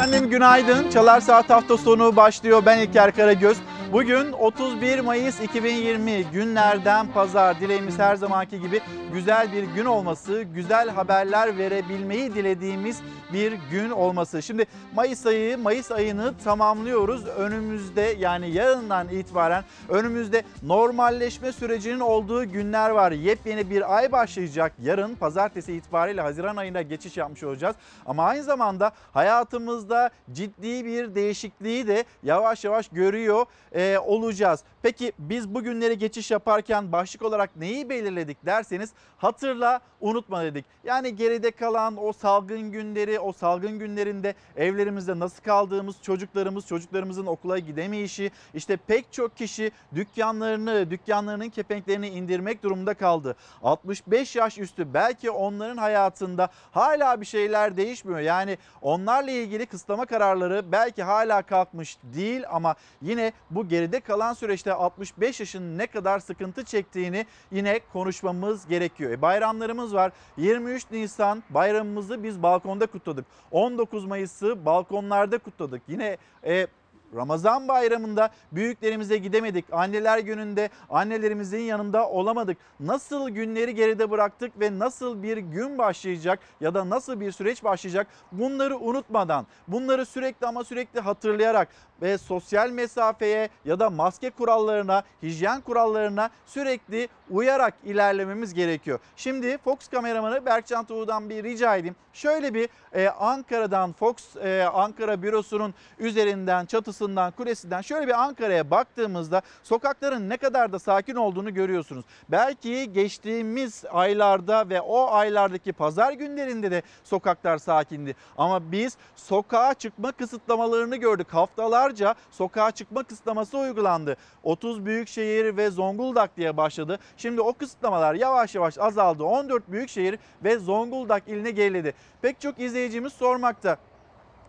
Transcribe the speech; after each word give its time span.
Efendim 0.00 0.30
günaydın. 0.30 0.90
Çalar 0.90 1.20
Saat 1.20 1.50
hafta 1.50 1.76
sonu 1.76 2.16
başlıyor. 2.16 2.62
Ben 2.66 2.78
İlker 2.78 3.14
Karagöz. 3.16 3.56
Bugün 3.92 4.32
31 4.32 5.00
Mayıs 5.00 5.40
2020 5.40 6.24
günlerden 6.32 7.12
pazar. 7.12 7.60
Dileğimiz 7.60 7.98
her 7.98 8.16
zamanki 8.16 8.60
gibi 8.60 8.80
güzel 9.12 9.52
bir 9.52 9.62
gün 9.62 9.84
olması, 9.84 10.42
güzel 10.42 10.88
haberler 10.90 11.58
verebilmeyi 11.58 12.34
dilediğimiz 12.34 13.02
bir 13.32 13.52
gün 13.70 13.90
olması. 13.90 14.42
Şimdi 14.42 14.66
Mayıs 14.94 15.26
ayı, 15.26 15.58
Mayıs 15.58 15.90
ayını 15.90 16.34
tamamlıyoruz. 16.44 17.26
Önümüzde 17.26 18.14
yani 18.18 18.50
yarından 18.50 19.08
itibaren 19.08 19.64
önümüzde 19.88 20.42
normalleşme 20.62 21.52
sürecinin 21.52 22.00
olduğu 22.00 22.52
günler 22.52 22.90
var. 22.90 23.12
Yepyeni 23.12 23.70
bir 23.70 23.96
ay 23.96 24.12
başlayacak. 24.12 24.72
Yarın 24.82 25.14
pazartesi 25.14 25.72
itibariyle 25.72 26.20
Haziran 26.20 26.56
ayına 26.56 26.82
geçiş 26.82 27.16
yapmış 27.16 27.42
olacağız. 27.42 27.76
Ama 28.06 28.24
aynı 28.24 28.42
zamanda 28.42 28.92
hayatımızda 29.12 30.10
ciddi 30.32 30.84
bir 30.84 31.14
değişikliği 31.14 31.86
de 31.86 32.04
yavaş 32.22 32.64
yavaş 32.64 32.88
görüyor 32.88 33.46
e, 33.72 33.79
olacağız. 34.06 34.60
Peki 34.82 35.12
biz 35.18 35.54
bu 35.54 35.62
günleri 35.62 35.98
geçiş 35.98 36.30
yaparken 36.30 36.92
başlık 36.92 37.22
olarak 37.22 37.56
neyi 37.56 37.88
belirledik 37.88 38.46
derseniz 38.46 38.90
hatırla 39.18 39.80
unutma 40.00 40.44
dedik. 40.44 40.64
Yani 40.84 41.16
geride 41.16 41.50
kalan 41.50 42.04
o 42.04 42.12
salgın 42.12 42.72
günleri, 42.72 43.20
o 43.20 43.32
salgın 43.32 43.78
günlerinde 43.78 44.34
evlerimizde 44.56 45.18
nasıl 45.18 45.42
kaldığımız, 45.42 46.02
çocuklarımız, 46.02 46.66
çocuklarımızın 46.66 47.26
okula 47.26 47.58
gidemeyişi, 47.58 48.30
işte 48.54 48.76
pek 48.76 49.12
çok 49.12 49.36
kişi 49.36 49.70
dükkanlarını, 49.94 50.90
dükkanlarının 50.90 51.48
kepenklerini 51.48 52.08
indirmek 52.08 52.62
durumunda 52.62 52.94
kaldı. 52.94 53.36
65 53.62 54.36
yaş 54.36 54.58
üstü 54.58 54.94
belki 54.94 55.30
onların 55.30 55.76
hayatında 55.76 56.48
hala 56.72 57.20
bir 57.20 57.26
şeyler 57.26 57.76
değişmiyor. 57.76 58.20
Yani 58.20 58.58
onlarla 58.82 59.30
ilgili 59.30 59.66
kısıtlama 59.66 60.06
kararları 60.06 60.72
belki 60.72 61.02
hala 61.02 61.42
kalkmış 61.42 61.96
değil 62.02 62.44
ama 62.50 62.74
yine 63.02 63.32
bu 63.50 63.68
geride 63.68 64.00
kalan 64.00 64.32
süreçte 64.32 64.69
65 64.74 65.40
yaşın 65.40 65.78
ne 65.78 65.86
kadar 65.86 66.18
sıkıntı 66.18 66.64
çektiğini 66.64 67.26
yine 67.50 67.80
konuşmamız 67.92 68.66
gerekiyor. 68.66 69.10
E 69.10 69.22
bayramlarımız 69.22 69.94
var. 69.94 70.12
23 70.36 70.90
Nisan 70.90 71.42
bayramımızı 71.50 72.22
biz 72.22 72.42
balkonda 72.42 72.86
kutladık. 72.86 73.26
19 73.50 74.04
Mayıs'ı 74.04 74.64
balkonlarda 74.64 75.38
kutladık. 75.38 75.82
Yine 75.88 76.16
e, 76.44 76.66
Ramazan 77.14 77.68
bayramında 77.68 78.30
büyüklerimize 78.52 79.16
gidemedik. 79.18 79.64
Anneler 79.72 80.18
gününde 80.18 80.70
annelerimizin 80.90 81.58
yanında 81.58 82.08
olamadık. 82.08 82.56
Nasıl 82.80 83.30
günleri 83.30 83.74
geride 83.74 84.10
bıraktık 84.10 84.60
ve 84.60 84.78
nasıl 84.78 85.22
bir 85.22 85.36
gün 85.36 85.78
başlayacak 85.78 86.38
ya 86.60 86.74
da 86.74 86.90
nasıl 86.90 87.20
bir 87.20 87.32
süreç 87.32 87.64
başlayacak 87.64 88.06
bunları 88.32 88.78
unutmadan, 88.78 89.46
bunları 89.68 90.06
sürekli 90.06 90.46
ama 90.46 90.64
sürekli 90.64 91.00
hatırlayarak 91.00 91.68
ve 92.02 92.18
sosyal 92.18 92.70
mesafeye 92.70 93.48
ya 93.64 93.80
da 93.80 93.90
maske 93.90 94.30
kurallarına, 94.30 95.02
hijyen 95.22 95.60
kurallarına 95.60 96.30
sürekli 96.46 97.08
uyarak 97.30 97.74
ilerlememiz 97.84 98.54
gerekiyor. 98.54 98.98
Şimdi 99.16 99.58
Fox 99.58 99.88
kameramanı 99.90 100.46
Berkcan 100.46 100.84
Tuğ'dan 100.84 101.30
bir 101.30 101.44
rica 101.44 101.76
edeyim. 101.76 101.96
Şöyle 102.12 102.54
bir 102.54 102.68
e, 102.92 103.08
Ankara'dan 103.08 103.92
Fox 103.92 104.36
e, 104.36 104.62
Ankara 104.74 105.22
bürosunun 105.22 105.74
üzerinden, 105.98 106.66
çatısından, 106.66 107.30
kulesinden 107.30 107.80
şöyle 107.80 108.06
bir 108.06 108.22
Ankara'ya 108.22 108.70
baktığımızda 108.70 109.42
sokakların 109.62 110.28
ne 110.28 110.36
kadar 110.36 110.72
da 110.72 110.78
sakin 110.78 111.14
olduğunu 111.14 111.54
görüyorsunuz. 111.54 112.04
Belki 112.28 112.92
geçtiğimiz 112.92 113.84
aylarda 113.90 114.68
ve 114.68 114.80
o 114.80 115.10
aylardaki 115.10 115.72
pazar 115.72 116.12
günlerinde 116.12 116.70
de 116.70 116.82
sokaklar 117.04 117.58
sakindi. 117.58 118.16
Ama 118.38 118.72
biz 118.72 118.96
sokağa 119.16 119.74
çıkma 119.74 120.12
kısıtlamalarını 120.12 120.96
gördük. 120.96 121.26
Haftalarca 121.30 122.14
sokağa 122.30 122.70
çıkma 122.70 123.02
kısıtlaması 123.02 123.58
uygulandı. 123.58 124.16
30 124.42 124.86
büyük 124.86 125.08
şehir 125.08 125.56
ve 125.56 125.70
Zonguldak 125.70 126.36
diye 126.36 126.56
başladı. 126.56 126.98
Şimdi 127.20 127.40
o 127.40 127.52
kısıtlamalar 127.52 128.14
yavaş 128.14 128.54
yavaş 128.54 128.78
azaldı. 128.78 129.24
14 129.24 129.68
büyük 129.68 129.88
şehir 129.88 130.18
ve 130.44 130.58
Zonguldak 130.58 131.28
iline 131.28 131.50
geriledi. 131.50 131.94
Pek 132.22 132.40
çok 132.40 132.58
izleyicimiz 132.58 133.12
sormakta. 133.12 133.76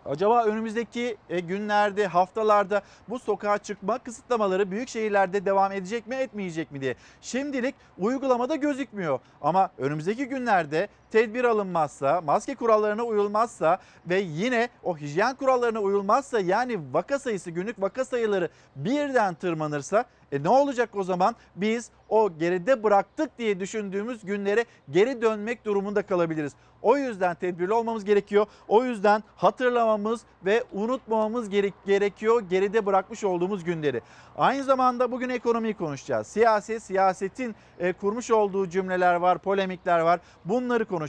Acaba 0.06 0.44
önümüzdeki 0.46 1.18
e, 1.30 1.40
günlerde, 1.40 2.08
haftalarda 2.08 2.82
bu 3.10 3.20
sokağa 3.20 3.58
çıkma 3.58 3.98
kısıtlamaları 3.98 4.72
büyük 4.72 4.90
şehirlerde 4.90 5.46
devam 5.46 5.72
edecek 5.72 6.08
mi, 6.08 6.16
etmeyecek 6.16 6.72
mi 6.72 6.82
diye. 6.82 6.96
Şimdilik 7.22 7.76
uygulamada 7.98 8.56
gözükmüyor 8.56 9.20
ama 9.42 9.70
önümüzdeki 9.78 10.26
günlerde 10.26 10.88
tedbir 11.12 11.44
alınmazsa, 11.44 12.22
maske 12.22 12.56
kurallarına 12.56 13.04
uyulmazsa 13.04 13.80
ve 14.10 14.20
yine 14.20 14.70
o 14.84 14.98
hijyen 14.98 15.36
kurallarına 15.36 15.80
uyulmazsa 15.80 16.40
yani 16.40 16.80
vaka 16.94 17.20
sayısı, 17.20 17.52
günlük 17.52 17.82
vaka 17.82 18.06
sayıları 18.06 18.50
birden 18.76 19.34
tırmanırsa 19.34 20.06
e 20.32 20.44
ne 20.44 20.50
olacak 20.50 20.90
o 20.96 21.04
zaman? 21.04 21.36
Biz 21.56 21.90
o 22.10 22.38
geride 22.38 22.84
bıraktık 22.84 23.38
diye 23.38 23.60
düşündüğümüz 23.60 24.26
günlere 24.26 24.66
geri 24.90 25.22
dönmek 25.22 25.66
durumunda 25.66 26.02
kalabiliriz. 26.02 26.54
O 26.82 26.98
yüzden 26.98 27.36
tedbirli 27.36 27.74
olmamız 27.74 28.06
gerekiyor. 28.06 28.46
O 28.68 28.84
yüzden 28.84 29.24
hatırlamamız 29.36 30.22
ve 30.46 30.64
unutmamamız 30.74 31.50
gerek 31.50 31.74
gerekiyor 31.86 32.42
geride 32.50 32.86
bırakmış 32.86 33.24
olduğumuz 33.24 33.64
günleri. 33.64 34.02
Aynı 34.38 34.64
zamanda 34.64 35.12
bugün 35.12 35.30
ekonomiyi 35.30 35.74
konuşacağız. 35.74 36.28
Siyaset, 36.28 36.84
siyasetin 36.84 37.56
e, 37.80 37.94
kurmuş 37.94 38.32
olduğu 38.32 38.70
cümleler 38.70 39.16
var, 39.16 39.38
polemikler 39.38 40.00
var. 40.00 40.20
Bunları 40.46 40.86
konuşacağız. 40.86 41.01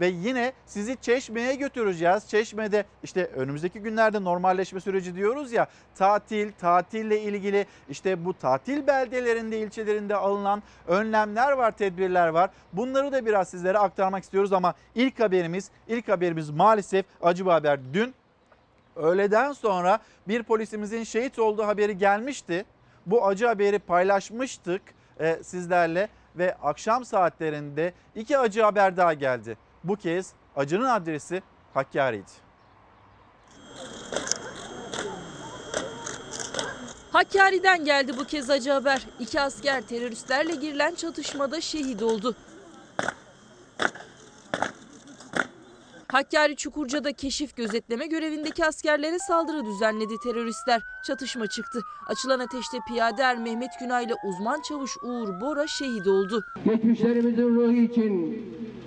Ve 0.00 0.06
yine 0.06 0.52
sizi 0.66 0.96
Çeşme'ye 1.00 1.54
götüreceğiz. 1.54 2.28
Çeşme'de 2.28 2.84
işte 3.02 3.24
önümüzdeki 3.24 3.80
günlerde 3.80 4.24
normalleşme 4.24 4.80
süreci 4.80 5.14
diyoruz 5.14 5.52
ya. 5.52 5.66
Tatil, 5.94 6.52
tatille 6.52 7.20
ilgili 7.20 7.66
işte 7.88 8.24
bu 8.24 8.34
tatil 8.34 8.86
beldelerinde, 8.86 9.58
ilçelerinde 9.58 10.16
alınan 10.16 10.62
önlemler 10.88 11.52
var, 11.52 11.70
tedbirler 11.70 12.28
var. 12.28 12.50
Bunları 12.72 13.12
da 13.12 13.26
biraz 13.26 13.48
sizlere 13.48 13.78
aktarmak 13.78 14.22
istiyoruz 14.22 14.52
ama 14.52 14.74
ilk 14.94 15.20
haberimiz, 15.20 15.70
ilk 15.88 16.08
haberimiz 16.08 16.50
maalesef 16.50 17.06
acı 17.22 17.46
bir 17.46 17.50
haber. 17.50 17.80
Dün 17.92 18.14
öğleden 18.96 19.52
sonra 19.52 19.98
bir 20.28 20.42
polisimizin 20.42 21.04
şehit 21.04 21.38
olduğu 21.38 21.66
haberi 21.66 21.98
gelmişti. 21.98 22.64
Bu 23.06 23.26
acı 23.26 23.46
haberi 23.46 23.78
paylaşmıştık 23.78 24.82
e, 25.20 25.38
sizlerle 25.42 26.08
ve 26.36 26.56
akşam 26.62 27.04
saatlerinde 27.04 27.94
iki 28.14 28.38
acı 28.38 28.62
haber 28.62 28.96
daha 28.96 29.14
geldi. 29.14 29.56
Bu 29.84 29.96
kez 29.96 30.32
acının 30.56 30.84
adresi 30.84 31.42
Hakkari'ydi. 31.74 32.30
Hakkari'den 37.12 37.84
geldi 37.84 38.16
bu 38.18 38.24
kez 38.24 38.50
acı 38.50 38.70
haber. 38.72 39.06
İki 39.20 39.40
asker 39.40 39.82
teröristlerle 39.82 40.54
girilen 40.54 40.94
çatışmada 40.94 41.60
şehit 41.60 42.02
oldu. 42.02 42.36
Hakkari 46.12 46.56
Çukurca'da 46.56 47.12
keşif 47.12 47.56
gözetleme 47.56 48.06
görevindeki 48.06 48.64
askerlere 48.64 49.18
saldırı 49.18 49.64
düzenledi 49.64 50.14
teröristler. 50.24 50.80
Çatışma 51.06 51.46
çıktı. 51.46 51.80
Açılan 52.06 52.38
ateşte 52.38 52.78
piyade 52.88 53.22
er 53.22 53.38
Mehmet 53.38 53.70
Günay 53.80 54.04
ile 54.04 54.14
uzman 54.24 54.60
çavuş 54.68 54.90
Uğur 55.02 55.40
Bora 55.40 55.66
şehit 55.66 56.06
oldu. 56.06 56.44
Geçmişlerimizin 56.64 57.56
ruhu 57.56 57.72
için, 57.72 58.42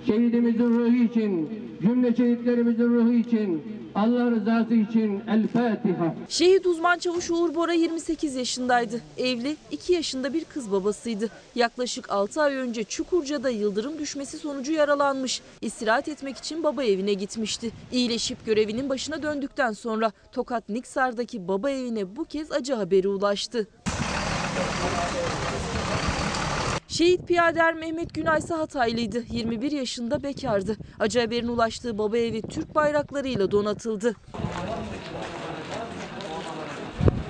şehidimizin 0.06 0.78
ruhu 0.78 1.04
için, 1.04 1.50
cümle 1.82 2.16
şehitlerimizin 2.16 2.94
ruhu 2.94 3.12
için, 3.12 3.62
Allah 3.94 4.30
rızası 4.30 4.74
için 4.74 5.22
El 5.28 5.48
Fatiha. 5.48 6.14
Şehit 6.28 6.66
uzman 6.66 6.98
çavuş 6.98 7.30
Uğur 7.30 7.54
Bora 7.54 7.72
28 7.72 8.34
yaşındaydı. 8.34 9.00
Evli, 9.18 9.56
2 9.70 9.92
yaşında 9.92 10.32
bir 10.34 10.44
kız 10.44 10.72
babasıydı. 10.72 11.28
Yaklaşık 11.54 12.10
6 12.10 12.42
ay 12.42 12.54
önce 12.54 12.84
Çukurca'da 12.84 13.50
yıldırım 13.50 13.98
düşmesi 13.98 14.38
sonucu 14.38 14.72
yaralanmış. 14.72 15.40
İstirahat 15.60 16.08
etmek 16.08 16.36
için 16.36 16.62
baba 16.62 16.84
evine 16.84 17.12
gitmişti. 17.14 17.70
İyileşip 17.92 18.46
görevinin 18.46 18.88
başına 18.88 19.22
döndükten 19.22 19.72
sonra 19.72 20.12
Tokat 20.32 20.68
Niksar'daki 20.68 21.48
baba 21.48 21.70
evine 21.70 22.16
bu 22.16 22.24
kez 22.24 22.52
acı 22.52 22.74
haberi 22.74 23.08
ulaştı. 23.08 23.66
Şehit 26.94 27.28
piyader 27.28 27.74
Mehmet 27.74 28.14
Günay 28.14 28.38
ise 28.38 28.54
Hataylıydı. 28.54 29.24
21 29.30 29.72
yaşında 29.72 30.22
bekardı. 30.22 30.76
Acı 30.98 31.20
haberin 31.20 31.48
ulaştığı 31.48 31.98
baba 31.98 32.18
evi 32.18 32.42
Türk 32.42 32.74
bayraklarıyla 32.74 33.50
donatıldı. 33.50 34.14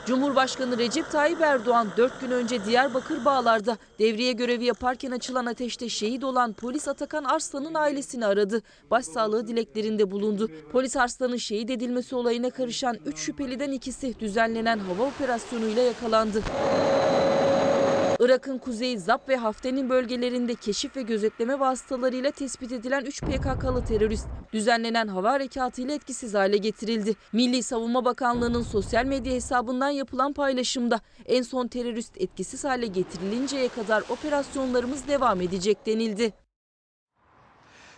Cumhurbaşkanı 0.07 0.79
Recep 0.79 1.11
Tayyip 1.11 1.41
Erdoğan 1.41 1.89
4 1.97 2.21
gün 2.21 2.31
önce 2.31 2.65
Diyarbakır 2.65 3.25
Bağlar'da 3.25 3.79
devriye 3.99 4.33
görevi 4.33 4.65
yaparken 4.65 5.11
açılan 5.11 5.47
ateşte 5.47 5.89
şehit 5.89 6.25
olan 6.25 6.53
polis 6.53 6.89
Atakan 6.89 7.25
Arslan'ın 7.25 7.75
ailesini 7.75 8.27
aradı. 8.27 8.63
Başsağlığı 8.91 9.47
dileklerinde 9.47 10.11
bulundu. 10.11 10.51
Polis 10.73 10.97
Arslan'ın 10.97 11.37
şehit 11.37 11.71
edilmesi 11.71 12.17
olayına 12.17 12.51
karışan 12.51 12.97
3 13.07 13.19
şüpheliden 13.19 13.73
ikisi 13.73 14.21
düzenlenen 14.21 14.79
hava 14.79 15.03
operasyonuyla 15.03 15.83
yakalandı. 15.83 16.43
Irak'ın 18.25 18.59
kuzeyi 18.59 18.99
Zap 18.99 19.29
ve 19.29 19.37
Hafte'nin 19.37 19.91
bölgelerinde 19.91 20.55
keşif 20.55 20.97
ve 20.97 21.03
gözetleme 21.03 21.61
vasıtalarıyla 21.61 22.31
tespit 22.31 22.73
edilen 22.73 23.05
3 23.05 23.21
PKK'lı 23.21 23.85
terörist 23.85 24.27
düzenlenen 24.53 25.09
hava 25.09 25.33
harekatı 25.33 25.83
ile 25.83 25.95
etkisiz 25.95 26.35
hale 26.35 26.57
getirildi. 26.57 27.15
Milli 27.33 27.63
Savunma 27.63 28.05
Bakanlığı'nın 28.05 28.63
sosyal 28.63 29.05
medya 29.05 29.33
hesabından 29.33 29.89
yapılan 29.89 30.33
paylaşımda 30.33 31.01
en 31.27 31.43
son 31.43 31.69
terörist 31.69 32.13
etkisiz 32.17 32.65
hale 32.65 32.87
getirilinceye 32.87 33.69
kadar 33.69 34.03
operasyonlarımız 34.11 35.09
devam 35.09 35.41
edecek 35.41 35.87
denildi. 35.87 36.44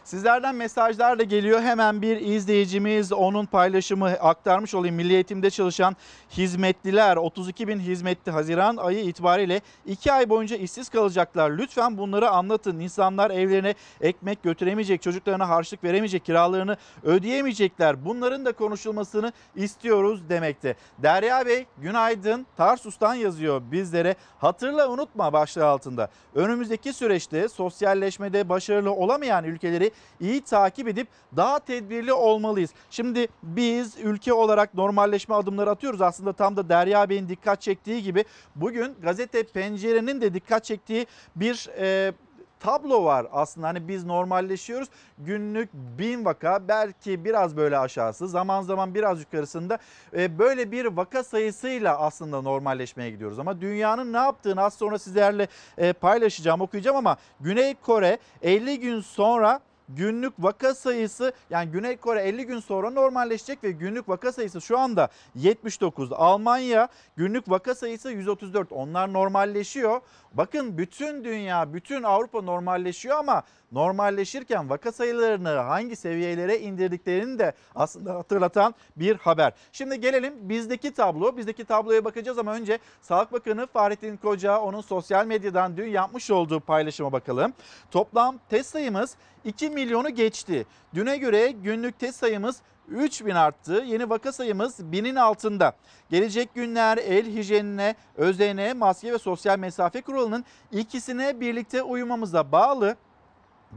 Sizlerden 0.07 0.55
mesajlar 0.55 1.19
da 1.19 1.23
geliyor. 1.23 1.61
Hemen 1.61 2.03
bir 2.03 2.17
izleyicimiz 2.21 3.13
onun 3.13 3.47
paylaşımı 3.47 4.07
aktarmış 4.07 4.75
olayım. 4.75 4.97
Milli 4.97 5.15
Eğitim'de 5.15 5.51
çalışan 5.51 5.97
hizmetliler 6.31 7.17
32 7.17 7.69
bin 7.69 7.79
hizmetli 7.79 8.33
Haziran 8.33 8.77
ayı 8.77 9.05
itibariyle 9.05 9.61
2 9.87 10.13
ay 10.13 10.29
boyunca 10.29 10.57
işsiz 10.57 10.89
kalacaklar. 10.89 11.51
Lütfen 11.51 11.99
bunları 11.99 12.31
anlatın. 12.31 12.81
İnsanlar 12.81 13.31
evlerine 13.31 13.75
ekmek 14.01 14.43
götüremeyecek, 14.43 15.03
çocuklarına 15.03 15.49
harçlık 15.49 15.85
veremeyecek, 15.85 16.25
kiralarını 16.25 16.77
ödeyemeyecekler. 17.03 18.05
Bunların 18.05 18.45
da 18.45 18.53
konuşulmasını 18.53 19.33
istiyoruz 19.57 20.29
demekte. 20.29 20.77
Derya 20.99 21.47
Bey 21.47 21.67
günaydın. 21.79 22.47
Tarsus'tan 22.57 23.15
yazıyor 23.15 23.63
bizlere. 23.73 24.17
Hatırla 24.39 24.89
unutma 24.89 25.33
başlığı 25.33 25.67
altında. 25.67 26.09
Önümüzdeki 26.35 26.93
süreçte 26.93 27.49
sosyalleşmede 27.49 28.49
başarılı 28.49 28.93
olamayan 28.93 29.45
ülkeleri 29.45 29.91
iyi 30.21 30.41
takip 30.41 30.89
edip 30.89 31.09
daha 31.37 31.59
tedbirli 31.59 32.13
olmalıyız. 32.13 32.71
Şimdi 32.91 33.29
biz 33.43 33.97
ülke 33.99 34.33
olarak 34.33 34.75
normalleşme 34.75 35.35
adımları 35.35 35.71
atıyoruz. 35.71 36.01
Aslında 36.01 36.33
tam 36.33 36.57
da 36.57 36.69
Derya 36.69 37.09
Bey'in 37.09 37.29
dikkat 37.29 37.61
çektiği 37.61 38.03
gibi 38.03 38.25
bugün 38.57 38.95
gazete 39.03 39.43
Pencere'nin 39.43 40.21
de 40.21 40.35
dikkat 40.35 40.65
çektiği 40.65 41.07
bir 41.37 41.69
e, 41.79 42.13
tablo 42.61 43.05
var 43.05 43.27
aslında 43.33 43.69
hani 43.69 43.89
biz 43.89 44.05
normalleşiyoruz 44.05 44.89
günlük 45.19 45.75
bin 45.75 46.25
vaka 46.25 46.69
belki 46.69 47.25
biraz 47.25 47.57
böyle 47.57 47.79
aşağısı 47.79 48.29
zaman 48.29 48.63
zaman 48.63 48.95
biraz 48.95 49.21
yukarısında 49.21 49.79
e, 50.17 50.39
böyle 50.39 50.73
bir 50.73 50.85
vaka 50.85 51.25
sayısıyla 51.25 51.99
aslında 51.99 52.43
normalleşmeye 52.43 53.11
gidiyoruz 53.11 53.39
ama 53.39 53.61
dünyanın 53.61 54.13
ne 54.13 54.17
yaptığını 54.17 54.63
az 54.63 54.75
sonra 54.75 54.99
sizlerle 54.99 55.49
e, 55.79 55.93
paylaşacağım 55.93 56.61
okuyacağım 56.61 56.97
ama 56.97 57.17
Güney 57.41 57.75
Kore 57.75 58.19
50 58.43 58.81
gün 58.81 59.01
sonra 59.01 59.61
günlük 59.89 60.33
vaka 60.39 60.75
sayısı 60.75 61.33
yani 61.51 61.71
Güney 61.71 61.97
Kore 61.97 62.21
50 62.23 62.47
gün 62.47 62.61
sonra 62.61 62.91
normalleşecek 62.91 63.65
ve 63.65 63.71
günlük 63.71 64.09
vaka 64.09 64.33
sayısı 64.33 64.61
şu 64.61 64.79
anda 64.79 65.09
79. 65.35 66.13
Almanya 66.13 66.89
günlük 67.17 67.51
vaka 67.51 67.75
sayısı 67.75 68.11
134. 68.11 68.73
Onlar 68.73 69.13
normalleşiyor. 69.13 70.01
Bakın 70.33 70.79
bütün 70.79 71.25
dünya, 71.25 71.75
bütün 71.75 72.03
Avrupa 72.03 72.43
normalleşiyor 72.43 73.17
ama 73.17 73.43
normalleşirken 73.73 74.71
vaka 74.71 74.93
sayılarını 74.93 75.49
hangi 75.49 75.97
seviyelere 75.97 76.59
indirdiklerini 76.59 77.39
de 77.39 77.53
aslında 77.75 78.15
hatırlatan 78.15 78.75
bir 78.97 79.17
haber. 79.17 79.53
Şimdi 79.73 80.01
gelelim 80.01 80.35
bizdeki 80.49 80.95
tablo. 80.95 81.37
Bizdeki 81.37 81.65
tabloya 81.65 82.05
bakacağız 82.05 82.39
ama 82.39 82.55
önce 82.55 82.79
Sağlık 83.03 83.33
Bakanı 83.33 83.67
Fahrettin 83.67 84.17
Koca 84.17 84.61
onun 84.61 84.81
sosyal 84.81 85.27
medyadan 85.27 85.77
dün 85.77 85.89
yapmış 85.89 86.31
olduğu 86.31 86.61
paylaşıma 86.61 87.13
bakalım. 87.13 87.53
Toplam 87.91 88.39
test 88.49 88.71
sayımız 88.71 89.17
2 89.45 89.71
milyonu 89.71 90.11
geçti. 90.11 90.67
Düne 90.95 91.17
göre 91.17 91.51
günlük 91.51 91.99
test 91.99 92.19
sayımız 92.19 92.63
3000 92.89 93.35
arttı. 93.35 93.85
Yeni 93.87 94.11
vaka 94.11 94.33
sayımız 94.33 94.81
1000'in 94.81 95.17
altında. 95.17 95.73
Gelecek 96.11 96.55
günler 96.55 96.99
el 96.99 97.27
hijyenine, 97.27 97.95
özene, 98.17 98.73
maske 98.73 99.13
ve 99.13 99.19
sosyal 99.19 99.59
mesafe 99.59 100.01
kuralının 100.03 100.45
ikisine 100.73 101.41
birlikte 101.41 101.83
uyumamıza 101.83 102.53
bağlı. 102.53 102.97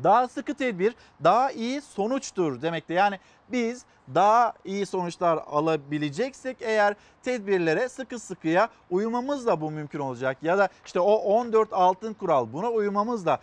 Daha 0.04 0.28
sıkı 0.28 0.54
tedbir 0.54 0.96
daha 1.24 1.52
iyi 1.52 1.82
sonuçtur 1.82 2.62
demekte. 2.62 2.94
Yani 2.94 3.20
biz 3.52 3.86
daha 4.16 4.54
iyi 4.66 4.86
sonuçlar 4.86 5.40
alabileceksek 5.48 6.58
eğer 6.62 6.96
tedbirlere 7.24 7.90
sıkı 7.90 8.20
sıkıya 8.20 8.70
uymamızla 8.90 9.62
bu 9.62 9.72
mümkün 9.72 10.00
olacak. 10.00 10.38
Ya 10.42 10.58
da 10.58 10.70
işte 10.86 11.00
o 11.00 11.14
14 11.14 11.74
altın 11.74 12.14
kural 12.14 12.48
buna 12.54 12.70
uymamızla 12.70 13.40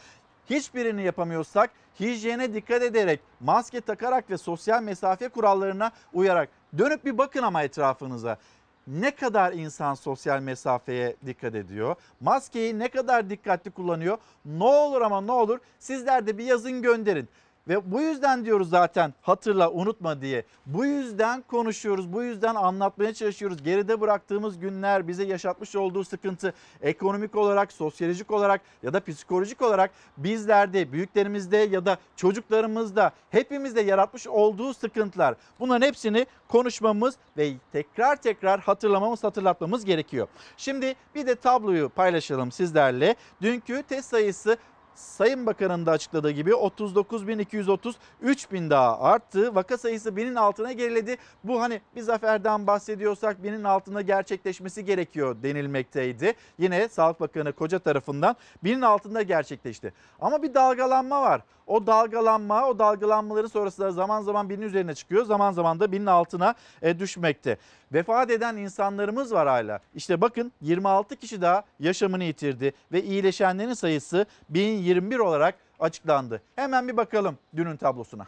hiçbirini 0.50 1.02
yapamıyorsak 1.02 1.70
hijyene 2.00 2.54
dikkat 2.54 2.82
ederek, 2.82 3.20
maske 3.40 3.81
takarak 3.81 4.31
ve 4.31 4.38
sosyal 4.38 4.82
mesafe 4.82 5.28
kurallarına 5.28 5.90
uyarak 6.12 6.49
dönüp 6.78 7.04
bir 7.04 7.19
bakın 7.19 7.42
ama 7.42 7.62
etrafınıza. 7.62 8.38
Ne 8.87 9.11
kadar 9.11 9.53
insan 9.53 9.94
sosyal 9.94 10.41
mesafeye 10.41 11.17
dikkat 11.27 11.55
ediyor? 11.55 11.97
Maskeyi 12.21 12.79
ne 12.79 12.88
kadar 12.88 13.31
dikkatli 13.31 13.71
kullanıyor? 13.71 14.19
Ne 14.44 14.65
olur 14.65 15.00
ama 15.00 15.21
ne 15.21 15.33
olur 15.33 15.59
sizler 15.79 16.27
de 16.27 16.38
bir 16.38 16.44
yazın 16.44 16.83
gönderin. 16.83 17.29
Ve 17.68 17.92
bu 17.92 18.00
yüzden 18.00 18.44
diyoruz 18.44 18.70
zaten 18.70 19.14
hatırla 19.22 19.70
unutma 19.70 20.20
diye. 20.20 20.44
Bu 20.66 20.86
yüzden 20.86 21.42
konuşuyoruz, 21.42 22.12
bu 22.12 22.22
yüzden 22.22 22.54
anlatmaya 22.54 23.14
çalışıyoruz. 23.14 23.62
Geride 23.62 24.00
bıraktığımız 24.00 24.58
günler 24.58 25.08
bize 25.08 25.24
yaşatmış 25.24 25.76
olduğu 25.76 26.04
sıkıntı 26.04 26.54
ekonomik 26.82 27.36
olarak, 27.36 27.72
sosyolojik 27.72 28.30
olarak 28.30 28.60
ya 28.82 28.92
da 28.92 29.00
psikolojik 29.00 29.62
olarak 29.62 29.90
bizlerde, 30.16 30.92
büyüklerimizde 30.92 31.56
ya 31.56 31.86
da 31.86 31.98
çocuklarımızda 32.16 33.12
hepimizde 33.30 33.80
yaratmış 33.80 34.26
olduğu 34.26 34.74
sıkıntılar. 34.74 35.34
Bunların 35.60 35.86
hepsini 35.86 36.26
konuşmamız 36.48 37.16
ve 37.36 37.52
tekrar 37.72 38.16
tekrar 38.16 38.60
hatırlamamız, 38.60 39.24
hatırlatmamız 39.24 39.84
gerekiyor. 39.84 40.28
Şimdi 40.56 40.94
bir 41.14 41.26
de 41.26 41.34
tabloyu 41.34 41.88
paylaşalım 41.88 42.52
sizlerle. 42.52 43.16
Dünkü 43.42 43.82
test 43.82 44.10
sayısı 44.10 44.56
Sayın 44.96 45.46
Bakan'ın 45.46 45.87
da 45.87 45.90
açıkladığı 45.90 46.31
gibi 46.31 46.50
39.230 46.50 47.94
3000 48.22 48.70
daha 48.70 49.00
arttı. 49.00 49.54
Vaka 49.54 49.78
sayısı 49.78 50.16
binin 50.16 50.34
altına 50.34 50.72
geriledi. 50.72 51.16
Bu 51.44 51.60
hani 51.60 51.81
bir 51.96 52.00
zaferden 52.02 52.66
bahsediyorsak 52.66 53.43
binin 53.43 53.64
altında 53.64 54.02
gerçekleşmesi 54.02 54.84
gerekiyor 54.84 55.37
denilmekteydi. 55.43 56.34
Yine 56.58 56.88
Sağlık 56.88 57.20
Bakanı 57.20 57.52
Koca 57.52 57.78
tarafından 57.78 58.37
binin 58.64 58.82
altında 58.82 59.22
gerçekleşti. 59.22 59.93
Ama 60.20 60.43
bir 60.43 60.54
dalgalanma 60.54 61.22
var. 61.22 61.42
O 61.66 61.86
dalgalanma, 61.86 62.68
o 62.68 62.78
dalgalanmaları 62.78 63.48
sonrasında 63.48 63.90
zaman 63.90 64.22
zaman 64.22 64.50
binin 64.50 64.62
üzerine 64.62 64.94
çıkıyor. 64.94 65.24
Zaman 65.24 65.52
zaman 65.52 65.80
da 65.80 65.92
binin 65.92 66.06
altına 66.06 66.54
e, 66.82 66.98
düşmekte. 66.98 67.58
Vefat 67.92 68.30
eden 68.30 68.56
insanlarımız 68.56 69.32
var 69.32 69.48
hala. 69.48 69.80
İşte 69.94 70.20
bakın 70.20 70.52
26 70.60 71.16
kişi 71.16 71.40
daha 71.42 71.64
yaşamını 71.80 72.24
yitirdi 72.24 72.72
ve 72.92 73.02
iyileşenlerin 73.02 73.74
sayısı 73.74 74.26
1021 74.48 75.18
olarak 75.18 75.54
açıklandı. 75.80 76.42
Hemen 76.56 76.88
bir 76.88 76.96
bakalım 76.96 77.38
dünün 77.56 77.76
tablosuna. 77.76 78.26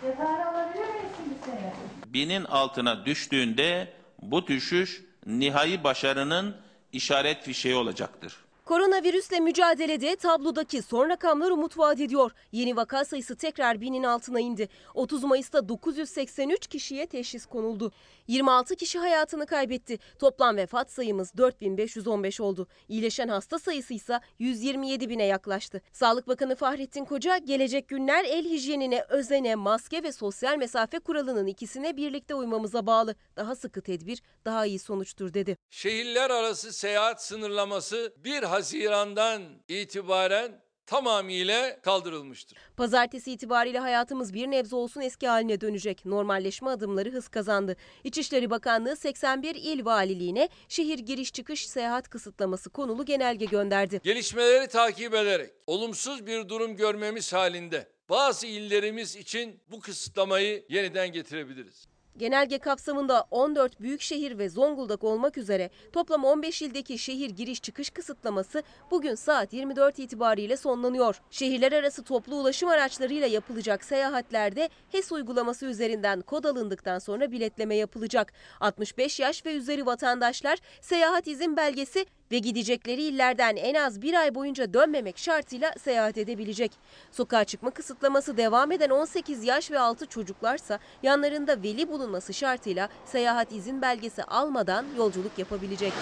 Cezayir 0.00 0.38
alabilir 0.46 0.78
miyiz 0.78 1.12
şimdi 1.16 1.34
seni? 1.44 1.72
binin 2.14 2.44
altına 2.44 3.06
düştüğünde 3.06 3.92
bu 4.22 4.46
düşüş 4.46 5.02
nihai 5.26 5.84
başarının 5.84 6.56
işaret 6.92 7.42
fişeği 7.42 7.74
olacaktır. 7.74 8.36
Koronavirüsle 8.64 9.40
mücadelede 9.40 10.16
tablodaki 10.16 10.82
son 10.82 11.08
rakamlar 11.08 11.50
umut 11.50 11.78
vaat 11.78 12.00
ediyor. 12.00 12.30
Yeni 12.52 12.76
vaka 12.76 13.04
sayısı 13.04 13.36
tekrar 13.36 13.80
binin 13.80 14.02
altına 14.02 14.40
indi. 14.40 14.68
30 14.94 15.24
Mayıs'ta 15.24 15.68
983 15.68 16.66
kişiye 16.66 17.06
teşhis 17.06 17.46
konuldu. 17.46 17.92
26 18.26 18.76
kişi 18.76 18.98
hayatını 18.98 19.46
kaybetti. 19.46 19.98
Toplam 20.18 20.56
vefat 20.56 20.90
sayımız 20.90 21.36
4515 21.36 22.40
oldu. 22.40 22.66
İyileşen 22.88 23.28
hasta 23.28 23.58
sayısı 23.58 23.94
ise 23.94 24.20
127 24.38 25.08
bine 25.08 25.24
yaklaştı. 25.24 25.80
Sağlık 25.92 26.28
Bakanı 26.28 26.56
Fahrettin 26.56 27.04
Koca 27.04 27.38
gelecek 27.38 27.88
günler 27.88 28.24
el 28.24 28.44
hijyenine, 28.44 29.04
özene, 29.08 29.54
maske 29.54 30.02
ve 30.02 30.12
sosyal 30.12 30.56
mesafe 30.56 30.98
kuralının 30.98 31.46
ikisine 31.46 31.96
birlikte 31.96 32.34
uymamıza 32.34 32.86
bağlı. 32.86 33.14
Daha 33.36 33.56
sıkı 33.56 33.82
tedbir 33.82 34.22
daha 34.44 34.66
iyi 34.66 34.78
sonuçtur 34.78 35.34
dedi. 35.34 35.56
Şehirler 35.70 36.30
arası 36.30 36.72
seyahat 36.72 37.22
sınırlaması 37.22 38.14
1 38.24 38.42
Haziran'dan 38.52 39.42
itibaren 39.68 40.60
tamamıyla 40.86 41.80
kaldırılmıştır. 41.80 42.58
Pazartesi 42.76 43.32
itibariyle 43.32 43.78
hayatımız 43.78 44.34
bir 44.34 44.50
nebze 44.50 44.76
olsun 44.76 45.00
eski 45.00 45.28
haline 45.28 45.60
dönecek. 45.60 46.04
Normalleşme 46.04 46.70
adımları 46.70 47.10
hız 47.10 47.28
kazandı. 47.28 47.76
İçişleri 48.04 48.50
Bakanlığı 48.50 48.96
81 48.96 49.54
il 49.54 49.84
valiliğine 49.84 50.48
şehir 50.68 50.98
giriş 50.98 51.32
çıkış 51.32 51.68
seyahat 51.68 52.08
kısıtlaması 52.08 52.70
konulu 52.70 53.04
genelge 53.04 53.44
gönderdi. 53.44 54.00
Gelişmeleri 54.04 54.68
takip 54.68 55.14
ederek 55.14 55.50
olumsuz 55.66 56.26
bir 56.26 56.48
durum 56.48 56.76
görmemiz 56.76 57.32
halinde 57.32 57.88
bazı 58.08 58.46
illerimiz 58.46 59.16
için 59.16 59.60
bu 59.70 59.80
kısıtlamayı 59.80 60.64
yeniden 60.68 61.12
getirebiliriz. 61.12 61.91
Genelge 62.18 62.58
kapsamında 62.58 63.24
14 63.30 63.80
büyük 63.80 64.00
şehir 64.00 64.38
ve 64.38 64.48
Zonguldak 64.48 65.04
olmak 65.04 65.38
üzere 65.38 65.70
toplam 65.92 66.24
15 66.24 66.62
ildeki 66.62 66.98
şehir 66.98 67.30
giriş 67.30 67.62
çıkış 67.62 67.90
kısıtlaması 67.90 68.62
bugün 68.90 69.14
saat 69.14 69.52
24 69.52 69.98
itibariyle 69.98 70.56
sonlanıyor. 70.56 71.20
Şehirler 71.30 71.72
arası 71.72 72.02
toplu 72.02 72.36
ulaşım 72.36 72.68
araçlarıyla 72.68 73.26
yapılacak 73.26 73.84
seyahatlerde 73.84 74.68
HES 74.92 75.12
uygulaması 75.12 75.66
üzerinden 75.66 76.20
kod 76.20 76.44
alındıktan 76.44 76.98
sonra 76.98 77.32
biletleme 77.32 77.74
yapılacak. 77.74 78.32
65 78.60 79.20
yaş 79.20 79.46
ve 79.46 79.54
üzeri 79.54 79.86
vatandaşlar 79.86 80.58
seyahat 80.80 81.26
izin 81.26 81.56
belgesi 81.56 82.06
ve 82.32 82.38
gidecekleri 82.38 83.02
illerden 83.02 83.56
en 83.56 83.74
az 83.74 84.02
bir 84.02 84.14
ay 84.14 84.34
boyunca 84.34 84.74
dönmemek 84.74 85.18
şartıyla 85.18 85.72
seyahat 85.78 86.18
edebilecek. 86.18 86.72
Sokağa 87.10 87.44
çıkma 87.44 87.70
kısıtlaması 87.70 88.36
devam 88.36 88.72
eden 88.72 88.90
18 88.90 89.44
yaş 89.44 89.70
ve 89.70 89.78
altı 89.78 90.06
çocuklarsa 90.06 90.78
yanlarında 91.02 91.62
veli 91.62 91.88
bulunması 91.88 92.34
şartıyla 92.34 92.88
seyahat 93.04 93.52
izin 93.52 93.82
belgesi 93.82 94.24
almadan 94.24 94.86
yolculuk 94.96 95.38
yapabilecek. 95.38 95.92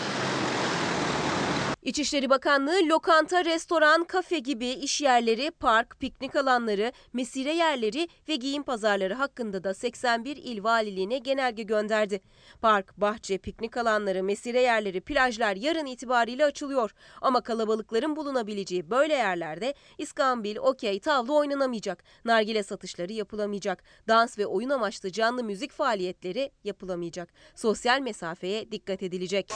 İçişleri 1.83 2.31
Bakanlığı 2.31 2.81
lokanta, 2.89 3.45
restoran, 3.45 4.05
kafe 4.05 4.39
gibi 4.39 4.67
iş 4.67 5.01
yerleri, 5.01 5.51
park, 5.51 6.01
piknik 6.01 6.37
alanları, 6.37 6.93
mesire 7.13 7.53
yerleri 7.55 8.09
ve 8.29 8.37
giyim 8.37 8.63
pazarları 8.63 9.15
hakkında 9.15 9.65
da 9.65 9.75
81 9.75 10.37
il 10.37 10.65
valiliğine 10.65 11.19
genelge 11.19 11.63
gönderdi. 11.63 12.21
Park, 12.61 12.97
bahçe, 12.97 13.39
piknik 13.39 13.77
alanları, 13.77 14.23
mesire 14.23 14.61
yerleri, 14.61 15.01
plajlar 15.01 15.57
yarın 15.57 15.87
itibariyle 15.87 16.45
açılıyor. 16.45 16.91
Ama 17.21 17.41
kalabalıkların 17.41 18.17
bulunabileceği 18.17 18.91
böyle 18.91 19.15
yerlerde 19.15 19.75
iskambil, 19.99 20.57
okey, 20.57 21.01
tavla 21.01 21.33
oynanamayacak. 21.33 22.05
Nargile 22.25 22.63
satışları 22.63 23.13
yapılamayacak. 23.13 23.83
Dans 24.09 24.39
ve 24.39 24.47
oyun 24.47 24.71
amaçlı 24.71 25.13
canlı 25.13 25.45
müzik 25.45 25.73
faaliyetleri 25.73 26.51
yapılamayacak. 26.65 27.29
Sosyal 27.55 28.01
mesafeye 28.01 28.73
dikkat 28.73 29.03
edilecek. 29.03 29.53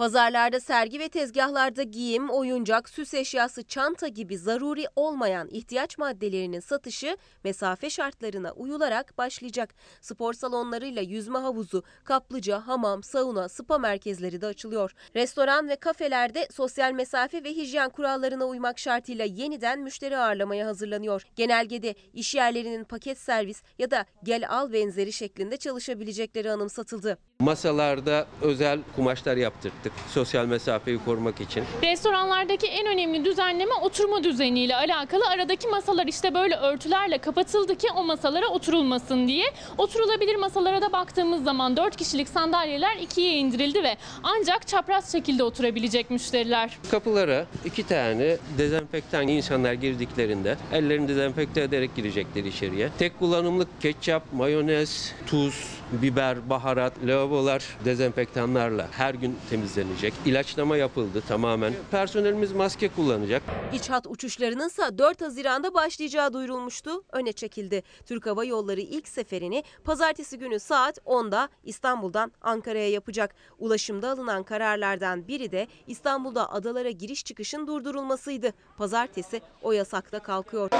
Pazarlarda 0.00 0.60
sergi 0.60 1.00
ve 1.00 1.08
tezgahlarda 1.08 1.82
giyim, 1.82 2.30
oyuncak, 2.30 2.88
süs 2.88 3.14
eşyası, 3.14 3.62
çanta 3.62 4.08
gibi 4.08 4.38
zaruri 4.38 4.86
olmayan 4.96 5.48
ihtiyaç 5.50 5.98
maddelerinin 5.98 6.60
satışı 6.60 7.16
mesafe 7.44 7.90
şartlarına 7.90 8.52
uyularak 8.52 9.18
başlayacak. 9.18 9.74
Spor 10.00 10.32
salonlarıyla 10.32 11.02
yüzme 11.02 11.38
havuzu, 11.38 11.82
kaplıca, 12.04 12.66
hamam, 12.66 13.02
sauna, 13.02 13.48
spa 13.48 13.78
merkezleri 13.78 14.40
de 14.40 14.46
açılıyor. 14.46 14.94
Restoran 15.16 15.68
ve 15.68 15.76
kafelerde 15.76 16.48
sosyal 16.52 16.92
mesafe 16.92 17.44
ve 17.44 17.50
hijyen 17.50 17.90
kurallarına 17.90 18.44
uymak 18.44 18.78
şartıyla 18.78 19.24
yeniden 19.24 19.80
müşteri 19.80 20.18
ağırlamaya 20.18 20.66
hazırlanıyor. 20.66 21.22
Genelgede 21.36 21.94
iş 22.12 22.34
yerlerinin 22.34 22.84
paket 22.84 23.18
servis 23.18 23.62
ya 23.78 23.90
da 23.90 24.06
gel 24.22 24.48
al 24.48 24.72
benzeri 24.72 25.12
şeklinde 25.12 25.56
çalışabilecekleri 25.56 26.52
anımsatıldı. 26.52 27.29
Masalarda 27.40 28.26
özel 28.42 28.78
kumaşlar 28.96 29.36
yaptırdık 29.36 29.92
sosyal 30.08 30.46
mesafeyi 30.46 30.98
korumak 31.04 31.40
için. 31.40 31.64
Restoranlardaki 31.82 32.66
en 32.66 32.86
önemli 32.86 33.24
düzenleme 33.24 33.74
oturma 33.74 34.24
düzeniyle 34.24 34.76
alakalı. 34.76 35.24
Aradaki 35.26 35.68
masalar 35.68 36.06
işte 36.06 36.34
böyle 36.34 36.56
örtülerle 36.56 37.18
kapatıldı 37.18 37.76
ki 37.76 37.86
o 37.96 38.04
masalara 38.04 38.48
oturulmasın 38.48 39.28
diye. 39.28 39.44
Oturulabilir 39.78 40.36
masalara 40.36 40.82
da 40.82 40.92
baktığımız 40.92 41.44
zaman 41.44 41.76
4 41.76 41.96
kişilik 41.96 42.28
sandalyeler 42.28 42.96
ikiye 42.96 43.32
indirildi 43.32 43.82
ve 43.82 43.96
ancak 44.22 44.68
çapraz 44.68 45.12
şekilde 45.12 45.42
oturabilecek 45.42 46.10
müşteriler. 46.10 46.78
Kapılara 46.90 47.46
iki 47.64 47.86
tane 47.86 48.36
dezenfektan 48.58 49.28
insanlar 49.28 49.72
girdiklerinde 49.72 50.56
ellerini 50.72 51.08
dezenfekte 51.08 51.60
ederek 51.60 51.96
girecekler 51.96 52.44
içeriye. 52.44 52.90
Tek 52.98 53.18
kullanımlık 53.18 53.82
ketçap, 53.82 54.32
mayonez, 54.32 55.12
tuz, 55.26 55.79
biber, 55.92 56.50
baharat, 56.50 56.92
lavabolar 57.04 57.78
dezenfektanlarla 57.84 58.88
her 58.92 59.14
gün 59.14 59.36
temizlenecek. 59.50 60.14
İlaçlama 60.26 60.76
yapıldı 60.76 61.22
tamamen. 61.28 61.72
Personelimiz 61.90 62.52
maske 62.52 62.88
kullanacak. 62.88 63.42
İç 63.72 63.90
hat 63.90 64.06
uçuşlarının 64.06 64.68
ise 64.68 64.98
4 64.98 65.20
Haziran'da 65.20 65.74
başlayacağı 65.74 66.32
duyurulmuştu. 66.32 67.02
Öne 67.12 67.32
çekildi. 67.32 67.82
Türk 68.06 68.26
Hava 68.26 68.44
Yolları 68.44 68.80
ilk 68.80 69.08
seferini 69.08 69.64
pazartesi 69.84 70.38
günü 70.38 70.60
saat 70.60 70.98
10'da 70.98 71.48
İstanbul'dan 71.64 72.32
Ankara'ya 72.42 72.90
yapacak. 72.90 73.34
Ulaşımda 73.58 74.10
alınan 74.10 74.42
kararlardan 74.42 75.28
biri 75.28 75.52
de 75.52 75.66
İstanbul'da 75.86 76.52
adalara 76.52 76.90
giriş 76.90 77.24
çıkışın 77.24 77.66
durdurulmasıydı. 77.66 78.52
Pazartesi 78.78 79.40
o 79.62 79.72
yasakta 79.72 80.18
kalkıyor. 80.18 80.70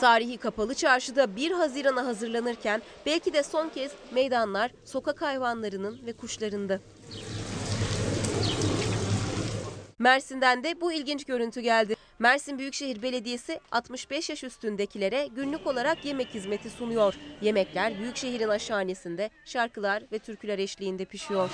Tarihi 0.00 0.36
kapalı 0.36 0.74
çarşıda 0.74 1.36
1 1.36 1.50
Haziran'a 1.50 2.06
hazırlanırken 2.06 2.82
belki 3.06 3.32
de 3.32 3.42
son 3.42 3.68
kez 3.68 3.92
meydanlar 4.10 4.70
sokak 4.84 5.22
hayvanlarının 5.22 6.00
ve 6.06 6.12
kuşlarında. 6.12 6.80
Mersin'den 9.98 10.64
de 10.64 10.80
bu 10.80 10.92
ilginç 10.92 11.24
görüntü 11.24 11.60
geldi. 11.60 11.96
Mersin 12.18 12.58
Büyükşehir 12.58 13.02
Belediyesi 13.02 13.60
65 13.72 14.30
yaş 14.30 14.44
üstündekilere 14.44 15.26
günlük 15.26 15.66
olarak 15.66 16.04
yemek 16.04 16.28
hizmeti 16.34 16.70
sunuyor. 16.70 17.14
Yemekler 17.40 17.98
Büyükşehir'in 17.98 18.48
aşhanesinde 18.48 19.30
şarkılar 19.44 20.02
ve 20.12 20.18
türküler 20.18 20.58
eşliğinde 20.58 21.04
pişiyor. 21.04 21.50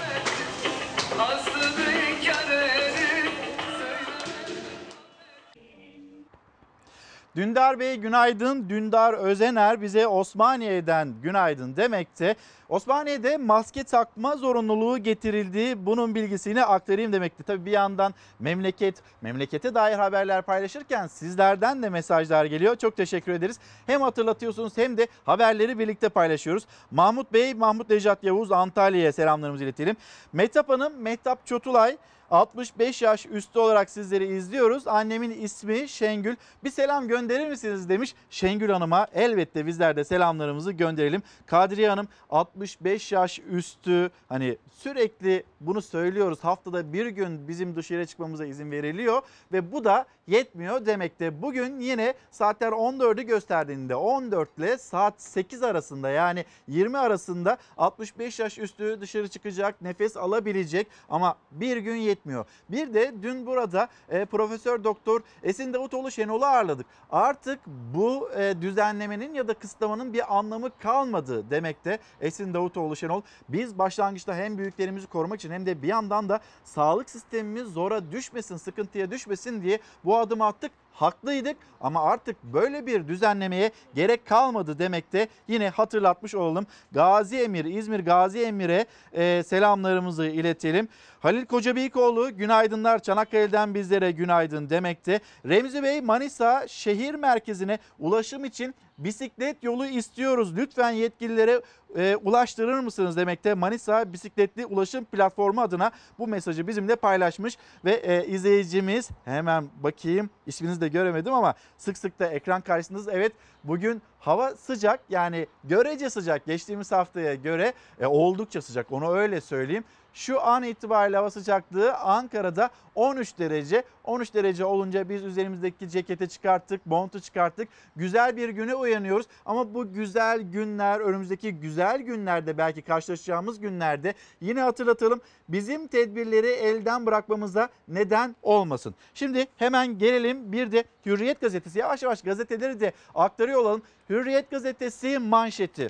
Dündar 7.36 7.78
Bey 7.80 7.96
günaydın. 7.96 8.68
Dündar 8.68 9.14
Özener 9.14 9.82
bize 9.82 10.06
Osmaniye'den 10.06 11.14
günaydın 11.22 11.76
demekte. 11.76 12.36
Osmaniye'de 12.68 13.36
maske 13.36 13.84
takma 13.84 14.36
zorunluluğu 14.36 14.98
getirildi. 14.98 15.86
Bunun 15.86 16.14
bilgisini 16.14 16.64
aktarayım 16.64 17.12
demekti. 17.12 17.42
Tabii 17.42 17.64
bir 17.64 17.70
yandan 17.70 18.14
memleket, 18.38 18.94
memlekete 19.22 19.74
dair 19.74 19.98
haberler 19.98 20.42
paylaşırken 20.42 21.06
sizlerden 21.06 21.82
de 21.82 21.88
mesajlar 21.88 22.44
geliyor. 22.44 22.76
Çok 22.76 22.96
teşekkür 22.96 23.32
ederiz. 23.32 23.58
Hem 23.86 24.02
hatırlatıyorsunuz 24.02 24.76
hem 24.76 24.96
de 24.96 25.08
haberleri 25.24 25.78
birlikte 25.78 26.08
paylaşıyoruz. 26.08 26.66
Mahmut 26.90 27.32
Bey, 27.32 27.54
Mahmut 27.54 27.90
Necat 27.90 28.24
Yavuz 28.24 28.52
Antalya'ya 28.52 29.12
selamlarımızı 29.12 29.64
iletelim. 29.64 29.96
Mehtap 30.32 30.68
Hanım, 30.68 30.92
Mehtap 31.02 31.46
Çotulay 31.46 31.96
65 32.30 33.02
yaş 33.02 33.26
üstü 33.26 33.58
olarak 33.58 33.90
sizleri 33.90 34.26
izliyoruz. 34.26 34.88
Annemin 34.88 35.30
ismi 35.30 35.88
Şengül. 35.88 36.36
Bir 36.64 36.70
selam 36.70 37.08
gönderir 37.08 37.48
misiniz 37.48 37.88
demiş 37.88 38.14
Şengül 38.30 38.70
Hanım'a. 38.70 39.06
Elbette 39.14 39.66
bizler 39.66 39.96
de 39.96 40.04
selamlarımızı 40.04 40.72
gönderelim. 40.72 41.22
Kadriye 41.46 41.88
Hanım 41.88 42.08
65 42.30 43.12
yaş 43.12 43.38
üstü 43.38 44.10
hani 44.28 44.58
sürekli 44.70 45.44
bunu 45.60 45.82
söylüyoruz. 45.82 46.44
Haftada 46.44 46.92
bir 46.92 47.06
gün 47.06 47.48
bizim 47.48 47.76
dışarı 47.76 48.06
çıkmamıza 48.06 48.46
izin 48.46 48.70
veriliyor 48.70 49.22
ve 49.52 49.72
bu 49.72 49.84
da 49.84 50.06
yetmiyor 50.26 50.86
demekte. 50.86 51.42
Bugün 51.42 51.80
yine 51.80 52.14
saatler 52.30 52.72
14'ü 52.72 53.22
gösterdiğinde 53.22 53.96
14 53.96 54.58
ile 54.58 54.78
saat 54.78 55.22
8 55.22 55.62
arasında 55.62 56.10
yani 56.10 56.44
20 56.68 56.98
arasında 56.98 57.56
65 57.76 58.38
yaş 58.38 58.58
üstü 58.58 58.98
dışarı 59.00 59.28
çıkacak, 59.28 59.82
nefes 59.82 60.16
alabilecek 60.16 60.86
ama 61.08 61.36
bir 61.50 61.76
gün 61.76 61.96
yetmiyor. 61.96 62.46
Bir 62.68 62.94
de 62.94 63.14
dün 63.22 63.46
burada 63.46 63.88
e, 64.08 64.24
Profesör 64.24 64.84
Doktor 64.84 65.20
Esin 65.42 65.72
Davutoğlu 65.72 66.10
Şenol'u 66.10 66.44
ağırladık. 66.44 66.86
Artık 67.10 67.60
bu 67.66 68.30
e, 68.36 68.54
düzenlemenin 68.60 69.34
ya 69.34 69.48
da 69.48 69.54
kısıtlamanın 69.54 70.12
bir 70.12 70.36
anlamı 70.36 70.70
kalmadı 70.78 71.50
demekte 71.50 71.98
Esin 72.20 72.54
Davutoğlu 72.54 72.96
Şenol. 72.96 73.22
Biz 73.48 73.78
başlangıçta 73.78 74.34
hem 74.34 74.58
büyüklerimizi 74.58 75.06
korumak 75.06 75.40
için 75.40 75.50
hem 75.50 75.66
de 75.66 75.82
bir 75.82 75.88
yandan 75.88 76.28
da 76.28 76.40
sağlık 76.64 77.10
sistemimiz 77.10 77.68
zora 77.68 78.12
düşmesin, 78.12 78.56
sıkıntıya 78.56 79.10
düşmesin 79.10 79.62
diye 79.62 79.80
bu 80.04 80.15
adımı 80.18 80.46
attık. 80.46 80.72
Haklıydık 80.96 81.56
ama 81.80 82.02
artık 82.02 82.42
böyle 82.42 82.86
bir 82.86 83.08
düzenlemeye 83.08 83.70
gerek 83.94 84.26
kalmadı 84.26 84.78
demekte 84.78 85.28
yine 85.48 85.68
hatırlatmış 85.68 86.34
olalım. 86.34 86.66
Gazi 86.92 87.36
Emir, 87.36 87.64
İzmir 87.64 88.00
Gazi 88.00 88.42
Emir'e 88.42 88.86
e, 89.12 89.42
selamlarımızı 89.42 90.26
iletelim. 90.26 90.88
Halil 91.20 91.46
Kocabeykoğlu 91.46 92.36
günaydınlar 92.36 92.98
Çanakkale'den 92.98 93.74
bizlere 93.74 94.10
günaydın 94.10 94.70
demekte. 94.70 95.20
Remzi 95.48 95.82
Bey 95.82 96.00
Manisa 96.00 96.68
şehir 96.68 97.14
merkezine 97.14 97.78
ulaşım 97.98 98.44
için 98.44 98.74
bisiklet 98.98 99.62
yolu 99.62 99.86
istiyoruz. 99.86 100.56
Lütfen 100.56 100.90
yetkililere 100.90 101.62
e, 101.96 102.16
ulaştırır 102.16 102.80
mısınız 102.80 103.16
demekte. 103.16 103.54
Manisa 103.54 104.12
Bisikletli 104.12 104.66
Ulaşım 104.66 105.04
Platformu 105.04 105.60
adına 105.60 105.90
bu 106.18 106.26
mesajı 106.26 106.66
bizimle 106.66 106.96
paylaşmış 106.96 107.58
ve 107.84 107.92
e, 107.92 108.26
izleyicimiz 108.26 109.08
hemen 109.24 109.68
bakayım 109.82 110.30
isminizi 110.46 110.80
göremedim 110.88 111.34
ama 111.34 111.54
sık 111.78 111.98
sık 111.98 112.20
da 112.20 112.26
ekran 112.26 112.60
karşısındayız. 112.60 113.08
Evet 113.08 113.32
bugün 113.64 114.02
hava 114.18 114.54
sıcak 114.54 115.00
yani 115.08 115.46
görece 115.64 116.10
sıcak 116.10 116.46
geçtiğimiz 116.46 116.92
haftaya 116.92 117.34
göre 117.34 117.72
e, 118.00 118.06
oldukça 118.06 118.62
sıcak 118.62 118.92
onu 118.92 119.16
öyle 119.16 119.40
söyleyeyim. 119.40 119.84
Şu 120.16 120.42
an 120.46 120.62
itibariyle 120.62 121.16
hava 121.16 121.30
sıcaklığı 121.30 121.94
Ankara'da 121.94 122.70
13 122.94 123.38
derece. 123.38 123.82
13 124.04 124.34
derece 124.34 124.64
olunca 124.64 125.08
biz 125.08 125.24
üzerimizdeki 125.24 125.90
ceketi 125.90 126.28
çıkarttık, 126.28 126.86
montu 126.86 127.20
çıkarttık. 127.20 127.68
Güzel 127.96 128.36
bir 128.36 128.48
güne 128.48 128.74
uyanıyoruz. 128.74 129.26
Ama 129.46 129.74
bu 129.74 129.92
güzel 129.92 130.40
günler, 130.40 131.00
önümüzdeki 131.00 131.52
güzel 131.52 132.00
günlerde 132.00 132.58
belki 132.58 132.82
karşılaşacağımız 132.82 133.60
günlerde 133.60 134.14
yine 134.40 134.60
hatırlatalım. 134.60 135.20
Bizim 135.48 135.86
tedbirleri 135.86 136.50
elden 136.50 137.06
bırakmamıza 137.06 137.68
neden 137.88 138.36
olmasın. 138.42 138.94
Şimdi 139.14 139.46
hemen 139.56 139.98
gelelim 139.98 140.52
bir 140.52 140.72
de 140.72 140.84
Hürriyet 141.06 141.40
gazetesi. 141.40 141.78
Yavaş 141.78 142.02
yavaş 142.02 142.22
gazeteleri 142.22 142.80
de 142.80 142.92
aktarıyor 143.14 143.60
olalım. 143.60 143.82
Hürriyet 144.10 144.50
gazetesi 144.50 145.18
manşeti. 145.18 145.88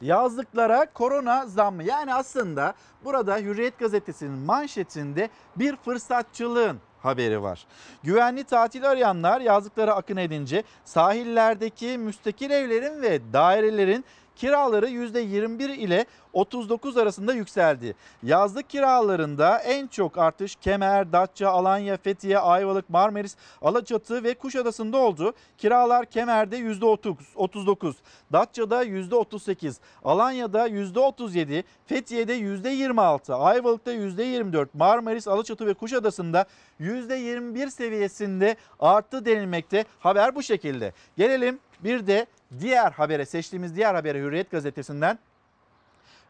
Yazlıklara 0.00 0.92
korona 0.92 1.46
zammı. 1.46 1.84
Yani 1.84 2.14
aslında 2.14 2.74
burada 3.04 3.36
Hürriyet 3.38 3.78
gazetesinin 3.78 4.38
manşetinde 4.38 5.28
bir 5.56 5.76
fırsatçılığın 5.76 6.80
haberi 7.02 7.42
var. 7.42 7.66
Güvenli 8.02 8.44
tatil 8.44 8.90
arayanlar 8.90 9.40
yazlıklara 9.40 9.94
akın 9.94 10.16
edince 10.16 10.62
sahillerdeki 10.84 11.98
müstakil 11.98 12.50
evlerin 12.50 13.02
ve 13.02 13.32
dairelerin 13.32 14.04
kiraları 14.36 14.88
%21 14.88 15.74
ile 15.74 16.06
39 16.32 16.96
arasında 16.96 17.32
yükseldi. 17.32 17.94
Yazlık 18.22 18.70
kiralarında 18.70 19.58
en 19.58 19.86
çok 19.86 20.18
artış 20.18 20.56
Kemer, 20.56 21.12
Datça, 21.12 21.48
Alanya, 21.48 21.96
Fethiye, 21.96 22.38
Ayvalık, 22.38 22.90
Marmaris, 22.90 23.36
Alaçatı 23.62 24.24
ve 24.24 24.34
Kuşadası'nda 24.34 24.96
oldu. 24.96 25.34
Kiralar 25.58 26.06
Kemer'de 26.06 26.58
%39, 26.58 27.94
Datça'da 28.32 28.84
%38, 28.84 29.76
Alanya'da 30.04 30.68
%37, 30.68 31.64
Fethiye'de 31.86 32.38
%26, 32.38 33.34
Ayvalık'ta 33.34 33.92
%24, 33.92 34.68
Marmaris, 34.74 35.28
Alaçatı 35.28 35.66
ve 35.66 35.74
Kuşadası'nda 35.74 36.44
%21 36.80 37.70
seviyesinde 37.70 38.56
arttı 38.80 39.24
denilmekte. 39.24 39.84
Haber 39.98 40.34
bu 40.34 40.42
şekilde. 40.42 40.92
Gelelim 41.16 41.58
bir 41.84 42.06
de 42.06 42.26
diğer 42.60 42.92
habere 42.92 43.26
seçtiğimiz 43.26 43.76
diğer 43.76 43.94
habere 43.94 44.18
Hürriyet 44.18 44.50
gazetesinden. 44.50 45.18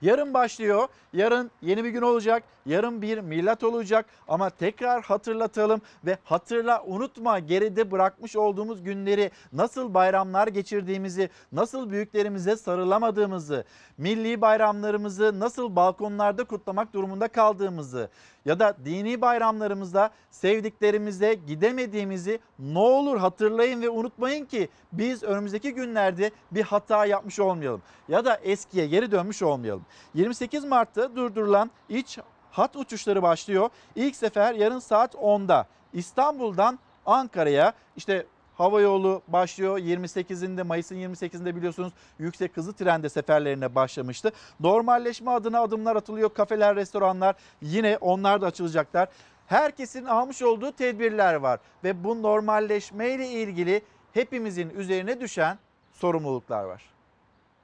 Yarın 0.03 0.35
başlıyor. 0.35 0.89
Yarın 1.13 1.51
yeni 1.63 1.85
bir 1.85 1.91
gün 1.91 2.03
olacak. 2.03 2.43
Yarın 2.67 3.03
bir 3.03 3.19
milat 3.19 3.65
olacak 3.65 4.07
ama 4.29 4.51
tekrar 4.51 5.03
hatırlatalım 5.03 5.81
ve 6.05 6.19
hatırla 6.25 6.83
unutma 6.87 7.39
geride 7.39 7.91
bırakmış 7.91 8.37
olduğumuz 8.37 8.85
günleri 8.85 9.31
nasıl 9.53 9.95
bayramlar 9.95 10.49
geçirdiğimizi, 10.49 11.31
nasıl 11.53 11.91
büyüklerimize 11.91 12.57
sarılamadığımızı, 12.57 13.65
milli 13.99 14.41
bayramlarımızı 14.41 15.41
nasıl 15.41 15.77
balkonlarda 15.77 16.45
kutlamak 16.45 16.93
durumunda 16.93 17.29
kaldığımızı 17.29 18.11
ya 18.45 18.59
da 18.59 18.77
dini 18.85 19.21
bayramlarımızda 19.21 20.11
sevdiklerimize 20.31 21.35
gidemediğimizi 21.35 22.41
ne 22.59 22.79
olur 22.79 23.19
hatırlayın 23.19 23.83
ve 23.83 23.91
unutmayın 23.91 24.45
ki 24.45 24.69
biz 24.93 25.23
önümüzdeki 25.23 25.75
günlerde 25.75 26.31
bir 26.51 26.63
hata 26.63 27.07
yapmış 27.07 27.41
olmayalım 27.41 27.83
ya 28.09 28.25
da 28.25 28.37
eskiye 28.37 28.87
geri 28.87 29.11
dönmüş 29.11 29.43
olmayalım. 29.43 29.87
28 30.15 30.65
Mart'ta 30.65 31.17
durdurulan 31.17 31.71
iç 31.89 32.19
hat 32.51 32.77
uçuşları 32.77 33.23
başlıyor. 33.23 33.71
İlk 33.97 34.17
sefer 34.17 34.55
yarın 34.55 34.79
saat 34.79 35.15
10'da 35.15 35.67
İstanbul'dan 35.93 36.79
Ankara'ya 37.07 37.73
işte 37.97 38.27
hava 38.55 38.81
yolu 38.81 39.23
başlıyor. 39.29 39.79
28'inde 39.79 40.63
Mayıs'ın 40.63 40.97
28'inde 40.97 41.57
biliyorsunuz 41.57 41.93
yüksek 42.19 42.57
hızlı 42.57 42.73
trende 42.73 43.09
seferlerine 43.09 43.75
başlamıştı. 43.75 44.33
Normalleşme 44.61 45.31
adına 45.31 45.61
adımlar 45.61 45.97
atılıyor. 45.97 46.35
Kafeler, 46.35 46.77
restoranlar 46.77 47.37
yine 47.63 47.99
onlar 48.01 48.41
da 48.41 48.47
açılacaklar. 48.47 49.09
Herkesin 49.47 50.05
almış 50.05 50.43
olduğu 50.43 50.73
tedbirler 50.73 51.35
var 51.35 51.61
ve 51.85 52.05
bu 52.05 52.23
normalleşme 52.23 53.11
ile 53.11 53.29
ilgili 53.29 53.83
hepimizin 54.15 54.71
üzerine 54.71 55.21
düşen 55.21 55.59
sorumluluklar 55.93 56.65
var 56.65 56.93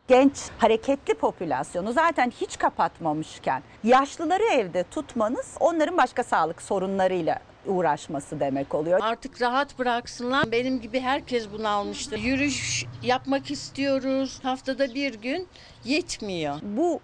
genç 0.09 0.37
hareketli 0.59 1.15
popülasyonu 1.15 1.93
zaten 1.93 2.31
hiç 2.31 2.59
kapatmamışken 2.59 3.63
yaşlıları 3.85 4.43
evde 4.43 4.85
tutmanız 4.91 5.55
onların 5.61 5.97
başka 5.97 6.25
sağlık 6.25 6.63
sorunlarıyla 6.63 7.39
uğraşması 7.69 8.41
demek 8.41 8.75
oluyor. 8.75 9.01
Artık 9.03 9.43
rahat 9.43 9.79
bıraksınlar. 9.79 10.53
Benim 10.53 10.81
gibi 10.81 11.01
herkes 11.01 11.47
bunu 11.53 11.69
almıştı. 11.69 12.17
Yürüyüş 12.17 12.85
yapmak 13.03 13.51
istiyoruz. 13.51 14.39
Haftada 14.43 14.95
bir 14.95 15.15
gün 15.15 15.49
yetmiyor. 15.85 16.57
Bu 16.63 17.01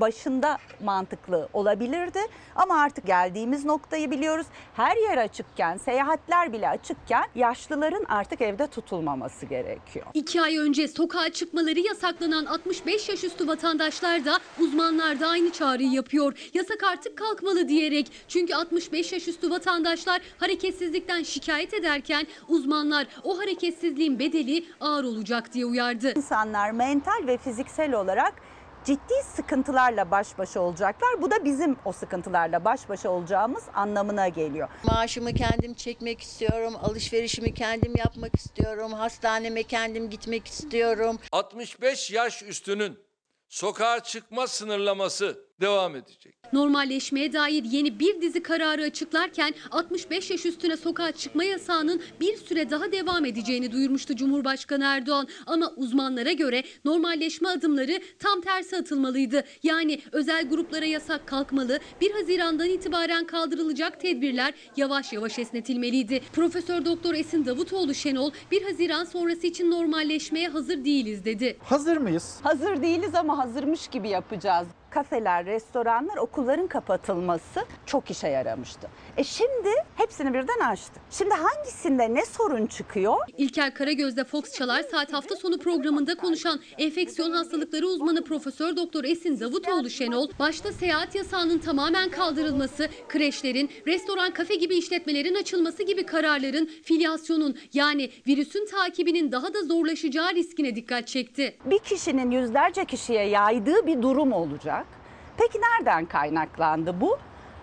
başında 0.00 0.58
mantıklı 0.84 1.48
olabilirdi 1.52 2.18
ama 2.56 2.80
artık 2.80 3.06
geldiğimiz 3.06 3.64
noktayı 3.64 4.10
biliyoruz. 4.10 4.46
Her 4.74 4.96
yer 4.96 5.18
açıkken, 5.18 5.76
seyahatler 5.76 6.52
bile 6.52 6.68
açıkken 6.68 7.24
yaşlıların 7.34 8.04
artık 8.08 8.40
evde 8.40 8.66
tutulmaması 8.66 9.46
gerekiyor. 9.46 10.06
İki 10.14 10.42
ay 10.42 10.58
önce 10.58 10.88
sokağa 10.88 11.32
çıkmaları 11.32 11.80
yasaklanan 11.80 12.44
65 12.44 13.08
yaş 13.08 13.24
üstü 13.24 13.48
vatandaşlar 13.48 14.24
da 14.24 14.38
uzmanlar 14.60 15.20
da 15.20 15.28
aynı 15.28 15.50
çağrıyı 15.50 15.90
yapıyor. 15.90 16.50
Yasak 16.54 16.84
artık 16.92 17.18
kalkmalı 17.18 17.68
diyerek. 17.68 18.12
Çünkü 18.28 18.54
65 18.54 19.12
yaş 19.12 19.28
üstü 19.28 19.50
vatandaşlar 19.50 20.20
hareketsizlikten 20.38 21.22
şikayet 21.22 21.74
ederken 21.74 22.26
uzmanlar 22.48 23.06
o 23.24 23.38
hareketsizliğin 23.38 24.18
bedeli 24.18 24.64
ağır 24.80 25.04
olacak 25.04 25.52
diye 25.52 25.66
uyardı. 25.66 26.12
İnsanlar 26.16 26.70
mental 26.70 27.26
ve 27.26 27.38
fiziksel 27.38 27.94
olarak 27.94 28.34
ciddi 28.88 29.22
sıkıntılarla 29.36 30.10
baş 30.10 30.38
başa 30.38 30.60
olacaklar. 30.60 31.22
Bu 31.22 31.30
da 31.30 31.44
bizim 31.44 31.76
o 31.84 31.92
sıkıntılarla 31.92 32.64
baş 32.64 32.88
başa 32.88 33.10
olacağımız 33.10 33.64
anlamına 33.74 34.28
geliyor. 34.28 34.68
Maaşımı 34.84 35.32
kendim 35.34 35.74
çekmek 35.74 36.20
istiyorum, 36.20 36.74
alışverişimi 36.82 37.54
kendim 37.54 37.96
yapmak 37.96 38.36
istiyorum, 38.36 38.92
hastaneme 38.92 39.62
kendim 39.62 40.10
gitmek 40.10 40.46
istiyorum. 40.46 41.18
65 41.32 42.10
yaş 42.10 42.42
üstünün 42.42 42.98
sokağa 43.48 44.02
çıkma 44.02 44.46
sınırlaması 44.46 45.47
devam 45.60 45.96
edecek. 45.96 46.34
Normalleşmeye 46.52 47.32
dair 47.32 47.64
yeni 47.64 48.00
bir 48.00 48.20
dizi 48.20 48.42
kararı 48.42 48.82
açıklarken 48.82 49.54
65 49.70 50.30
yaş 50.30 50.46
üstüne 50.46 50.76
sokağa 50.76 51.12
çıkma 51.12 51.44
yasağının 51.44 52.02
bir 52.20 52.36
süre 52.36 52.70
daha 52.70 52.92
devam 52.92 53.24
edeceğini 53.24 53.72
duyurmuştu 53.72 54.16
Cumhurbaşkanı 54.16 54.84
Erdoğan. 54.84 55.28
Ama 55.46 55.72
uzmanlara 55.76 56.32
göre 56.32 56.62
normalleşme 56.84 57.48
adımları 57.48 58.00
tam 58.18 58.40
tersi 58.40 58.76
atılmalıydı. 58.76 59.44
Yani 59.62 60.00
özel 60.12 60.48
gruplara 60.48 60.84
yasak 60.84 61.26
kalkmalı, 61.26 61.78
1 62.00 62.10
Haziran'dan 62.10 62.68
itibaren 62.68 63.26
kaldırılacak 63.26 64.00
tedbirler 64.00 64.54
yavaş 64.76 65.12
yavaş 65.12 65.38
esnetilmeliydi. 65.38 66.20
Profesör 66.32 66.84
Doktor 66.84 67.14
Esin 67.14 67.46
Davutoğlu 67.46 67.94
Şenol 67.94 68.30
1 68.50 68.62
Haziran 68.62 69.04
sonrası 69.04 69.46
için 69.46 69.70
normalleşmeye 69.70 70.48
hazır 70.48 70.84
değiliz 70.84 71.24
dedi. 71.24 71.56
Hazır 71.62 71.96
mıyız? 71.96 72.40
Hazır 72.42 72.82
değiliz 72.82 73.14
ama 73.14 73.38
hazırmış 73.38 73.88
gibi 73.88 74.08
yapacağız 74.08 74.68
kafeler, 74.90 75.46
restoranlar, 75.46 76.16
okulların 76.16 76.66
kapatılması 76.66 77.64
çok 77.86 78.10
işe 78.10 78.28
yaramıştı. 78.28 78.88
E 79.16 79.24
şimdi 79.24 79.68
hepsini 79.96 80.34
birden 80.34 80.70
açtık. 80.70 81.02
Şimdi 81.10 81.34
hangisinde 81.34 82.14
ne 82.14 82.26
sorun 82.26 82.66
çıkıyor? 82.66 83.16
İlker 83.36 83.74
Karagöz'de 83.74 84.24
Fox 84.24 84.52
Çalar 84.54 84.82
Saat 84.82 85.12
hafta 85.12 85.36
sonu 85.36 85.58
programında 85.58 86.14
konuşan 86.14 86.60
enfeksiyon 86.78 87.32
hastalıkları 87.32 87.86
uzmanı 87.86 88.24
Profesör 88.24 88.76
Doktor 88.76 89.04
Esin 89.04 89.40
Davutoğlu 89.40 89.90
Şenol, 89.90 90.28
başta 90.38 90.72
seyahat 90.72 91.14
yasağının 91.14 91.58
tamamen 91.58 92.10
kaldırılması, 92.10 92.88
kreşlerin, 93.08 93.70
restoran, 93.86 94.30
kafe 94.30 94.54
gibi 94.54 94.74
işletmelerin 94.74 95.34
açılması 95.34 95.82
gibi 95.82 96.06
kararların 96.06 96.70
filyasyonun 96.84 97.58
yani 97.72 98.10
virüsün 98.26 98.66
takibinin 98.66 99.32
daha 99.32 99.54
da 99.54 99.62
zorlaşacağı 99.62 100.34
riskine 100.34 100.76
dikkat 100.76 101.06
çekti. 101.06 101.56
Bir 101.64 101.78
kişinin 101.78 102.30
yüzlerce 102.30 102.84
kişiye 102.84 103.28
yaydığı 103.28 103.86
bir 103.86 104.02
durum 104.02 104.32
olacak. 104.32 104.86
Peki 105.38 105.60
nereden 105.60 106.06
kaynaklandı 106.06 107.00
bu? 107.00 107.18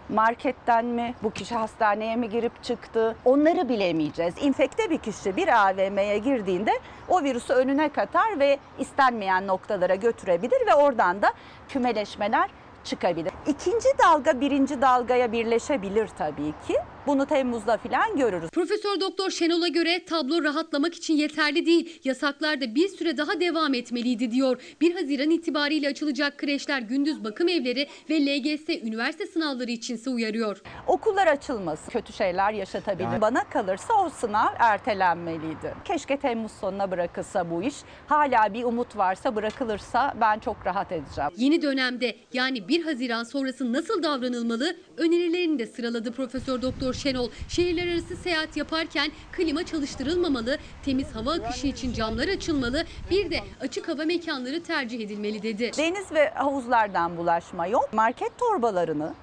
Marketten 0.10 0.86
mi? 0.86 1.16
Bu 1.24 1.32
kişi 1.32 1.56
hastaneye 1.56 2.16
mi 2.16 2.30
girip 2.30 2.64
çıktı? 2.64 3.16
Onları 3.26 3.70
bilemeyeceğiz. 3.70 4.34
İnfekte 4.42 4.90
bir 4.90 4.98
kişi 4.98 5.36
bir 5.36 5.48
AVM'ye 5.48 6.18
girdiğinde 6.18 6.72
o 7.10 7.24
virüsü 7.24 7.54
önüne 7.54 7.90
katar 7.90 8.40
ve 8.40 8.60
istenmeyen 8.80 9.48
noktalara 9.48 9.96
götürebilir 9.96 10.68
ve 10.68 10.74
oradan 10.76 11.22
da 11.22 11.34
kümeleşmeler 11.70 12.50
çıkabilir. 12.84 13.34
İkinci 13.48 13.88
dalga 14.04 14.42
birinci 14.42 14.82
dalgaya 14.82 15.32
birleşebilir 15.32 16.10
tabii 16.18 16.54
ki. 16.68 16.76
Bunu 17.08 17.26
Temmuz'da 17.26 17.78
falan 17.78 18.18
görürüz. 18.18 18.50
Profesör 18.50 19.00
Doktor 19.00 19.30
Şenol'a 19.30 19.68
göre 19.68 20.06
tablo 20.06 20.44
rahatlamak 20.44 20.94
için 20.96 21.14
yeterli 21.14 21.66
değil. 21.66 22.00
Yasaklar 22.04 22.62
da 22.62 22.76
bir 22.76 22.88
süre 22.88 23.18
daha 23.18 23.40
devam 23.40 23.74
etmeliydi 23.74 24.32
diyor. 24.32 24.62
1 24.82 24.96
Haziran 24.96 25.30
itibariyle 25.30 25.88
açılacak 25.88 26.38
kreşler, 26.38 26.82
gündüz 26.82 27.24
bakım 27.24 27.48
evleri 27.48 27.88
ve 28.10 28.22
LGS 28.22 28.70
üniversite 28.70 29.28
sınavları 29.28 29.72
içinse 29.72 30.10
uyarıyor. 30.10 30.62
Okullar 30.88 31.28
açılması 31.28 31.92
kötü 31.92 32.14
şeyler 32.14 32.54
yaşatabilir. 32.54 33.04
Yani... 33.04 33.22
Bana 33.22 33.44
kalırsa 33.44 33.94
o 33.94 34.10
sınav 34.10 34.54
ertelenmeliydi. 34.60 35.74
Keşke 35.86 36.18
Temmuz 36.18 36.52
sonuna 36.52 36.92
bırakılsa 36.92 37.52
bu 37.52 37.64
iş. 37.64 37.76
Hala 38.08 38.54
bir 38.54 38.64
umut 38.64 38.98
varsa 38.98 39.36
bırakılırsa 39.36 40.14
ben 40.22 40.40
çok 40.40 40.66
rahat 40.66 40.92
edeceğim. 40.92 41.32
Yeni 41.38 41.62
dönemde 41.62 42.16
yani 42.34 42.68
1 42.68 42.84
Haziran 42.84 43.24
sonrası 43.24 43.74
nasıl 43.74 44.04
davranılmalı 44.04 44.76
önerilerini 44.98 45.60
de 45.60 45.68
sıraladı 45.68 46.12
Profesör 46.12 46.62
Doktor 46.62 46.95
Şenol 46.96 47.30
şehirler 47.48 47.88
arası 47.88 48.16
seyahat 48.16 48.58
yaparken 48.58 49.12
klima 49.32 49.66
çalıştırılmamalı, 49.66 50.58
temiz 50.86 51.16
hava 51.16 51.34
akışı 51.34 51.68
için 51.68 51.94
camlar 51.94 52.28
açılmalı, 52.28 52.86
bir 53.12 53.32
de 53.32 53.40
açık 53.62 53.90
hava 53.90 54.06
mekanları 54.06 54.64
tercih 54.64 55.00
edilmeli 55.06 55.44
dedi. 55.44 55.72
Deniz 55.78 56.12
ve 56.12 56.30
havuzlardan 56.30 57.18
bulaşma 57.18 57.68
yok. 57.68 57.90
Market 57.94 58.38
torbalarını 58.38 59.14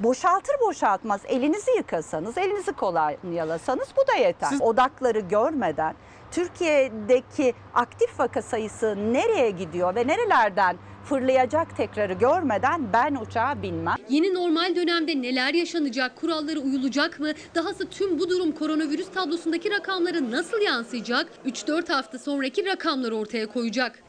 boşaltır 0.00 0.54
boşaltmaz 0.60 1.20
elinizi 1.28 1.70
yıkasanız, 1.76 2.38
elinizi 2.38 2.72
kolonyalasanız 2.72 3.88
bu 3.96 4.12
da 4.12 4.14
yeter. 4.14 4.48
Siz... 4.48 4.62
Odakları 4.62 5.20
görmeden 5.20 5.94
Türkiye'deki 6.30 7.54
aktif 7.74 8.20
vaka 8.20 8.42
sayısı 8.42 8.96
nereye 9.12 9.50
gidiyor 9.50 9.94
ve 9.94 10.06
nerelerden 10.06 10.76
fırlayacak 11.04 11.76
tekrarı 11.76 12.12
görmeden 12.12 12.92
ben 12.92 13.14
uçağa 13.14 13.62
binmem. 13.62 13.96
Yeni 14.08 14.34
normal 14.34 14.76
dönemde 14.76 15.22
neler 15.22 15.54
yaşanacak, 15.54 16.16
kurallara 16.16 16.58
uyulacak 16.58 17.20
mı? 17.20 17.32
Dahası 17.54 17.88
tüm 17.88 18.18
bu 18.18 18.30
durum 18.30 18.52
koronavirüs 18.52 19.08
tablosundaki 19.14 19.70
rakamlara 19.70 20.30
nasıl 20.30 20.60
yansıyacak? 20.60 21.28
3-4 21.46 21.92
hafta 21.92 22.18
sonraki 22.18 22.66
rakamları 22.66 23.16
ortaya 23.16 23.46
koyacak. 23.46 24.05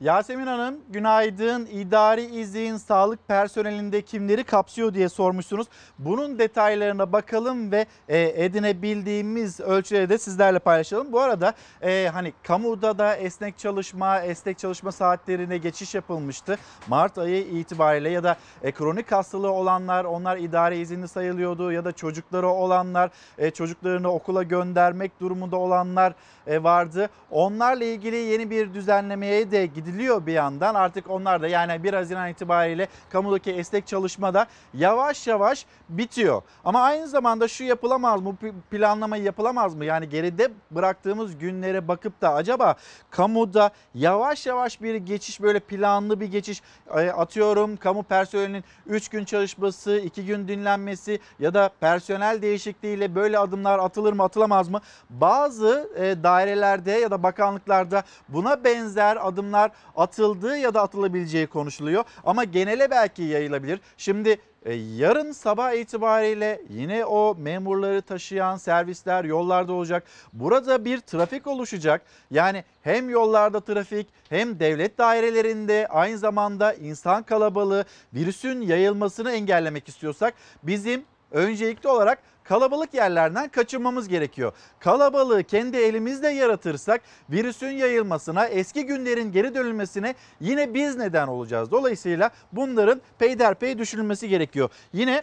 Yasemin 0.00 0.46
Hanım 0.46 0.76
günaydın. 0.88 1.66
İdari 1.66 2.24
izin 2.24 2.76
sağlık 2.76 3.28
personelinde 3.28 4.02
kimleri 4.02 4.44
kapsıyor 4.44 4.94
diye 4.94 5.08
sormuşsunuz. 5.08 5.66
Bunun 5.98 6.38
detaylarına 6.38 7.12
bakalım 7.12 7.72
ve 7.72 7.86
e, 8.08 8.44
edinebildiğimiz 8.44 9.60
ölçüde 9.60 10.08
de 10.08 10.18
sizlerle 10.18 10.58
paylaşalım. 10.58 11.12
Bu 11.12 11.20
arada 11.20 11.52
e, 11.82 12.10
hani 12.12 12.32
kamuda 12.42 12.98
da 12.98 13.16
esnek 13.16 13.58
çalışma, 13.58 14.20
esnek 14.20 14.58
çalışma 14.58 14.92
saatlerine 14.92 15.58
geçiş 15.58 15.94
yapılmıştı. 15.94 16.58
Mart 16.88 17.18
ayı 17.18 17.46
itibariyle 17.46 18.10
ya 18.10 18.24
da 18.24 18.36
e, 18.62 18.72
kronik 18.72 19.12
hastalığı 19.12 19.52
olanlar 19.52 20.04
onlar 20.04 20.36
idari 20.36 20.78
izinli 20.78 21.08
sayılıyordu 21.08 21.72
ya 21.72 21.84
da 21.84 21.92
çocukları 21.92 22.48
olanlar 22.48 23.10
e, 23.38 23.50
çocuklarını 23.50 24.12
okula 24.12 24.42
göndermek 24.42 25.20
durumunda 25.20 25.56
olanlar 25.56 26.14
vardı. 26.56 27.10
Onlarla 27.30 27.84
ilgili 27.84 28.16
yeni 28.16 28.50
bir 28.50 28.74
düzenlemeye 28.74 29.50
de 29.50 29.66
gidiliyor 29.66 30.26
bir 30.26 30.32
yandan. 30.32 30.74
Artık 30.74 31.10
onlar 31.10 31.42
da 31.42 31.48
yani 31.48 31.84
1 31.84 31.94
Haziran 31.94 32.30
itibariyle 32.30 32.88
kamudaki 33.10 33.52
esnek 33.52 33.86
çalışma 33.86 34.34
da 34.34 34.46
yavaş 34.74 35.26
yavaş 35.26 35.66
bitiyor. 35.88 36.42
Ama 36.64 36.80
aynı 36.80 37.08
zamanda 37.08 37.48
şu 37.48 37.64
yapılamaz 37.64 38.20
mı? 38.22 38.36
Planlama 38.70 39.16
yapılamaz 39.16 39.74
mı? 39.74 39.84
Yani 39.84 40.08
geride 40.08 40.50
bıraktığımız 40.70 41.38
günlere 41.38 41.88
bakıp 41.88 42.20
da 42.20 42.34
acaba 42.34 42.74
kamuda 43.10 43.70
yavaş 43.94 44.46
yavaş 44.46 44.82
bir 44.82 44.94
geçiş 44.94 45.40
böyle 45.40 45.60
planlı 45.60 46.20
bir 46.20 46.26
geçiş 46.26 46.62
e, 46.94 47.10
atıyorum 47.10 47.76
kamu 47.76 48.02
personelinin 48.02 48.64
3 48.86 49.08
gün 49.08 49.24
çalışması, 49.24 49.96
2 49.98 50.26
gün 50.26 50.48
dinlenmesi 50.48 51.20
ya 51.38 51.54
da 51.54 51.70
personel 51.80 52.42
değişikliğiyle 52.42 53.14
böyle 53.14 53.38
adımlar 53.38 53.78
atılır 53.78 54.12
mı 54.12 54.22
atılamaz 54.22 54.68
mı? 54.68 54.80
Bazı 55.10 55.90
e, 55.96 56.22
dairelerde 56.38 56.92
ya 56.92 57.10
da 57.10 57.22
bakanlıklarda 57.22 58.02
buna 58.28 58.64
benzer 58.64 59.18
adımlar 59.26 59.70
atıldığı 59.96 60.56
ya 60.56 60.74
da 60.74 60.82
atılabileceği 60.82 61.46
konuşuluyor. 61.46 62.04
Ama 62.24 62.44
genele 62.44 62.90
belki 62.90 63.22
yayılabilir. 63.22 63.80
Şimdi 63.96 64.38
e, 64.64 64.74
yarın 64.74 65.32
sabah 65.32 65.72
itibariyle 65.72 66.60
yine 66.70 67.04
o 67.04 67.34
memurları 67.38 68.02
taşıyan 68.02 68.56
servisler 68.56 69.24
yollarda 69.24 69.72
olacak. 69.72 70.02
Burada 70.32 70.84
bir 70.84 71.00
trafik 71.00 71.46
oluşacak. 71.46 72.02
Yani 72.30 72.64
hem 72.82 73.10
yollarda 73.10 73.60
trafik 73.60 74.06
hem 74.28 74.60
devlet 74.60 74.98
dairelerinde 74.98 75.86
aynı 75.90 76.18
zamanda 76.18 76.72
insan 76.72 77.22
kalabalığı 77.22 77.84
virüsün 78.14 78.60
yayılmasını 78.60 79.32
engellemek 79.32 79.88
istiyorsak 79.88 80.34
bizim 80.62 81.04
öncelikli 81.30 81.88
olarak 81.88 82.18
kalabalık 82.48 82.94
yerlerden 82.94 83.48
kaçınmamız 83.48 84.08
gerekiyor. 84.08 84.52
Kalabalığı 84.78 85.44
kendi 85.44 85.76
elimizle 85.76 86.28
yaratırsak 86.28 87.00
virüsün 87.30 87.70
yayılmasına, 87.70 88.46
eski 88.46 88.86
günlerin 88.86 89.32
geri 89.32 89.54
dönülmesine 89.54 90.14
yine 90.40 90.74
biz 90.74 90.96
neden 90.96 91.26
olacağız. 91.26 91.70
Dolayısıyla 91.70 92.30
bunların 92.52 93.00
peyderpey 93.18 93.78
düşünülmesi 93.78 94.28
gerekiyor. 94.28 94.70
Yine 94.92 95.22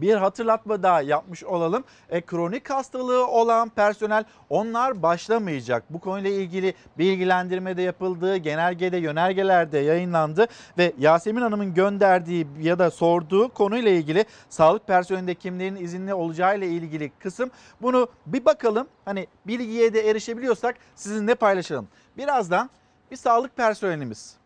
bir 0.00 0.14
hatırlatma 0.14 0.82
daha 0.82 1.02
yapmış 1.02 1.44
olalım. 1.44 1.84
E, 2.10 2.20
kronik 2.20 2.70
hastalığı 2.70 3.26
olan 3.26 3.68
personel 3.68 4.24
onlar 4.50 5.02
başlamayacak. 5.02 5.84
Bu 5.90 6.00
konuyla 6.00 6.30
ilgili 6.30 6.74
bilgilendirme 6.98 7.76
de 7.76 7.82
yapıldı. 7.82 8.36
Genelgede, 8.36 8.96
yönergelerde 8.96 9.78
yayınlandı 9.78 10.46
ve 10.78 10.92
Yasemin 10.98 11.40
Hanım'ın 11.40 11.74
gönderdiği 11.74 12.46
ya 12.60 12.78
da 12.78 12.90
sorduğu 12.90 13.48
konuyla 13.48 13.90
ilgili 13.90 14.24
sağlık 14.48 14.86
personelinde 14.86 15.34
kimlerin 15.34 15.76
izinli 15.76 16.14
olacağı 16.14 16.58
ile 16.58 16.68
ilgili 16.68 17.10
kısım. 17.18 17.50
Bunu 17.82 18.08
bir 18.26 18.44
bakalım. 18.44 18.86
Hani 19.04 19.26
bilgiye 19.46 19.94
de 19.94 20.10
erişebiliyorsak 20.10 20.76
sizinle 20.94 21.34
paylaşalım. 21.34 21.88
Birazdan 22.16 22.70
bir 23.10 23.16
sağlık 23.16 23.56
personelimiz, 23.56 24.36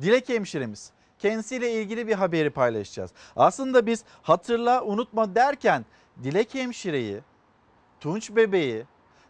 dilek 0.00 0.28
hemşiremiz, 0.28 0.90
kendisiyle 1.18 1.72
ilgili 1.72 2.06
bir 2.06 2.14
haberi 2.14 2.50
paylaşacağız. 2.50 3.10
Aslında 3.36 3.86
biz 3.86 4.04
hatırla 4.22 4.84
unutma 4.84 5.34
derken 5.34 5.84
Dilek 6.22 6.54
Hemşire'yi, 6.54 7.20
Tunç 8.00 8.30
Bebeği, 8.30 8.84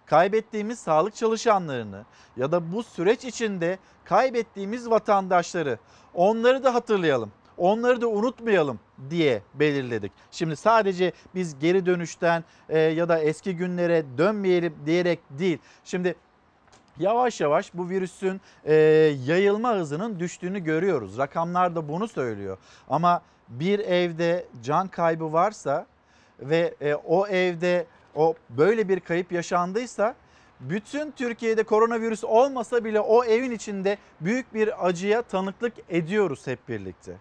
kaybettiğimiz 0.07 0.79
sağlık 0.79 1.15
çalışanlarını 1.15 2.05
ya 2.37 2.53
da 2.53 2.73
bu 2.73 2.83
süreç 2.83 3.25
içinde 3.25 3.79
kaybettiğimiz 4.05 4.91
vatandaşları 4.91 5.79
onları 6.15 6.65
da 6.65 6.75
hatırlayalım. 6.75 7.33
Onları 7.57 8.01
da 8.01 8.09
unutmayalım 8.09 8.81
diye 9.11 9.43
belirledik. 9.55 10.13
Şimdi 10.31 10.57
sadece 10.57 11.13
biz 11.35 11.59
geri 11.59 11.87
dönüşten 11.87 12.45
e, 12.69 12.79
ya 12.79 13.09
da 13.09 13.19
eski 13.19 13.57
günlere 13.57 14.05
dönmeyelim 14.19 14.75
diyerek 14.87 15.21
değil. 15.31 15.59
Şimdi 15.85 16.15
yavaş 16.99 17.41
yavaş 17.41 17.75
bu 17.75 17.89
virüsün 17.89 18.41
e, 18.65 18.75
yayılma 19.27 19.75
hızının 19.75 20.21
düştüğünü 20.21 20.65
görüyoruz. 20.65 21.19
Rakamlar 21.19 21.77
da 21.77 21.89
bunu 21.89 22.09
söylüyor. 22.09 22.59
Ama 22.89 23.23
bir 23.49 23.79
evde 23.79 24.47
can 24.63 24.89
kaybı 24.89 25.33
varsa 25.33 25.87
ve 26.41 26.75
e, 26.81 26.95
o 26.95 27.27
evde 27.27 27.87
o 28.15 28.35
böyle 28.51 28.89
bir 28.89 29.01
kayıp 29.01 29.33
yaşandıysa 29.33 30.15
bütün 30.61 31.11
Türkiye'de 31.11 31.63
koronavirüs 31.63 32.25
olmasa 32.25 32.85
bile 32.85 33.01
o 33.01 33.25
evin 33.25 33.51
içinde 33.51 33.99
büyük 34.21 34.55
bir 34.55 34.87
acıya 34.87 35.23
tanıklık 35.23 35.73
ediyoruz 35.89 36.47
hep 36.47 36.69
birlikte. 36.69 37.13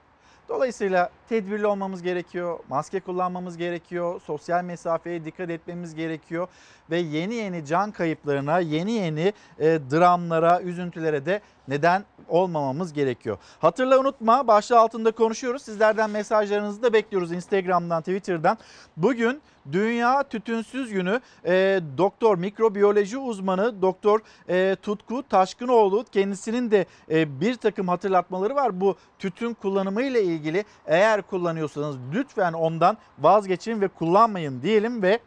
Dolayısıyla 0.50 1.10
tedbirli 1.30 1.68
olmamız 1.68 2.02
gerekiyor, 2.02 2.60
maske 2.70 3.00
kullanmamız 3.00 3.58
gerekiyor, 3.58 4.22
sosyal 4.22 4.64
mesafeye 4.64 5.26
dikkat 5.26 5.50
etmemiz 5.50 5.96
gerekiyor 5.96 6.48
ve 6.90 6.98
yeni 6.98 7.36
yeni 7.36 7.66
can 7.66 7.92
kayıplarına, 7.92 8.60
yeni 8.60 8.92
yeni 8.92 9.34
e, 9.60 9.80
dramlara, 9.92 10.62
üzüntülere 10.62 11.26
de 11.26 11.42
neden 11.68 12.06
olmamamız 12.28 12.94
gerekiyor. 12.94 13.38
Hatırla 13.60 14.00
unutma 14.00 14.48
başlığı 14.48 14.80
altında 14.80 15.12
konuşuyoruz. 15.12 15.62
Sizlerden 15.62 16.10
mesajlarınızı 16.10 16.84
da 16.84 16.94
bekliyoruz 16.94 17.32
Instagram'dan, 17.32 18.02
Twitter'dan. 18.02 18.58
Bugün 18.98 19.42
Dünya 19.72 20.24
Tütünsüz 20.24 20.92
Günü 20.92 21.22
e, 21.46 21.80
doktor 21.98 22.38
mikrobiyoloji 22.38 23.18
uzmanı 23.18 23.82
doktor 23.82 24.20
e, 24.50 24.76
Tutku 24.82 25.24
Taşkınoğlu 25.30 26.06
kendisinin 26.12 26.72
de 26.72 26.86
e, 27.12 27.42
bir 27.42 27.56
takım 27.56 27.88
hatırlatmaları 27.88 28.56
var. 28.56 28.82
Bu 28.82 28.96
tütün 29.20 29.54
kullanımı 29.54 30.02
ile 30.02 30.24
ilgili 30.24 30.66
eğer 30.86 31.22
kullanıyorsanız 31.22 31.96
lütfen 32.14 32.54
ondan 32.54 32.98
vazgeçin 33.20 33.82
ve 33.82 33.88
kullanmayın 33.88 34.62
diyelim 34.62 35.02
ve 35.02 35.20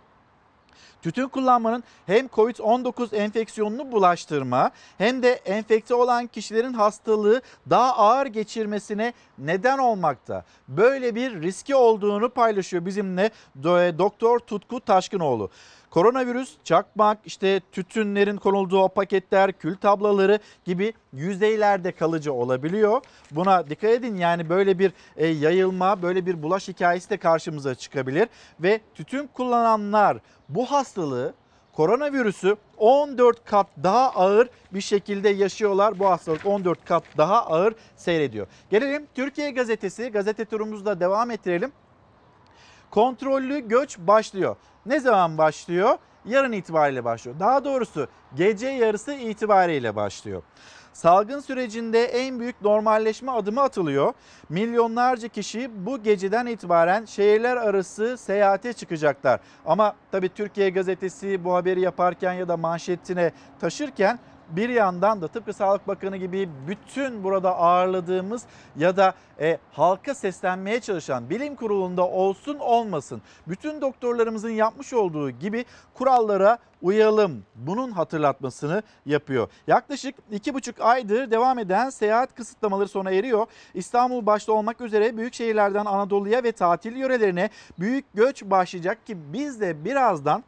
Tütün 1.02 1.28
kullanmanın 1.28 1.84
hem 2.06 2.26
COVID-19 2.26 3.16
enfeksiyonunu 3.16 3.92
bulaştırma 3.92 4.70
hem 4.98 5.22
de 5.22 5.32
enfekte 5.32 5.94
olan 5.94 6.26
kişilerin 6.26 6.72
hastalığı 6.72 7.42
daha 7.70 7.96
ağır 7.96 8.26
geçirmesine 8.26 9.12
neden 9.38 9.78
olmakta. 9.78 10.44
Böyle 10.68 11.14
bir 11.14 11.42
riski 11.42 11.74
olduğunu 11.76 12.30
paylaşıyor 12.30 12.86
bizimle 12.86 13.30
Doktor 13.98 14.38
Tutku 14.38 14.80
Taşkınoğlu. 14.80 15.50
Koronavirüs, 15.96 16.56
çakmak, 16.64 17.18
işte 17.24 17.60
tütünlerin 17.72 18.36
konulduğu 18.36 18.78
o 18.78 18.88
paketler, 18.88 19.52
kül 19.52 19.76
tablaları 19.76 20.38
gibi 20.64 20.92
yüzeylerde 21.12 21.92
kalıcı 21.92 22.32
olabiliyor. 22.32 23.02
Buna 23.30 23.70
dikkat 23.70 23.90
edin 23.90 24.16
yani 24.16 24.48
böyle 24.48 24.78
bir 24.78 24.92
e, 25.16 25.26
yayılma, 25.26 26.02
böyle 26.02 26.26
bir 26.26 26.42
bulaş 26.42 26.68
hikayesi 26.68 27.10
de 27.10 27.16
karşımıza 27.16 27.74
çıkabilir. 27.74 28.28
Ve 28.60 28.80
tütün 28.94 29.26
kullananlar 29.26 30.18
bu 30.48 30.66
hastalığı 30.66 31.34
koronavirüsü 31.72 32.56
14 32.76 33.44
kat 33.44 33.66
daha 33.82 34.10
ağır 34.10 34.48
bir 34.74 34.80
şekilde 34.80 35.28
yaşıyorlar. 35.28 35.98
Bu 35.98 36.06
hastalık 36.06 36.46
14 36.46 36.84
kat 36.84 37.04
daha 37.16 37.46
ağır 37.46 37.74
seyrediyor. 37.96 38.46
Gelelim 38.70 39.06
Türkiye 39.14 39.50
Gazetesi, 39.50 40.08
gazete 40.08 40.44
turumuzda 40.44 41.00
devam 41.00 41.30
ettirelim. 41.30 41.72
Kontrollü 42.90 43.68
göç 43.68 43.98
başlıyor. 43.98 44.56
Ne 44.86 45.00
zaman 45.00 45.38
başlıyor? 45.38 45.98
Yarın 46.24 46.52
itibariyle 46.52 47.04
başlıyor. 47.04 47.36
Daha 47.40 47.64
doğrusu 47.64 48.08
gece 48.34 48.68
yarısı 48.68 49.12
itibariyle 49.14 49.96
başlıyor. 49.96 50.42
Salgın 50.92 51.40
sürecinde 51.40 52.04
en 52.04 52.40
büyük 52.40 52.62
normalleşme 52.62 53.32
adımı 53.32 53.62
atılıyor. 53.62 54.12
Milyonlarca 54.48 55.28
kişi 55.28 55.86
bu 55.86 56.02
geceden 56.02 56.46
itibaren 56.46 57.04
şehirler 57.04 57.56
arası 57.56 58.16
seyahate 58.18 58.72
çıkacaklar. 58.72 59.40
Ama 59.66 59.94
tabii 60.12 60.28
Türkiye 60.28 60.70
gazetesi 60.70 61.44
bu 61.44 61.54
haberi 61.54 61.80
yaparken 61.80 62.32
ya 62.32 62.48
da 62.48 62.56
manşetine 62.56 63.32
taşırken 63.60 64.18
bir 64.50 64.68
yandan 64.68 65.22
da 65.22 65.28
tıpkı 65.28 65.52
Sağlık 65.52 65.88
Bakanı 65.88 66.16
gibi 66.16 66.48
bütün 66.68 67.24
burada 67.24 67.56
ağırladığımız 67.56 68.42
ya 68.76 68.96
da 68.96 69.14
e, 69.40 69.58
halka 69.72 70.14
seslenmeye 70.14 70.80
çalışan 70.80 71.30
bilim 71.30 71.54
kurulunda 71.54 72.08
olsun 72.08 72.58
olmasın 72.58 73.22
bütün 73.46 73.80
doktorlarımızın 73.80 74.50
yapmış 74.50 74.92
olduğu 74.92 75.30
gibi 75.30 75.64
kurallara 75.94 76.58
uyalım. 76.82 77.44
Bunun 77.54 77.90
hatırlatmasını 77.90 78.82
yapıyor. 79.06 79.48
Yaklaşık 79.66 80.14
iki 80.30 80.54
buçuk 80.54 80.80
aydır 80.80 81.30
devam 81.30 81.58
eden 81.58 81.90
seyahat 81.90 82.34
kısıtlamaları 82.34 82.88
sona 82.88 83.10
eriyor. 83.10 83.46
İstanbul 83.74 84.26
başta 84.26 84.52
olmak 84.52 84.80
üzere 84.80 85.16
büyük 85.16 85.34
şehirlerden 85.34 85.84
Anadolu'ya 85.84 86.44
ve 86.44 86.52
tatil 86.52 86.96
yörelerine 86.96 87.50
büyük 87.78 88.04
göç 88.14 88.44
başlayacak 88.44 89.06
ki 89.06 89.16
biz 89.32 89.60
de 89.60 89.84
birazdan 89.84 90.44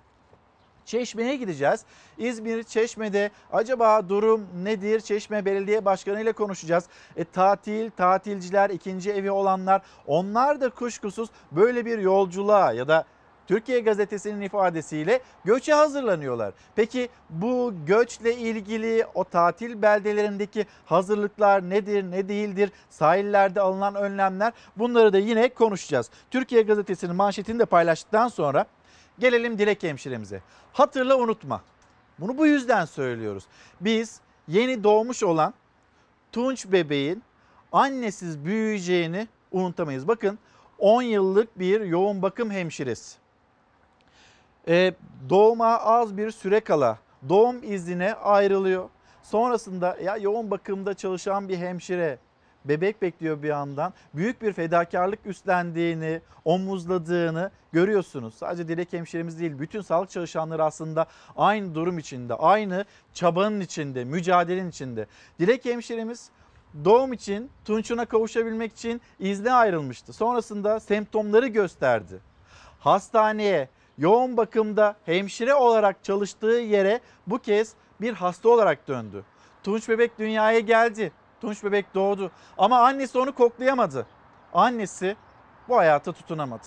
Çeşme'ye 0.88 1.36
gideceğiz. 1.36 1.84
İzmir, 2.18 2.62
Çeşme'de 2.62 3.30
acaba 3.52 4.08
durum 4.08 4.46
nedir? 4.62 5.00
Çeşme 5.00 5.44
Belediye 5.44 5.84
Başkanı 5.84 6.20
ile 6.22 6.32
konuşacağız. 6.32 6.84
E, 7.16 7.24
tatil, 7.24 7.90
tatilciler, 7.90 8.70
ikinci 8.70 9.12
evi 9.12 9.30
olanlar 9.30 9.82
onlar 10.06 10.60
da 10.60 10.70
kuşkusuz 10.70 11.28
böyle 11.52 11.84
bir 11.84 11.98
yolculuğa 11.98 12.72
ya 12.72 12.88
da 12.88 13.04
Türkiye 13.46 13.80
Gazetesi'nin 13.80 14.40
ifadesiyle 14.40 15.20
göçe 15.44 15.72
hazırlanıyorlar. 15.72 16.54
Peki 16.76 17.08
bu 17.30 17.74
göçle 17.86 18.36
ilgili 18.36 19.06
o 19.14 19.24
tatil 19.24 19.82
beldelerindeki 19.82 20.66
hazırlıklar 20.86 21.70
nedir, 21.70 22.10
ne 22.10 22.28
değildir? 22.28 22.72
Sahillerde 22.90 23.60
alınan 23.60 23.94
önlemler 23.94 24.52
bunları 24.76 25.12
da 25.12 25.18
yine 25.18 25.48
konuşacağız. 25.48 26.10
Türkiye 26.30 26.62
Gazetesi'nin 26.62 27.16
manşetini 27.16 27.58
de 27.58 27.64
paylaştıktan 27.64 28.28
sonra 28.28 28.66
Gelelim 29.20 29.58
Dilek 29.58 29.82
hemşiremize. 29.82 30.42
Hatırla 30.72 31.16
unutma. 31.18 31.62
Bunu 32.18 32.38
bu 32.38 32.46
yüzden 32.46 32.84
söylüyoruz. 32.84 33.44
Biz 33.80 34.20
yeni 34.48 34.84
doğmuş 34.84 35.22
olan 35.22 35.54
Tunç 36.32 36.66
bebeğin 36.66 37.22
annesiz 37.72 38.44
büyüyeceğini 38.44 39.28
unutamayız. 39.52 40.08
Bakın 40.08 40.38
10 40.78 41.02
yıllık 41.02 41.58
bir 41.58 41.80
yoğun 41.80 42.22
bakım 42.22 42.50
hemşiresi. 42.50 43.16
Ee, 44.68 44.94
doğuma 45.28 45.78
az 45.78 46.16
bir 46.16 46.30
süre 46.30 46.60
kala 46.60 46.98
doğum 47.28 47.72
iznine 47.72 48.14
ayrılıyor. 48.14 48.88
Sonrasında 49.22 49.96
ya 50.02 50.16
yoğun 50.16 50.50
bakımda 50.50 50.94
çalışan 50.94 51.48
bir 51.48 51.58
hemşire 51.58 52.18
bebek 52.68 53.02
bekliyor 53.02 53.42
bir 53.42 53.48
yandan. 53.48 53.92
Büyük 54.14 54.42
bir 54.42 54.52
fedakarlık 54.52 55.26
üstlendiğini, 55.26 56.20
omuzladığını 56.44 57.50
görüyorsunuz. 57.72 58.34
Sadece 58.34 58.68
Dilek 58.68 58.92
hemşiremiz 58.92 59.40
değil, 59.40 59.58
bütün 59.58 59.80
sağlık 59.80 60.10
çalışanları 60.10 60.64
aslında 60.64 61.06
aynı 61.36 61.74
durum 61.74 61.98
içinde, 61.98 62.34
aynı 62.34 62.84
çabanın 63.14 63.60
içinde, 63.60 64.04
mücadelenin 64.04 64.70
içinde. 64.70 65.06
Dilek 65.38 65.64
hemşiremiz 65.64 66.30
doğum 66.84 67.12
için, 67.12 67.50
Tunç'una 67.64 68.04
kavuşabilmek 68.04 68.72
için 68.72 69.00
izne 69.18 69.52
ayrılmıştı. 69.52 70.12
Sonrasında 70.12 70.80
semptomları 70.80 71.46
gösterdi. 71.46 72.20
Hastaneye, 72.78 73.68
yoğun 73.98 74.36
bakımda 74.36 74.96
hemşire 75.06 75.54
olarak 75.54 76.04
çalıştığı 76.04 76.46
yere 76.46 77.00
bu 77.26 77.38
kez 77.38 77.72
bir 78.00 78.12
hasta 78.12 78.48
olarak 78.48 78.88
döndü. 78.88 79.24
Tunç 79.62 79.88
bebek 79.88 80.18
dünyaya 80.18 80.60
geldi. 80.60 81.12
Tunç 81.40 81.64
bebek 81.64 81.94
doğdu 81.94 82.30
ama 82.58 82.78
annesi 82.78 83.18
onu 83.18 83.34
koklayamadı. 83.34 84.06
Annesi 84.54 85.16
bu 85.68 85.76
hayata 85.76 86.12
tutunamadı. 86.12 86.66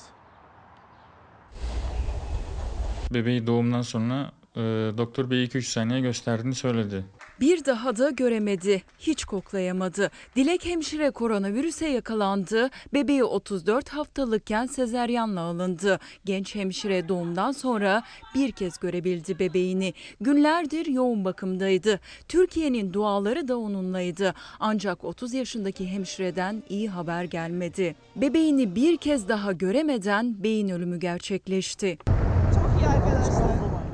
Bebeği 3.13 3.47
doğumdan 3.47 3.81
sonra 3.81 4.31
e, 4.55 4.59
doktor 4.97 5.29
bey 5.29 5.43
2-3 5.43 5.61
saniye 5.61 5.99
gösterdiğini 5.99 6.55
söyledi. 6.55 7.05
Bir 7.41 7.65
daha 7.65 7.97
da 7.97 8.09
göremedi, 8.09 8.81
hiç 8.99 9.25
koklayamadı. 9.25 10.11
Dilek 10.35 10.65
hemşire 10.65 11.11
koronavirüse 11.11 11.87
yakalandı. 11.87 12.69
Bebeği 12.93 13.23
34 13.23 13.89
haftalıkken 13.89 14.65
sezeryanla 14.65 15.41
alındı. 15.41 15.99
Genç 16.25 16.55
hemşire 16.55 17.07
doğumdan 17.07 17.51
sonra 17.51 18.03
bir 18.35 18.51
kez 18.51 18.77
görebildi 18.77 19.39
bebeğini. 19.39 19.93
Günlerdir 20.21 20.85
yoğun 20.85 21.25
bakımdaydı. 21.25 21.99
Türkiye'nin 22.27 22.93
duaları 22.93 23.47
da 23.47 23.57
onunlaydı. 23.57 24.33
Ancak 24.59 25.03
30 25.03 25.33
yaşındaki 25.33 25.87
hemşireden 25.87 26.63
iyi 26.69 26.89
haber 26.89 27.23
gelmedi. 27.23 27.95
Bebeğini 28.15 28.75
bir 28.75 28.97
kez 28.97 29.29
daha 29.29 29.51
göremeden 29.51 30.43
beyin 30.43 30.69
ölümü 30.69 30.99
gerçekleşti. 30.99 31.97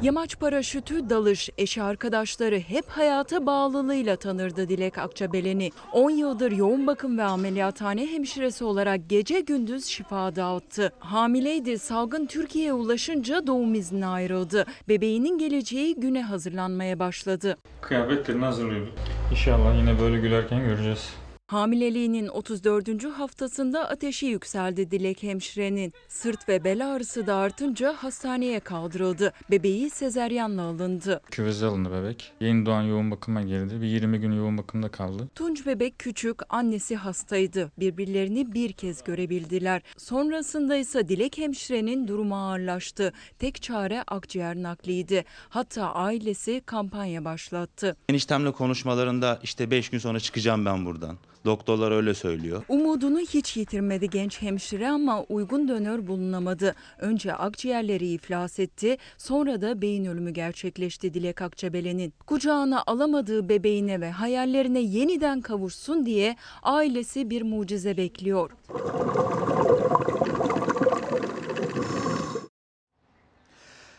Yamaç 0.01 0.39
paraşütü, 0.39 1.09
dalış, 1.09 1.49
eşi 1.57 1.83
arkadaşları 1.83 2.59
hep 2.59 2.87
hayata 2.87 3.45
bağlılığıyla 3.45 4.15
tanırdı 4.15 4.69
Dilek 4.69 4.97
Akçabelen'i. 4.97 5.71
10 5.93 6.09
yıldır 6.09 6.51
yoğun 6.51 6.87
bakım 6.87 7.17
ve 7.17 7.23
ameliyathane 7.23 8.07
hemşiresi 8.07 8.63
olarak 8.63 9.09
gece 9.09 9.39
gündüz 9.39 9.85
şifa 9.85 10.35
dağıttı. 10.35 10.91
Hamileydi, 10.99 11.79
salgın 11.79 12.25
Türkiye'ye 12.25 12.73
ulaşınca 12.73 13.47
doğum 13.47 13.75
iznine 13.75 14.07
ayrıldı. 14.07 14.65
Bebeğinin 14.89 15.37
geleceği 15.37 15.95
güne 15.95 16.23
hazırlanmaya 16.23 16.99
başladı. 16.99 17.57
Kıyafetlerini 17.81 18.45
hazırlıyorduk. 18.45 18.93
İnşallah 19.31 19.77
yine 19.79 19.99
böyle 19.99 20.19
gülerken 20.19 20.59
göreceğiz. 20.59 21.13
Hamileliğinin 21.51 22.27
34. 22.27 23.03
haftasında 23.03 23.89
ateşi 23.89 24.25
yükseldi 24.25 24.91
Dilek 24.91 25.23
hemşirenin. 25.23 25.93
Sırt 26.07 26.49
ve 26.49 26.63
bel 26.63 26.87
ağrısı 26.93 27.27
da 27.27 27.35
artınca 27.35 27.93
hastaneye 27.93 28.59
kaldırıldı. 28.59 29.33
Bebeği 29.51 29.89
sezeryanla 29.89 30.61
alındı. 30.61 31.21
Küveze 31.31 31.65
alındı 31.65 31.91
bebek. 31.91 32.33
Yeni 32.39 32.65
doğan 32.65 32.81
yoğun 32.81 33.11
bakıma 33.11 33.41
girdi. 33.41 33.81
Bir 33.81 33.87
20 33.87 34.19
gün 34.19 34.31
yoğun 34.31 34.57
bakımda 34.57 34.89
kaldı. 34.89 35.27
Tunç 35.35 35.65
bebek 35.65 35.99
küçük, 35.99 36.39
annesi 36.49 36.95
hastaydı. 36.95 37.71
Birbirlerini 37.79 38.53
bir 38.53 38.73
kez 38.73 39.03
görebildiler. 39.03 39.81
Sonrasında 39.97 40.75
ise 40.75 41.07
Dilek 41.09 41.37
hemşirenin 41.37 42.07
durumu 42.07 42.35
ağırlaştı. 42.35 43.13
Tek 43.39 43.61
çare 43.61 44.03
akciğer 44.07 44.55
nakliydi. 44.55 45.25
Hatta 45.49 45.93
ailesi 45.93 46.61
kampanya 46.65 47.25
başlattı. 47.25 47.97
Eniştemle 48.09 48.51
konuşmalarında 48.51 49.39
işte 49.43 49.71
5 49.71 49.89
gün 49.89 49.99
sonra 49.99 50.19
çıkacağım 50.19 50.65
ben 50.65 50.85
buradan. 50.85 51.17
Doktorlar 51.45 51.91
öyle 51.91 52.13
söylüyor. 52.13 52.63
Umudunu 52.69 53.19
hiç 53.19 53.57
yitirmedi 53.57 54.09
genç 54.09 54.41
hemşire 54.41 54.89
ama 54.89 55.23
uygun 55.23 55.67
dönör 55.67 56.07
bulunamadı. 56.07 56.75
Önce 56.99 57.33
akciğerleri 57.33 58.07
iflas 58.07 58.59
etti, 58.59 58.97
sonra 59.17 59.61
da 59.61 59.81
beyin 59.81 60.05
ölümü 60.05 60.31
gerçekleşti 60.31 61.13
Dilek 61.13 61.41
Akçabelen'in. 61.41 62.13
Kucağına 62.27 62.83
alamadığı 62.87 63.49
bebeğine 63.49 64.01
ve 64.01 64.11
hayallerine 64.11 64.79
yeniden 64.79 65.41
kavuşsun 65.41 66.05
diye 66.05 66.35
ailesi 66.63 67.29
bir 67.29 67.41
mucize 67.41 67.97
bekliyor. 67.97 68.51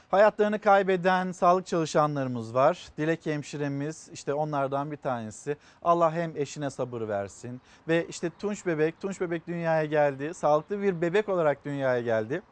Hayatlarını 0.09 0.59
kaybeden 0.59 1.33
sağlık 1.33 1.67
çalışanlarımız 1.67 2.55
var. 2.55 2.89
Dilek 2.99 3.27
hemşiremiz 3.27 4.09
işte 4.13 4.35
onlardan 4.35 4.91
bir 4.91 4.97
tanesi. 4.97 5.57
Allah 5.83 6.13
hem 6.13 6.37
eşine 6.37 6.71
sabır 6.71 7.09
versin 7.09 7.61
ve 7.89 8.07
işte 8.09 8.31
Tunç 8.39 8.67
bebek, 8.67 9.01
Tunç 9.01 9.21
bebek 9.21 9.47
dünyaya 9.47 9.85
geldi. 9.85 10.35
Sağlıklı 10.35 10.83
bir 10.83 11.01
bebek 11.01 11.29
olarak 11.29 11.65
dünyaya 11.65 12.01
geldi. 12.01 12.43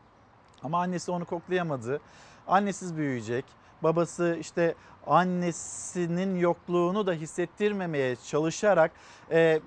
Ama 0.63 0.81
annesi 0.81 1.11
onu 1.11 1.25
koklayamadı. 1.25 2.01
Annesiz 2.47 2.97
büyüyecek. 2.97 3.45
Babası 3.83 4.37
işte 4.41 4.75
annesinin 5.07 6.39
yokluğunu 6.39 7.07
da 7.07 7.13
hissettirmemeye 7.13 8.17
çalışarak 8.17 8.91
e, 9.31 9.61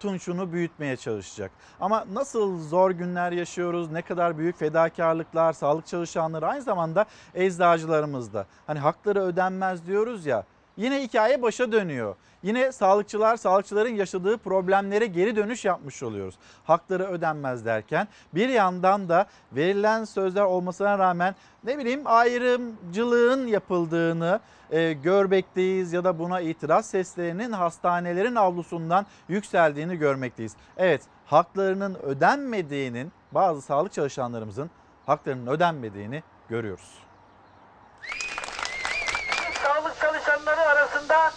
Tunç'unu 0.00 0.52
büyütmeye 0.52 0.96
çalışacak. 0.96 1.50
Ama 1.80 2.04
nasıl 2.12 2.60
zor 2.68 2.90
günler 2.90 3.32
yaşıyoruz, 3.32 3.90
ne 3.90 4.02
kadar 4.02 4.38
büyük 4.38 4.58
fedakarlıklar, 4.58 5.52
sağlık 5.52 5.86
çalışanları 5.86 6.46
aynı 6.46 6.62
zamanda 6.62 7.06
eczacılarımız 7.34 8.34
da. 8.34 8.46
Hani 8.66 8.78
hakları 8.78 9.20
ödenmez 9.20 9.86
diyoruz 9.86 10.26
ya 10.26 10.44
yine 10.76 11.02
hikaye 11.02 11.42
başa 11.42 11.72
dönüyor. 11.72 12.16
Yine 12.42 12.72
sağlıkçılar, 12.72 13.36
sağlıkçıların 13.36 13.94
yaşadığı 13.94 14.38
problemlere 14.38 15.06
geri 15.06 15.36
dönüş 15.36 15.64
yapmış 15.64 16.02
oluyoruz. 16.02 16.34
Hakları 16.64 17.06
ödenmez 17.06 17.64
derken 17.64 18.08
bir 18.34 18.48
yandan 18.48 19.08
da 19.08 19.26
verilen 19.52 20.04
sözler 20.04 20.42
olmasına 20.42 20.98
rağmen 20.98 21.34
ne 21.64 21.78
bileyim 21.78 22.02
ayrımcılığın 22.04 23.46
yapıldığını 23.46 24.40
e, 24.70 24.92
görmekteyiz 24.92 25.92
ya 25.92 26.04
da 26.04 26.18
buna 26.18 26.40
itiraz 26.40 26.86
seslerinin 26.86 27.52
hastanelerin 27.52 28.34
avlusundan 28.34 29.06
yükseldiğini 29.28 29.96
görmekteyiz. 29.96 30.56
Evet 30.76 31.02
haklarının 31.26 31.94
ödenmediğinin 31.94 33.12
bazı 33.32 33.60
sağlık 33.60 33.92
çalışanlarımızın 33.92 34.70
haklarının 35.06 35.46
ödenmediğini 35.46 36.22
görüyoruz. 36.48 36.98
sağlık 39.62 40.00
çalışanları 40.00 40.60
arasında 40.60 41.32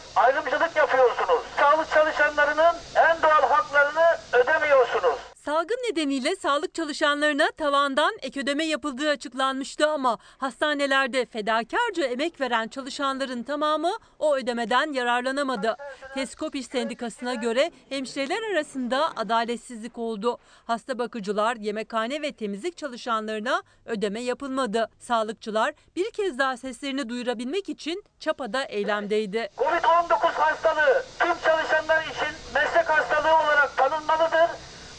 çalışanlarının 2.35 2.75
en 2.95 3.21
doğal 3.21 3.49
haklarını 3.49 4.17
ödemiyorsunuz. 4.33 5.22
Salgın 5.45 5.75
nedeniyle 5.75 6.35
sağlık 6.35 6.73
çalışanlarına 6.73 7.51
tavandan 7.51 8.13
ek 8.21 8.39
ödeme 8.39 8.65
yapıldığı 8.65 9.09
açıklanmıştı 9.09 9.89
ama 9.89 10.17
hastanelerde 10.37 11.25
fedakarca 11.25 12.03
emek 12.03 12.41
veren 12.41 12.67
çalışanların 12.67 13.43
tamamı 13.43 13.91
o 14.19 14.35
ödemeden 14.35 14.93
yararlanamadı. 14.93 15.77
Teskop 16.13 16.55
İş 16.55 16.65
Sendikası'na 16.65 17.33
göre 17.33 17.71
hemşireler 17.89 18.51
arasında 18.51 19.11
adaletsizlik 19.15 19.97
oldu. 19.97 20.37
Hasta 20.65 20.99
bakıcılar, 20.99 21.55
yemekhane 21.55 22.21
ve 22.21 22.31
temizlik 22.31 22.77
çalışanlarına 22.77 23.63
ödeme 23.85 24.21
yapılmadı. 24.21 24.89
Sağlıkçılar 24.99 25.73
bir 25.95 26.11
kez 26.11 26.39
daha 26.39 26.57
seslerini 26.57 27.09
duyurabilmek 27.09 27.69
için 27.69 28.03
çapada 28.19 28.63
eylemdeydi. 28.63 29.49
Covid-19 29.57 30.13
hastalığı 30.33 31.03
tüm 31.19 31.35
çalışanlar 31.45 32.01
için 32.01 32.35
meslek 32.55 32.89
hastalığı 32.89 33.43
olarak 33.43 33.77
tanınmalıdır. 33.77 34.49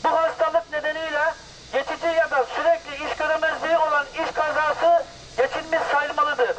Bu 0.04 0.08
hastalık 0.08 0.72
nedeniyle 0.72 1.34
geçici 1.72 2.06
ya 2.06 2.30
da 2.30 2.44
sürekli 2.44 3.06
iş 3.06 3.16
göremezliği 3.16 3.78
olan 3.78 4.06
iş 4.24 4.30
kazası 4.30 5.04
geçilmiş 5.36 5.80
sayılmalıdır. 5.92 6.56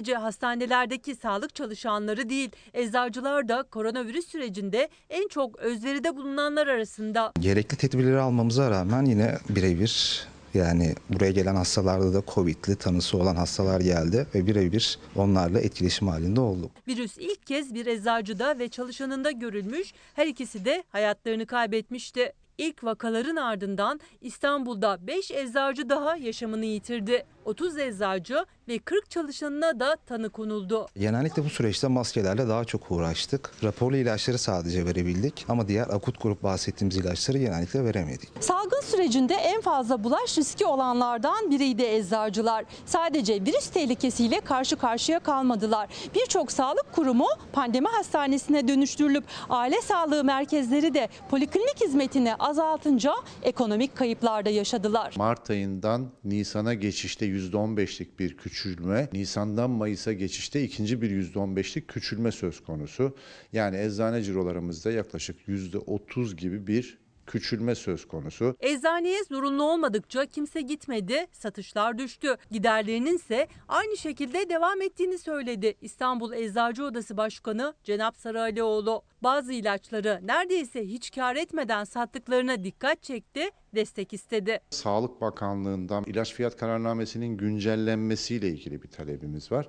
Sadece 0.00 0.14
hastanelerdeki 0.14 1.14
sağlık 1.14 1.54
çalışanları 1.54 2.28
değil, 2.28 2.50
eczacılar 2.74 3.48
da 3.48 3.62
koronavirüs 3.62 4.26
sürecinde 4.26 4.88
en 5.10 5.28
çok 5.28 5.58
özveride 5.58 6.16
bulunanlar 6.16 6.66
arasında. 6.66 7.32
Gerekli 7.40 7.76
tedbirleri 7.76 8.18
almamıza 8.18 8.70
rağmen 8.70 9.04
yine 9.04 9.38
birebir 9.48 10.24
yani 10.54 10.94
buraya 11.10 11.30
gelen 11.30 11.54
hastalarda 11.54 12.14
da 12.14 12.22
Covid'li 12.34 12.76
tanısı 12.76 13.18
olan 13.18 13.36
hastalar 13.36 13.80
geldi 13.80 14.26
ve 14.34 14.46
birebir 14.46 14.98
onlarla 15.16 15.60
etkileşim 15.60 16.08
halinde 16.08 16.40
olduk. 16.40 16.70
Virüs 16.88 17.18
ilk 17.18 17.46
kez 17.46 17.74
bir 17.74 17.86
eczacıda 17.86 18.58
ve 18.58 18.68
çalışanında 18.68 19.30
görülmüş, 19.30 19.92
her 20.14 20.26
ikisi 20.26 20.64
de 20.64 20.84
hayatlarını 20.88 21.46
kaybetmişti. 21.46 22.32
İlk 22.58 22.84
vakaların 22.84 23.36
ardından 23.36 24.00
İstanbul'da 24.20 25.06
5 25.06 25.30
eczacı 25.30 25.88
daha 25.88 26.16
yaşamını 26.16 26.64
yitirdi. 26.64 27.26
30 27.44 27.78
eczacı 27.78 28.44
ve 28.68 28.78
40 28.78 29.10
çalışanına 29.10 29.80
da 29.80 29.96
tanı 30.06 30.30
konuldu. 30.30 30.86
Genellikle 30.98 31.44
bu 31.44 31.50
süreçte 31.50 31.86
maskelerle 31.88 32.48
daha 32.48 32.64
çok 32.64 32.90
uğraştık. 32.90 33.50
Raporlu 33.64 33.96
ilaçları 33.96 34.38
sadece 34.38 34.86
verebildik 34.86 35.44
ama 35.48 35.68
diğer 35.68 35.88
akut 35.88 36.22
grup 36.22 36.42
bahsettiğimiz 36.42 36.96
ilaçları 36.96 37.38
genellikle 37.38 37.84
veremedik. 37.84 38.28
Salgın 38.40 38.80
sürecinde 38.80 39.34
en 39.34 39.60
fazla 39.60 40.04
bulaş 40.04 40.38
riski 40.38 40.66
olanlardan 40.66 41.50
biriydi 41.50 41.82
eczacılar. 41.82 42.64
Sadece 42.86 43.34
virüs 43.34 43.66
tehlikesiyle 43.70 44.40
karşı 44.40 44.76
karşıya 44.76 45.18
kalmadılar. 45.20 45.88
Birçok 46.14 46.52
sağlık 46.52 46.92
kurumu 46.92 47.26
pandemi 47.52 47.88
hastanesine 47.88 48.68
dönüştürülüp 48.68 49.24
aile 49.48 49.80
sağlığı 49.80 50.24
merkezleri 50.24 50.94
de 50.94 51.08
poliklinik 51.30 51.80
hizmetini 51.84 52.34
azaltınca 52.36 53.12
ekonomik 53.42 53.96
kayıplar 53.96 54.44
da 54.44 54.50
yaşadılar. 54.50 55.14
Mart 55.16 55.50
ayından 55.50 56.06
Nisan'a 56.24 56.74
geçişte 56.74 57.26
%15'lik 57.30 58.18
bir 58.18 58.36
küçülme, 58.36 59.08
Nisan'dan 59.12 59.70
Mayıs'a 59.70 60.12
geçişte 60.12 60.62
ikinci 60.64 61.02
bir 61.02 61.10
%15'lik 61.10 61.88
küçülme 61.88 62.32
söz 62.32 62.60
konusu. 62.60 63.16
Yani 63.52 63.76
eczane 63.76 64.22
cirolarımızda 64.22 64.92
yaklaşık 64.92 65.48
%30 65.48 66.36
gibi 66.36 66.66
bir 66.66 66.98
küçülme 67.26 67.74
söz 67.74 68.08
konusu. 68.08 68.56
Eczaneye 68.60 69.24
zorunlu 69.24 69.62
olmadıkça 69.62 70.26
kimse 70.26 70.60
gitmedi, 70.60 71.26
satışlar 71.32 71.98
düştü. 71.98 72.36
Giderlerinin 72.50 73.16
ise 73.16 73.48
aynı 73.68 73.96
şekilde 73.96 74.48
devam 74.48 74.82
ettiğini 74.82 75.18
söyledi 75.18 75.74
İstanbul 75.80 76.32
Eczacı 76.32 76.84
Odası 76.84 77.16
Başkanı 77.16 77.74
Cenap 77.84 78.16
Sarıalioğlu. 78.16 79.02
Bazı 79.22 79.52
ilaçları 79.52 80.20
neredeyse 80.22 80.86
hiç 80.86 81.10
kar 81.10 81.36
etmeden 81.36 81.84
sattıklarına 81.84 82.64
dikkat 82.64 83.02
çekti, 83.02 83.50
destek 83.74 84.12
istedi. 84.12 84.60
Sağlık 84.70 85.20
Bakanlığı'ndan 85.20 86.04
ilaç 86.06 86.34
fiyat 86.34 86.56
kararnamesinin 86.56 87.36
güncellenmesiyle 87.36 88.48
ilgili 88.48 88.82
bir 88.82 88.88
talebimiz 88.88 89.52
var. 89.52 89.68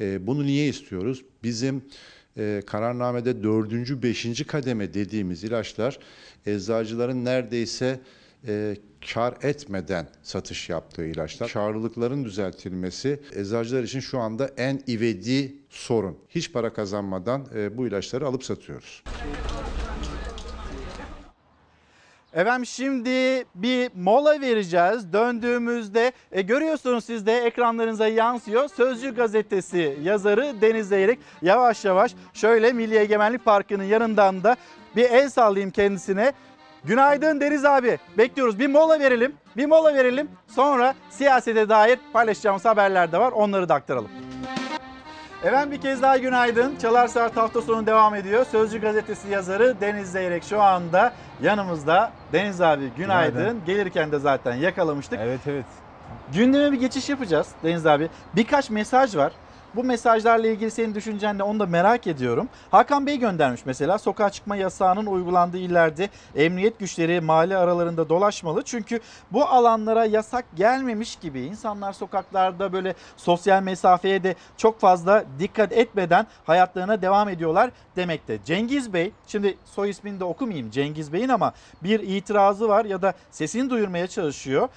Ee, 0.00 0.26
bunu 0.26 0.42
niye 0.46 0.68
istiyoruz? 0.68 1.24
Bizim 1.42 1.84
e, 2.38 2.62
kararnamede 2.66 3.42
dördüncü, 3.42 4.02
beşinci 4.02 4.44
kademe 4.44 4.94
dediğimiz 4.94 5.44
ilaçlar 5.44 5.98
eczacıların 6.46 7.24
neredeyse 7.24 8.00
e, 8.46 8.76
kar 9.14 9.34
etmeden 9.42 10.08
satış 10.22 10.68
yaptığı 10.68 11.04
ilaçlar. 11.04 11.52
Karlılıkların 11.52 12.24
düzeltilmesi 12.24 13.20
eczacılar 13.34 13.82
için 13.82 14.00
şu 14.00 14.18
anda 14.18 14.50
en 14.56 14.80
ivedi 14.88 15.54
sorun. 15.70 16.18
Hiç 16.28 16.52
para 16.52 16.72
kazanmadan 16.72 17.46
e, 17.54 17.76
bu 17.76 17.86
ilaçları 17.86 18.26
alıp 18.26 18.44
satıyoruz. 18.44 19.02
Efendim 22.38 22.66
şimdi 22.66 23.44
bir 23.54 23.90
mola 23.94 24.40
vereceğiz. 24.40 25.12
Döndüğümüzde 25.12 26.12
e, 26.32 26.42
görüyorsunuz 26.42 27.04
siz 27.04 27.26
de 27.26 27.38
ekranlarınıza 27.38 28.08
yansıyor. 28.08 28.68
Sözcü 28.68 29.14
gazetesi 29.14 29.98
yazarı 30.02 30.54
Deniz 30.60 30.88
Zeyrek 30.88 31.18
yavaş 31.42 31.84
yavaş 31.84 32.14
şöyle 32.34 32.72
Milli 32.72 32.96
Egemenlik 32.96 33.44
Parkı'nın 33.44 33.84
yanından 33.84 34.44
da 34.44 34.56
bir 34.96 35.10
el 35.10 35.28
sallayayım 35.28 35.70
kendisine. 35.70 36.32
Günaydın 36.84 37.40
Deniz 37.40 37.64
abi. 37.64 37.98
Bekliyoruz. 38.18 38.58
Bir 38.58 38.66
mola 38.66 39.00
verelim. 39.00 39.34
Bir 39.56 39.66
mola 39.66 39.94
verelim. 39.94 40.28
Sonra 40.48 40.94
siyasete 41.10 41.68
dair 41.68 41.98
paylaşacağımız 42.12 42.64
haberler 42.64 43.12
de 43.12 43.18
var. 43.18 43.32
Onları 43.32 43.68
da 43.68 43.74
aktaralım. 43.74 44.10
Efendim 45.44 45.72
bir 45.72 45.80
kez 45.80 46.02
daha 46.02 46.16
günaydın. 46.16 46.76
Çalar 46.76 47.08
Saat 47.08 47.36
hafta 47.36 47.62
sonu 47.62 47.86
devam 47.86 48.14
ediyor. 48.14 48.44
Sözcü 48.44 48.80
gazetesi 48.80 49.28
yazarı 49.28 49.80
Deniz 49.80 50.12
Zeyrek 50.12 50.44
şu 50.44 50.62
anda 50.62 51.12
yanımızda. 51.42 52.12
Deniz 52.32 52.60
abi 52.60 52.90
günaydın. 52.96 53.38
Günaydın. 53.38 53.60
Gelirken 53.66 54.12
de 54.12 54.18
zaten 54.18 54.54
yakalamıştık. 54.54 55.18
Evet 55.22 55.40
evet. 55.46 55.64
Gündeme 56.32 56.72
bir 56.72 56.80
geçiş 56.80 57.08
yapacağız 57.08 57.48
Deniz 57.62 57.86
abi. 57.86 58.08
Birkaç 58.36 58.70
mesaj 58.70 59.16
var. 59.16 59.32
Bu 59.74 59.84
mesajlarla 59.84 60.46
ilgili 60.46 60.70
senin 60.70 60.94
düşüncen 60.94 61.38
ne 61.38 61.42
onu 61.42 61.60
da 61.60 61.66
merak 61.66 62.06
ediyorum. 62.06 62.48
Hakan 62.70 63.06
Bey 63.06 63.18
göndermiş 63.18 63.66
mesela 63.66 63.98
sokağa 63.98 64.30
çıkma 64.30 64.56
yasağının 64.56 65.06
uygulandığı 65.06 65.58
illerde 65.58 66.08
emniyet 66.36 66.78
güçleri 66.78 67.20
mahalle 67.20 67.56
aralarında 67.56 68.08
dolaşmalı. 68.08 68.62
Çünkü 68.62 69.00
bu 69.32 69.44
alanlara 69.44 70.04
yasak 70.04 70.44
gelmemiş 70.56 71.16
gibi 71.16 71.40
insanlar 71.40 71.92
sokaklarda 71.92 72.72
böyle 72.72 72.94
sosyal 73.16 73.62
mesafeye 73.62 74.22
de 74.22 74.34
çok 74.56 74.80
fazla 74.80 75.24
dikkat 75.38 75.72
etmeden 75.72 76.26
hayatlarına 76.44 77.02
devam 77.02 77.28
ediyorlar 77.28 77.70
demekte. 77.96 78.38
Cengiz 78.44 78.92
Bey 78.92 79.12
şimdi 79.26 79.56
soy 79.64 79.90
ismini 79.90 80.20
de 80.20 80.24
okumayayım 80.24 80.70
Cengiz 80.70 81.12
Bey'in 81.12 81.28
ama 81.28 81.52
bir 81.82 82.00
itirazı 82.00 82.68
var 82.68 82.84
ya 82.84 83.02
da 83.02 83.12
sesini 83.30 83.70
duyurmaya 83.70 84.06
çalışıyor. 84.06 84.68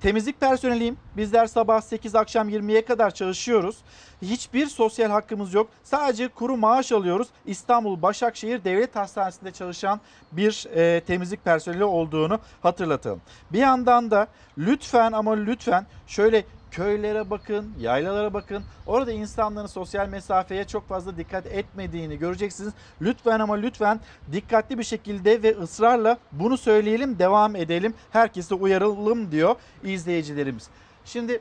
Temizlik 0.00 0.40
personeliyim. 0.40 0.96
Bizler 1.16 1.46
sabah 1.46 1.80
8 1.80 2.14
akşam 2.14 2.48
20'ye 2.48 2.84
kadar 2.84 3.10
çalışıyoruz. 3.10 3.76
Hiçbir 4.22 4.66
sosyal 4.66 5.10
hakkımız 5.10 5.54
yok. 5.54 5.70
Sadece 5.84 6.28
kuru 6.28 6.56
maaş 6.56 6.92
alıyoruz. 6.92 7.28
İstanbul 7.46 8.02
Başakşehir 8.02 8.64
Devlet 8.64 8.96
Hastanesi'nde 8.96 9.50
çalışan 9.50 10.00
bir 10.32 10.66
e, 10.76 11.00
temizlik 11.00 11.44
personeli 11.44 11.84
olduğunu 11.84 12.38
hatırlatalım. 12.62 13.20
Bir 13.52 13.58
yandan 13.58 14.10
da 14.10 14.26
lütfen 14.58 15.12
ama 15.12 15.32
lütfen 15.32 15.86
şöyle 16.06 16.44
köylere 16.70 17.30
bakın, 17.30 17.72
yaylalara 17.80 18.34
bakın. 18.34 18.64
Orada 18.86 19.12
insanların 19.12 19.66
sosyal 19.66 20.08
mesafeye 20.08 20.64
çok 20.64 20.88
fazla 20.88 21.16
dikkat 21.16 21.46
etmediğini 21.46 22.18
göreceksiniz. 22.18 22.72
Lütfen 23.00 23.40
ama 23.40 23.54
lütfen 23.54 24.00
dikkatli 24.32 24.78
bir 24.78 24.84
şekilde 24.84 25.42
ve 25.42 25.56
ısrarla 25.56 26.18
bunu 26.32 26.56
söyleyelim, 26.56 27.18
devam 27.18 27.56
edelim. 27.56 27.94
Herkese 28.10 28.54
uyaralım 28.54 29.32
diyor 29.32 29.56
izleyicilerimiz. 29.84 30.68
Şimdi 31.04 31.40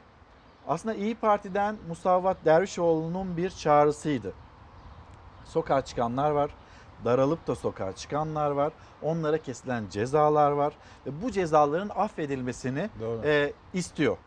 aslında 0.68 0.96
İyi 0.96 1.16
Parti'den 1.16 1.76
Musavat 1.88 2.38
Dervişoğlu'nun 2.46 3.38
bir 3.38 3.50
çağrısıydı. 3.50 4.34
Sokağa 5.46 5.82
çıkanlar 5.86 6.32
var. 6.32 6.52
Daralıp 7.06 7.48
da 7.48 7.56
sokağa 7.56 7.96
çıkanlar 7.96 8.52
var. 8.52 8.74
Onlara 9.02 9.38
kesilen 9.38 9.84
cezalar 9.92 10.52
var. 10.52 10.74
Ve 11.06 11.22
bu 11.22 11.32
cezaların 11.32 11.90
affedilmesini 11.96 12.90
e, 13.24 13.54
istiyor 13.74 14.18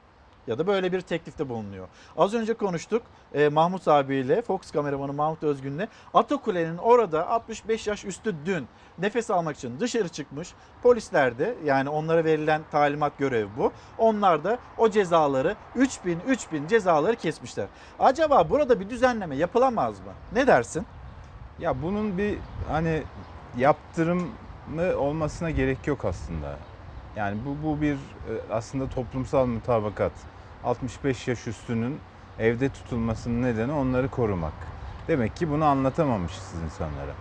ya 0.49 0.59
da 0.59 0.67
böyle 0.67 0.93
bir 0.93 1.01
teklifte 1.01 1.49
bulunuyor. 1.49 1.89
Az 2.17 2.35
önce 2.35 2.55
konuştuk 2.55 3.03
e, 3.35 3.49
Mahmut 3.49 3.89
abiyle, 3.89 4.43
Fox 4.43 4.71
kameramanı 4.71 5.13
Mahmut 5.13 5.43
Özgün'le. 5.43 5.89
Atakule'nin 6.15 6.79
orada 6.79 7.29
65 7.29 7.87
yaş 7.87 8.05
üstü 8.05 8.35
dün 8.47 8.67
nefes 8.99 9.31
almak 9.31 9.57
için 9.57 9.81
dışarı 9.81 10.09
çıkmış. 10.09 10.49
Polisler 10.83 11.39
de 11.39 11.55
yani 11.65 11.89
onlara 11.89 12.25
verilen 12.25 12.63
talimat 12.71 13.19
görev 13.19 13.47
bu. 13.57 13.73
Onlar 13.99 14.45
da 14.45 14.59
o 14.79 14.91
cezaları 14.91 15.57
3000 15.77 16.21
3000 16.27 16.67
cezaları 16.67 17.17
kesmişler. 17.17 17.67
Acaba 17.99 18.51
burada 18.51 18.81
bir 18.81 18.91
düzenleme 18.91 19.37
yapılamaz 19.37 20.01
mı? 20.01 20.13
Ne 20.33 20.47
dersin? 20.47 20.87
Ya 21.59 21.83
bunun 21.83 22.19
bir 22.19 22.39
hani 22.69 23.03
yaptırımı 23.57 24.97
olmasına 24.97 25.51
gerek 25.51 25.87
yok 25.87 26.05
aslında. 26.05 26.57
Yani 27.17 27.39
bu, 27.47 27.68
bu 27.68 27.81
bir 27.81 27.95
e, 27.95 27.99
aslında 28.51 28.89
toplumsal 28.89 29.47
mutabakat. 29.47 30.12
65 30.65 31.29
yaş 31.29 31.47
üstünün 31.47 31.99
evde 32.39 32.69
tutulmasının 32.69 33.43
nedeni 33.43 33.73
onları 33.73 34.09
korumak. 34.09 34.53
Demek 35.09 35.37
ki 35.37 35.51
bunu 35.51 35.65
anlatamamışız 35.65 36.55
insanlara. 36.65 37.15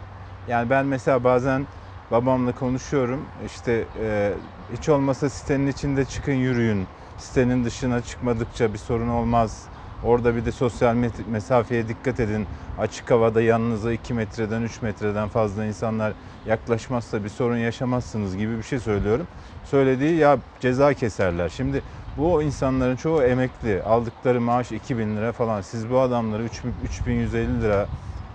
Yani 0.48 0.70
ben 0.70 0.86
mesela 0.86 1.24
bazen 1.24 1.68
babamla 2.12 2.52
konuşuyorum. 2.52 3.26
İşte 3.46 3.86
e, 4.02 4.34
hiç 4.74 4.90
olmasa 4.90 5.30
sitenin 5.30 5.68
içinde 5.68 6.06
çıkın 6.06 6.34
yürüyün. 6.34 6.88
Sitenin 7.18 7.66
dışına 7.66 8.02
çıkmadıkça 8.02 8.74
bir 8.74 8.78
sorun 8.78 9.10
olmaz. 9.10 9.66
Orada 10.04 10.36
bir 10.36 10.46
de 10.46 10.52
sosyal 10.52 10.96
mesafeye 11.28 11.88
dikkat 11.88 12.20
edin. 12.20 12.46
Açık 12.80 13.12
havada 13.12 13.42
yanınıza 13.42 13.94
2 13.94 14.14
metreden 14.14 14.62
3 14.62 14.82
metreden 14.82 15.28
fazla 15.28 15.66
insanlar 15.66 16.14
yaklaşmazsa 16.48 17.24
bir 17.24 17.30
sorun 17.30 17.58
yaşamazsınız 17.58 18.38
gibi 18.38 18.58
bir 18.58 18.64
şey 18.64 18.80
söylüyorum. 18.80 19.28
Söylediği 19.66 20.16
ya 20.16 20.38
ceza 20.60 20.94
keserler. 20.94 21.50
Şimdi 21.50 21.82
bu 22.18 22.44
insanların 22.44 22.96
çoğu 22.96 23.24
emekli. 23.24 23.84
Aldıkları 23.84 24.42
maaş 24.42 24.72
2000 24.72 25.18
lira 25.18 25.32
falan. 25.32 25.62
Siz 25.62 25.90
bu 25.90 26.00
adamları 26.00 26.44
3000 26.44 26.74
3150 26.84 27.62
lira 27.62 27.88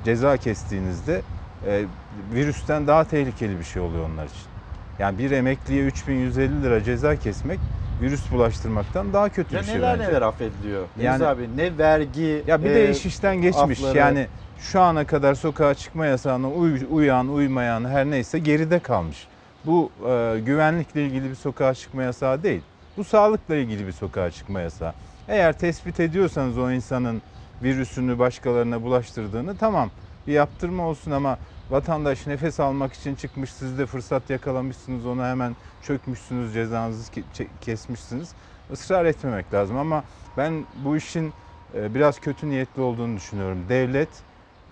ceza 0.05 0.37
kestiğinizde 0.37 1.23
e, 1.67 1.85
virüsten 2.33 2.87
daha 2.87 3.05
tehlikeli 3.05 3.59
bir 3.59 3.65
şey 3.65 3.83
oluyor 3.83 4.05
onlar 4.05 4.27
için. 4.27 4.52
Yani 5.03 5.19
bir 5.19 5.31
emekliye 5.31 5.85
3150 5.85 6.63
lira 6.63 6.83
ceza 6.83 7.17
kesmek 7.17 7.61
virüs 8.01 8.31
bulaştırmaktan 8.31 9.13
daha 9.13 9.29
kötü 9.29 9.55
Ya 9.55 9.61
bir 9.61 9.67
şey 9.67 9.75
neler 9.75 9.99
bence. 9.99 10.09
neler 10.11 10.23
affediliyor. 10.23 10.89
Deniz 10.97 11.05
Yani- 11.05 11.27
abi 11.27 11.57
ne 11.57 11.79
vergi 11.79 12.45
Ya 12.47 12.65
bir 12.65 12.71
e, 12.71 12.75
de 12.75 12.91
iş 12.91 13.07
işten 13.07 13.37
geçmiş. 13.37 13.79
afları. 13.81 13.99
Yani 13.99 14.29
şu 14.57 14.81
ana 14.81 15.05
kadar 15.07 15.35
sokağa 15.35 15.75
çıkma 15.75 16.07
yasağına 16.07 16.51
uy- 16.51 16.87
uyan, 16.91 17.29
uymayan 17.29 17.85
her 17.85 18.07
neyse 18.07 18.39
geride 18.39 18.79
kalmış. 18.81 19.29
Bu 19.65 19.93
e, 20.09 20.41
güvenlikle 20.41 21.07
ilgili 21.07 21.31
bir 21.31 21.35
sokağa 21.35 21.75
çıkma 21.75 22.03
yasağı 22.03 22.43
değil. 22.43 22.63
Bu 22.97 23.05
sağlıkla 23.05 23.57
ilgili 23.57 23.87
bir 23.87 23.93
sokağa 23.93 24.31
çıkma 24.31 24.61
yasağı. 24.61 24.93
Eğer 25.29 25.53
tespit 25.53 26.01
ediyorsanız 26.01 26.59
o 26.59 26.71
insanın 26.71 27.23
virüsünü 27.63 28.19
başkalarına 28.19 28.83
bulaştırdığını 28.83 29.57
tamam 29.57 29.91
bir 30.27 30.33
yaptırma 30.33 30.89
olsun 30.89 31.11
ama 31.11 31.39
vatandaş 31.73 32.27
nefes 32.27 32.61
almak 32.61 32.93
için 32.93 33.15
çıkmış 33.15 33.53
siz 33.53 33.79
de 33.79 33.87
fırsat 33.87 34.31
yakalamışsınız 34.31 35.07
ona 35.07 35.31
hemen 35.31 35.57
çökmüşsünüz 35.83 36.55
cezanızı 36.55 37.13
kesmişsiniz. 37.61 38.29
Israr 38.73 39.05
etmemek 39.05 39.55
lazım 39.55 39.77
ama 39.77 40.05
ben 40.37 40.65
bu 40.85 40.97
işin 40.97 41.33
e, 41.75 41.95
biraz 41.95 42.21
kötü 42.21 42.51
niyetli 42.51 42.83
olduğunu 42.83 43.17
düşünüyorum. 43.17 43.59
Devlet 43.69 44.09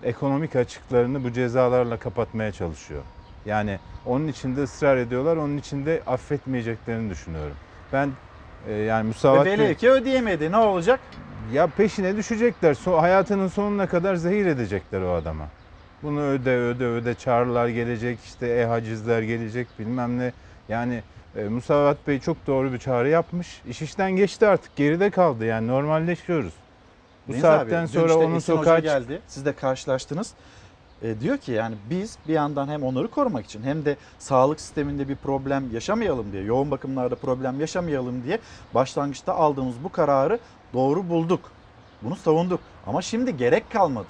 ekonomik 0.03 0.55
açıklarını 0.55 1.23
bu 1.23 1.31
cezalarla 1.33 1.97
kapatmaya 1.97 2.51
çalışıyor. 2.51 3.01
Yani 3.45 3.79
onun 4.05 4.27
için 4.27 4.55
de 4.55 4.63
ısrar 4.63 4.97
ediyorlar, 4.97 5.37
onun 5.37 5.57
için 5.57 5.85
de 5.85 6.01
affetmeyeceklerini 6.07 7.09
düşünüyorum. 7.09 7.55
Ben 7.93 8.09
e, 8.67 8.73
yani 8.73 9.03
Ve 9.03 9.07
musavat 9.07 9.45
velev 9.45 9.73
ki 9.73 9.89
ödeyemedi 9.89 10.51
ne 10.51 10.57
olacak? 10.57 10.99
ya 11.53 11.67
peşine 11.67 12.17
düşecekler. 12.17 12.73
So, 12.73 12.97
hayatının 12.97 13.47
sonuna 13.47 13.87
kadar 13.87 14.15
zehir 14.15 14.45
edecekler 14.45 15.01
o 15.01 15.11
adama. 15.13 15.47
Bunu 16.03 16.21
öde 16.21 16.57
öde 16.57 16.85
öde 16.85 17.13
çağrılar 17.15 17.67
gelecek 17.67 18.19
işte 18.25 18.47
e-hacizler 18.47 19.21
gelecek 19.21 19.67
bilmem 19.79 20.19
ne. 20.19 20.31
Yani 20.69 21.03
e, 21.35 21.43
Musavat 21.43 22.07
Bey 22.07 22.19
çok 22.19 22.47
doğru 22.47 22.73
bir 22.73 22.79
çağrı 22.79 23.09
yapmış. 23.09 23.61
İş 23.67 23.81
işten 23.81 24.11
geçti 24.11 24.47
artık 24.47 24.75
geride 24.75 25.09
kaldı 25.09 25.45
yani 25.45 25.67
normalleşiyoruz. 25.67 26.53
Bu 27.27 27.31
Deniz 27.31 27.41
saatten 27.41 27.81
abi, 27.81 27.87
sonra 27.87 28.05
işte 28.07 28.17
onun 28.17 28.35
Hoca 28.35 28.41
sokağa 28.41 28.79
geldi. 28.79 29.21
Siz 29.27 29.45
de 29.45 29.53
karşılaştınız. 29.53 30.33
E, 31.01 31.19
diyor 31.19 31.37
ki 31.37 31.51
yani 31.51 31.75
biz 31.89 32.17
bir 32.27 32.33
yandan 32.33 32.67
hem 32.67 32.83
onları 32.83 33.07
korumak 33.07 33.45
için 33.45 33.63
hem 33.63 33.85
de 33.85 33.97
sağlık 34.19 34.61
sisteminde 34.61 35.09
bir 35.09 35.15
problem 35.15 35.73
yaşamayalım 35.73 36.31
diye, 36.31 36.43
yoğun 36.43 36.71
bakımlarda 36.71 37.15
problem 37.15 37.59
yaşamayalım 37.59 38.23
diye 38.23 38.39
başlangıçta 38.73 39.35
aldığımız 39.35 39.75
bu 39.83 39.91
kararı 39.91 40.39
doğru 40.73 41.09
bulduk. 41.09 41.51
Bunu 42.01 42.15
savunduk. 42.15 42.59
Ama 42.87 43.01
şimdi 43.01 43.37
gerek 43.37 43.71
kalmadı. 43.71 44.07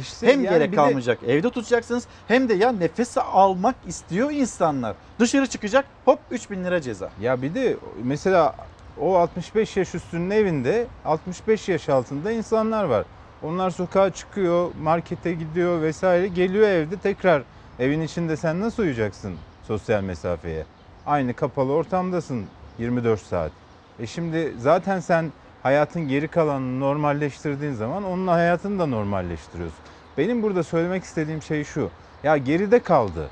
İşte 0.00 0.26
hem 0.26 0.44
yani 0.44 0.54
gerek 0.54 0.66
bir 0.68 0.72
de- 0.72 0.76
kalmayacak 0.76 1.18
evde 1.26 1.50
tutacaksınız 1.50 2.06
hem 2.28 2.48
de 2.48 2.54
ya 2.54 2.72
nefes 2.72 3.18
almak 3.18 3.74
istiyor 3.86 4.30
insanlar. 4.30 4.96
Dışarı 5.18 5.46
çıkacak 5.46 5.84
hop 6.04 6.18
3000 6.30 6.64
lira 6.64 6.80
ceza. 6.80 7.10
Ya 7.20 7.42
bir 7.42 7.54
de 7.54 7.76
mesela 8.02 8.54
o 9.00 9.14
65 9.14 9.76
yaş 9.76 9.94
üstünün 9.94 10.30
evinde 10.30 10.86
65 11.04 11.68
yaş 11.68 11.88
altında 11.88 12.30
insanlar 12.32 12.84
var. 12.84 13.04
Onlar 13.42 13.70
sokağa 13.70 14.10
çıkıyor, 14.10 14.70
markete 14.82 15.32
gidiyor 15.32 15.82
vesaire 15.82 16.28
geliyor 16.28 16.68
evde 16.68 16.96
tekrar 16.96 17.42
evin 17.78 18.00
içinde 18.00 18.36
sen 18.36 18.60
nasıl 18.60 18.82
uyuyacaksın 18.82 19.34
sosyal 19.66 20.02
mesafeye? 20.02 20.64
Aynı 21.06 21.34
kapalı 21.34 21.72
ortamdasın 21.72 22.44
24 22.78 23.20
saat. 23.20 23.50
E 23.98 24.06
şimdi 24.06 24.52
zaten 24.58 25.00
sen 25.00 25.32
hayatın 25.64 26.08
geri 26.08 26.28
kalanını 26.28 26.80
normalleştirdiğin 26.80 27.72
zaman 27.72 28.04
onun 28.04 28.26
hayatını 28.26 28.78
da 28.78 28.86
normalleştiriyorsun. 28.86 29.78
Benim 30.18 30.42
burada 30.42 30.62
söylemek 30.62 31.04
istediğim 31.04 31.42
şey 31.42 31.64
şu. 31.64 31.90
Ya 32.22 32.36
geride 32.36 32.78
kaldı. 32.78 33.28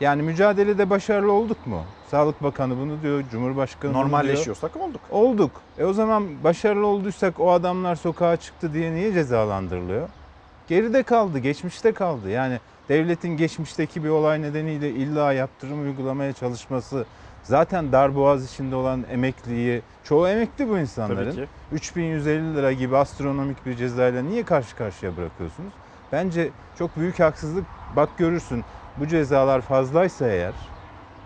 Yani 0.00 0.22
mücadelede 0.22 0.90
başarılı 0.90 1.32
olduk 1.32 1.66
mu? 1.66 1.82
Sağlık 2.10 2.42
Bakanı 2.42 2.78
bunu 2.78 3.02
diyor, 3.02 3.24
Cumhurbaşkanı 3.30 3.90
bunu 3.90 3.92
diyor. 3.92 4.04
Normalleşiyorsak 4.04 4.76
olduk. 4.76 5.00
Olduk. 5.10 5.50
E 5.78 5.84
o 5.84 5.92
zaman 5.92 6.44
başarılı 6.44 6.86
olduysak 6.86 7.40
o 7.40 7.52
adamlar 7.52 7.96
sokağa 7.96 8.36
çıktı 8.36 8.74
diye 8.74 8.92
niye 8.92 9.12
cezalandırılıyor? 9.12 10.08
Geride 10.68 11.02
kaldı, 11.02 11.38
geçmişte 11.38 11.92
kaldı. 11.92 12.30
Yani 12.30 12.58
devletin 12.88 13.36
geçmişteki 13.36 14.04
bir 14.04 14.08
olay 14.08 14.42
nedeniyle 14.42 14.90
illa 14.90 15.32
yaptırım 15.32 15.82
uygulamaya 15.82 16.32
çalışması 16.32 17.06
zaten 17.50 17.92
darboğaz 17.92 18.52
içinde 18.52 18.76
olan 18.76 19.04
emekliyi, 19.10 19.82
çoğu 20.04 20.28
emekli 20.28 20.68
bu 20.68 20.78
insanların. 20.78 21.30
Tabii 21.30 21.44
ki. 21.44 21.48
3150 21.72 22.56
lira 22.56 22.72
gibi 22.72 22.96
astronomik 22.96 23.66
bir 23.66 23.76
cezayla 23.76 24.22
niye 24.22 24.42
karşı 24.42 24.76
karşıya 24.76 25.16
bırakıyorsunuz? 25.16 25.72
Bence 26.12 26.50
çok 26.78 26.96
büyük 26.96 27.20
haksızlık. 27.20 27.64
Bak 27.96 28.08
görürsün 28.18 28.64
bu 28.96 29.06
cezalar 29.06 29.60
fazlaysa 29.60 30.26
eğer, 30.26 30.52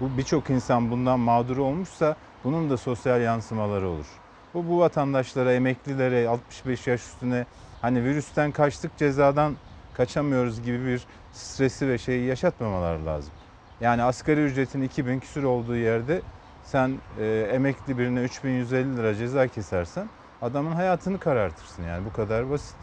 bu 0.00 0.18
birçok 0.18 0.50
insan 0.50 0.90
bundan 0.90 1.20
mağdur 1.20 1.56
olmuşsa 1.56 2.16
bunun 2.44 2.70
da 2.70 2.76
sosyal 2.76 3.20
yansımaları 3.20 3.88
olur. 3.88 4.06
Bu 4.54 4.68
bu 4.68 4.78
vatandaşlara, 4.78 5.52
emeklilere, 5.52 6.28
65 6.28 6.86
yaş 6.86 7.00
üstüne 7.00 7.46
hani 7.82 8.04
virüsten 8.04 8.52
kaçtık 8.52 8.96
cezadan 8.96 9.56
kaçamıyoruz 9.94 10.62
gibi 10.62 10.86
bir 10.86 11.06
stresi 11.32 11.88
ve 11.88 11.98
şeyi 11.98 12.26
yaşatmamaları 12.26 13.06
lazım. 13.06 13.32
Yani 13.80 14.02
asgari 14.02 14.40
ücretin 14.40 14.82
2000 14.82 15.20
küsür 15.20 15.42
olduğu 15.42 15.76
yerde 15.76 16.22
sen 16.62 16.90
e, 17.20 17.48
emekli 17.52 17.98
birine 17.98 18.20
3150 18.22 18.96
lira 18.96 19.14
ceza 19.14 19.48
kesersen 19.48 20.08
adamın 20.42 20.72
hayatını 20.72 21.18
karartırsın 21.18 21.82
yani 21.82 22.04
bu 22.04 22.12
kadar 22.12 22.50
basit. 22.50 22.76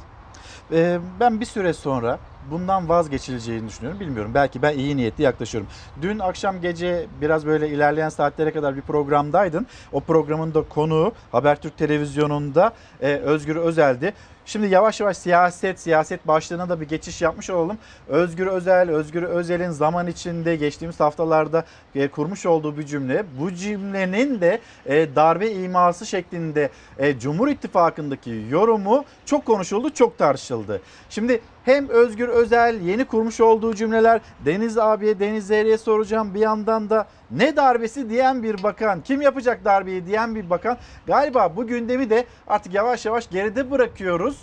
Ee, 0.71 0.99
ben 1.19 1.39
bir 1.39 1.45
süre 1.45 1.73
sonra 1.73 2.19
bundan 2.51 2.89
vazgeçileceğini 2.89 3.67
düşünüyorum. 3.67 3.99
Bilmiyorum. 3.99 4.31
Belki 4.33 4.61
ben 4.61 4.77
iyi 4.77 4.97
niyetli 4.97 5.23
yaklaşıyorum. 5.23 5.69
Dün 6.01 6.19
akşam 6.19 6.61
gece 6.61 7.05
biraz 7.21 7.45
böyle 7.45 7.69
ilerleyen 7.69 8.09
saatlere 8.09 8.51
kadar 8.51 8.75
bir 8.75 8.81
programdaydın. 8.81 9.67
O 9.91 9.99
programın 9.99 10.53
da 10.53 10.63
konuğu 10.63 11.13
Habertürk 11.31 11.77
Televizyonu'nda 11.77 12.73
e, 13.01 13.13
Özgür 13.13 13.55
Özel'di. 13.55 14.13
Şimdi 14.45 14.67
yavaş 14.67 14.99
yavaş 14.99 15.17
siyaset, 15.17 15.79
siyaset 15.79 16.27
başlığına 16.27 16.69
da 16.69 16.81
bir 16.81 16.87
geçiş 16.87 17.21
yapmış 17.21 17.49
olalım. 17.49 17.77
Özgür 18.07 18.47
Özel, 18.47 18.89
Özgür 18.89 19.23
Özel'in 19.23 19.69
zaman 19.69 20.07
içinde 20.07 20.55
geçtiğimiz 20.55 20.99
haftalarda 20.99 21.65
e, 21.95 22.07
kurmuş 22.07 22.45
olduğu 22.45 22.77
bir 22.77 22.85
cümle. 22.85 23.25
Bu 23.39 23.53
cümlenin 23.53 24.41
de 24.41 24.59
e, 24.85 25.15
darbe 25.15 25.51
iması 25.51 26.05
şeklinde 26.05 26.69
e, 26.97 27.19
Cumhur 27.19 27.47
İttifakı'ndaki 27.47 28.45
yorumu 28.49 29.05
çok 29.25 29.45
konuşuldu, 29.45 29.93
çok 29.93 30.17
tartışıldı. 30.17 30.81
Şimdi 31.09 31.41
hem 31.65 31.89
Özgür 31.89 32.29
Özel 32.29 32.81
yeni 32.81 33.05
kurmuş 33.05 33.41
olduğu 33.41 33.75
cümleler 33.75 34.21
Deniz 34.45 34.77
abiye, 34.77 35.19
Deniz 35.19 35.47
Zehri'ye 35.47 35.77
soracağım. 35.77 36.33
Bir 36.33 36.39
yandan 36.39 36.89
da 36.89 37.07
ne 37.31 37.55
darbesi 37.55 38.09
diyen 38.09 38.43
bir 38.43 38.63
bakan, 38.63 39.01
kim 39.01 39.21
yapacak 39.21 39.65
darbeyi 39.65 40.05
diyen 40.05 40.35
bir 40.35 40.49
bakan. 40.49 40.77
Galiba 41.07 41.55
bu 41.55 41.67
gündemi 41.67 42.09
de 42.09 42.25
artık 42.47 42.73
yavaş 42.73 43.05
yavaş 43.05 43.29
geride 43.29 43.71
bırakıyoruz. 43.71 44.37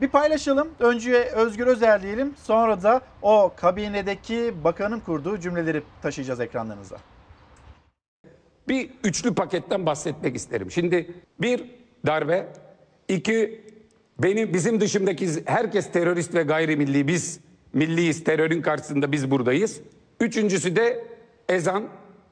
Bir 0.00 0.08
paylaşalım. 0.08 0.68
Önce 0.80 1.24
Özgür 1.24 1.66
Özel 1.66 2.02
diyelim. 2.02 2.34
Sonra 2.42 2.82
da 2.82 3.00
o 3.22 3.52
kabinedeki 3.56 4.54
bakanın 4.64 5.00
kurduğu 5.00 5.38
cümleleri 5.38 5.82
taşıyacağız 6.02 6.40
ekranlarınıza. 6.40 6.96
Bir 8.68 8.90
üçlü 9.04 9.34
paketten 9.34 9.86
bahsetmek 9.86 10.36
isterim. 10.36 10.70
Şimdi 10.70 11.14
bir 11.40 11.70
darbe, 12.06 12.46
iki 13.08 13.64
benim 14.18 14.54
bizim 14.54 14.80
dışımdaki 14.80 15.28
herkes 15.44 15.92
terörist 15.92 16.34
ve 16.34 16.42
gayrimilli 16.42 17.08
biz 17.08 17.40
milliyiz 17.72 18.24
terörün 18.24 18.62
karşısında 18.62 19.12
biz 19.12 19.30
buradayız. 19.30 19.80
Üçüncüsü 20.20 20.76
de 20.76 21.04
ezan, 21.48 21.84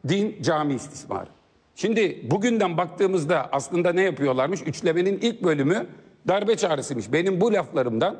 din, 0.08 0.42
cami 0.42 0.74
istismarı. 0.74 1.28
Şimdi 1.74 2.30
bugünden 2.30 2.76
baktığımızda 2.76 3.48
aslında 3.52 3.92
ne 3.92 4.02
yapıyorlarmış? 4.02 4.62
Üçlemenin 4.62 5.18
ilk 5.18 5.44
bölümü 5.44 5.86
darbe 6.28 6.56
çağrısıymış. 6.56 7.12
Benim 7.12 7.40
bu 7.40 7.52
laflarımdan 7.52 8.16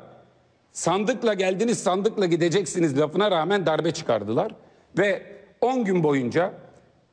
sandıkla 0.71 1.33
geldiniz 1.33 1.83
sandıkla 1.83 2.25
gideceksiniz 2.25 2.99
lafına 2.99 3.31
rağmen 3.31 3.65
darbe 3.65 3.91
çıkardılar. 3.91 4.51
Ve 4.97 5.23
10 5.61 5.85
gün 5.85 6.03
boyunca 6.03 6.53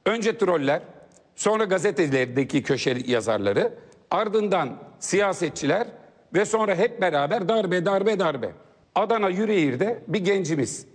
önce 0.07 0.39
troller 0.39 0.83
sonra 1.37 1.65
gazetelerdeki 1.65 2.63
köşe 2.63 2.99
yazarları 3.07 3.73
ardından 4.11 4.77
siyasetçiler 4.99 5.87
ve 6.35 6.45
sonra 6.45 6.75
hep 6.75 7.01
beraber 7.01 7.49
darbe 7.49 7.87
darbe 7.87 8.19
darbe. 8.19 8.51
Adana 8.95 9.29
Yüreğir'de 9.29 10.03
bir 10.09 10.25
gencimiz 10.25 10.87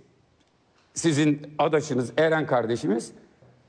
sizin 0.94 1.42
adaşınız 1.58 2.12
Eren 2.18 2.46
kardeşimiz 2.46 3.12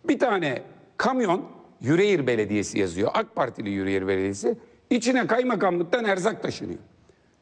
bir 0.08 0.20
tane 0.20 0.62
kamyon 0.98 1.46
Yüreğir 1.82 2.28
Belediyesi 2.28 2.80
yazıyor. 2.80 3.12
AK 3.14 3.36
Partili 3.36 3.70
Yüreğir 3.70 4.08
Belediyesi. 4.08 4.58
İçine 4.90 5.28
kaymakamlıktan 5.28 6.06
erzak 6.06 6.44
taşınıyor. 6.44 6.80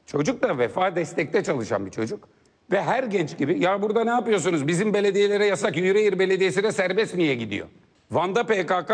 Çocuk 0.05 0.43
da 0.43 0.57
vefa 0.57 0.95
destekte 0.95 1.43
çalışan 1.43 1.85
bir 1.85 1.91
çocuk. 1.91 2.27
Ve 2.71 2.81
her 2.81 3.03
genç 3.03 3.37
gibi 3.37 3.59
ya 3.59 3.81
burada 3.81 4.03
ne 4.03 4.09
yapıyorsunuz? 4.09 4.67
Bizim 4.67 4.93
belediyelere 4.93 5.45
yasak 5.45 5.77
Yüreğir 5.77 6.19
Belediyesi'ne 6.19 6.71
serbest 6.71 7.15
niye 7.15 7.35
gidiyor? 7.35 7.67
Van'da 8.11 8.45
PKK, 8.45 8.91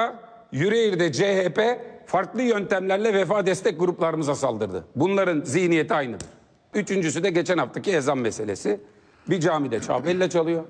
Yüreğir'de 0.52 1.12
CHP 1.12 1.62
farklı 2.06 2.41
yöntemlerle 2.41 3.14
vefa 3.14 3.45
destek 3.45 3.80
gruplarımıza 3.80 4.36
saldırdı. 4.36 4.86
Bunların 4.95 5.41
zihniyeti 5.41 5.93
aynıdır. 5.93 6.28
Üçüncüsü 6.74 7.24
de 7.24 7.30
geçen 7.30 7.58
haftaki 7.58 7.91
ezan 7.91 8.18
meselesi. 8.18 8.80
Bir 9.30 9.39
camide 9.39 9.82
çavbelle 9.82 10.30
çalıyor. 10.30 10.64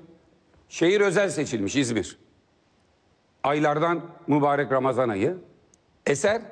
Şehir 0.68 1.00
özel 1.00 1.28
seçilmiş 1.30 1.76
İzmir. 1.76 2.18
Aylardan 3.44 4.00
mübarek 4.26 4.72
Ramazan 4.72 5.08
ayı. 5.08 5.36
Eser 6.06 6.42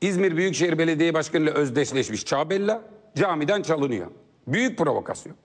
İzmir 0.00 0.36
Büyükşehir 0.36 0.78
Belediye 0.78 1.14
Başkanı 1.14 1.42
ile 1.42 1.50
özdeşleşmiş 1.50 2.24
Çağbella 2.24 2.82
camiden 3.16 3.62
çalınıyor. 3.62 4.06
Büyük 4.46 4.78
provokasyon. 4.78 5.36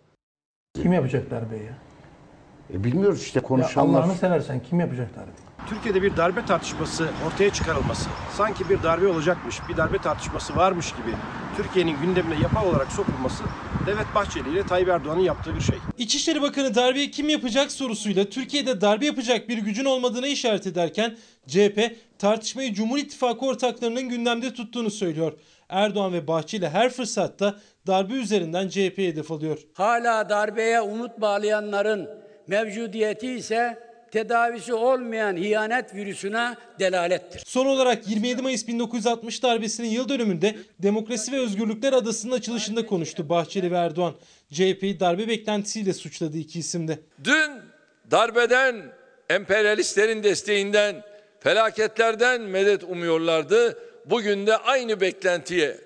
Kim 0.74 0.94
yapacak 0.94 1.32
darbeyi 1.32 1.64
ya? 1.64 1.78
E 2.74 2.84
bilmiyoruz 2.84 3.22
işte 3.22 3.40
ya 3.40 3.44
konuşanlar. 3.44 4.00
Allah'ını 4.00 4.16
seversen 4.16 4.60
kim 4.60 4.80
yapacak 4.80 5.16
darbeyi? 5.16 5.51
Türkiye'de 5.70 6.02
bir 6.02 6.18
darbe 6.18 6.46
tartışması 6.46 7.10
ortaya 7.28 7.54
çıkarılması, 7.54 8.10
sanki 8.38 8.70
bir 8.70 8.84
darbe 8.84 9.08
olacakmış, 9.08 9.60
bir 9.70 9.78
darbe 9.78 9.98
tartışması 9.98 10.56
varmış 10.56 10.92
gibi 10.92 11.16
Türkiye'nin 11.58 12.02
gündemine 12.02 12.42
yapay 12.42 12.68
olarak 12.68 12.92
sokulması 12.92 13.44
Devlet 13.86 14.16
Bahçeli 14.16 14.50
ile 14.50 14.66
Tayyip 14.66 14.90
Erdoğan'ın 14.90 15.22
yaptığı 15.22 15.56
bir 15.56 15.62
şey. 15.62 15.76
İçişleri 15.98 16.42
Bakanı 16.42 16.76
darbeyi 16.76 17.12
kim 17.12 17.30
yapacak 17.30 17.72
sorusuyla 17.72 18.26
Türkiye'de 18.26 18.82
darbe 18.82 19.06
yapacak 19.06 19.50
bir 19.50 19.58
gücün 19.58 19.86
olmadığına 19.86 20.28
işaret 20.28 20.68
ederken 20.68 21.18
CHP 21.48 21.96
tartışmayı 22.20 22.74
Cumhur 22.74 22.98
İttifakı 22.98 23.46
ortaklarının 23.46 24.10
gündemde 24.10 24.54
tuttuğunu 24.54 24.90
söylüyor. 24.92 25.34
Erdoğan 25.70 26.14
ve 26.14 26.28
Bahçeli 26.28 26.70
her 26.70 26.90
fırsatta 26.90 27.56
darbe 27.88 28.14
üzerinden 28.14 28.68
CHP'ye 28.68 29.08
hedef 29.08 29.32
alıyor. 29.32 29.60
Hala 29.74 30.30
darbeye 30.30 30.82
umut 30.82 31.22
bağlayanların 31.22 32.10
mevcudiyeti 32.48 33.34
ise 33.34 33.91
tedavisi 34.12 34.74
olmayan 34.74 35.38
hiyanet 35.38 35.96
virüsüne 35.96 36.56
delalettir. 36.80 37.44
Son 37.46 37.66
olarak 37.66 38.08
27 38.10 38.42
Mayıs 38.42 38.68
1960 38.68 39.44
darbesinin 39.44 39.88
yıl 39.88 40.10
dönümünde 40.10 40.56
Demokrasi 40.80 41.32
ve 41.32 41.40
Özgürlükler 41.40 41.94
Adası'nın 41.94 42.32
açılışında 42.32 42.86
konuştu 42.86 43.30
Bahçeli 43.30 43.72
ve 43.72 43.76
Erdoğan. 43.76 44.14
CHP'yi 44.52 45.00
darbe 45.00 45.28
beklentisiyle 45.28 45.94
suçladı 45.94 46.38
iki 46.38 46.60
isim 46.60 46.88
de. 46.88 47.00
Dün 47.24 47.52
darbeden, 48.12 48.76
emperyalistlerin 49.30 50.24
desteğinden, 50.24 51.04
felaketlerden 51.40 52.42
medet 52.42 52.84
umuyorlardı. 52.84 53.80
Bugün 54.06 54.48
de 54.48 54.58
aynı 54.58 55.02
beklentiye 55.02 55.78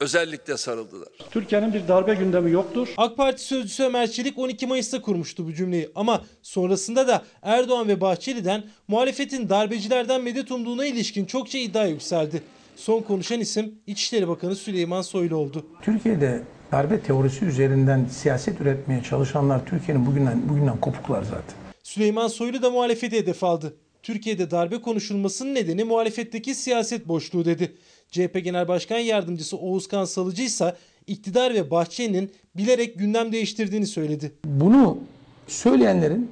özellikle 0.00 0.56
sarıldılar. 0.56 1.08
Türkiye'nin 1.30 1.74
bir 1.74 1.88
darbe 1.88 2.14
gündemi 2.14 2.50
yoktur. 2.50 2.88
AK 2.96 3.16
Parti 3.16 3.42
sözcüsü 3.42 3.82
Ömer 3.82 4.10
Çelik 4.10 4.38
12 4.38 4.66
Mayıs'ta 4.66 5.02
kurmuştu 5.02 5.46
bu 5.46 5.54
cümleyi 5.54 5.90
ama 5.94 6.24
sonrasında 6.42 7.08
da 7.08 7.24
Erdoğan 7.42 7.88
ve 7.88 8.00
Bahçeli'den 8.00 8.64
muhalefetin 8.88 9.48
darbecilerden 9.48 10.22
medet 10.22 10.50
umduğuna 10.50 10.86
ilişkin 10.86 11.24
çokça 11.24 11.58
iddia 11.58 11.86
yükseldi. 11.86 12.42
Son 12.76 13.02
konuşan 13.02 13.40
isim 13.40 13.74
İçişleri 13.86 14.28
Bakanı 14.28 14.56
Süleyman 14.56 15.02
Soylu 15.02 15.36
oldu. 15.36 15.66
Türkiye'de 15.82 16.42
darbe 16.72 17.00
teorisi 17.00 17.44
üzerinden 17.44 18.06
siyaset 18.10 18.60
üretmeye 18.60 19.02
çalışanlar 19.02 19.66
Türkiye'nin 19.66 20.06
bugünden 20.06 20.48
bugünden 20.48 20.80
kopuklar 20.80 21.22
zaten. 21.22 21.56
Süleyman 21.82 22.28
Soylu 22.28 22.62
da 22.62 22.70
muhalefeti 22.70 23.16
hedef 23.16 23.44
aldı. 23.44 23.76
Türkiye'de 24.02 24.50
darbe 24.50 24.80
konuşulmasının 24.80 25.54
nedeni 25.54 25.84
muhalefetteki 25.84 26.54
siyaset 26.54 27.08
boşluğu 27.08 27.44
dedi. 27.44 27.76
CHP 28.10 28.44
Genel 28.44 28.68
Başkan 28.68 28.98
Yardımcısı 28.98 29.56
Oğuzkan 29.56 30.04
Salıcı 30.04 30.42
ise 30.42 30.76
iktidar 31.06 31.54
ve 31.54 31.70
Bahçeli'nin 31.70 32.32
bilerek 32.56 32.98
gündem 32.98 33.32
değiştirdiğini 33.32 33.86
söyledi. 33.86 34.32
Bunu 34.44 34.98
söyleyenlerin 35.46 36.30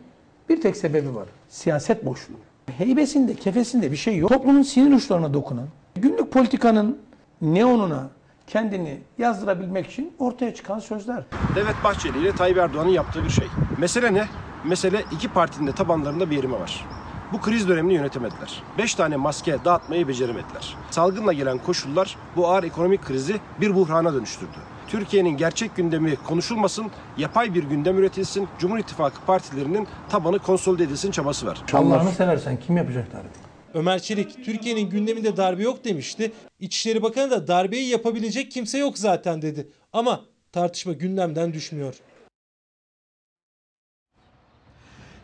bir 0.49 0.61
tek 0.61 0.77
sebebi 0.77 1.15
var. 1.15 1.29
Siyaset 1.49 2.05
boşluğu. 2.07 2.37
Heybesinde, 2.79 3.35
kefesinde 3.35 3.93
bir 3.93 3.97
şey 3.97 4.17
yok. 4.17 4.31
Toplumun 4.31 4.63
sinir 4.63 4.97
uçlarına 4.97 5.35
dokunan, 5.35 5.69
günlük 5.95 6.33
politikanın 6.33 6.99
neonuna 7.43 8.11
kendini 8.47 8.99
yazdırabilmek 9.19 9.87
için 9.87 10.13
ortaya 10.19 10.55
çıkan 10.55 10.79
sözler. 10.79 11.25
Devlet 11.57 11.85
Bahçeli 11.85 12.19
ile 12.19 12.33
Tayyip 12.35 12.59
Erdoğan'ın 12.59 12.91
yaptığı 12.91 13.25
bir 13.25 13.31
şey. 13.31 13.47
Mesele 13.79 14.15
ne? 14.15 14.25
Mesele 14.65 15.05
iki 15.13 15.29
partinin 15.29 15.67
de 15.67 15.73
tabanlarında 15.73 16.31
bir 16.31 16.37
yerime 16.37 16.61
var. 16.61 16.87
Bu 17.35 17.41
kriz 17.41 17.69
dönemini 17.69 17.95
yönetemediler. 17.95 18.63
Beş 18.79 18.95
tane 18.95 19.17
maske 19.17 19.65
dağıtmayı 19.65 20.09
beceremediler. 20.09 20.77
Salgınla 20.91 21.33
gelen 21.33 21.59
koşullar 21.59 22.17
bu 22.37 22.49
ağır 22.49 22.65
ekonomik 22.65 23.03
krizi 23.03 23.41
bir 23.61 23.75
buhrana 23.75 24.15
dönüştürdü. 24.15 24.57
Türkiye'nin 24.89 25.37
gerçek 25.37 25.77
gündemi 25.77 26.17
konuşulmasın, 26.17 26.91
yapay 27.19 27.55
bir 27.55 27.65
gündem 27.65 27.99
üretilsin, 27.99 28.49
Cumhur 28.59 28.79
İttifakı 28.79 29.21
partilerinin 29.27 29.89
tabanı 30.09 30.39
konsolide 30.39 30.85
edilsin 30.85 31.11
çabası 31.11 31.47
var. 31.47 31.63
Allah'ını 31.73 32.13
seversen 32.13 32.61
kim 32.61 32.77
yapacak 32.77 33.13
darbeyi? 33.13 33.33
Ömer 33.75 33.99
Çelik 33.99 34.45
Türkiye'nin 34.45 34.91
gündeminde 34.91 35.37
darbe 35.37 35.63
yok 35.63 35.85
demişti. 35.85 36.33
İçişleri 36.61 37.03
Bakanı 37.03 37.31
da 37.31 37.47
darbeyi 37.49 37.89
yapabilecek 37.89 38.51
kimse 38.51 38.79
yok 38.79 38.99
zaten 38.99 39.43
dedi. 39.43 39.69
Ama 39.93 40.25
tartışma 40.53 40.93
gündemden 40.93 41.53
düşmüyor. 41.53 41.95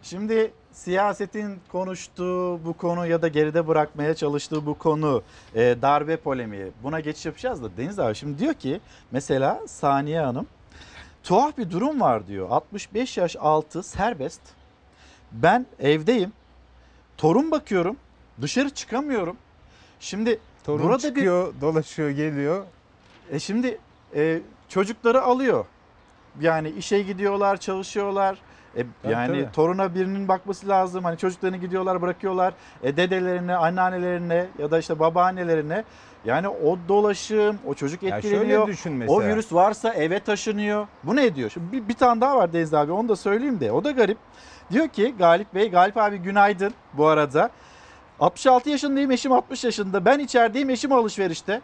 Şimdi 0.02 0.52
siyasetin 0.72 1.58
konuştuğu 1.72 2.64
bu 2.64 2.72
konu 2.72 3.06
ya 3.06 3.22
da 3.22 3.28
geride 3.28 3.68
bırakmaya 3.68 4.14
çalıştığı 4.14 4.66
bu 4.66 4.78
konu 4.78 5.22
e, 5.54 5.60
darbe 5.82 6.16
polemiği. 6.16 6.66
Buna 6.82 7.00
geçiş 7.00 7.26
yapacağız 7.26 7.62
da 7.62 7.76
Deniz 7.76 7.98
abi 7.98 8.14
şimdi 8.14 8.38
diyor 8.38 8.54
ki 8.54 8.80
mesela 9.10 9.60
Saniye 9.66 10.20
Hanım 10.20 10.46
tuhaf 11.22 11.58
bir 11.58 11.70
durum 11.70 12.00
var 12.00 12.26
diyor. 12.26 12.50
65 12.50 13.18
yaş 13.18 13.36
altı 13.36 13.82
serbest. 13.82 14.40
Ben 15.32 15.66
evdeyim. 15.78 16.32
Torun 17.16 17.50
bakıyorum. 17.50 17.96
Dışarı 18.42 18.70
çıkamıyorum. 18.70 19.36
Şimdi 20.00 20.38
Torun 20.64 20.82
burada 20.82 20.98
çıkıyor, 20.98 21.54
dolaşıyor, 21.60 22.10
geliyor. 22.10 22.64
bir 23.30 23.36
e 23.36 23.38
şimdi 23.38 23.78
e, 24.14 24.40
çocukları 24.68 25.22
alıyor. 25.22 25.64
Yani 26.40 26.70
işe 26.70 27.02
gidiyorlar 27.02 27.56
çalışıyorlar 27.56 28.38
e, 28.76 28.84
Tabii, 29.02 29.12
yani 29.12 29.42
tabii. 29.42 29.52
toruna 29.52 29.94
birinin 29.94 30.28
bakması 30.28 30.68
lazım. 30.68 31.04
Hani 31.04 31.18
çocuklarını 31.18 31.56
gidiyorlar 31.56 32.02
bırakıyorlar. 32.02 32.54
E, 32.82 32.96
dedelerine, 32.96 33.56
anneannelerine 33.56 34.46
ya 34.58 34.70
da 34.70 34.78
işte 34.78 34.98
babaannelerine. 34.98 35.84
Yani 36.24 36.48
o 36.48 36.78
dolaşım, 36.88 37.58
o 37.66 37.74
çocuk 37.74 38.02
etkileniyor. 38.02 38.68
o 39.08 39.22
virüs 39.22 39.52
varsa 39.52 39.94
eve 39.94 40.20
taşınıyor. 40.20 40.86
Bu 41.04 41.16
ne 41.16 41.34
diyor? 41.34 41.50
Şimdi 41.50 41.72
bir, 41.72 41.88
bir 41.88 41.94
tane 41.94 42.20
daha 42.20 42.36
var 42.36 42.52
Deniz 42.52 42.74
abi 42.74 42.92
onu 42.92 43.08
da 43.08 43.16
söyleyeyim 43.16 43.60
de. 43.60 43.72
O 43.72 43.84
da 43.84 43.90
garip. 43.90 44.18
Diyor 44.70 44.88
ki 44.88 45.14
Galip 45.18 45.54
Bey, 45.54 45.70
Galip 45.70 45.96
abi 45.96 46.18
günaydın 46.18 46.74
bu 46.92 47.06
arada. 47.06 47.50
66 48.20 48.70
yaşındayım 48.70 49.10
eşim 49.10 49.32
60 49.32 49.64
yaşında. 49.64 50.04
Ben 50.04 50.18
içerideyim 50.18 50.70
eşim 50.70 50.92
alışverişte. 50.92 51.60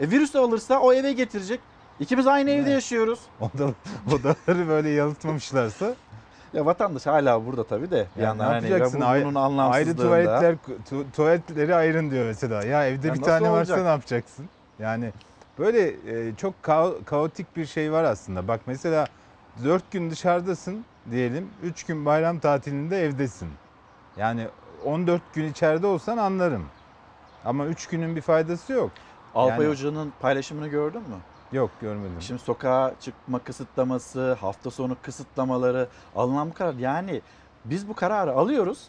E, 0.00 0.10
virüs 0.10 0.36
alırsa 0.36 0.78
o 0.78 0.92
eve 0.92 1.12
getirecek. 1.12 1.60
İkimiz 2.00 2.26
aynı 2.26 2.50
evde 2.50 2.70
yaşıyoruz. 2.70 3.20
Oda, 3.40 3.74
odaları 4.08 4.68
böyle 4.68 4.88
yalıtmamışlarsa 4.88 5.94
Ya 6.52 6.66
vatandaş 6.66 7.06
hala 7.06 7.46
burada 7.46 7.64
tabii 7.64 7.90
de. 7.90 8.06
Bir 8.16 8.22
ya 8.22 8.28
yandan 8.28 8.48
ne 8.48 8.52
hani 8.52 8.66
yapacaksın? 8.66 9.00
Ay- 9.00 9.24
bunun 9.24 9.58
ayrı 9.58 9.96
tuvaletler 9.96 10.54
tu- 10.90 11.10
tuvaletleri 11.16 11.74
ayırın 11.74 12.10
diyor 12.10 12.26
mesela. 12.26 12.62
Ya 12.64 12.86
evde 12.86 13.08
Ya 13.08 13.14
bir 13.14 13.22
tane 13.22 13.50
varsa 13.50 13.72
olacak? 13.72 13.78
ne 13.82 13.88
yapacaksın? 13.88 14.46
Yani 14.78 15.12
böyle 15.58 15.88
e, 15.88 16.34
çok 16.36 16.62
kao- 16.62 16.94
kaotik 17.04 17.56
bir 17.56 17.66
şey 17.66 17.92
var 17.92 18.04
aslında. 18.04 18.48
Bak 18.48 18.60
mesela 18.66 19.06
4 19.64 19.90
gün 19.90 20.10
dışarıdasın 20.10 20.84
diyelim. 21.10 21.48
3 21.62 21.84
gün 21.84 22.06
bayram 22.06 22.38
tatilinde 22.38 23.04
evdesin. 23.04 23.48
Yani 24.16 24.46
14 24.84 25.22
gün 25.34 25.50
içeride 25.50 25.86
olsan 25.86 26.16
anlarım. 26.18 26.64
Ama 27.44 27.66
3 27.66 27.86
günün 27.86 28.16
bir 28.16 28.20
faydası 28.20 28.72
yok. 28.72 28.90
Alpay 29.34 29.58
Yani- 29.58 29.70
Hoca'nın 29.70 30.12
paylaşımını 30.20 30.68
gördün 30.68 31.00
mü? 31.00 31.16
Yok 31.52 31.70
görmedim. 31.80 32.16
Şimdi 32.20 32.40
sokağa 32.42 32.94
çıkma 33.00 33.38
kısıtlaması, 33.38 34.32
hafta 34.32 34.70
sonu 34.70 34.96
kısıtlamaları 35.02 35.88
alınan 36.16 36.50
bu 36.50 36.54
karar. 36.54 36.74
Yani 36.74 37.20
biz 37.64 37.88
bu 37.88 37.94
kararı 37.94 38.32
alıyoruz. 38.32 38.88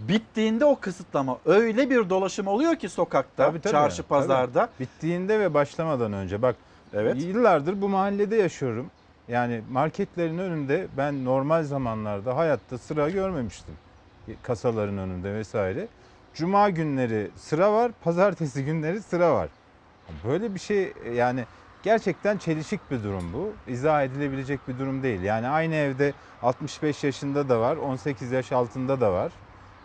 Bittiğinde 0.00 0.64
o 0.64 0.80
kısıtlama 0.80 1.38
öyle 1.44 1.90
bir 1.90 2.10
dolaşım 2.10 2.46
oluyor 2.46 2.76
ki 2.76 2.88
sokakta, 2.88 3.46
Tabii, 3.46 3.60
tabii, 3.60 3.72
çarşı, 3.72 3.96
tabii. 3.96 4.08
pazarda. 4.08 4.68
Bittiğinde 4.80 5.40
ve 5.40 5.54
başlamadan 5.54 6.12
önce 6.12 6.42
bak 6.42 6.56
Evet. 6.94 7.22
yıllardır 7.22 7.82
bu 7.82 7.88
mahallede 7.88 8.36
yaşıyorum. 8.36 8.90
Yani 9.28 9.62
marketlerin 9.70 10.38
önünde 10.38 10.86
ben 10.96 11.24
normal 11.24 11.62
zamanlarda 11.62 12.36
hayatta 12.36 12.78
sıra 12.78 13.10
görmemiştim. 13.10 13.74
Kasaların 14.42 14.98
önünde 14.98 15.34
vesaire. 15.34 15.88
Cuma 16.34 16.70
günleri 16.70 17.30
sıra 17.36 17.72
var, 17.72 17.92
pazartesi 18.04 18.64
günleri 18.64 19.02
sıra 19.02 19.34
var. 19.34 19.48
Böyle 20.24 20.54
bir 20.54 20.60
şey 20.60 20.92
yani 21.14 21.44
gerçekten 21.84 22.38
çelişik 22.38 22.90
bir 22.90 23.02
durum 23.02 23.32
bu. 23.32 23.52
İzah 23.72 24.02
edilebilecek 24.02 24.68
bir 24.68 24.78
durum 24.78 25.02
değil. 25.02 25.22
Yani 25.22 25.48
aynı 25.48 25.74
evde 25.74 26.12
65 26.42 27.04
yaşında 27.04 27.48
da 27.48 27.60
var, 27.60 27.76
18 27.76 28.32
yaş 28.32 28.52
altında 28.52 29.00
da 29.00 29.12
var. 29.12 29.32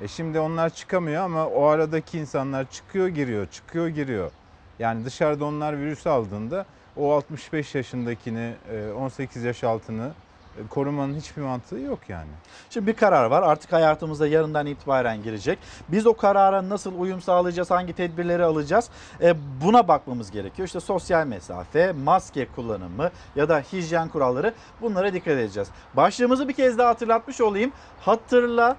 E 0.02 0.08
şimdi 0.08 0.40
onlar 0.40 0.70
çıkamıyor 0.70 1.24
ama 1.24 1.48
o 1.48 1.66
aradaki 1.66 2.20
insanlar 2.20 2.72
çıkıyor 2.72 3.08
giriyor, 3.08 3.48
çıkıyor 3.48 3.88
giriyor. 3.88 4.32
Yani 4.80 5.06
dışarıda 5.06 5.46
onlar 5.46 5.80
virüs 5.80 6.08
aldığında 6.08 6.66
o 6.98 7.12
65 7.12 7.76
yaşındakini, 7.76 8.54
e, 8.72 8.92
18 8.92 9.44
yaş 9.44 9.64
altını 9.64 10.06
e, 10.08 10.29
korumanın 10.70 11.16
hiçbir 11.16 11.42
mantığı 11.42 11.80
yok 11.80 12.00
yani. 12.10 12.30
Şimdi 12.70 12.88
bir 12.88 12.94
karar 12.94 13.26
var 13.26 13.44
artık 13.44 13.74
hayatımıza 13.74 14.28
yarından 14.28 14.66
itibaren 14.66 15.24
girecek. 15.24 15.60
Biz 15.90 16.08
o 16.08 16.14
karara 16.14 16.70
nasıl 16.70 17.00
uyum 17.00 17.22
sağlayacağız, 17.22 17.72
hangi 17.72 17.94
tedbirleri 17.94 18.44
alacağız 18.44 18.90
E, 19.22 19.36
buna 19.64 19.88
bakmamız 19.88 20.32
gerekiyor. 20.32 20.68
İşte 20.68 20.80
sosyal 20.80 21.28
mesafe, 21.28 21.92
maske 21.92 22.48
kullanımı 22.56 23.10
ya 23.36 23.50
da 23.50 23.60
hijyen 23.60 24.10
kuralları 24.10 24.54
bunlara 24.82 25.14
dikkat 25.14 25.34
edeceğiz. 25.34 25.70
Başlığımızı 25.94 26.48
bir 26.48 26.54
kez 26.54 26.78
daha 26.78 26.90
hatırlatmış 26.90 27.42
olayım. 27.42 27.72
Hatırla, 28.02 28.76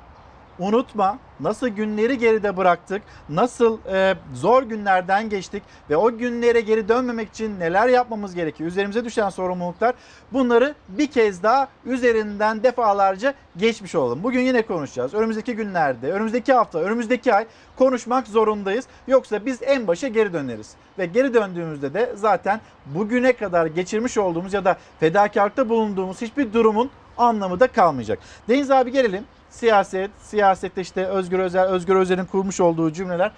unutma 0.61 1.19
nasıl 1.41 1.69
günleri 1.69 2.19
geride 2.19 2.57
bıraktık, 2.57 3.03
nasıl 3.29 3.79
e, 3.93 4.15
zor 4.35 4.63
günlerden 4.63 5.29
geçtik 5.29 5.63
ve 5.91 5.97
o 5.97 6.19
günlere 6.19 6.61
geri 6.61 6.89
dönmemek 6.89 7.29
için 7.29 7.61
neler 7.61 7.89
yapmamız 7.89 8.35
gerekiyor, 8.35 8.71
üzerimize 8.71 9.05
düşen 9.05 9.29
sorumluluklar 9.29 9.95
bunları 10.33 10.75
bir 10.89 11.07
kez 11.07 11.43
daha 11.43 11.69
üzerinden 11.85 12.63
defalarca 12.63 13.35
geçmiş 13.57 13.95
olalım. 13.95 14.23
Bugün 14.23 14.41
yine 14.41 14.63
konuşacağız. 14.63 15.15
Önümüzdeki 15.15 15.57
günlerde, 15.57 16.13
önümüzdeki 16.13 16.53
hafta, 16.53 16.79
önümüzdeki 16.79 17.35
ay 17.35 17.47
konuşmak 17.77 18.27
zorundayız. 18.27 18.87
Yoksa 19.07 19.47
biz 19.47 19.63
en 19.63 19.87
başa 19.87 20.09
geri 20.09 20.33
döneriz. 20.33 20.75
Ve 20.99 21.07
geri 21.07 21.35
döndüğümüzde 21.35 21.95
de 21.95 22.13
zaten 22.15 22.61
bugüne 22.87 23.33
kadar 23.33 23.67
geçirmiş 23.67 24.19
olduğumuz 24.19 24.55
ya 24.55 24.65
da 24.65 24.77
fedakarlıkta 25.01 25.69
bulunduğumuz 25.69 26.21
hiçbir 26.21 26.53
durumun 26.53 26.91
anlamı 27.19 27.61
da 27.61 27.67
kalmayacak. 27.67 28.19
Deniz 28.49 28.71
abi 28.71 28.93
gelelim 28.93 29.25
siyaset, 29.51 30.11
siyasette 30.23 30.81
işte 30.81 31.07
Özgür 31.07 31.39
Özel, 31.39 31.65
Özgür 31.65 31.97
Özel'in 31.97 32.25
kurmuş 32.25 32.61
olduğu 32.61 32.93
cümleler. 32.93 33.33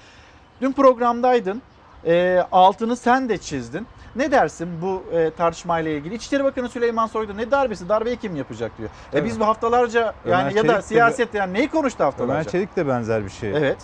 Dün 0.60 0.72
programdaydın, 0.72 1.62
e, 2.06 2.42
altını 2.52 2.96
sen 2.96 3.28
de 3.28 3.38
çizdin. 3.38 3.86
Ne 4.16 4.30
dersin 4.30 4.68
bu 4.82 5.04
e, 5.16 5.30
tartışmayla 5.30 5.90
ilgili? 5.90 6.14
İçişleri 6.14 6.44
Bakanı 6.44 6.68
Süleyman 6.68 7.06
Soylu 7.06 7.36
ne 7.36 7.50
darbesi, 7.50 7.88
darbeyi 7.88 8.16
kim 8.16 8.36
yapacak 8.36 8.78
diyor. 8.78 8.90
E 9.14 9.24
biz 9.24 9.40
bu 9.40 9.46
haftalarca 9.46 10.14
Ömer 10.24 10.38
yani 10.38 10.56
ya 10.56 10.62
Çelik 10.62 10.76
da 10.76 10.82
siyaset 10.82 11.34
yani 11.34 11.52
neyi 11.52 11.68
konuştu 11.68 12.04
haftalarca? 12.04 12.34
Ömer 12.34 12.44
Çelik 12.48 12.76
de 12.76 12.88
benzer 12.88 13.24
bir 13.24 13.30
şey 13.30 13.50
Evet. 13.50 13.76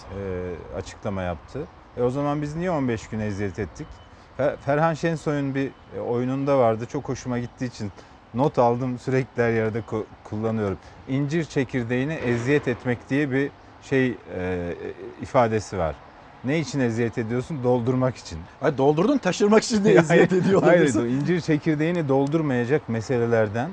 e, 0.73 0.77
açıklama 0.79 1.23
yaptı. 1.23 1.61
E 1.97 2.03
o 2.03 2.11
zaman 2.11 2.43
biz 2.43 2.57
niye 2.57 2.71
15 2.71 3.09
gün 3.09 3.21
eziyet 3.21 3.59
ettik? 3.59 3.87
Fer- 4.39 4.57
Ferhan 4.57 4.95
Şensoy'un 4.95 5.55
bir 5.55 5.71
e, 5.97 6.01
oyununda 6.01 6.59
vardı. 6.59 6.87
Çok 6.87 7.09
hoşuma 7.09 7.39
gittiği 7.39 7.67
için 7.67 7.93
not 8.35 8.59
aldım. 8.59 8.99
Sürekli 8.99 9.43
her 9.43 9.51
yerde 9.53 9.79
ku- 9.79 10.05
kullanıyorum. 10.25 10.79
İncir 11.09 11.45
çekirdeğini 11.45 12.13
eziyet 12.13 12.69
etmek 12.69 13.11
diye 13.11 13.31
bir 13.31 13.51
şey 13.83 14.07
e, 14.35 14.75
ifadesi 15.21 15.79
var. 15.79 15.97
Ne 16.45 16.59
için 16.59 16.81
eziyet 16.81 17.19
ediyorsun? 17.19 17.65
Doldurmak 17.65 18.17
için. 18.17 18.39
Hayır 18.61 18.79
doldurdun 18.79 19.19
taşırmak 19.19 19.63
için 19.65 19.85
de 19.85 19.91
eziyet 19.95 20.11
Hayır, 20.33 20.43
ediyor 20.45 20.63
Hayır, 20.63 20.81
olabilirsin. 20.81 21.05
incir 21.21 21.41
çekirdeğini 21.41 22.09
doldurmayacak 22.09 22.89
meselelerden 22.89 23.71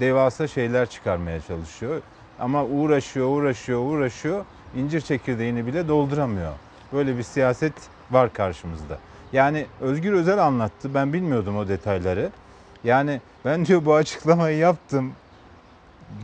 devasa 0.00 0.48
şeyler 0.48 0.90
çıkarmaya 0.90 1.40
çalışıyor. 1.40 2.00
Ama 2.38 2.64
uğraşıyor, 2.64 3.28
uğraşıyor, 3.28 3.80
uğraşıyor. 3.80 4.44
İncir 4.76 5.00
çekirdeğini 5.00 5.66
bile 5.66 5.88
dolduramıyor. 5.88 6.52
Böyle 6.92 7.18
bir 7.18 7.22
siyaset 7.22 7.72
var 8.10 8.32
karşımızda. 8.32 8.98
Yani 9.32 9.66
Özgür 9.80 10.12
Özel 10.12 10.38
anlattı. 10.44 10.94
Ben 10.94 11.12
bilmiyordum 11.12 11.56
o 11.56 11.68
detayları. 11.68 12.30
Yani 12.84 13.20
ben 13.44 13.66
diyor 13.66 13.84
bu 13.84 13.94
açıklamayı 13.94 14.58
yaptım. 14.58 15.12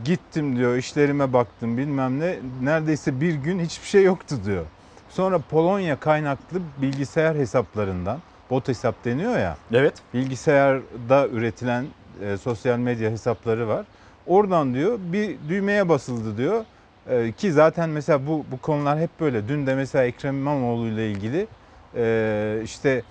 Gittim 0.05 0.55
diyor 0.55 0.75
işlerime 0.77 1.33
baktım 1.33 1.77
bilmem 1.77 2.19
ne. 2.19 2.35
Neredeyse 2.61 3.21
bir 3.21 3.33
gün 3.33 3.59
hiçbir 3.59 3.87
şey 3.87 4.03
yoktu 4.03 4.35
diyor. 4.45 4.65
Sonra 5.09 5.39
Polonya 5.39 5.99
kaynaklı 5.99 6.59
bilgisayar 6.81 7.35
hesaplarından 7.35 8.19
bot 8.49 8.67
hesap 8.67 9.05
deniyor 9.05 9.37
ya. 9.37 9.57
Evet. 9.73 9.93
Bilgisayarda 10.13 11.27
üretilen 11.27 11.85
e, 12.23 12.37
sosyal 12.37 12.77
medya 12.77 13.11
hesapları 13.11 13.67
var. 13.67 13.85
Oradan 14.27 14.73
diyor 14.73 14.99
bir 15.01 15.37
düğmeye 15.49 15.89
basıldı 15.89 16.37
diyor. 16.37 16.65
E, 17.09 17.31
ki 17.31 17.51
zaten 17.51 17.89
mesela 17.89 18.27
bu 18.27 18.45
bu 18.51 18.57
konular 18.57 18.99
hep 18.99 19.19
böyle. 19.19 19.47
Dün 19.47 19.67
de 19.67 19.75
mesela 19.75 20.05
Ekrem 20.05 20.35
İmamoğlu 20.35 20.87
ile 20.87 21.11
ilgili 21.11 21.47
e, 21.95 22.61
işte 22.63 23.03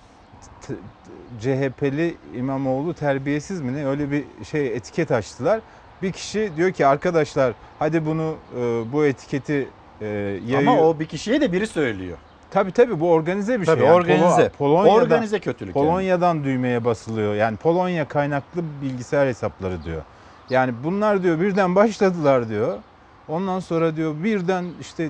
CHP'li 1.39 2.17
İmamoğlu 2.33 2.93
terbiyesiz 2.93 3.61
mi 3.61 3.73
ne 3.73 3.87
öyle 3.87 4.11
bir 4.11 4.45
şey 4.45 4.67
etiket 4.67 5.11
açtılar. 5.11 5.61
Bir 6.01 6.11
kişi 6.11 6.51
diyor 6.55 6.71
ki 6.71 6.85
arkadaşlar 6.87 7.53
hadi 7.79 8.05
bunu 8.05 8.35
e, 8.57 8.91
bu 8.91 9.05
etiketi 9.05 9.67
e, 10.01 10.05
yayıyor. 10.07 10.59
Ama 10.59 10.81
o 10.81 10.99
bir 10.99 11.05
kişiye 11.05 11.41
de 11.41 11.51
biri 11.51 11.67
söylüyor. 11.67 12.17
Tabii 12.51 12.71
tabii 12.71 12.99
bu 12.99 13.11
organize 13.11 13.61
bir 13.61 13.65
Tabii, 13.65 13.79
şey. 13.79 13.87
Yani 13.87 13.95
organize. 13.95 14.41
Polo- 14.41 14.51
Polonya'dan, 14.51 15.03
Organize 15.03 15.39
kötülük 15.39 15.75
yani. 15.75 15.85
Polonya'dan 15.85 16.43
düğmeye 16.43 16.85
basılıyor. 16.85 17.35
Yani 17.35 17.57
Polonya 17.57 18.07
kaynaklı 18.07 18.61
bilgisayar 18.81 19.27
hesapları 19.27 19.83
diyor. 19.83 20.01
Yani 20.49 20.83
bunlar 20.83 21.23
diyor 21.23 21.39
birden 21.39 21.75
başladılar 21.75 22.49
diyor. 22.49 22.83
Ondan 23.27 23.59
sonra 23.59 23.95
diyor 23.95 24.23
birden 24.23 24.65
işte 24.79 25.09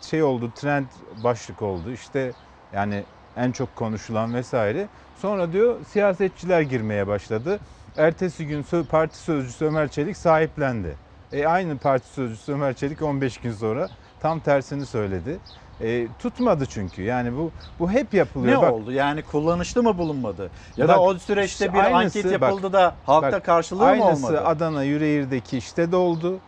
şey 0.00 0.22
oldu 0.22 0.52
trend 0.54 0.86
başlık 1.24 1.62
oldu. 1.62 1.92
İşte 1.92 2.34
yani 2.72 3.06
en 3.36 3.52
çok 3.52 3.76
konuşulan 3.76 4.34
vesaire. 4.34 4.86
Sonra 5.22 5.52
diyor 5.52 5.76
siyasetçiler 5.88 6.60
girmeye 6.60 7.06
başladı. 7.06 7.58
Ertesi 7.96 8.46
gün 8.46 8.64
parti 8.90 9.18
sözcüsü 9.18 9.64
Ömer 9.64 9.88
Çelik 9.88 10.16
sahiplendi. 10.16 10.96
E 11.32 11.46
aynı 11.46 11.78
parti 11.78 12.08
sözcüsü 12.08 12.52
Ömer 12.52 12.74
Çelik 12.74 13.02
15 13.02 13.38
gün 13.38 13.52
sonra 13.52 13.88
tam 14.20 14.40
tersini 14.40 14.86
söyledi. 14.86 15.38
E, 15.80 16.06
tutmadı 16.18 16.66
çünkü. 16.66 17.02
Yani 17.02 17.36
bu 17.36 17.50
bu 17.78 17.90
hep 17.90 18.14
yapılıyor. 18.14 18.58
Ne 18.58 18.62
Bak, 18.62 18.72
oldu? 18.72 18.92
Yani 18.92 19.22
kullanışlı 19.22 19.82
mı 19.82 19.98
bulunmadı? 19.98 20.50
Ya 20.76 20.88
Bak, 20.88 20.96
da 20.96 21.00
o 21.00 21.14
süreçte 21.18 21.72
bir 21.72 21.78
aynısı, 21.78 22.18
anket 22.18 22.24
bak, 22.24 22.32
yapıldı 22.32 22.72
da 22.72 22.94
halkta 23.06 23.32
bak, 23.32 23.44
karşılığı 23.44 23.80
mı 23.82 23.86
aynısı 23.86 24.26
olmadı? 24.26 24.42
Adana 24.44 24.82
Yüreğir'deki 24.82 25.58
işte 25.58 25.92
de 25.92 25.96
oldu. 25.96 26.38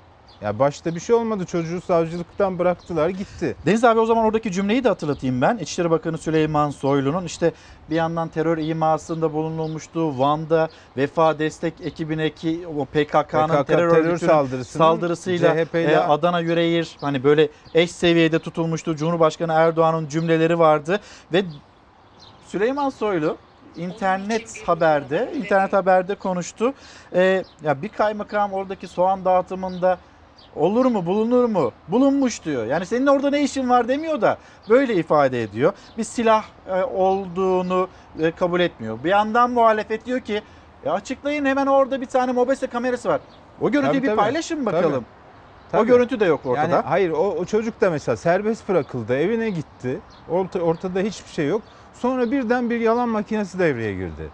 Ya 0.40 0.58
başta 0.58 0.94
bir 0.94 1.00
şey 1.00 1.16
olmadı. 1.16 1.46
Çocuğu 1.46 1.80
savcılıktan 1.80 2.58
bıraktılar 2.58 3.08
gitti. 3.08 3.56
Deniz 3.66 3.84
abi 3.84 4.00
o 4.00 4.06
zaman 4.06 4.24
oradaki 4.24 4.52
cümleyi 4.52 4.84
de 4.84 4.88
hatırlatayım 4.88 5.40
ben. 5.40 5.56
İçişleri 5.58 5.90
Bakanı 5.90 6.18
Süleyman 6.18 6.70
Soylu'nun 6.70 7.24
işte 7.24 7.52
bir 7.90 7.94
yandan 7.94 8.28
terör 8.28 8.58
imasında 8.58 9.32
bulunulmuştu. 9.32 10.18
Van'da 10.18 10.68
Vefa 10.96 11.38
Destek 11.38 11.80
ekibine 11.80 12.34
ki 12.34 12.66
o 12.66 12.84
PKK'nın 12.84 13.62
PKK 13.62 13.66
terör, 13.66 13.90
terör 13.90 14.18
saldırısının 14.18 14.84
saldırısıyla 14.84 15.56
e, 15.74 15.96
Adana 15.96 16.40
Yüreğir 16.40 16.98
hani 17.00 17.24
böyle 17.24 17.48
eş 17.74 17.90
seviyede 17.90 18.38
tutulmuştu. 18.38 18.96
Cumhurbaşkanı 18.96 19.52
Erdoğan'ın 19.52 20.08
cümleleri 20.08 20.58
vardı 20.58 21.00
ve 21.32 21.44
Süleyman 22.46 22.88
Soylu 22.88 23.38
internet 23.76 24.62
haberde, 24.66 25.32
internet 25.36 25.72
haberde 25.72 26.14
konuştu. 26.14 26.74
Ee, 27.14 27.44
ya 27.62 27.82
bir 27.82 27.88
kaymakam 27.88 28.52
oradaki 28.52 28.88
soğan 28.88 29.24
dağıtımında 29.24 29.98
olur 30.56 30.86
mu, 30.86 31.06
bulunur 31.06 31.44
mu? 31.44 31.72
Bulunmuş 31.88 32.44
diyor. 32.44 32.66
Yani 32.66 32.86
senin 32.86 33.06
orada 33.06 33.30
ne 33.30 33.42
işin 33.42 33.68
var 33.68 33.88
demiyor 33.88 34.20
da 34.20 34.38
böyle 34.68 34.94
ifade 34.94 35.42
ediyor. 35.42 35.72
Bir 35.98 36.04
silah 36.04 36.44
e, 36.68 36.82
olduğunu 36.82 37.88
e, 38.20 38.30
kabul 38.30 38.60
etmiyor. 38.60 38.98
Bir 39.04 39.10
yandan 39.10 39.50
muhalefet 39.50 40.06
diyor 40.06 40.20
ki 40.20 40.42
ya 40.84 40.92
açıklayın 40.92 41.44
hemen 41.44 41.66
orada 41.66 42.00
bir 42.00 42.06
tane 42.06 42.32
mobese 42.32 42.66
kamerası 42.66 43.08
var. 43.08 43.20
O 43.60 43.70
görüntüyü 43.70 43.92
Tabii, 43.92 44.02
bir 44.02 44.08
tabii. 44.08 44.16
paylaşın 44.16 44.66
bakalım. 44.66 45.04
Tabii. 45.72 45.82
O 45.82 45.86
görüntü 45.86 46.20
de 46.20 46.24
yok 46.24 46.46
ortada. 46.46 46.74
Yani 46.74 46.84
hayır 46.86 47.10
o, 47.10 47.30
o 47.30 47.44
çocuk 47.44 47.80
da 47.80 47.90
mesela 47.90 48.16
serbest 48.16 48.68
bırakıldı. 48.68 49.16
Evine 49.16 49.50
gitti. 49.50 49.98
Orta, 50.30 50.60
ortada 50.60 51.00
hiçbir 51.00 51.30
şey 51.30 51.46
yok. 51.46 51.62
Sonra 51.94 52.30
birden 52.30 52.70
bir 52.70 52.80
yalan 52.80 53.08
makinesi 53.08 53.58
devreye 53.58 53.94
girdi. 53.94 54.28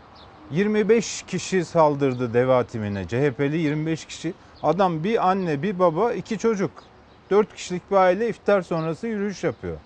25 0.50 1.22
kişi 1.22 1.64
saldırdı 1.64 2.34
deva 2.34 2.64
timine. 2.64 3.08
CHP'li 3.08 3.56
25 3.58 4.04
kişi. 4.04 4.34
Adam 4.62 5.04
bir 5.04 5.30
anne, 5.30 5.62
bir 5.62 5.78
baba, 5.78 6.12
iki 6.12 6.38
çocuk. 6.38 6.70
4 7.30 7.54
kişilik 7.54 7.90
bir 7.90 7.96
aile 7.96 8.28
iftar 8.28 8.62
sonrası 8.62 9.06
yürüyüş 9.06 9.44
yapıyor. 9.44 9.76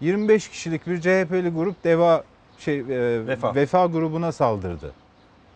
25 0.00 0.48
kişilik 0.48 0.86
bir 0.86 1.00
CHP'li 1.00 1.48
grup 1.50 1.84
deva 1.84 2.24
şey 2.58 2.78
e, 2.78 3.26
Vefa. 3.26 3.54
vefa 3.54 3.86
grubuna 3.86 4.32
saldırdı. 4.32 4.92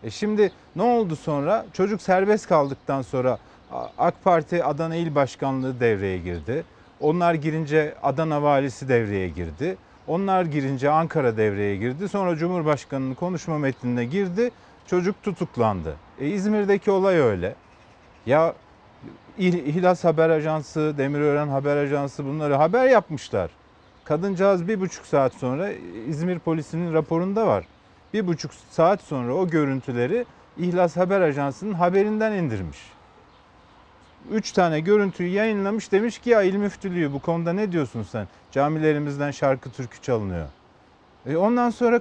E 0.03 0.09
şimdi 0.09 0.51
ne 0.75 0.81
oldu 0.81 1.15
sonra? 1.15 1.65
Çocuk 1.73 2.01
serbest 2.01 2.47
kaldıktan 2.47 3.01
sonra 3.01 3.37
AK 3.97 4.23
Parti 4.23 4.63
Adana 4.63 4.95
İl 4.95 5.15
Başkanlığı 5.15 5.79
devreye 5.79 6.17
girdi. 6.17 6.63
Onlar 6.99 7.33
girince 7.33 7.95
Adana 8.03 8.43
Valisi 8.43 8.89
devreye 8.89 9.29
girdi. 9.29 9.77
Onlar 10.07 10.45
girince 10.45 10.89
Ankara 10.89 11.37
devreye 11.37 11.75
girdi. 11.75 12.09
Sonra 12.09 12.35
Cumhurbaşkanı'nın 12.35 13.13
konuşma 13.13 13.57
metnine 13.57 14.05
girdi. 14.05 14.51
Çocuk 14.87 15.23
tutuklandı. 15.23 15.95
E 16.19 16.27
İzmir'deki 16.27 16.91
olay 16.91 17.17
öyle. 17.17 17.55
Ya 18.25 18.53
İhlas 19.37 20.03
Haber 20.03 20.29
Ajansı, 20.29 20.93
Demirören 20.97 21.47
Haber 21.47 21.77
Ajansı 21.77 22.25
bunları 22.25 22.55
haber 22.55 22.89
yapmışlar. 22.89 23.51
Kadıncağız 24.03 24.67
bir 24.67 24.79
buçuk 24.81 25.05
saat 25.05 25.33
sonra 25.33 25.71
İzmir 26.07 26.39
polisinin 26.39 26.93
raporunda 26.93 27.47
var. 27.47 27.65
bir 28.13 28.27
buçuk 28.27 28.51
saat 28.71 29.01
sonra 29.01 29.33
o 29.33 29.47
görüntüleri 29.47 30.25
İhlas 30.57 30.97
Haber 30.97 31.21
Ajansı'nın 31.21 31.73
haberinden 31.73 32.31
indirmiş. 32.31 32.77
Üç 34.31 34.51
tane 34.51 34.79
görüntüyü 34.79 35.29
yayınlamış 35.29 35.91
demiş 35.91 36.19
ki 36.19 36.29
ya 36.29 36.41
il 36.41 36.55
müftülüğü 36.55 37.13
bu 37.13 37.19
konuda 37.19 37.53
ne 37.53 37.71
diyorsun 37.71 38.03
sen? 38.03 38.27
Camilerimizden 38.51 39.31
şarkı 39.31 39.71
türkü 39.71 40.01
çalınıyor. 40.01 40.47
E 41.25 41.37
ondan 41.37 41.69
sonra 41.69 41.99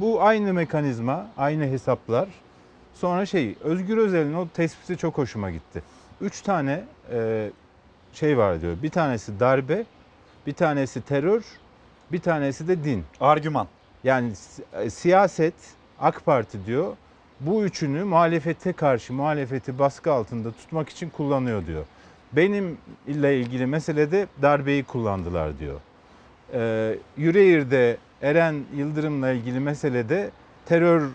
bu 0.00 0.22
aynı 0.22 0.54
mekanizma, 0.54 1.26
aynı 1.38 1.64
hesaplar. 1.64 2.28
Sonra 2.94 3.26
şey 3.26 3.54
Özgür 3.60 3.98
Özel'in 3.98 4.34
o 4.34 4.48
tespiti 4.48 4.96
çok 4.96 5.18
hoşuma 5.18 5.50
gitti. 5.50 5.82
Üç 6.20 6.40
tane 6.40 6.84
e, 7.12 7.50
şey 8.12 8.38
var 8.38 8.60
diyor. 8.60 8.76
Bir 8.82 8.90
tanesi 8.90 9.40
darbe, 9.40 9.84
bir 10.46 10.52
tanesi 10.52 11.00
terör, 11.00 11.42
bir 12.12 12.20
tanesi 12.20 12.68
de 12.68 12.84
din. 12.84 13.04
Argüman. 13.20 13.66
Yani 14.04 14.32
e, 14.72 14.90
siyaset, 14.90 15.54
AK 16.00 16.24
Parti 16.24 16.66
diyor. 16.66 16.96
Bu 17.40 17.64
üçünü 17.64 18.04
muhalefete 18.04 18.72
karşı, 18.72 19.12
muhalefeti 19.12 19.78
baskı 19.78 20.12
altında 20.12 20.52
tutmak 20.52 20.88
için 20.88 21.10
kullanıyor 21.10 21.66
diyor. 21.66 21.84
Benim 22.32 22.78
ile 23.06 23.40
ilgili 23.40 23.66
meselede 23.66 24.26
darbeyi 24.42 24.84
kullandılar 24.84 25.58
diyor. 25.58 25.80
Ee, 26.52 26.98
Yüreğir'de 27.16 27.96
Eren 28.22 28.54
Yıldırım'la 28.76 29.30
ilgili 29.30 29.60
meselede 29.60 30.30
terör 30.66 31.08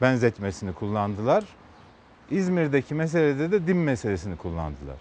benzetmesini 0.00 0.72
kullandılar. 0.72 1.44
İzmir'deki 2.30 2.94
meselede 2.94 3.52
de 3.52 3.66
din 3.66 3.76
meselesini 3.76 4.36
kullandılar. 4.36 4.96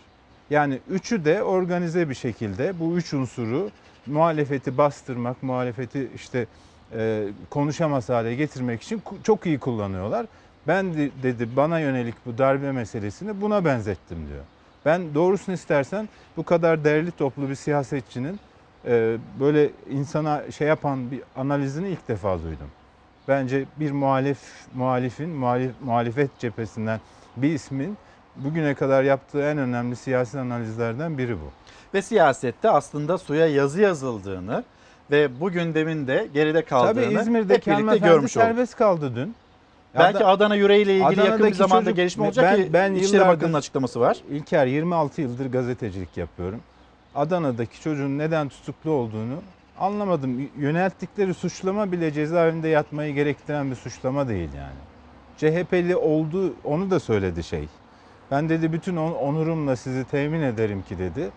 Yani 0.50 0.80
üçü 0.90 1.26
de 1.26 1.44
organize 1.44 2.10
bir 2.10 2.16
şekilde 2.16 2.80
bu 2.80 2.98
üç 2.98 3.14
unsuru 3.14 3.72
muhalefeti 4.06 4.78
bastırmak, 4.78 5.44
muhalefeti 5.44 6.10
işte 6.16 6.46
e, 6.96 7.28
konuşamaz 7.50 8.10
hale 8.10 8.36
getirmek 8.36 8.82
için 8.82 9.02
çok 9.24 9.46
iyi 9.46 9.60
kullanıyorlar. 9.60 10.26
Ben 10.68 10.94
de- 10.94 11.24
dedi 11.24 11.56
bana 11.56 11.80
yönelik 11.80 12.16
bu 12.26 12.38
darbe 12.38 12.72
meselesini 12.72 13.42
buna 13.42 13.66
benzettim 13.66 14.18
diyor. 14.30 14.44
Ben 14.86 15.16
doğrusunu 15.16 15.56
istersen 15.56 16.10
bu 16.38 16.44
kadar 16.44 16.84
değerli 16.84 17.12
toplu 17.12 17.50
bir 17.50 17.56
siyasetçinin 17.56 18.40
e, 18.86 19.18
böyle 19.40 19.70
insana 19.90 20.52
şey 20.52 20.68
yapan 20.68 21.12
bir 21.12 21.24
analizini 21.36 21.90
ilk 21.90 22.08
defa 22.08 22.44
duydum. 22.44 22.68
Bence 23.28 23.66
bir 23.80 23.92
muhalif 23.92 24.38
muhalifin 24.76 25.30
muhalif, 25.30 25.72
muhalefet 25.82 26.40
cephesinden 26.40 27.00
bir 27.38 27.50
ismin 27.54 27.98
bugüne 28.36 28.74
kadar 28.74 29.04
yaptığı 29.04 29.42
en 29.42 29.58
önemli 29.58 29.96
siyasi 29.96 30.40
analizlerden 30.40 31.18
biri 31.18 31.36
bu. 31.36 31.52
Ve 31.94 32.02
siyasette 32.02 32.70
aslında 32.70 33.18
suya 33.18 33.48
yazı 33.48 33.82
yazıldığını 33.82 34.64
ve 35.12 35.40
bu 35.40 35.52
gündemin 35.52 36.08
de 36.08 36.28
geride 36.34 36.66
kaldığını 36.66 37.04
Tabii 37.06 37.20
İzmir'deki 37.22 37.72
hep 37.72 37.78
birlikte 37.80 37.98
görmüş 37.98 38.38
olduk. 38.38 38.48
serbest 38.48 38.76
kaldı 38.76 39.16
dün. 39.16 39.36
Belki 39.98 40.26
Adana 40.26 40.56
yüreğiyle 40.56 40.94
ilgili 40.94 41.04
yakın 41.04 41.24
bir 41.24 41.30
Adana'daki 41.30 41.56
zamanda 41.56 41.82
çocuk- 41.84 41.96
gelişme 41.96 42.26
olacak 42.26 42.46
ben, 42.58 42.64
ki 42.66 42.74
ben 42.74 42.94
İçişleri 42.94 43.28
Bakanı'nın 43.28 43.58
açıklaması 43.58 44.00
var. 44.00 44.18
İlker 44.30 44.66
26 44.66 45.22
yıldır 45.22 45.52
gazetecilik 45.52 46.18
yapıyorum. 46.18 46.60
Adana'daki 47.16 47.82
çocuğun 47.82 48.18
neden 48.18 48.50
tutuklu 48.50 48.92
olduğunu 48.92 49.36
anlamadım. 49.80 50.50
Yönelttikleri 50.58 51.34
suçlama 51.34 51.92
bile 51.92 52.12
cezaevinde 52.12 52.68
yatmayı 52.68 53.14
gerektiren 53.14 53.72
bir 53.72 53.76
suçlama 53.76 54.28
değil 54.28 54.50
yani. 54.54 54.80
CHP'li 55.38 55.96
oldu 55.96 56.54
onu 56.64 56.92
da 56.92 57.00
söyledi 57.00 57.44
şey. 57.44 57.68
Ben 58.32 58.50
dedi 58.50 58.74
bütün 58.74 58.96
on- 58.96 59.12
onurumla 59.12 59.76
sizi 59.76 60.06
temin 60.06 60.42
ederim 60.42 60.82
ki 60.82 60.98
dedi. 60.98 61.30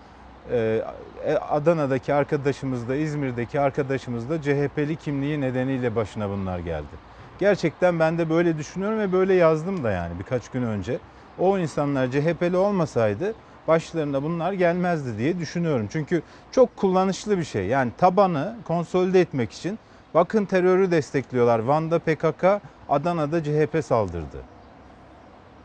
Ee, 0.51 0.83
e, 1.27 1.35
Adana'daki 1.35 2.15
arkadaşımız 2.15 2.89
da 2.89 2.97
İzmir'deki 2.97 3.61
arkadaşımız 3.61 4.31
da 4.31 4.43
CHP'li 4.43 4.97
kimliği 4.97 5.41
nedeniyle 5.41 5.95
başına 5.95 6.31
bunlar 6.31 6.59
geldi. 6.59 7.01
Gerçekten 7.39 7.99
ben 7.99 8.19
de 8.19 8.31
böyle 8.31 8.59
düşünüyorum 8.59 8.99
ve 8.99 9.13
böyle 9.13 9.35
yazdım 9.35 9.85
da 9.85 9.91
yani 9.91 10.19
birkaç 10.19 10.49
gün 10.49 10.63
önce. 10.63 11.01
O 11.39 11.59
insanlar 11.59 12.11
CHP'li 12.11 12.57
olmasaydı 12.57 13.35
başlarına 13.69 14.23
bunlar 14.23 14.53
gelmezdi 14.53 15.19
diye 15.19 15.39
düşünüyorum. 15.39 15.89
Çünkü 15.93 16.23
çok 16.53 16.77
kullanışlı 16.77 17.39
bir 17.39 17.45
şey. 17.45 17.67
Yani 17.67 17.91
tabanı 17.99 18.57
konsolide 18.65 19.21
etmek 19.21 19.53
için 19.53 19.79
bakın 20.15 20.45
terörü 20.45 20.91
destekliyorlar. 20.91 21.59
Van'da 21.59 21.99
PKK, 21.99 22.45
Adana'da 22.89 23.45
CHP 23.45 23.85
saldırdı. 23.85 24.43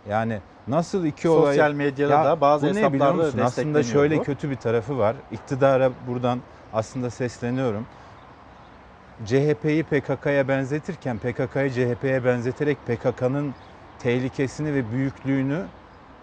Yani 0.10 0.40
nasıl 0.68 1.06
iki 1.06 1.30
olay... 1.30 1.46
Sosyal 1.46 1.72
medyada 1.72 2.26
da 2.26 2.42
bazı 2.42 2.68
hesaplarda 2.68 3.14
musun? 3.14 3.40
Aslında 3.40 3.84
şöyle 3.84 4.18
bu. 4.18 4.24
kötü 4.24 4.50
bir 4.50 4.56
tarafı 4.56 4.98
var. 4.98 5.16
İktidara 5.32 5.92
buradan 6.08 6.40
aslında 6.74 7.10
sesleniyorum. 7.10 7.86
CHP'yi 9.26 9.84
PKK'ya 9.84 10.48
benzetirken 10.48 11.18
PKK'yı 11.18 11.72
CHP'ye 11.72 12.26
benzeterek 12.26 12.78
PKK'nın 12.88 13.54
tehlikesini 14.00 14.74
ve 14.74 14.92
büyüklüğünü 14.92 15.66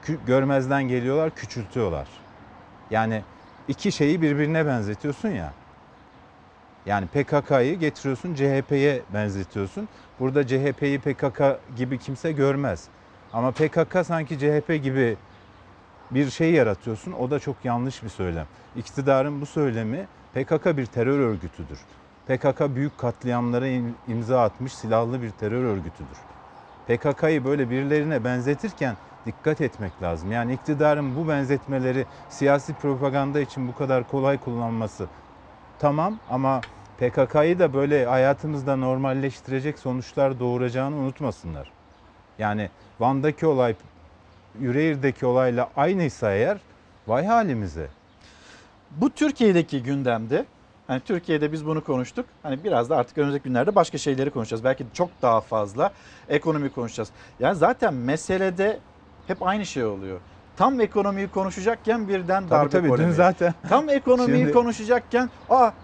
görmezden 0.06 0.88
geliyorlar, 0.88 1.30
küçültüyorlar. 1.30 2.08
Yani 2.90 3.22
iki 3.68 3.92
şeyi 3.92 4.22
birbirine 4.22 4.66
benzetiyorsun 4.66 5.28
ya. 5.28 5.52
Yani 6.86 7.06
PKK'yı 7.06 7.78
getiriyorsun 7.78 8.34
CHP'ye 8.34 9.02
benzetiyorsun. 9.14 9.88
Burada 10.18 10.46
CHP'yi 10.46 10.98
PKK 10.98 11.40
gibi 11.76 11.98
kimse 11.98 12.32
görmez. 12.32 12.88
Ama 13.32 13.52
PKK 13.52 14.06
sanki 14.06 14.38
CHP 14.38 14.82
gibi 14.82 15.16
bir 16.10 16.30
şey 16.30 16.52
yaratıyorsun. 16.52 17.12
O 17.12 17.30
da 17.30 17.38
çok 17.38 17.64
yanlış 17.64 18.02
bir 18.02 18.08
söylem. 18.08 18.46
İktidarın 18.76 19.40
bu 19.40 19.46
söylemi 19.46 20.08
PKK 20.34 20.76
bir 20.76 20.86
terör 20.86 21.18
örgütüdür. 21.18 21.78
PKK 22.26 22.74
büyük 22.76 22.98
katliamlara 22.98 23.68
im- 23.68 23.92
imza 24.06 24.42
atmış 24.42 24.72
silahlı 24.74 25.22
bir 25.22 25.30
terör 25.30 25.64
örgütüdür. 25.64 26.18
PKK'yı 26.86 27.44
böyle 27.44 27.70
birilerine 27.70 28.24
benzetirken 28.24 28.96
dikkat 29.28 29.60
etmek 29.60 30.02
lazım. 30.02 30.32
Yani 30.32 30.52
iktidarın 30.52 31.16
bu 31.16 31.28
benzetmeleri 31.28 32.06
siyasi 32.28 32.74
propaganda 32.74 33.40
için 33.40 33.68
bu 33.68 33.74
kadar 33.74 34.08
kolay 34.08 34.38
kullanması 34.38 35.06
tamam 35.78 36.18
ama 36.30 36.62
PKK'yı 36.98 37.58
da 37.58 37.74
böyle 37.74 38.06
hayatımızda 38.06 38.76
normalleştirecek 38.76 39.78
sonuçlar 39.78 40.40
doğuracağını 40.40 40.96
unutmasınlar. 40.96 41.70
Yani 42.38 42.70
Van'daki 43.00 43.46
olay 43.46 43.74
Yüreğir'deki 44.60 45.26
olayla 45.26 45.70
aynıysa 45.76 46.32
eğer 46.32 46.58
vay 47.06 47.26
halimize. 47.26 47.86
Bu 48.90 49.10
Türkiye'deki 49.10 49.82
gündemde 49.82 50.44
hani 50.86 51.00
Türkiye'de 51.00 51.52
biz 51.52 51.66
bunu 51.66 51.84
konuştuk. 51.84 52.26
Hani 52.42 52.64
biraz 52.64 52.90
da 52.90 52.96
artık 52.96 53.18
önümüzdeki 53.18 53.44
günlerde 53.44 53.74
başka 53.74 53.98
şeyleri 53.98 54.30
konuşacağız. 54.30 54.64
Belki 54.64 54.86
çok 54.94 55.10
daha 55.22 55.40
fazla 55.40 55.92
ekonomi 56.28 56.70
konuşacağız. 56.70 57.10
Yani 57.40 57.56
zaten 57.56 57.94
meselede 57.94 58.78
hep 59.28 59.42
aynı 59.42 59.66
şey 59.66 59.84
oluyor. 59.84 60.18
Tam 60.56 60.80
ekonomiyi 60.80 61.28
konuşacakken 61.28 62.08
birden 62.08 62.50
darbe 62.50 62.68
tabii, 62.70 62.82
dün 62.82 62.88
polemiği. 62.88 63.14
zaten- 63.14 63.54
Tam 63.68 63.88
ekonomiyi 63.88 64.38
Şimdi- 64.38 64.52
konuşacakken 64.52 65.30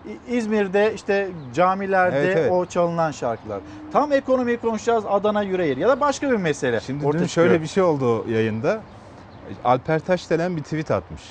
İ- 0.07 0.36
İzmir'de 0.36 0.95
işte 0.95 1.28
camilerde 1.55 2.18
Evet, 2.18 2.36
evet. 2.36 2.53
o 2.53 2.66
çalınan 2.66 3.11
şarkılar. 3.11 3.61
Tam 3.92 4.12
ekonomiyi 4.12 4.57
konuşacağız 4.57 5.05
Adana 5.09 5.42
Yüreğir 5.42 5.76
ya 5.76 5.88
da 5.88 6.01
başka 6.01 6.30
bir 6.30 6.36
mesele. 6.36 6.80
Şimdi 6.80 7.07
ortaya 7.07 7.18
dün 7.22 7.26
çıkıyor. 7.26 7.47
şöyle 7.47 7.62
bir 7.62 7.66
şey 7.66 7.82
oldu 7.82 8.28
yayında. 8.30 8.80
Alper 9.64 9.99
Taşdelen 10.01 10.57
bir 10.57 10.62
tweet 10.62 10.90
atmış. 10.90 11.22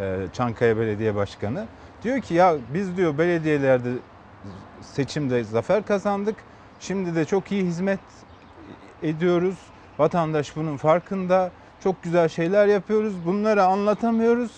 Ee, 0.00 0.16
Çankaya 0.32 0.76
Belediye 0.78 1.14
Başkanı. 1.14 1.66
Diyor 2.02 2.20
ki 2.20 2.34
ya 2.34 2.54
biz 2.74 2.96
diyor 2.96 3.18
belediyelerde 3.18 3.88
seçimde 4.80 5.44
zafer 5.44 5.86
kazandık. 5.86 6.36
Şimdi 6.80 7.14
de 7.14 7.24
çok 7.24 7.52
iyi 7.52 7.62
hizmet 7.64 8.00
ediyoruz. 9.02 9.54
Vatandaş 9.98 10.56
bunun 10.56 10.76
farkında. 10.76 11.50
Çok 11.84 12.02
güzel 12.02 12.28
şeyler 12.28 12.66
yapıyoruz. 12.66 13.14
Bunları 13.26 13.64
anlatamıyoruz. 13.64 14.50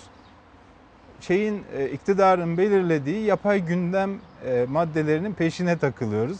Şeyin 1.20 1.62
e, 1.76 1.88
iktidarın 1.90 2.58
belirlediği 2.58 3.24
yapay 3.24 3.60
gündem 3.60 4.10
e, 4.46 4.66
maddelerinin 4.68 5.32
peşine 5.32 5.78
takılıyoruz. 5.78 6.38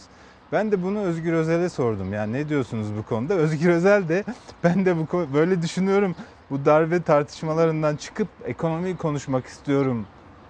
Ben 0.51 0.71
de 0.71 0.83
bunu 0.83 0.99
Özgür 0.99 1.33
Özel'e 1.33 1.69
sordum. 1.69 2.13
Yani 2.13 2.33
ne 2.33 2.49
diyorsunuz 2.49 2.87
bu 2.97 3.03
konuda? 3.03 3.33
Özgür 3.43 3.69
Özel 3.69 4.09
de 4.09 4.23
ben 4.63 4.85
de 4.85 4.97
bu 4.97 5.33
böyle 5.33 5.61
düşünüyorum. 5.61 6.15
Bu 6.49 6.65
darbe 6.65 7.01
tartışmalarından 7.01 7.95
çıkıp 7.95 8.27
ekonomiyi 8.45 8.97
konuşmak 8.97 9.45
istiyorum 9.45 10.05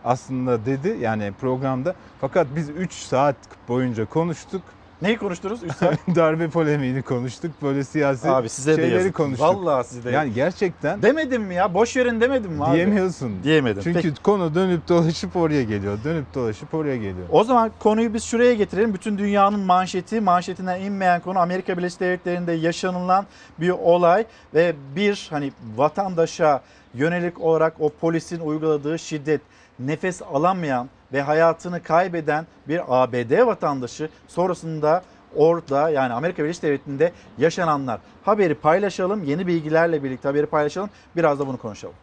aslında 0.05 0.65
dedi. 0.65 0.97
Yani 1.01 1.33
programda. 1.41 1.95
Fakat 2.21 2.47
biz 2.55 2.69
3 2.69 2.93
saat 2.93 3.35
boyunca 3.67 4.05
konuştuk. 4.05 4.61
Neyi 5.01 5.17
konuştunuz? 5.17 5.63
3 5.63 5.71
saat? 5.75 5.97
darbe 6.15 6.49
polemiğini 6.49 7.01
konuştuk. 7.01 7.51
Böyle 7.61 7.83
siyasi 7.83 8.29
Abi 8.29 8.49
size 8.49 8.71
de 8.71 8.75
şeyleri 8.75 8.93
yazık. 8.95 9.15
konuştuk. 9.15 9.47
Vallahi 9.47 9.87
size 9.87 10.03
de 10.03 10.11
Yani 10.11 10.33
gerçekten 10.33 11.01
Demedim 11.01 11.41
mi 11.43 11.55
ya? 11.55 11.73
Boş 11.73 11.97
verin 11.97 12.21
demedim 12.21 12.51
mi 12.51 12.63
abi? 12.65 12.75
diyemiyorsun. 12.75 13.43
Diyemedim. 13.43 13.81
Çünkü 13.83 14.01
Peki. 14.01 14.21
konu 14.23 14.55
dönüp 14.55 14.87
dolaşıp 14.87 15.35
oraya 15.35 15.63
geliyor. 15.63 15.97
Dönüp 16.03 16.33
dolaşıp 16.35 16.73
oraya 16.73 16.95
geliyor. 16.97 17.27
O 17.31 17.43
zaman 17.43 17.71
konuyu 17.79 18.13
biz 18.13 18.23
şuraya 18.23 18.53
getirelim. 18.53 18.93
Bütün 18.93 19.17
dünyanın 19.17 19.59
manşeti, 19.59 20.21
manşetinden 20.21 20.81
inmeyen 20.81 21.21
konu 21.21 21.39
Amerika 21.39 21.77
Birleşik 21.77 21.99
Devletleri'nde 21.99 22.51
yaşanılan 22.51 23.25
bir 23.59 23.69
olay 23.69 24.25
ve 24.53 24.75
bir 24.95 25.27
hani 25.29 25.51
vatandaşa 25.75 26.61
yönelik 26.93 27.41
olarak 27.41 27.73
o 27.79 27.89
polisin 27.89 28.39
uyguladığı 28.39 28.99
şiddet, 28.99 29.41
nefes 29.79 30.21
alamayan 30.21 30.89
ve 31.13 31.21
hayatını 31.21 31.83
kaybeden 31.83 32.47
bir 32.67 32.81
ABD 32.87 33.45
vatandaşı 33.45 34.09
sonrasında 34.27 35.03
orada 35.35 35.89
yani 35.89 36.13
Amerika 36.13 36.43
Birleşik 36.43 36.63
Devletleri'nde 36.63 37.11
yaşananlar. 37.37 37.99
Haberi 38.25 38.55
paylaşalım. 38.55 39.23
Yeni 39.23 39.47
bilgilerle 39.47 40.03
birlikte 40.03 40.27
haberi 40.27 40.45
paylaşalım. 40.45 40.89
Biraz 41.15 41.39
da 41.39 41.47
bunu 41.47 41.57
konuşalım. 41.57 41.95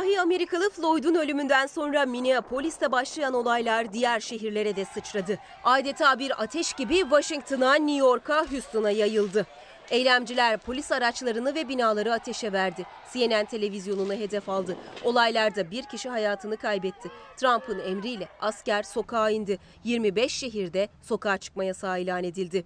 Siyahi 0.00 0.20
Amerikalı 0.20 0.70
Floyd'un 0.70 1.14
ölümünden 1.14 1.66
sonra 1.66 2.06
Minneapolis'te 2.06 2.92
başlayan 2.92 3.34
olaylar 3.34 3.92
diğer 3.92 4.20
şehirlere 4.20 4.76
de 4.76 4.84
sıçradı. 4.84 5.38
Adeta 5.64 6.18
bir 6.18 6.42
ateş 6.42 6.72
gibi 6.72 6.94
Washington'a, 6.94 7.74
New 7.74 7.96
York'a, 7.96 8.46
Houston'a 8.50 8.90
yayıldı. 8.90 9.46
Eylemciler 9.90 10.58
polis 10.58 10.92
araçlarını 10.92 11.54
ve 11.54 11.68
binaları 11.68 12.12
ateşe 12.12 12.52
verdi. 12.52 12.86
CNN 13.12 13.44
televizyonunu 13.44 14.14
hedef 14.14 14.48
aldı. 14.48 14.76
Olaylarda 15.04 15.70
bir 15.70 15.82
kişi 15.82 16.08
hayatını 16.08 16.56
kaybetti. 16.56 17.10
Trump'ın 17.36 17.78
emriyle 17.78 18.28
asker 18.40 18.82
sokağa 18.82 19.30
indi. 19.30 19.58
25 19.84 20.32
şehirde 20.32 20.88
sokağa 21.02 21.38
çıkma 21.38 21.64
yasağı 21.64 22.00
ilan 22.00 22.24
edildi. 22.24 22.64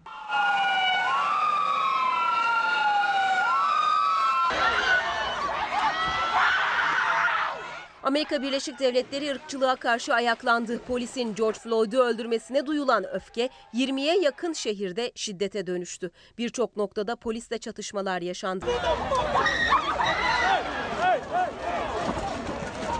Amerika 8.04 8.42
Birleşik 8.42 8.78
Devletleri 8.78 9.30
ırkçılığa 9.30 9.76
karşı 9.76 10.14
ayaklandı. 10.14 10.78
Polisin 10.78 11.34
George 11.34 11.58
Floyd'u 11.58 11.98
öldürmesine 12.02 12.66
duyulan 12.66 13.04
öfke 13.14 13.48
20'ye 13.74 14.20
yakın 14.20 14.52
şehirde 14.52 15.12
şiddete 15.14 15.66
dönüştü. 15.66 16.10
Birçok 16.38 16.76
noktada 16.76 17.16
polisle 17.16 17.58
çatışmalar 17.58 18.22
yaşandı. 18.22 18.66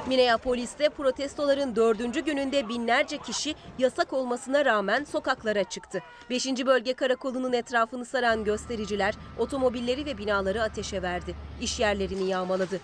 Minneapolis'te 0.06 0.88
protestoların 0.88 1.76
dördüncü 1.76 2.20
gününde 2.20 2.68
binlerce 2.68 3.18
kişi 3.18 3.54
yasak 3.78 4.12
olmasına 4.12 4.64
rağmen 4.64 5.04
sokaklara 5.04 5.64
çıktı. 5.64 6.02
5. 6.30 6.46
Bölge 6.46 6.94
Karakolu'nun 6.94 7.52
etrafını 7.52 8.04
saran 8.04 8.44
göstericiler 8.44 9.14
otomobilleri 9.38 10.06
ve 10.06 10.18
binaları 10.18 10.62
ateşe 10.62 11.02
verdi. 11.02 11.34
İş 11.60 11.80
yerlerini 11.80 12.30
yağmaladı. 12.30 12.80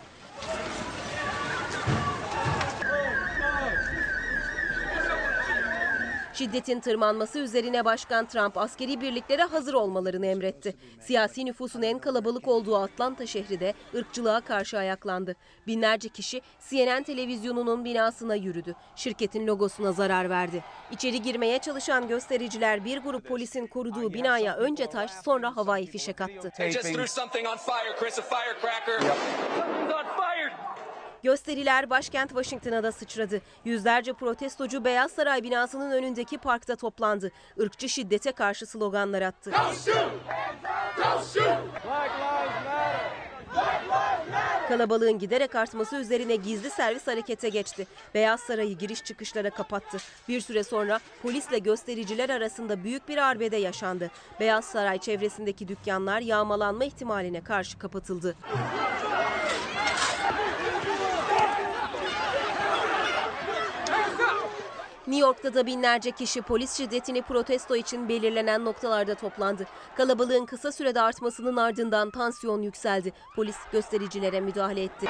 Şiddetin 6.40 6.80
tırmanması 6.80 7.38
üzerine 7.38 7.84
Başkan 7.84 8.26
Trump 8.26 8.58
askeri 8.58 9.00
birliklere 9.00 9.42
hazır 9.42 9.74
olmalarını 9.74 10.26
emretti. 10.26 10.76
Siyasi 11.00 11.46
nüfusun 11.46 11.82
en 11.82 11.98
kalabalık 11.98 12.48
olduğu 12.48 12.76
Atlanta 12.76 13.26
şehri 13.26 13.60
de 13.60 13.74
ırkçılığa 13.94 14.40
karşı 14.40 14.78
ayaklandı. 14.78 15.36
Binlerce 15.66 16.08
kişi 16.08 16.40
CNN 16.70 17.02
televizyonunun 17.02 17.84
binasına 17.84 18.34
yürüdü. 18.34 18.74
Şirketin 18.96 19.46
logosuna 19.46 19.92
zarar 19.92 20.30
verdi. 20.30 20.64
İçeri 20.90 21.22
girmeye 21.22 21.58
çalışan 21.58 22.08
göstericiler 22.08 22.84
bir 22.84 22.98
grup 22.98 23.28
polisin 23.28 23.66
koruduğu 23.66 24.14
binaya 24.14 24.56
önce 24.56 24.86
taş 24.86 25.10
sonra 25.10 25.56
havai 25.56 25.86
fişek 25.86 26.20
attı. 26.20 26.52
Gösteriler 31.22 31.90
başkent 31.90 32.28
Washington'a 32.30 32.82
da 32.82 32.92
sıçradı. 32.92 33.40
Yüzlerce 33.64 34.12
protestocu 34.12 34.84
Beyaz 34.84 35.12
Saray 35.12 35.42
binasının 35.42 35.90
önündeki 35.90 36.38
parkta 36.38 36.76
toplandı. 36.76 37.30
Irkçı 37.56 37.88
şiddete 37.88 38.32
karşı 38.32 38.66
sloganlar 38.66 39.22
attı. 39.22 39.50
Kalabalığın 44.68 45.18
giderek 45.18 45.54
artması 45.54 45.96
üzerine 45.96 46.36
gizli 46.36 46.70
servis 46.70 47.06
harekete 47.06 47.48
geçti. 47.48 47.86
Beyaz 48.14 48.40
Saray'ı 48.40 48.78
giriş 48.78 49.04
çıkışlara 49.04 49.50
kapattı. 49.50 49.98
Bir 50.28 50.40
süre 50.40 50.64
sonra 50.64 51.00
polisle 51.22 51.58
göstericiler 51.58 52.30
arasında 52.30 52.84
büyük 52.84 53.08
bir 53.08 53.18
arbede 53.18 53.56
yaşandı. 53.56 54.10
Beyaz 54.40 54.64
Saray 54.64 54.98
çevresindeki 54.98 55.68
dükkanlar 55.68 56.20
yağmalanma 56.20 56.84
ihtimaline 56.84 57.44
karşı 57.44 57.78
kapatıldı. 57.78 58.36
New 65.10 65.26
York'ta 65.26 65.54
da 65.54 65.66
binlerce 65.66 66.10
kişi 66.10 66.42
polis 66.42 66.76
şiddetini 66.76 67.22
protesto 67.22 67.76
için 67.76 68.08
belirlenen 68.08 68.64
noktalarda 68.64 69.14
toplandı. 69.14 69.66
Kalabalığın 69.96 70.46
kısa 70.46 70.72
sürede 70.72 71.00
artmasının 71.00 71.56
ardından 71.56 72.10
tansiyon 72.10 72.62
yükseldi. 72.62 73.12
Polis 73.36 73.56
göstericilere 73.72 74.40
müdahale 74.40 74.82
etti. 74.82 75.06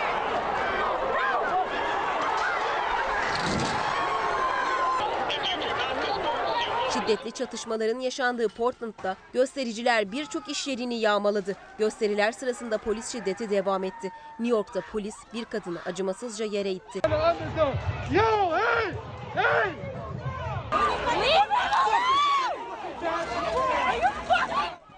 Şiddetli 6.93 7.33
çatışmaların 7.33 8.01
yaşandığı 8.01 8.49
Portland'da 8.49 9.17
göstericiler 9.33 10.13
birçok 10.13 10.49
iş 10.49 10.67
yerini 10.67 11.01
yağmaladı. 11.01 11.57
Gösteriler 11.79 12.33
sırasında 12.33 12.79
polis 12.79 13.13
şiddeti 13.13 13.51
devam 13.51 13.85
etti. 13.85 14.13
New 14.39 14.57
York'ta 14.57 14.81
polis 14.93 15.15
bir 15.35 15.45
kadını 15.45 15.79
acımasızca 15.87 16.45
yere 16.45 16.71
itti. 16.71 17.01
Yo, 18.13 18.57
hey! 18.57 19.20
Hey! 19.35 19.73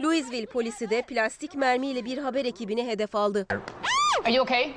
Louisville 0.00 0.46
polisi 0.46 0.90
de 0.90 1.02
plastik 1.02 1.54
mermiyle 1.54 2.04
bir 2.04 2.18
haber 2.18 2.44
ekibini 2.44 2.86
hedef 2.86 3.14
aldı. 3.14 3.46
Are 4.24 4.34
you 4.34 4.42
okay? 4.44 4.74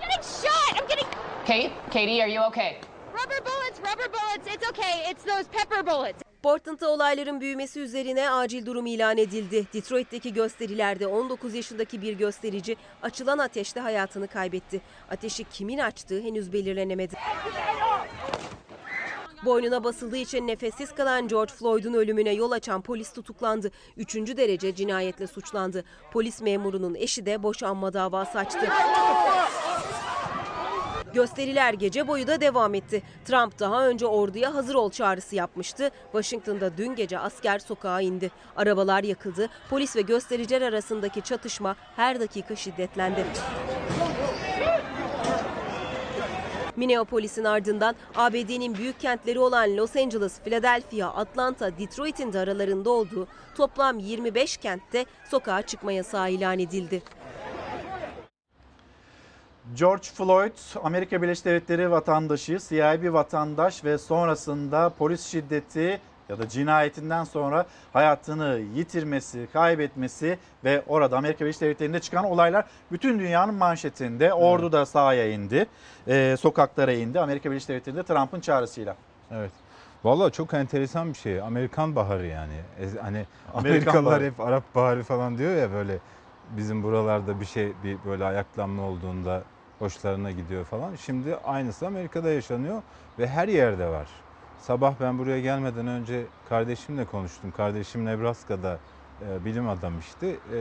getting 0.00 0.22
shot. 0.22 0.80
I'm 0.80 0.88
getting 0.88 1.08
Kate? 1.46 1.70
Katie, 1.92 2.22
are 2.22 2.32
you 2.32 2.44
okay? 2.44 2.80
rubber 3.26 3.40
bullets, 3.44 3.78
rubber 3.80 4.08
bullets. 4.12 4.54
It's 4.54 4.70
okay. 4.70 5.10
It's 5.10 5.24
those 5.24 5.44
pepper 5.52 5.86
bullets. 5.86 6.22
Portland'da 6.42 6.90
olayların 6.90 7.40
büyümesi 7.40 7.80
üzerine 7.80 8.30
acil 8.30 8.66
durum 8.66 8.86
ilan 8.86 9.18
edildi. 9.18 9.66
Detroit'teki 9.72 10.32
gösterilerde 10.32 11.06
19 11.06 11.54
yaşındaki 11.54 12.02
bir 12.02 12.12
gösterici 12.12 12.76
açılan 13.02 13.38
ateşte 13.38 13.80
hayatını 13.80 14.28
kaybetti. 14.28 14.80
Ateşi 15.10 15.44
kimin 15.44 15.78
açtığı 15.78 16.20
henüz 16.20 16.52
belirlenemedi. 16.52 17.16
Boynuna 19.44 19.84
basıldığı 19.84 20.16
için 20.16 20.46
nefessiz 20.46 20.94
kalan 20.94 21.28
George 21.28 21.52
Floyd'un 21.52 21.94
ölümüne 21.94 22.32
yol 22.32 22.50
açan 22.50 22.82
polis 22.82 23.12
tutuklandı. 23.12 23.70
Üçüncü 23.96 24.36
derece 24.36 24.74
cinayetle 24.74 25.26
suçlandı. 25.26 25.84
Polis 26.12 26.42
memurunun 26.42 26.94
eşi 26.94 27.26
de 27.26 27.42
boşanma 27.42 27.92
davası 27.92 28.38
açtı. 28.38 28.68
Gösteriler 31.14 31.74
gece 31.74 32.08
boyu 32.08 32.26
da 32.26 32.40
devam 32.40 32.74
etti. 32.74 33.02
Trump 33.24 33.58
daha 33.58 33.88
önce 33.88 34.06
orduya 34.06 34.54
hazır 34.54 34.74
ol 34.74 34.90
çağrısı 34.90 35.36
yapmıştı. 35.36 35.90
Washington'da 36.12 36.76
dün 36.76 36.94
gece 36.94 37.18
asker 37.18 37.58
sokağa 37.58 38.00
indi. 38.00 38.30
Arabalar 38.56 39.04
yakıldı. 39.04 39.48
Polis 39.70 39.96
ve 39.96 40.00
göstericiler 40.00 40.62
arasındaki 40.62 41.22
çatışma 41.22 41.76
her 41.96 42.20
dakika 42.20 42.56
şiddetlendi. 42.56 43.24
Minneapolis'in 46.76 47.44
ardından 47.44 47.94
ABD'nin 48.14 48.74
büyük 48.74 49.00
kentleri 49.00 49.38
olan 49.38 49.76
Los 49.76 49.96
Angeles, 49.96 50.40
Philadelphia, 50.40 51.06
Atlanta, 51.06 51.78
Detroit'in 51.78 52.32
de 52.32 52.38
aralarında 52.38 52.90
olduğu 52.90 53.26
toplam 53.56 53.98
25 53.98 54.56
kentte 54.56 55.04
sokağa 55.30 55.62
çıkma 55.62 55.92
yasağı 55.92 56.30
ilan 56.30 56.58
edildi. 56.58 57.02
George 59.74 60.06
Floyd, 60.14 60.52
Amerika 60.82 61.22
Birleşik 61.22 61.44
Devletleri 61.44 61.90
vatandaşı, 61.90 62.60
siyahi 62.60 63.02
bir 63.02 63.08
vatandaş 63.08 63.84
ve 63.84 63.98
sonrasında 63.98 64.92
polis 64.98 65.26
şiddeti 65.26 66.00
ya 66.28 66.38
da 66.38 66.48
cinayetinden 66.48 67.24
sonra 67.24 67.66
hayatını 67.92 68.60
yitirmesi, 68.74 69.48
kaybetmesi 69.52 70.38
ve 70.64 70.82
orada 70.86 71.16
Amerika 71.16 71.40
Birleşik 71.44 71.60
Devletleri'nde 71.62 72.00
çıkan 72.00 72.24
olaylar 72.24 72.64
bütün 72.92 73.18
dünyanın 73.18 73.54
manşetinde. 73.54 74.32
Ordu 74.34 74.72
da 74.72 74.86
sahaya 74.86 75.30
indi, 75.32 75.66
e, 76.08 76.36
sokaklara 76.40 76.92
indi 76.92 77.20
Amerika 77.20 77.50
Birleşik 77.50 77.68
Devletleri'nde 77.68 78.02
Trump'ın 78.02 78.40
çağrısıyla. 78.40 78.96
Evet. 79.30 79.50
Vallahi 80.04 80.32
çok 80.32 80.54
enteresan 80.54 81.08
bir 81.12 81.18
şey. 81.18 81.40
Amerikan 81.40 81.96
baharı 81.96 82.26
yani. 82.26 82.54
E, 82.80 82.84
Hani 83.02 83.26
Amerikan 83.54 83.58
Amerikalılar 83.58 84.04
baharı. 84.04 84.24
hep 84.24 84.40
Arap 84.40 84.74
baharı 84.74 85.02
falan 85.02 85.38
diyor 85.38 85.56
ya 85.56 85.72
böyle 85.72 85.98
bizim 86.56 86.82
buralarda 86.82 87.40
bir 87.40 87.46
şey 87.46 87.72
bir 87.84 87.96
böyle 88.06 88.24
ayaklanma 88.24 88.82
olduğunda 88.82 89.42
hoşlarına 89.78 90.30
gidiyor 90.30 90.64
falan. 90.64 90.94
Şimdi 90.96 91.36
aynısı 91.36 91.86
Amerika'da 91.86 92.28
yaşanıyor 92.30 92.82
ve 93.18 93.26
her 93.28 93.48
yerde 93.48 93.86
var. 93.88 94.06
Sabah 94.58 94.94
ben 95.00 95.18
buraya 95.18 95.40
gelmeden 95.40 95.86
önce 95.86 96.26
kardeşimle 96.48 97.04
konuştum. 97.04 97.50
Kardeşim 97.56 98.04
Nebraska'da 98.04 98.78
e, 99.28 99.44
bilim 99.44 99.68
adamı 99.68 99.98
işte. 100.00 100.36
E, 100.52 100.60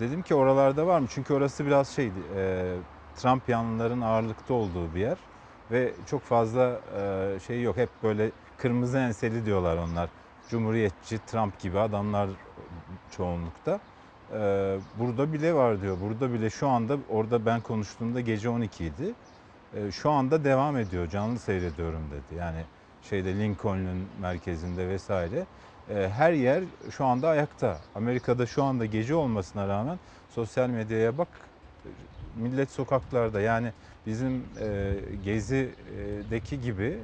dedim 0.00 0.22
ki 0.22 0.34
oralarda 0.34 0.86
var 0.86 1.00
mı? 1.00 1.06
Çünkü 1.10 1.34
orası 1.34 1.66
biraz 1.66 1.88
şeydi. 1.88 2.18
E, 2.36 2.74
Trump 3.16 3.48
yanlıların 3.48 4.00
ağırlıkta 4.00 4.54
olduğu 4.54 4.94
bir 4.94 5.00
yer 5.00 5.18
ve 5.70 5.92
çok 6.06 6.22
fazla 6.22 6.80
e, 6.98 7.38
şey 7.46 7.62
yok. 7.62 7.76
Hep 7.76 7.90
böyle 8.02 8.30
kırmızı 8.58 8.98
enseli 8.98 9.46
diyorlar 9.46 9.76
onlar. 9.76 10.08
Cumhuriyetçi, 10.50 11.18
Trump 11.26 11.58
gibi 11.60 11.78
adamlar 11.78 12.28
çoğunlukta. 13.10 13.80
Ee, 14.32 14.78
burada 14.98 15.32
bile 15.32 15.54
var 15.54 15.82
diyor. 15.82 16.00
Burada 16.00 16.32
bile 16.32 16.50
şu 16.50 16.68
anda 16.68 16.96
orada 17.08 17.46
ben 17.46 17.60
konuştuğumda 17.60 18.20
gece 18.20 18.48
12 18.48 18.84
idi. 18.84 19.14
Ee, 19.76 19.90
şu 19.90 20.10
anda 20.10 20.44
devam 20.44 20.76
ediyor. 20.76 21.08
Canlı 21.08 21.38
seyrediyorum 21.38 22.02
dedi. 22.10 22.38
Yani 22.38 22.64
şeyde 23.02 23.34
Lincoln'un 23.38 24.08
merkezinde 24.20 24.88
vesaire. 24.88 25.46
Ee, 25.90 26.08
her 26.08 26.32
yer 26.32 26.64
şu 26.90 27.04
anda 27.04 27.28
ayakta. 27.28 27.76
Amerika'da 27.94 28.46
şu 28.46 28.62
anda 28.64 28.86
gece 28.86 29.14
olmasına 29.14 29.68
rağmen 29.68 29.98
sosyal 30.28 30.68
medyaya 30.68 31.18
bak 31.18 31.28
millet 32.36 32.70
sokaklarda 32.70 33.40
yani 33.40 33.72
bizim 34.06 34.44
e, 34.60 34.94
Gezi'deki 35.24 36.60
gibi 36.60 36.98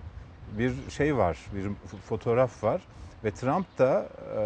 bir 0.58 0.90
şey 0.90 1.16
var, 1.16 1.38
bir 1.52 1.70
fotoğraf 2.08 2.64
var 2.64 2.88
ve 3.24 3.30
Trump 3.30 3.78
da 3.78 4.08
e, 4.36 4.42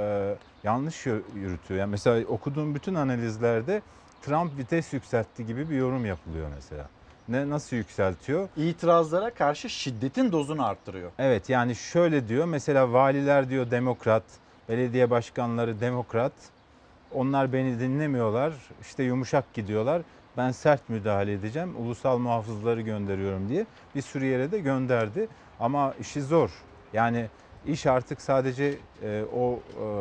yanlış 0.69 1.07
yürütüyor. 1.07 1.81
Yani 1.81 1.91
mesela 1.91 2.27
okuduğum 2.27 2.75
bütün 2.75 2.95
analizlerde 2.95 3.83
Trump 4.21 4.59
vites 4.59 4.93
yükseltti 4.93 5.47
gibi 5.47 5.71
bir 5.71 5.77
yorum 5.77 6.07
yapılıyor 6.07 6.49
mesela. 6.55 6.89
Ne 7.29 7.51
nasıl 7.51 7.77
yükseltiyor? 7.77 8.49
İtirazlara 8.57 9.31
karşı 9.31 9.71
şiddetin 9.71 10.33
dozunu 10.33 10.67
arttırıyor. 10.67 11.11
Evet 11.19 11.49
yani 11.49 11.75
şöyle 11.75 12.29
diyor 12.29 12.45
mesela 12.45 12.93
valiler 12.93 13.49
diyor 13.49 13.71
demokrat, 13.71 14.23
belediye 14.69 15.11
başkanları 15.11 15.81
demokrat. 15.81 16.33
Onlar 17.15 17.53
beni 17.53 17.81
dinlemiyorlar. 17.81 18.53
işte 18.81 19.03
yumuşak 19.03 19.55
gidiyorlar. 19.55 20.03
Ben 20.37 20.51
sert 20.51 20.89
müdahale 20.89 21.33
edeceğim. 21.33 21.77
Ulusal 21.79 22.19
muhafızları 22.19 22.81
gönderiyorum 22.81 23.49
diye 23.49 23.67
bir 23.95 24.03
sürü 24.03 24.25
yere 24.25 24.53
de 24.53 24.59
gönderdi. 24.59 25.29
Ama 25.61 25.95
işi 26.01 26.23
zor. 26.23 26.51
Yani 26.93 27.27
iş 27.67 27.87
artık 27.87 28.21
sadece 28.21 28.75
e, 29.03 29.23
o 29.37 29.53
e, 29.53 29.61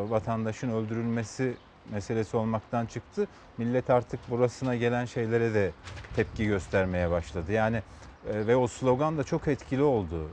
vatandaşın 0.10 0.72
öldürülmesi 0.72 1.54
meselesi 1.86 2.38
olmaktan 2.38 2.86
çıktı. 2.86 3.28
Millet 3.58 3.90
artık 3.90 4.20
burasına 4.30 4.76
gelen 4.76 5.06
şeylere 5.06 5.54
de 5.54 5.72
tepki 6.16 6.46
göstermeye 6.48 7.12
başladı. 7.12 7.52
Yani 7.52 7.78
e, 8.30 8.48
ve 8.48 8.56
o 8.56 8.68
slogan 8.68 9.18
da 9.18 9.24
çok 9.24 9.48
etkili 9.48 9.82
oldu. 9.84 10.28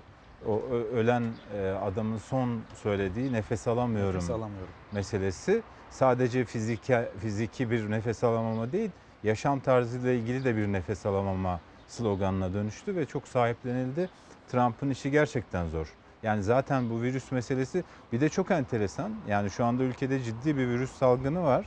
O 0.47 0.61
ölen 0.95 1.23
e, 1.55 1.69
adamın 1.69 2.19
son 2.19 2.61
söylediği 2.83 3.33
nefes 3.33 3.69
alamıyorum, 3.69 4.15
Nefes 4.17 4.31
alamıyorum. 4.31 4.69
meselesi 4.93 5.63
sadece 5.91 6.45
fiziki 6.45 6.97
fiziki 7.21 7.71
bir 7.71 7.91
nefes 7.91 8.25
alamama 8.25 8.73
değil, 8.73 8.91
yaşam 9.23 9.61
tarzıyla 9.61 10.13
ilgili 10.13 10.45
de 10.45 10.57
bir 10.57 10.67
nefes 10.67 11.07
alamama 11.07 11.61
sloganına 11.87 12.53
dönüştü 12.55 12.97
ve 12.97 13.07
çok 13.07 13.29
sahiplenildi. 13.29 14.11
Trump'ın 14.49 14.91
işi 14.91 15.11
gerçekten 15.11 15.69
zor. 15.69 15.87
Yani 16.23 16.43
zaten 16.43 16.91
bu 16.91 17.03
virüs 17.03 17.33
meselesi 17.33 17.85
bir 18.13 18.21
de 18.21 18.29
çok 18.29 18.51
enteresan. 18.51 19.13
Yani 19.29 19.51
şu 19.51 19.65
anda 19.65 19.83
ülkede 19.83 20.21
ciddi 20.21 20.57
bir 20.57 20.69
virüs 20.69 20.93
salgını 20.93 21.43
var. 21.43 21.67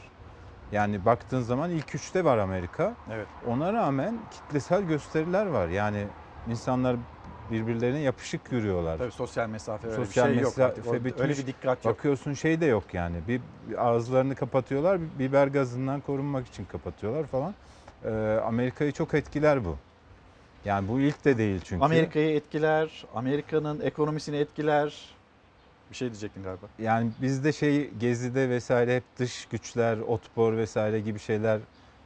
Yani 0.72 1.06
baktığın 1.06 1.42
zaman 1.42 1.70
ilk 1.70 1.96
üçte 1.96 2.24
var 2.26 2.38
Amerika. 2.38 2.96
Evet. 3.12 3.28
Ona 3.48 3.74
rağmen 3.74 4.20
kitlesel 4.32 4.84
gösteriler 4.84 5.46
var. 5.46 5.68
Yani 5.68 6.08
insanlar 6.48 6.96
birbirlerine 7.52 8.00
yapışık 8.00 8.52
yürüyorlar. 8.52 8.98
Tabii 8.98 9.12
sosyal 9.12 9.50
mesafe 9.50 9.88
öyle 9.88 10.06
Sosyal 10.06 10.30
bir 10.30 10.34
şey 10.34 10.44
yok 10.44 10.58
artık. 10.60 10.78
mesafe 10.78 10.98
O- 11.02 11.06
bitmiş. 11.06 11.22
Öyle 11.22 11.38
bir 11.38 11.48
dikkat 11.48 11.86
yok. 11.86 11.98
Bakıyorsun 11.98 12.34
şey 12.34 12.62
de 12.62 12.66
yok 12.66 12.94
yani. 12.94 13.18
Bir, 13.28 13.42
ağızlarını 13.78 14.36
kapatıyorlar. 14.36 15.02
bir 15.02 15.20
Biber 15.20 15.48
gazından 15.48 16.02
korunmak 16.02 16.48
için 16.48 16.66
kapatıyorlar 16.66 17.28
falan. 17.28 17.56
Ee, 18.06 18.40
Amerika'yı 18.46 18.92
çok 18.92 19.14
etkiler 19.14 19.66
bu. 19.66 19.78
Yani 20.66 20.88
bu 20.88 21.00
ilk 21.00 21.26
de 21.26 21.38
değil 21.38 21.62
çünkü. 21.64 21.84
Amerika'yı 21.86 22.36
etkiler, 22.36 23.06
Amerika'nın 23.16 23.80
ekonomisini 23.80 24.38
etkiler. 24.38 24.94
Bir 25.92 25.96
şey 25.96 26.10
diyecektin 26.10 26.44
galiba. 26.44 26.66
Yani 26.80 27.12
bizde 27.22 27.54
şey 27.54 27.90
gezide 27.90 28.50
vesaire 28.50 28.96
hep 28.96 29.04
dış 29.20 29.46
güçler, 29.46 29.98
otpor 29.98 30.58
vesaire 30.58 31.00
gibi 31.00 31.20
şeyler 31.20 31.60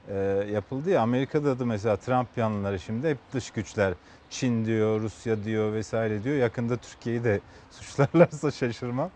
e, 0.10 0.16
yapıldı 0.52 0.90
ya. 0.90 1.02
Amerika'da 1.02 1.60
da 1.60 1.66
mesela 1.66 1.98
Trump 1.98 2.28
yanlıları 2.38 2.80
şimdi 2.80 3.10
hep 3.10 3.18
dış 3.34 3.52
güçler. 3.52 3.94
Çin 4.30 4.66
diyor, 4.66 5.02
Rusya 5.02 5.44
diyor 5.44 5.74
vesaire 5.74 6.24
diyor. 6.24 6.36
Yakında 6.36 6.78
Türkiye'yi 6.78 7.24
de 7.24 7.40
suçlarlarsa 7.72 8.52
şaşırmam. 8.52 9.10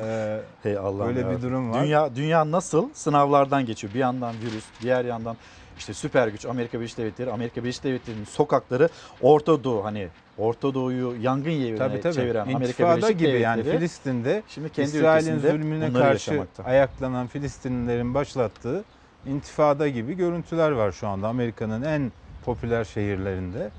Ee, 0.00 0.40
Hey 0.62 0.76
Allah'ım 0.76 1.08
Öyle 1.08 1.20
ya. 1.20 1.30
bir 1.30 1.42
durum 1.42 1.70
var. 1.72 1.84
Dünya 1.84 2.16
dünya 2.16 2.50
nasıl 2.50 2.88
sınavlardan 2.94 3.66
geçiyor? 3.66 3.94
Bir 3.94 3.98
yandan 3.98 4.34
virüs, 4.42 4.64
diğer 4.82 5.04
yandan 5.04 5.36
işte 5.80 5.94
süper 5.94 6.28
güç 6.28 6.46
Amerika 6.46 6.78
Birleşik 6.78 6.98
Devletleri, 6.98 7.32
Amerika 7.32 7.62
Birleşik 7.62 7.84
Devletleri'nin 7.84 8.24
sokakları 8.24 8.88
Orta 9.20 9.64
Doğu 9.64 9.84
hani 9.84 10.08
Orta 10.38 10.74
Doğu'yu 10.74 11.14
yangın 11.20 11.50
yerine 11.50 11.78
Tabii 11.78 12.00
tabii. 12.00 12.14
çeviren 12.14 12.40
Amerika 12.40 12.66
İntifada 12.66 12.96
Birleşik 12.96 13.18
gibi 13.18 13.28
Devletleri 13.28 13.42
yani 13.42 13.62
Filistin'de 13.78 14.42
şimdi 14.48 14.70
kendi 14.70 14.88
İsrail'in 14.88 15.38
zulmüne 15.38 15.92
karşı 15.92 16.30
yaşamakta. 16.30 16.64
ayaklanan 16.64 17.26
Filistinlilerin 17.26 18.14
başlattığı 18.14 18.84
intifada 19.26 19.88
gibi 19.88 20.14
görüntüler 20.14 20.70
var 20.70 20.92
şu 20.92 21.08
anda 21.08 21.28
Amerika'nın 21.28 21.82
en 21.82 22.12
popüler 22.44 22.84
şehirlerinde. 22.84 23.70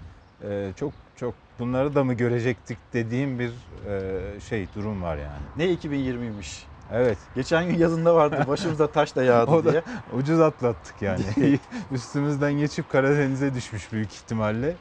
Ee, 0.43 0.69
çok 0.75 0.91
çok 1.15 1.33
bunları 1.59 1.95
da 1.95 2.03
mı 2.03 2.13
görecektik 2.13 2.77
dediğim 2.93 3.39
bir 3.39 3.51
e, 3.89 4.39
şey 4.49 4.67
durum 4.75 5.01
var 5.03 5.17
yani. 5.17 5.41
Ne 5.57 5.65
2020'ymiş. 5.73 6.70
Evet. 6.93 7.17
Geçen 7.35 7.69
gün 7.69 7.77
yazında 7.77 8.15
vardı 8.15 8.43
başımıza 8.47 8.87
taş 8.87 9.15
da 9.15 9.23
yağdı 9.23 9.51
O 9.51 9.65
da 9.65 9.71
diye. 9.71 9.83
ucuz 10.17 10.39
atlattık 10.39 11.01
yani. 11.01 11.21
Üstümüzden 11.91 12.53
geçip 12.53 12.89
Karadeniz'e 12.91 13.53
düşmüş 13.53 13.91
büyük 13.93 14.13
ihtimalle. 14.13 14.75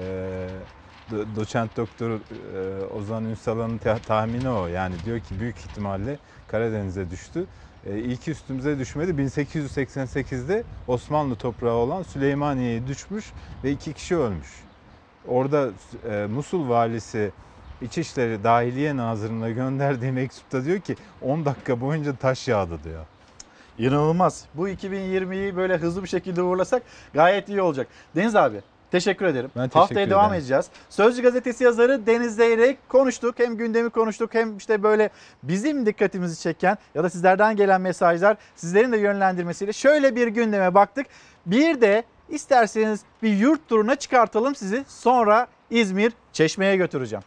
Ee, 0.00 0.48
do- 1.12 1.36
doçent 1.36 1.76
doktor 1.76 2.10
e, 2.10 2.84
Ozan 2.84 3.24
Ünsal'ın 3.24 3.78
ta- 3.78 3.98
tahmini 3.98 4.48
o. 4.48 4.66
Yani 4.66 4.94
diyor 5.04 5.20
ki 5.20 5.40
büyük 5.40 5.56
ihtimalle 5.58 6.18
Karadeniz'e 6.48 7.10
düştü. 7.10 7.44
E, 7.86 7.98
ilk 7.98 8.28
üstümüze 8.28 8.78
düşmedi. 8.78 9.10
1888'de 9.10 10.64
Osmanlı 10.86 11.36
toprağı 11.36 11.74
olan 11.74 12.02
Süleymaniye'ye 12.02 12.86
düşmüş 12.86 13.24
ve 13.64 13.70
iki 13.72 13.92
kişi 13.92 14.16
ölmüş. 14.16 14.48
Orada 15.28 15.68
e, 16.10 16.26
Musul 16.26 16.68
valisi 16.68 17.30
İçişleri 17.82 18.44
Dahiliye 18.44 18.96
Nazırı'na 18.96 19.50
gönderdiği 19.50 20.12
mektupta 20.12 20.64
diyor 20.64 20.80
ki 20.80 20.96
10 21.22 21.44
dakika 21.44 21.80
boyunca 21.80 22.16
taş 22.16 22.48
yağdı 22.48 22.78
diyor. 22.84 23.06
İnanılmaz. 23.78 24.44
Bu 24.54 24.68
2020'yi 24.68 25.56
böyle 25.56 25.76
hızlı 25.76 26.02
bir 26.02 26.08
şekilde 26.08 26.42
uğurlasak 26.42 26.82
gayet 27.14 27.48
iyi 27.48 27.62
olacak. 27.62 27.86
Deniz 28.16 28.36
abi 28.36 28.60
teşekkür 28.90 29.26
ederim. 29.26 29.50
Ben 29.56 29.62
teşekkür 29.62 29.80
Haftaya 29.80 30.10
devam 30.10 30.24
ederim. 30.26 30.40
edeceğiz. 30.40 30.66
Sözcü 30.90 31.22
gazetesi 31.22 31.64
yazarı 31.64 32.06
Deniz 32.06 32.36
Zeyrek 32.36 32.88
konuştuk. 32.88 33.34
Hem 33.38 33.56
gündemi 33.56 33.90
konuştuk 33.90 34.34
hem 34.34 34.56
işte 34.56 34.82
böyle 34.82 35.10
bizim 35.42 35.86
dikkatimizi 35.86 36.40
çeken 36.42 36.78
ya 36.94 37.04
da 37.04 37.10
sizlerden 37.10 37.56
gelen 37.56 37.80
mesajlar 37.80 38.36
sizlerin 38.56 38.92
de 38.92 38.96
yönlendirmesiyle 38.98 39.72
şöyle 39.72 40.16
bir 40.16 40.26
gündeme 40.26 40.74
baktık. 40.74 41.06
Bir 41.46 41.80
de 41.80 42.02
isterseniz 42.28 43.00
bir 43.22 43.32
yurt 43.36 43.68
turuna 43.68 43.96
çıkartalım 43.96 44.54
sizi. 44.54 44.84
Sonra 44.88 45.46
İzmir 45.70 46.12
Çeşme'ye 46.32 46.76
götüreceğim. 46.76 47.22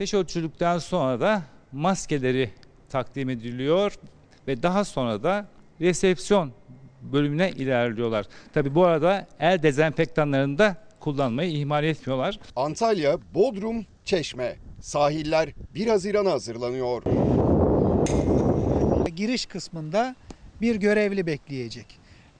Ateş 0.00 0.14
ölçüldükten 0.14 0.78
sonra 0.78 1.20
da 1.20 1.42
maskeleri 1.72 2.50
takdim 2.88 3.30
ediliyor 3.30 3.94
ve 4.48 4.62
daha 4.62 4.84
sonra 4.84 5.22
da 5.22 5.46
resepsiyon 5.80 6.52
bölümüne 7.02 7.50
ilerliyorlar. 7.50 8.26
Tabi 8.52 8.74
bu 8.74 8.84
arada 8.84 9.26
el 9.40 9.62
dezenfektanlarını 9.62 10.58
da 10.58 10.76
kullanmayı 11.00 11.50
ihmal 11.50 11.84
etmiyorlar. 11.84 12.38
Antalya, 12.56 13.18
Bodrum, 13.34 13.86
Çeşme. 14.04 14.56
Sahiller 14.80 15.48
1 15.74 15.86
Haziran'a 15.86 16.30
hazırlanıyor. 16.30 17.02
Giriş 19.16 19.46
kısmında 19.46 20.16
bir 20.60 20.76
görevli 20.76 21.26
bekleyecek. 21.26 21.86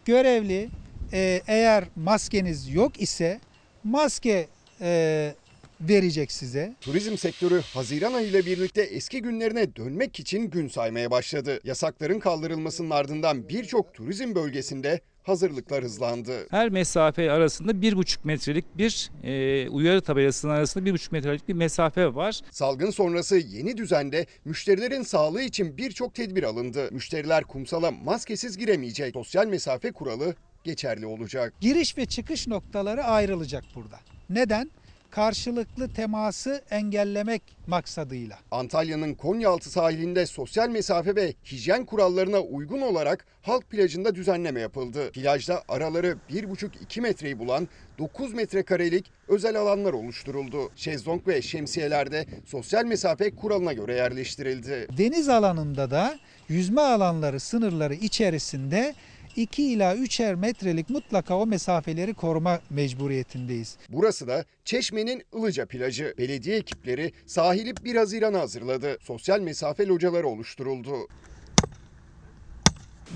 Görevli 0.05 0.69
e, 1.13 1.43
eğer 1.47 1.85
maskeniz 1.97 2.75
yok 2.75 3.01
ise 3.01 3.41
maske 3.85 4.49
e, 4.81 5.35
verecek 5.81 6.33
size. 6.33 6.75
Turizm 6.81 7.17
sektörü 7.17 7.61
Haziran 7.75 8.13
ayı 8.13 8.27
ile 8.27 8.47
birlikte 8.47 8.83
eski 8.83 9.23
günlerine 9.23 9.77
dönmek 9.77 10.21
için 10.21 10.51
gün 10.51 10.69
saymaya 10.69 11.11
başladı. 11.11 11.61
Yasakların 11.65 12.19
kaldırılmasının 12.19 12.91
ardından 12.91 13.49
birçok 13.49 13.95
turizm 13.95 14.35
bölgesinde 14.35 15.01
hazırlıklar 15.23 15.85
hızlandı. 15.85 16.47
Her 16.51 16.69
mesafe 16.69 17.31
arasında 17.31 17.73
1,5 17.73 18.19
metrelik 18.25 18.65
bir 18.79 19.11
e, 19.23 19.69
uyarı 19.69 20.01
tabelasının 20.01 20.53
arasında 20.53 20.89
1,5 20.89 21.13
metrelik 21.13 21.49
bir 21.49 21.55
mesafe 21.55 22.15
var. 22.15 22.41
Salgın 22.51 22.91
sonrası 22.91 23.37
yeni 23.37 23.77
düzende 23.77 24.27
müşterilerin 24.45 25.03
sağlığı 25.03 25.43
için 25.43 25.77
birçok 25.77 26.15
tedbir 26.15 26.43
alındı. 26.43 26.89
Müşteriler 26.93 27.45
kumsala 27.45 27.91
maskesiz 27.91 28.59
giremeyecek. 28.59 29.13
Sosyal 29.13 29.47
mesafe 29.47 29.93
kuralı 29.93 30.35
geçerli 30.65 31.07
olacak. 31.07 31.55
Giriş 31.61 31.99
ve 31.99 32.07
çıkış 32.07 32.47
noktaları 32.47 33.05
ayrılacak 33.05 33.65
burada. 33.75 34.01
Neden? 34.31 34.71
Karşılıklı 35.11 35.89
teması 35.89 36.63
engellemek 36.71 37.43
maksadıyla. 37.67 38.39
Antalya'nın 38.51 39.15
Konyaaltı 39.15 39.71
sahilinde 39.71 40.27
sosyal 40.27 40.69
mesafe 40.69 41.17
ve 41.17 41.35
hijyen 41.45 41.85
kurallarına 41.85 42.41
uygun 42.41 42.81
olarak 42.81 43.27
halk 43.43 43.71
plajında 43.71 44.15
düzenleme 44.15 44.61
yapıldı. 44.61 45.11
Plajda 45.13 45.63
araları 45.69 46.17
1,5-2 46.31 47.01
metreyi 47.01 47.39
bulan 47.39 47.69
9 47.99 48.35
metrekarelik 48.35 49.11
özel 49.29 49.57
alanlar 49.57 49.93
oluşturuldu. 49.93 50.71
Şezlong 50.77 51.29
ve 51.29 51.43
şemsiyeler 51.43 52.13
de 52.13 52.27
sosyal 52.47 52.85
mesafe 52.85 53.35
kuralına 53.35 53.73
göre 53.73 53.95
yerleştirildi. 53.95 54.89
Deniz 54.99 55.29
alanında 55.29 55.91
da 55.91 56.19
yüzme 56.49 56.81
alanları 56.81 57.41
sınırları 57.41 57.95
içerisinde 57.95 58.95
2 59.37 59.63
ila 59.63 59.95
3'er 59.95 60.35
metrelik 60.35 60.91
mutlaka 60.91 61.39
o 61.39 61.47
mesafeleri 61.47 62.15
koruma 62.15 62.61
mecburiyetindeyiz. 62.71 63.77
Burası 63.89 64.29
da 64.29 64.45
Çeşme'nin 64.65 65.23
Ilıca 65.39 65.67
plajı. 65.67 66.15
Belediye 66.19 66.57
ekipleri 66.57 67.13
sahili 67.27 67.75
1 67.85 67.97
Haziran'a 67.97 68.41
hazırladı. 68.41 68.99
Sosyal 69.01 69.41
mesafe 69.41 69.87
locaları 69.87 70.29
oluşturuldu. 70.29 71.09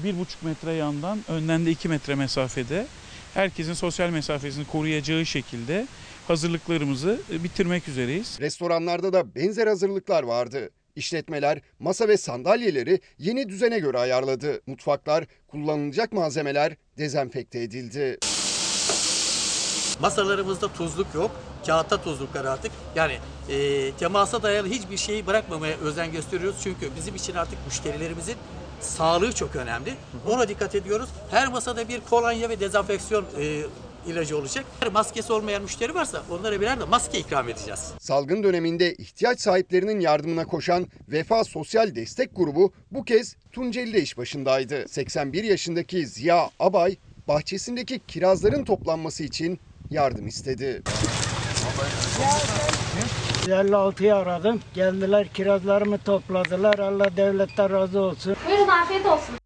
bir 0.04 0.18
buçuk 0.18 0.42
metre 0.42 0.72
yandan 0.72 1.18
önden 1.28 1.66
de 1.66 1.70
iki 1.70 1.88
metre 1.88 2.14
mesafede 2.14 2.86
herkesin 3.34 3.72
sosyal 3.72 4.10
mesafesini 4.10 4.64
koruyacağı 4.66 5.26
şekilde 5.26 5.86
hazırlıklarımızı 6.28 7.20
e, 7.32 7.44
bitirmek 7.44 7.88
üzereyiz. 7.88 8.38
Restoranlarda 8.40 9.12
da 9.12 9.34
benzer 9.34 9.66
hazırlıklar 9.66 10.22
vardı. 10.22 10.70
İşletmeler 10.96 11.60
masa 11.78 12.08
ve 12.08 12.16
sandalyeleri 12.16 13.00
yeni 13.18 13.48
düzene 13.48 13.78
göre 13.78 13.98
ayarladı. 13.98 14.60
Mutfaklar, 14.66 15.24
kullanılacak 15.48 16.12
malzemeler 16.12 16.76
dezenfekte 16.98 17.60
edildi. 17.60 18.18
Masalarımızda 20.00 20.72
tuzluk 20.72 21.14
yok. 21.14 21.30
Kağıtta 21.66 22.02
tuzluk 22.02 22.36
var 22.36 22.44
artık. 22.44 22.72
Yani 22.96 23.18
e, 23.48 23.92
temasa 23.92 24.42
dayalı 24.42 24.68
hiçbir 24.68 24.96
şeyi 24.96 25.26
bırakmamaya 25.26 25.76
özen 25.76 26.12
gösteriyoruz. 26.12 26.60
Çünkü 26.62 26.90
bizim 26.96 27.14
için 27.14 27.34
artık 27.34 27.58
müşterilerimizin 27.66 28.36
sağlığı 28.80 29.32
çok 29.32 29.56
önemli. 29.56 29.94
Ona 30.28 30.48
dikkat 30.48 30.74
ediyoruz. 30.74 31.08
Her 31.30 31.48
masada 31.48 31.88
bir 31.88 32.00
kolonya 32.00 32.48
ve 32.48 32.60
dezenfeksiyon 32.60 33.24
e, 33.40 33.62
ilacı 34.06 34.38
olacak. 34.38 34.64
Eğer 34.82 34.92
maskesi 34.92 35.32
olmayan 35.32 35.62
müşteri 35.62 35.94
varsa 35.94 36.22
onlara 36.30 36.60
birer 36.60 36.80
de 36.80 36.84
maske 36.84 37.18
ikram 37.18 37.48
edeceğiz. 37.48 37.92
Salgın 37.98 38.42
döneminde 38.42 38.94
ihtiyaç 38.94 39.40
sahiplerinin 39.40 40.00
yardımına 40.00 40.44
koşan 40.44 40.86
Vefa 41.08 41.44
Sosyal 41.44 41.94
Destek 41.94 42.36
Grubu 42.36 42.72
bu 42.90 43.04
kez 43.04 43.36
Tunceli'de 43.52 44.02
iş 44.02 44.18
başındaydı. 44.18 44.88
81 44.88 45.44
yaşındaki 45.44 46.06
Ziya 46.06 46.50
Abay 46.60 46.96
bahçesindeki 47.28 47.98
kirazların 48.08 48.64
toplanması 48.64 49.24
için 49.24 49.60
yardım 49.90 50.26
istedi. 50.26 50.82
56'yı 53.46 54.14
aradım. 54.14 54.60
Geldiler 54.74 55.28
kirazlarımı 55.28 55.98
topladılar. 55.98 56.78
Allah 56.78 57.16
devletten 57.16 57.70
razı 57.70 58.00
olsun. 58.00 58.36
Buyurun 58.46 58.68
afiyet 58.68 59.06
olsun. 59.06 59.43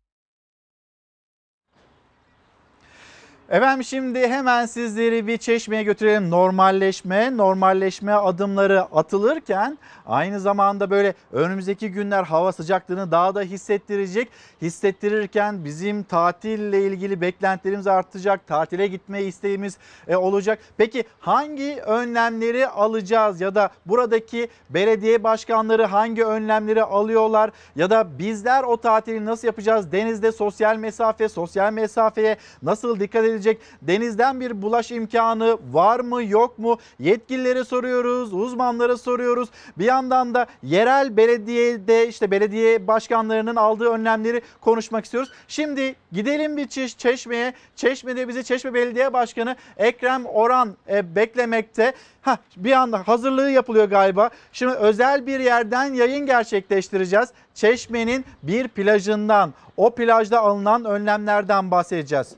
Efendim 3.50 3.84
şimdi 3.84 4.28
hemen 4.28 4.66
sizleri 4.66 5.26
bir 5.26 5.36
çeşmeye 5.36 5.82
götürelim. 5.82 6.30
Normalleşme, 6.30 7.36
normalleşme 7.36 8.12
adımları 8.12 8.82
atılırken 8.82 9.78
aynı 10.06 10.40
zamanda 10.40 10.90
böyle 10.90 11.14
önümüzdeki 11.32 11.90
günler 11.90 12.24
hava 12.24 12.52
sıcaklığını 12.52 13.10
daha 13.10 13.34
da 13.34 13.42
hissettirecek. 13.42 14.28
Hissettirirken 14.62 15.64
bizim 15.64 16.02
tatille 16.02 16.82
ilgili 16.82 17.20
beklentilerimiz 17.20 17.86
artacak. 17.86 18.46
Tatile 18.46 18.86
gitme 18.86 19.22
isteğimiz 19.22 19.78
e, 20.08 20.16
olacak. 20.16 20.58
Peki 20.76 21.04
hangi 21.20 21.80
önlemleri 21.86 22.68
alacağız 22.68 23.40
ya 23.40 23.54
da 23.54 23.70
buradaki 23.86 24.48
belediye 24.70 25.24
başkanları 25.24 25.84
hangi 25.84 26.24
önlemleri 26.24 26.82
alıyorlar 26.82 27.50
ya 27.76 27.90
da 27.90 28.18
bizler 28.18 28.62
o 28.62 28.76
tatili 28.76 29.24
nasıl 29.24 29.46
yapacağız? 29.46 29.92
Denizde 29.92 30.32
sosyal 30.32 30.76
mesafe, 30.76 31.28
sosyal 31.28 31.72
mesafeye 31.72 32.36
nasıl 32.62 33.00
dikkat 33.00 33.24
edilecek? 33.38 33.60
Denizden 33.82 34.40
bir 34.40 34.62
bulaş 34.62 34.90
imkanı 34.90 35.58
var 35.72 36.00
mı 36.00 36.24
yok 36.24 36.58
mu? 36.58 36.78
Yetkililere 36.98 37.64
soruyoruz, 37.64 38.32
uzmanlara 38.32 38.96
soruyoruz. 38.96 39.48
Bir 39.78 39.84
yandan 39.84 40.34
da 40.34 40.46
yerel 40.62 41.16
belediyede 41.16 42.08
işte 42.08 42.30
belediye 42.30 42.86
başkanlarının 42.86 43.56
aldığı 43.56 43.88
önlemleri 43.90 44.42
konuşmak 44.60 45.04
istiyoruz. 45.04 45.32
Şimdi 45.48 45.94
gidelim 46.12 46.56
bir 46.56 46.68
Çeş- 46.68 46.98
Çeşme'ye. 46.98 47.54
Çeşme'de 47.76 48.28
bizi 48.28 48.44
Çeşme 48.44 48.74
Belediye 48.74 49.12
Başkanı 49.12 49.56
Ekrem 49.76 50.26
Oran 50.26 50.76
e, 50.88 51.14
beklemekte. 51.14 51.92
Hah, 52.22 52.36
bir 52.56 52.72
anda 52.72 53.08
hazırlığı 53.08 53.50
yapılıyor 53.50 53.84
galiba. 53.84 54.30
Şimdi 54.52 54.74
özel 54.74 55.26
bir 55.26 55.40
yerden 55.40 55.94
yayın 55.94 56.26
gerçekleştireceğiz. 56.26 57.28
Çeşme'nin 57.54 58.24
bir 58.42 58.68
plajından, 58.68 59.54
o 59.76 59.94
plajda 59.94 60.40
alınan 60.40 60.84
önlemlerden 60.84 61.70
bahsedeceğiz. 61.70 62.36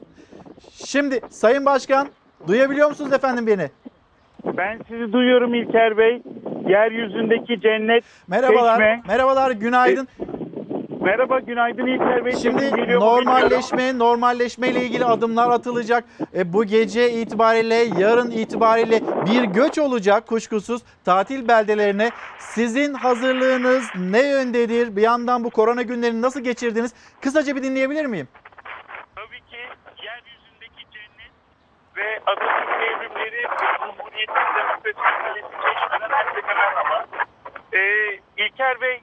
Şimdi 0.87 1.21
Sayın 1.31 1.65
Başkan 1.67 2.09
duyabiliyor 2.47 2.89
musunuz 2.89 3.13
efendim 3.13 3.47
beni? 3.47 3.71
Ben 4.45 4.81
sizi 4.89 5.13
duyuyorum 5.13 5.55
İlker 5.55 5.97
Bey. 5.99 6.23
Yeryüzündeki 6.69 7.61
cennet 7.61 8.05
Merhabalar. 8.29 8.75
Çeşme. 8.77 9.03
Merhabalar, 9.09 9.51
günaydın. 9.51 10.09
Merhaba, 11.01 11.41
günaydın 11.41 11.87
İlker 11.87 12.25
Bey. 12.25 12.33
Şimdi 12.33 12.71
geliyor 12.77 13.01
normalleşme, 13.01 13.99
normalleşme 13.99 14.69
ile 14.69 14.85
ilgili 14.85 15.05
adımlar 15.05 15.51
atılacak. 15.51 16.05
E, 16.35 16.53
bu 16.53 16.65
gece 16.65 17.13
itibariyle, 17.13 17.75
yarın 17.99 18.31
itibariyle 18.31 19.01
bir 19.31 19.43
göç 19.45 19.79
olacak 19.79 20.27
kuşkusuz 20.27 20.83
tatil 21.05 21.49
beldelerine. 21.49 22.11
Sizin 22.39 22.95
hazırlığınız 22.95 23.85
ne 23.97 24.29
yöndedir? 24.29 24.97
Bir 24.97 25.03
yandan 25.03 25.45
bu 25.45 25.51
korona 25.51 25.83
günlerini 25.83 26.23
nasıl 26.23 26.41
geçirdiniz? 26.41 26.95
Kısaca 27.21 27.57
bir 27.57 27.63
dinleyebilir 27.63 28.07
miyim? 28.07 28.29
Tabii 29.17 29.41
ki 29.51 29.57
yeryüzündeki 30.05 30.85
cennet 30.93 31.33
ve 32.01 32.20
Atatürk 32.26 32.80
devrimleri 32.80 33.42
Cumhuriyet'in 33.80 34.48
demokrasi 34.59 34.92
kalesi 34.94 35.40
Çeşme'den 35.40 36.11
herkese 36.11 36.46
merhaba. 36.46 37.07
Ee, 37.72 38.18
İlker 38.36 38.80
Bey, 38.80 39.01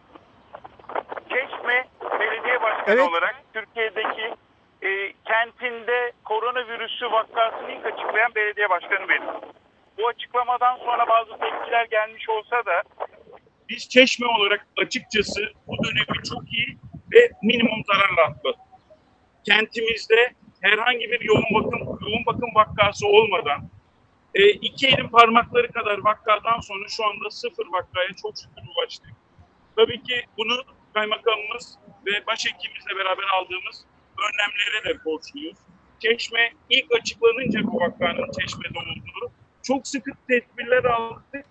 Çeşme 1.29 1.87
Belediye 2.19 2.61
Başkanı 2.61 2.95
Evet. 2.95 3.09
olarak 3.09 3.35
Türkiye'deki 3.53 4.33
e, 4.81 5.13
kentinde 5.25 6.11
koronavirüsü 6.25 7.11
vakasını 7.11 7.71
ilk 7.71 7.85
açıklayan 7.85 8.35
belediye 8.35 8.69
başkanı 8.69 9.09
benim. 9.09 9.27
Bu 9.97 10.07
açıklamadan 10.07 10.77
sonra 10.77 11.07
bazı 11.07 11.31
tepkiler 11.31 11.85
gelmiş 11.85 12.29
olsa 12.29 12.65
da 12.65 12.83
biz 13.69 13.89
Çeşme 13.89 14.27
olarak 14.27 14.67
açıkçası 14.77 15.41
bu 15.67 15.83
dönemi 15.83 16.23
çok 16.29 16.53
iyi 16.53 16.77
ve 17.13 17.29
minimum 17.43 17.83
zararla 17.87 18.21
atlattık. 18.21 18.61
Kentimizde 19.45 20.33
herhangi 20.61 21.11
bir 21.11 21.21
yoğun 21.21 21.45
bakım 21.53 21.79
yoğun 21.79 22.25
bakım 22.25 22.49
vakası 22.55 23.07
olmadan 23.07 23.69
e, 24.35 24.49
iki 24.49 24.87
elin 24.87 25.07
parmakları 25.07 25.71
kadar 25.71 25.97
vakadan 25.97 26.59
sonra 26.59 26.87
şu 26.87 27.05
anda 27.05 27.29
sıfır 27.29 27.65
vakaya 27.67 28.09
çok 28.21 28.33
şükür 28.37 28.69
ulaştık. 28.77 29.13
Tabii 29.75 30.03
ki 30.03 30.25
bunu 30.37 30.63
kaymakamımız 30.93 31.77
ve 32.05 32.27
başhekimimizle 32.27 32.95
beraber 32.95 33.23
aldığımız 33.23 33.85
önlemlere 34.17 34.83
de 34.85 35.05
borçluyuz. 35.05 35.57
Çeşme 35.99 36.51
ilk 36.69 36.91
açıklanınca 36.91 37.63
bu 37.63 37.79
vakanın 37.79 38.31
Çeşme'de 38.39 38.79
olduğu 38.79 39.31
çok 39.63 39.87
sıkı 39.87 40.11
tedbirler 40.27 40.83
aldık 40.83 41.45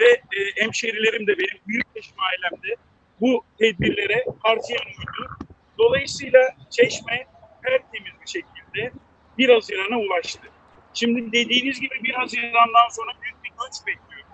ve 0.00 0.10
e, 0.10 0.62
hemşerilerim 0.62 1.26
de 1.26 1.38
benim 1.38 1.60
büyük 1.66 1.94
Çeşme 1.94 2.22
ailemde 2.30 2.76
bu 3.20 3.44
tedbirlere 3.58 4.24
harfiyen 4.42 4.86
uydu. 4.86 5.30
Dolayısıyla 5.78 6.40
Çeşme 6.70 7.26
tertemiz 7.62 8.12
bir 8.22 8.30
şekilde 8.30 8.92
1 9.38 9.48
Haziran'a 9.48 9.98
ulaştı. 9.98 10.48
Şimdi 10.94 11.32
dediğiniz 11.32 11.80
gibi 11.80 12.02
1 12.02 12.14
Haziran'dan 12.14 12.88
sonra 12.90 13.12
büyük 13.22 13.44
bir 13.44 13.50
göç 13.50 13.86
bekliyoruz. 13.86 14.26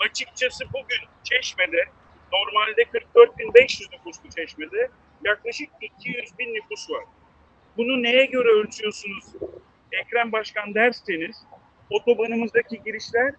Açıkçası 0.00 0.64
bugün 0.68 1.08
Çeşme'de 1.24 1.84
normalde 2.32 2.82
44.500 2.82 3.92
nüfuslu 3.92 4.30
Çeşme'de 4.36 4.90
yaklaşık 5.24 5.68
200 5.80 6.38
bin 6.38 6.54
nüfus 6.54 6.90
var. 6.90 7.04
Bunu 7.76 8.02
neye 8.02 8.24
göre 8.24 8.48
ölçüyorsunuz 8.48 9.24
Ekrem 9.92 10.32
Başkan 10.32 10.74
derseniz 10.74 11.46
otobanımızdaki 11.90 12.82
girişler 12.84 13.34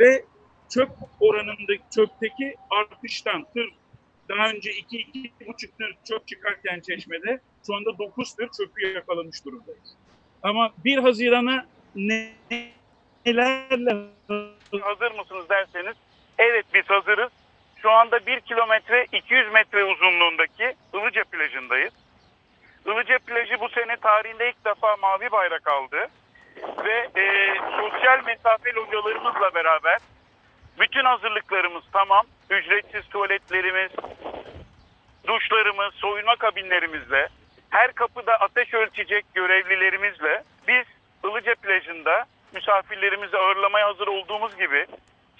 ve 0.00 0.24
çöp 0.68 0.90
oranındaki 1.20 1.82
çöpteki 1.94 2.54
artıştan 2.70 3.44
tır 3.54 3.74
daha 4.28 4.48
önce 4.48 4.70
2-2,5 4.70 5.70
tır 5.78 5.96
çöp 6.04 6.28
çıkarken 6.28 6.80
Çeşme'de 6.80 7.40
şu 7.66 7.74
anda 7.74 7.98
9 7.98 8.34
tır 8.34 8.48
çöpü 8.48 8.86
yakalamış 8.86 9.44
durumdayız. 9.44 9.96
Ama 10.42 10.72
1 10.84 10.98
Haziran'a 10.98 11.66
ne- 11.94 12.32
nelerle 13.26 13.96
hazır 14.82 15.10
mısınız 15.10 15.48
derseniz 15.48 15.96
evet 16.38 16.66
biz 16.74 16.90
hazırız. 16.90 17.32
Şu 17.82 17.90
anda 17.90 18.26
1 18.26 18.40
kilometre 18.40 19.06
200 19.12 19.52
metre 19.52 19.84
uzunluğundaki 19.84 20.74
Ilıca 20.94 21.24
plajındayız. 21.24 21.92
Ilıca 22.86 23.18
plajı 23.18 23.60
bu 23.60 23.68
sene 23.68 23.96
tarihinde 23.96 24.48
ilk 24.48 24.64
defa 24.64 24.96
mavi 24.96 25.32
bayrak 25.32 25.68
aldı. 25.68 26.08
Ve 26.84 27.20
e, 27.20 27.54
sosyal 27.80 28.24
mesafe 28.26 28.72
localarımızla 28.74 29.54
beraber 29.54 29.98
bütün 30.80 31.04
hazırlıklarımız 31.04 31.84
tamam. 31.92 32.26
Ücretsiz 32.50 33.08
tuvaletlerimiz, 33.08 33.90
duşlarımız, 35.26 35.94
soyunma 35.94 36.36
kabinlerimizle, 36.36 37.28
her 37.70 37.92
kapıda 37.92 38.34
ateş 38.34 38.74
ölçecek 38.74 39.24
görevlilerimizle 39.34 40.42
biz 40.68 40.84
Ilıca 41.24 41.54
plajında 41.54 42.24
misafirlerimizi 42.54 43.36
ağırlamaya 43.36 43.88
hazır 43.88 44.06
olduğumuz 44.06 44.56
gibi 44.56 44.86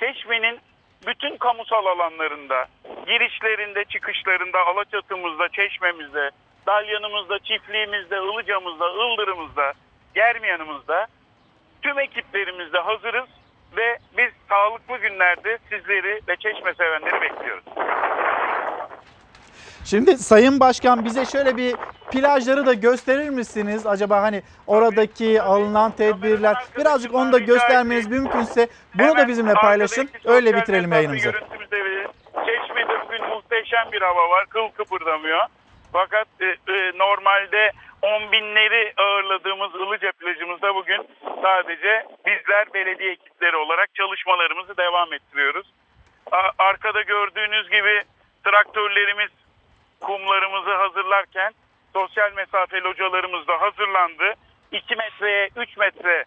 Çeşme'nin 0.00 0.60
bütün 1.06 1.36
kamusal 1.36 1.86
alanlarında, 1.86 2.66
girişlerinde, 3.06 3.84
çıkışlarında, 3.84 4.58
Alaçatımızda, 4.66 5.48
Çeşme'mizde, 5.48 6.30
Dalyanımızda, 6.66 7.38
çiftliğimizde, 7.38 8.16
Ilıca'mızda, 8.16 8.88
Ildırımızda, 8.90 9.72
Germiyanımızda 10.14 11.06
tüm 11.82 11.98
ekiplerimizde 11.98 12.78
hazırız 12.78 13.28
ve 13.76 13.98
biz 14.18 14.30
sağlıklı 14.48 14.96
günlerde 14.96 15.58
sizleri 15.70 16.20
ve 16.28 16.36
çeşme 16.36 16.74
sevenleri 16.74 17.20
bekliyoruz. 17.20 17.64
Şimdi 19.84 20.18
Sayın 20.18 20.60
Başkan 20.60 21.04
bize 21.04 21.24
şöyle 21.24 21.56
bir 21.56 21.74
plajları 22.10 22.66
da 22.66 22.74
gösterir 22.74 23.28
misiniz? 23.28 23.86
Acaba 23.86 24.22
hani 24.22 24.42
oradaki 24.66 25.42
alınan 25.42 25.90
tedbirler 25.92 26.56
birazcık 26.78 27.14
onu 27.14 27.32
da 27.32 27.38
göstermeniz 27.38 28.06
mümkünse 28.06 28.68
bunu 28.94 29.16
da 29.16 29.28
bizimle 29.28 29.54
paylaşın. 29.54 30.10
Öyle 30.24 30.56
bitirelim 30.56 30.92
yayınımızı. 30.92 31.32
Çeşme'de 32.46 33.00
bugün 33.06 33.28
muhteşem 33.28 33.92
bir 33.92 34.02
hava 34.02 34.30
var. 34.30 34.46
Kıl 34.46 34.68
kıpırdamıyor. 34.68 35.40
Fakat 35.92 36.26
e, 36.40 36.44
e, 36.44 36.98
normalde 36.98 37.72
on 38.02 38.32
binleri 38.32 38.92
ağırladığımız 38.96 39.74
Ilıca 39.74 40.12
plajımızda 40.12 40.74
bugün 40.74 41.08
sadece 41.42 42.06
bizler 42.26 42.74
belediye 42.74 43.12
ekipleri 43.12 43.56
olarak 43.56 43.94
çalışmalarımızı 43.94 44.76
devam 44.76 45.12
ettiriyoruz. 45.12 45.66
Arkada 46.58 47.02
gördüğünüz 47.02 47.70
gibi 47.70 48.02
traktörlerimiz 48.44 49.30
kumlarımızı 50.00 50.74
hazırlarken 50.74 51.52
sosyal 51.92 52.32
mesafe 52.32 52.80
localarımız 52.80 53.48
da 53.48 53.60
hazırlandı. 53.60 54.34
2 54.72 54.96
metreye 54.96 55.48
3 55.56 55.76
metre 55.76 56.24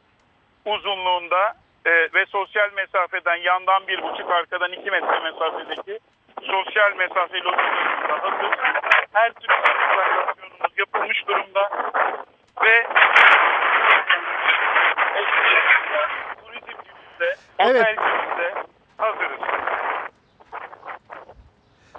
uzunluğunda 0.66 1.54
e, 1.86 1.92
ve 1.92 2.26
sosyal 2.26 2.74
mesafeden 2.74 3.36
yandan 3.36 3.88
bir 3.88 4.02
buçuk 4.02 4.32
arkadan 4.32 4.72
2 4.72 4.92
metre 4.92 5.20
mesafedeki 5.20 6.00
sosyal 6.42 6.96
mesafe 6.96 7.38
localarımız 7.38 8.10
da 8.10 8.24
hazır. 8.24 8.58
Her 9.14 9.34
türlü 9.34 9.54
yapılmış 10.78 11.28
durumda 11.28 11.70
ve 12.64 12.88
turizm 16.46 16.68
gününde, 16.68 17.36
Evet. 17.60 17.98
hazırız. 18.98 19.40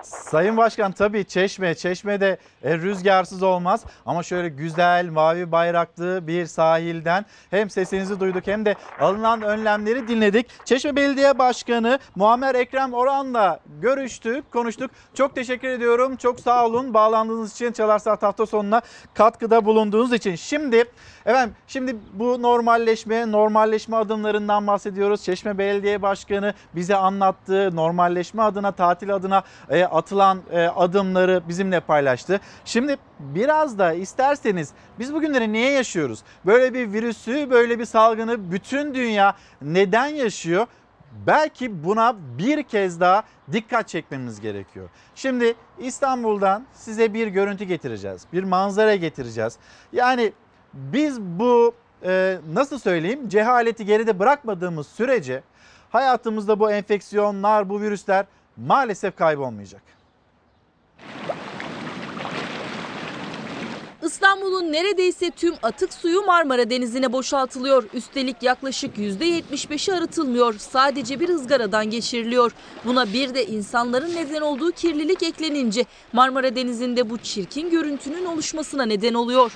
Sayın 0.03 0.57
Başkan 0.57 0.93
tabii 0.93 1.25
Çeşme, 1.25 1.75
Çeşme'de 1.75 2.39
e, 2.63 2.79
rüzgarsız 2.79 3.43
olmaz 3.43 3.85
ama 4.07 4.23
şöyle 4.23 4.49
güzel 4.49 5.09
mavi 5.09 5.53
bayraklı 5.53 6.27
bir 6.27 6.47
sahilden 6.47 7.27
hem 7.51 7.71
sesinizi 7.71 8.21
duyduk 8.21 8.47
hem 8.47 8.65
de 8.65 8.75
alınan 9.01 9.43
önlemleri 9.43 10.09
dinledik. 10.09 10.47
Çeşme 10.65 10.97
Belediye 10.97 11.39
Başkanı 11.39 11.99
Muammer 12.17 12.55
Ekrem 12.55 12.95
Orhan'la 12.95 13.61
görüştük, 13.81 14.53
konuştuk. 14.53 14.91
Çok 15.15 15.35
teşekkür 15.35 15.69
ediyorum. 15.69 16.17
Çok 16.17 16.41
sağ 16.41 16.67
olun 16.67 16.95
bağlandığınız 16.95 17.53
için 17.53 17.73
Çalar 17.73 17.99
Saat 17.99 18.23
hafta 18.23 18.47
sonuna 18.47 18.83
katkıda 19.15 19.65
bulunduğunuz 19.65 20.13
için. 20.13 20.35
Şimdi 20.35 20.85
efendim 21.27 21.55
şimdi 21.67 21.97
bu 22.13 22.43
normalleşme, 22.43 23.33
normalleşme 23.33 23.97
adımlarından 23.97 24.67
bahsediyoruz. 24.67 25.23
Çeşme 25.23 25.59
Belediye 25.59 26.03
Başkanı 26.03 26.55
bize 26.75 26.97
anlattığı 26.97 27.77
normalleşme 27.77 28.43
adına, 28.43 28.73
tatil 28.73 29.15
adına 29.15 29.43
e, 29.71 29.90
atılan 29.91 30.41
e, 30.51 30.67
adımları 30.67 31.43
bizimle 31.49 31.81
paylaştı. 31.81 32.41
Şimdi 32.65 32.97
biraz 33.19 33.79
da 33.79 33.93
isterseniz 33.93 34.71
biz 34.99 35.15
bugünleri 35.15 35.53
niye 35.53 35.71
yaşıyoruz? 35.71 36.23
Böyle 36.47 36.75
bir 36.75 36.93
virüsü, 36.93 37.51
böyle 37.51 37.79
bir 37.79 37.85
salgını 37.85 38.53
bütün 38.53 38.95
dünya 38.95 39.35
neden 39.63 40.07
yaşıyor? 40.07 40.67
Belki 41.27 41.85
buna 41.85 42.17
bir 42.39 42.63
kez 42.63 43.01
daha 43.01 43.23
dikkat 43.53 43.89
çekmemiz 43.89 44.41
gerekiyor. 44.41 44.89
Şimdi 45.15 45.55
İstanbul'dan 45.79 46.65
size 46.73 47.15
bir 47.15 47.27
görüntü 47.27 47.65
getireceğiz. 47.65 48.23
Bir 48.33 48.45
manzara 48.45 48.95
getireceğiz. 48.95 49.57
Yani 49.93 50.33
biz 50.75 51.21
bu 51.21 51.75
e, 52.05 52.39
nasıl 52.53 52.79
söyleyeyim 52.79 53.29
cehaleti 53.29 53.85
geride 53.85 54.19
bırakmadığımız 54.19 54.87
sürece 54.87 55.43
hayatımızda 55.91 56.61
bu 56.61 56.71
enfeksiyonlar, 56.73 57.69
bu 57.69 57.81
virüsler 57.81 58.27
maalesef 58.67 59.17
kaybolmayacak. 59.17 59.83
İstanbul'un 64.03 64.73
neredeyse 64.73 65.31
tüm 65.31 65.55
atık 65.63 65.95
suyu 65.95 66.23
Marmara 66.23 66.71
Denizi'ne 66.71 67.13
boşaltılıyor. 67.13 67.85
Üstelik 67.95 68.43
yaklaşık 68.43 68.97
%75'i 68.97 69.95
arıtılmıyor. 69.95 70.55
Sadece 70.59 71.21
bir 71.21 71.29
ızgaradan 71.29 71.91
geçiriliyor. 71.91 72.53
Buna 72.85 73.13
bir 73.13 73.35
de 73.35 73.47
insanların 73.47 74.17
neden 74.17 74.41
olduğu 74.41 74.73
kirlilik 74.73 75.23
eklenince 75.23 75.85
Marmara 76.13 76.57
Denizi'nde 76.57 77.11
bu 77.11 77.19
çirkin 77.19 77.71
görüntünün 77.71 78.25
oluşmasına 78.25 78.83
neden 78.83 79.15
oluyor. 79.15 79.53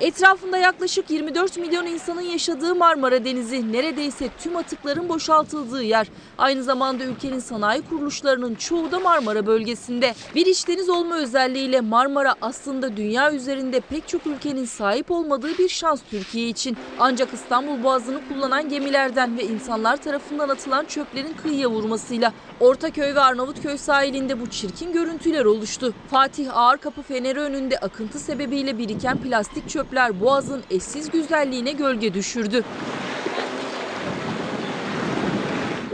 Etrafında 0.00 0.58
yaklaşık 0.58 1.10
24 1.10 1.56
milyon 1.56 1.86
insanın 1.86 2.20
yaşadığı 2.20 2.74
Marmara 2.74 3.24
Denizi 3.24 3.72
neredeyse 3.72 4.28
tüm 4.38 4.56
atıkların 4.56 5.08
boşaltıldığı 5.08 5.82
yer. 5.82 6.06
Aynı 6.38 6.62
zamanda 6.62 7.04
ülkenin 7.04 7.38
sanayi 7.38 7.82
kuruluşlarının 7.82 8.54
çoğu 8.54 8.92
da 8.92 9.00
Marmara 9.00 9.46
bölgesinde. 9.46 10.14
Bir 10.34 10.46
iç 10.46 10.68
deniz 10.68 10.88
olma 10.88 11.16
özelliğiyle 11.16 11.80
Marmara 11.80 12.34
aslında 12.40 12.96
dünya 12.96 13.32
üzerinde 13.32 13.80
pek 13.80 14.08
çok 14.08 14.26
ülkenin 14.26 14.64
sahip 14.64 15.10
olmadığı 15.10 15.58
bir 15.58 15.68
şans 15.68 16.00
Türkiye 16.10 16.48
için. 16.48 16.76
Ancak 16.98 17.34
İstanbul 17.34 17.82
Boğazı'nı 17.82 18.28
kullanan 18.28 18.68
gemilerden 18.68 19.38
ve 19.38 19.44
insanlar 19.44 19.96
tarafından 19.96 20.48
atılan 20.48 20.84
çöplerin 20.84 21.34
kıyıya 21.42 21.70
vurmasıyla 21.70 22.32
Ortaköy 22.60 23.14
ve 23.14 23.20
Arnavutköy 23.20 23.76
sahilinde 23.76 24.40
bu 24.40 24.46
çirkin 24.50 24.92
görüntüler 24.92 25.44
oluştu. 25.44 25.94
Fatih 26.10 26.56
Ağırkapı 26.56 27.02
Feneri 27.02 27.40
önünde 27.40 27.78
akıntı 27.78 28.18
sebebiyle 28.18 28.78
biriken 28.78 29.18
plastik 29.18 29.68
çöpler 29.68 30.20
Boğaz'ın 30.20 30.62
eşsiz 30.70 31.10
güzelliğine 31.10 31.72
gölge 31.72 32.14
düşürdü. 32.14 32.64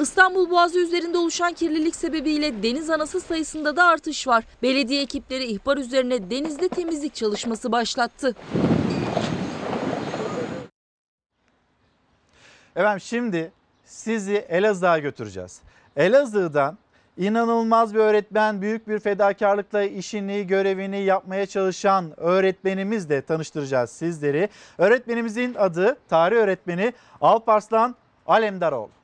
İstanbul 0.02 0.50
Boğazı 0.50 0.78
üzerinde 0.78 1.18
oluşan 1.18 1.52
kirlilik 1.52 1.96
sebebiyle 1.96 2.62
deniz 2.62 2.90
anası 2.90 3.20
sayısında 3.20 3.76
da 3.76 3.84
artış 3.84 4.26
var. 4.26 4.44
Belediye 4.62 5.02
ekipleri 5.02 5.44
ihbar 5.44 5.76
üzerine 5.76 6.30
denizde 6.30 6.68
temizlik 6.68 7.14
çalışması 7.14 7.72
başlattı. 7.72 8.36
Efendim 12.76 13.00
şimdi 13.00 13.52
sizi 13.84 14.34
Elazığ'a 14.34 14.98
götüreceğiz. 14.98 15.60
Elazığ'dan 15.96 16.78
inanılmaz 17.16 17.94
bir 17.94 18.00
öğretmen, 18.00 18.62
büyük 18.62 18.88
bir 18.88 18.98
fedakarlıkla 18.98 19.82
işini, 19.82 20.46
görevini 20.46 21.02
yapmaya 21.02 21.46
çalışan 21.46 22.20
öğretmenimizle 22.20 23.22
tanıştıracağız 23.22 23.90
sizleri. 23.90 24.48
Öğretmenimizin 24.78 25.54
adı 25.54 25.96
tarih 26.08 26.36
öğretmeni 26.36 26.92
Alparslan 27.20 27.94
Alemdaroğlu. 28.26 29.01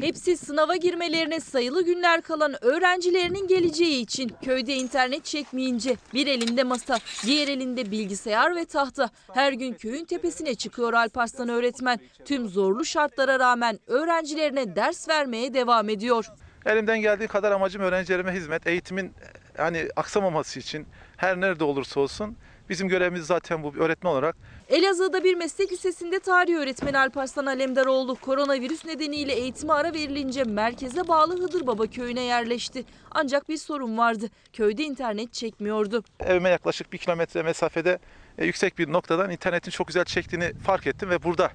Hepsi 0.00 0.36
sınava 0.36 0.76
girmelerine 0.76 1.40
sayılı 1.40 1.84
günler 1.84 2.22
kalan 2.22 2.64
öğrencilerinin 2.64 3.48
geleceği 3.48 4.02
için 4.02 4.32
köyde 4.44 4.74
internet 4.74 5.24
çekmeyince 5.24 5.96
bir 6.14 6.26
elinde 6.26 6.62
masa, 6.64 6.98
diğer 7.26 7.48
elinde 7.48 7.90
bilgisayar 7.90 8.56
ve 8.56 8.64
tahta. 8.64 9.10
Her 9.34 9.52
gün 9.52 9.72
köyün 9.74 10.04
tepesine 10.04 10.54
çıkıyor 10.54 10.92
Alparslan 10.92 11.48
öğretmen. 11.48 12.00
Tüm 12.24 12.48
zorlu 12.48 12.84
şartlara 12.84 13.38
rağmen 13.38 13.78
öğrencilerine 13.86 14.76
ders 14.76 15.08
vermeye 15.08 15.54
devam 15.54 15.88
ediyor. 15.88 16.26
Elimden 16.66 17.00
geldiği 17.00 17.28
kadar 17.28 17.52
amacım 17.52 17.82
öğrencilerime 17.82 18.32
hizmet, 18.32 18.66
eğitimin 18.66 19.12
hani 19.56 19.88
aksamaması 19.96 20.60
için 20.60 20.86
her 21.16 21.40
nerede 21.40 21.64
olursa 21.64 22.00
olsun 22.00 22.36
bizim 22.68 22.88
görevimiz 22.88 23.26
zaten 23.26 23.62
bu 23.62 23.74
öğretmen 23.78 24.10
olarak. 24.10 24.36
Elazığ'da 24.68 25.24
bir 25.24 25.34
meslek 25.34 25.72
lisesinde 25.72 26.18
tarih 26.18 26.56
öğretmeni 26.56 26.98
Alparslan 26.98 27.46
Alemdaroğlu 27.46 28.14
koronavirüs 28.14 28.84
nedeniyle 28.84 29.32
eğitime 29.32 29.72
ara 29.72 29.94
verilince 29.94 30.44
merkeze 30.44 31.08
bağlı 31.08 31.42
Hıdırbaba 31.42 31.86
köyüne 31.86 32.20
yerleşti. 32.22 32.84
Ancak 33.10 33.48
bir 33.48 33.56
sorun 33.56 33.98
vardı. 33.98 34.26
Köyde 34.52 34.82
internet 34.82 35.32
çekmiyordu. 35.32 36.04
Evime 36.20 36.48
yaklaşık 36.48 36.92
bir 36.92 36.98
kilometre 36.98 37.42
mesafede 37.42 37.98
e, 38.38 38.46
yüksek 38.46 38.78
bir 38.78 38.92
noktadan 38.92 39.30
internetin 39.30 39.70
çok 39.70 39.86
güzel 39.86 40.04
çektiğini 40.04 40.52
fark 40.54 40.86
ettim 40.86 41.10
ve 41.10 41.22
burada 41.22 41.50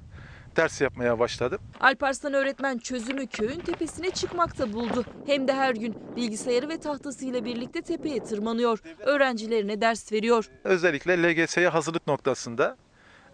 ders 0.56 0.82
yapmaya 0.82 1.20
başladım. 1.20 1.60
Alparslan 1.80 2.34
öğretmen 2.34 2.78
çözümü 2.78 3.28
köyün 3.28 3.60
tepesine 3.60 4.10
çıkmakta 4.10 4.74
buldu. 4.74 5.06
Hem 5.26 5.48
de 5.48 5.54
her 5.54 5.76
gün 5.76 5.98
bilgisayarı 6.16 6.70
ve 6.70 6.80
tahtasıyla 6.80 7.46
birlikte 7.46 7.82
tepeye 7.82 8.24
tırmanıyor. 8.24 8.80
Öğrencilerine 9.00 9.82
ders 9.82 10.12
veriyor. 10.12 10.50
Özellikle 10.64 11.24
LGS'ye 11.24 11.68
hazırlık 11.68 12.08
noktasında 12.08 12.78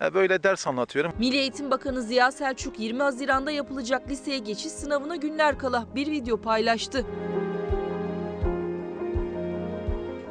böyle 0.01 0.43
ders 0.43 0.67
anlatıyorum. 0.67 1.13
Milli 1.19 1.37
Eğitim 1.37 1.71
Bakanı 1.71 2.01
Ziya 2.01 2.31
Selçuk 2.31 2.79
20 2.79 3.01
Haziran'da 3.03 3.51
yapılacak 3.51 4.09
liseye 4.09 4.37
geçiş 4.37 4.71
sınavına 4.71 5.15
günler 5.15 5.57
kala 5.57 5.85
bir 5.95 6.11
video 6.11 6.41
paylaştı. 6.41 7.05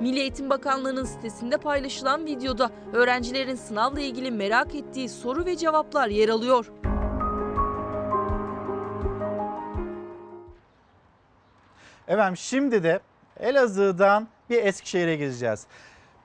Milli 0.01 0.21
Eğitim 0.21 0.51
Bakanlığı'nın 0.51 1.05
sitesinde 1.05 1.57
paylaşılan 1.57 2.27
videoda 2.27 2.71
öğrencilerin 2.93 3.55
sınavla 3.55 4.01
ilgili 4.01 4.31
merak 4.31 4.75
ettiği 4.75 5.09
soru 5.09 5.45
ve 5.45 5.57
cevaplar 5.57 6.09
yer 6.09 6.29
alıyor. 6.29 6.73
Efendim 12.09 12.37
şimdi 12.37 12.83
de 12.83 13.01
Elazığ'dan 13.41 14.29
bir 14.51 14.65
Eskişehir'e 14.65 15.17
gideceğiz. 15.17 15.67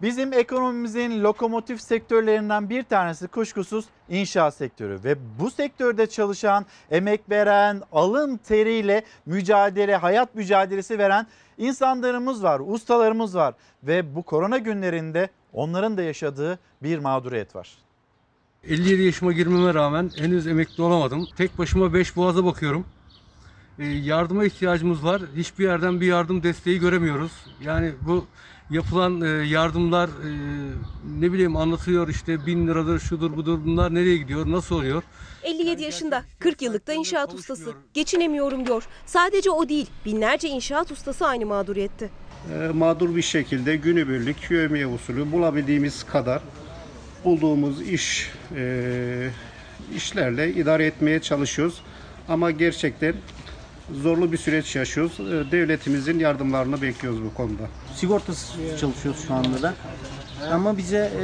Bizim 0.01 0.33
ekonomimizin 0.33 1.23
lokomotif 1.23 1.81
sektörlerinden 1.81 2.69
bir 2.69 2.83
tanesi 2.83 3.27
kuşkusuz 3.27 3.85
inşaat 4.09 4.55
sektörü 4.55 4.99
ve 5.03 5.15
bu 5.39 5.51
sektörde 5.51 6.07
çalışan, 6.07 6.65
emek 6.91 7.29
veren, 7.29 7.81
alın 7.91 8.37
teriyle 8.37 9.03
mücadele, 9.25 9.95
hayat 9.95 10.35
mücadelesi 10.35 10.97
veren 10.99 11.27
insanlarımız 11.57 12.43
var, 12.43 12.61
ustalarımız 12.67 13.35
var 13.35 13.53
ve 13.83 14.15
bu 14.15 14.23
korona 14.23 14.57
günlerinde 14.57 15.29
onların 15.53 15.97
da 15.97 16.01
yaşadığı 16.01 16.59
bir 16.83 16.99
mağduriyet 16.99 17.55
var. 17.55 17.77
57 18.63 19.01
yaşıma 19.01 19.31
girmeme 19.31 19.73
rağmen 19.73 20.11
henüz 20.17 20.47
emekli 20.47 20.83
olamadım. 20.83 21.27
Tek 21.37 21.57
başıma 21.57 21.93
5 21.93 22.15
boğaza 22.15 22.45
bakıyorum. 22.45 22.85
Ee, 23.79 23.85
yardıma 23.85 24.45
ihtiyacımız 24.45 25.03
var. 25.03 25.21
Hiçbir 25.35 25.63
yerden 25.63 26.01
bir 26.01 26.07
yardım 26.07 26.43
desteği 26.43 26.79
göremiyoruz. 26.79 27.31
Yani 27.61 27.93
bu 28.01 28.25
yapılan 28.69 29.21
e, 29.21 29.27
yardımlar 29.47 30.07
e, 30.09 30.31
ne 31.19 31.31
bileyim 31.33 31.55
anlatıyor 31.55 32.07
işte 32.07 32.45
bin 32.45 32.67
liradır 32.67 32.99
şudur 32.99 33.37
budur 33.37 33.59
bunlar 33.65 33.95
nereye 33.95 34.17
gidiyor 34.17 34.51
nasıl 34.51 34.75
oluyor? 34.75 35.03
57 35.43 35.83
yaşında, 35.83 36.23
40 36.39 36.61
yıllık 36.61 36.87
da 36.87 36.93
inşaat 36.93 37.33
ustası. 37.33 37.73
Geçinemiyorum 37.93 38.65
diyor. 38.65 38.83
Sadece 39.05 39.51
o 39.51 39.69
değil, 39.69 39.87
binlerce 40.05 40.47
inşaat 40.47 40.91
ustası 40.91 41.25
aynı 41.27 41.45
mağduriyette. 41.45 42.09
e, 42.53 42.67
mağdur 42.73 43.15
bir 43.15 43.21
şekilde 43.21 43.75
günübirlik 43.75 44.51
yövmiye 44.51 44.87
usulü 44.87 45.31
bulabildiğimiz 45.31 46.03
kadar 46.03 46.41
bulduğumuz 47.25 47.81
iş 47.81 48.31
işlerle 49.95 50.53
idare 50.53 50.85
etmeye 50.85 51.19
çalışıyoruz. 51.19 51.81
Ama 52.27 52.51
gerçekten 52.51 53.13
zorlu 54.03 54.31
bir 54.31 54.37
süreç 54.37 54.75
yaşıyoruz. 54.75 55.19
E, 55.19 55.51
Devletimizin 55.51 56.19
yardımlarını 56.19 56.81
bekliyoruz 56.81 57.23
bu 57.23 57.33
konuda. 57.33 57.63
sigortasız 57.95 58.55
çalışıyoruz 58.79 59.25
şu 59.27 59.33
anda 59.33 59.61
da. 59.61 59.73
Ama 60.51 60.77
bize 60.77 61.11
e, 61.19 61.23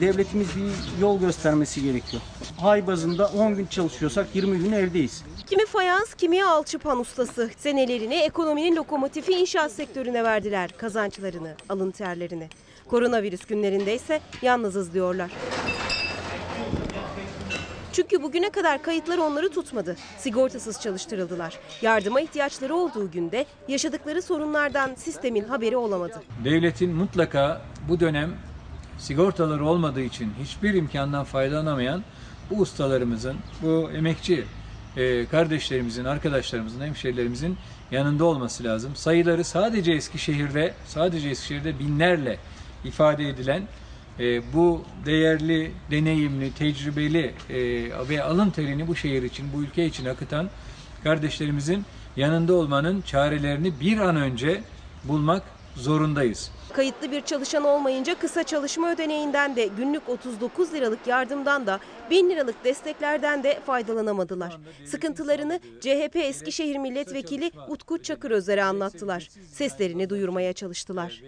devletimiz 0.00 0.48
bir 0.56 1.00
yol 1.00 1.20
göstermesi 1.20 1.82
gerekiyor. 1.82 2.22
Ay 2.62 2.86
bazında 2.86 3.26
10 3.26 3.56
gün 3.56 3.66
çalışıyorsak 3.66 4.26
20 4.34 4.58
gün 4.58 4.72
evdeyiz. 4.72 5.22
Kimi 5.46 5.66
fayans, 5.66 6.14
kimi 6.14 6.44
alçıpan 6.44 7.00
ustası. 7.00 7.50
Senelerini 7.58 8.14
ekonominin 8.14 8.76
lokomotifi 8.76 9.32
inşaat 9.32 9.72
sektörüne 9.72 10.24
verdiler 10.24 10.70
kazançlarını, 10.78 11.54
alın 11.68 11.90
terlerini. 11.90 12.48
Koronavirüs 12.88 13.44
günlerinde 13.44 13.94
ise 13.94 14.20
yalnızız 14.42 14.94
diyorlar. 14.94 15.30
Çünkü 17.96 18.22
bugüne 18.22 18.50
kadar 18.50 18.82
kayıtlar 18.82 19.18
onları 19.18 19.48
tutmadı. 19.48 19.96
Sigortasız 20.18 20.80
çalıştırıldılar. 20.80 21.58
Yardıma 21.82 22.20
ihtiyaçları 22.20 22.74
olduğu 22.74 23.10
günde 23.10 23.46
yaşadıkları 23.68 24.22
sorunlardan 24.22 24.94
sistemin 24.94 25.44
haberi 25.44 25.76
olamadı. 25.76 26.22
Devletin 26.44 26.94
mutlaka 26.94 27.62
bu 27.88 28.00
dönem 28.00 28.30
sigortaları 28.98 29.64
olmadığı 29.64 30.00
için 30.00 30.32
hiçbir 30.42 30.74
imkandan 30.74 31.24
faydalanamayan 31.24 32.02
bu 32.50 32.60
ustalarımızın, 32.60 33.36
bu 33.62 33.90
emekçi 33.90 34.44
e, 34.96 35.26
kardeşlerimizin, 35.26 36.04
arkadaşlarımızın, 36.04 36.80
hemşehrilerimizin 36.80 37.56
yanında 37.90 38.24
olması 38.24 38.64
lazım. 38.64 38.96
Sayıları 38.96 39.44
sadece 39.44 39.92
Eskişehir'de, 39.92 40.74
sadece 40.86 41.28
Eskişehir'de 41.28 41.78
binlerle 41.78 42.38
ifade 42.84 43.28
edilen 43.28 43.62
e, 44.20 44.52
bu 44.52 44.84
değerli, 45.06 45.72
deneyimli, 45.90 46.52
tecrübeli 46.52 47.34
e, 47.50 47.58
ve 48.08 48.22
alın 48.22 48.50
terini 48.50 48.88
bu 48.88 48.96
şehir 48.96 49.22
için, 49.22 49.46
bu 49.54 49.62
ülke 49.62 49.86
için 49.86 50.06
akıtan 50.06 50.50
kardeşlerimizin 51.04 51.84
yanında 52.16 52.54
olmanın 52.54 53.00
çarelerini 53.00 53.80
bir 53.80 53.98
an 53.98 54.16
önce 54.16 54.62
bulmak 55.04 55.42
zorundayız. 55.74 56.50
Kayıtlı 56.72 57.10
bir 57.10 57.20
çalışan 57.20 57.64
olmayınca 57.64 58.14
kısa 58.18 58.42
çalışma 58.42 58.92
ödeneğinden 58.92 59.56
de 59.56 59.66
günlük 59.76 60.08
39 60.08 60.72
liralık 60.72 61.06
yardımdan 61.06 61.66
da 61.66 61.80
1000 62.10 62.30
liralık 62.30 62.64
desteklerden 62.64 63.42
de 63.42 63.60
faydalanamadılar. 63.66 64.58
Sıkıntılarını 64.86 65.60
CHP 65.80 66.16
Eskişehir 66.16 66.76
Milletvekili 66.76 67.50
Utku 67.68 68.02
Çakırözer'e 68.02 68.64
anlattılar. 68.64 69.28
Seslerini 69.52 70.10
duyurmaya 70.10 70.52
çalıştılar. 70.52 71.22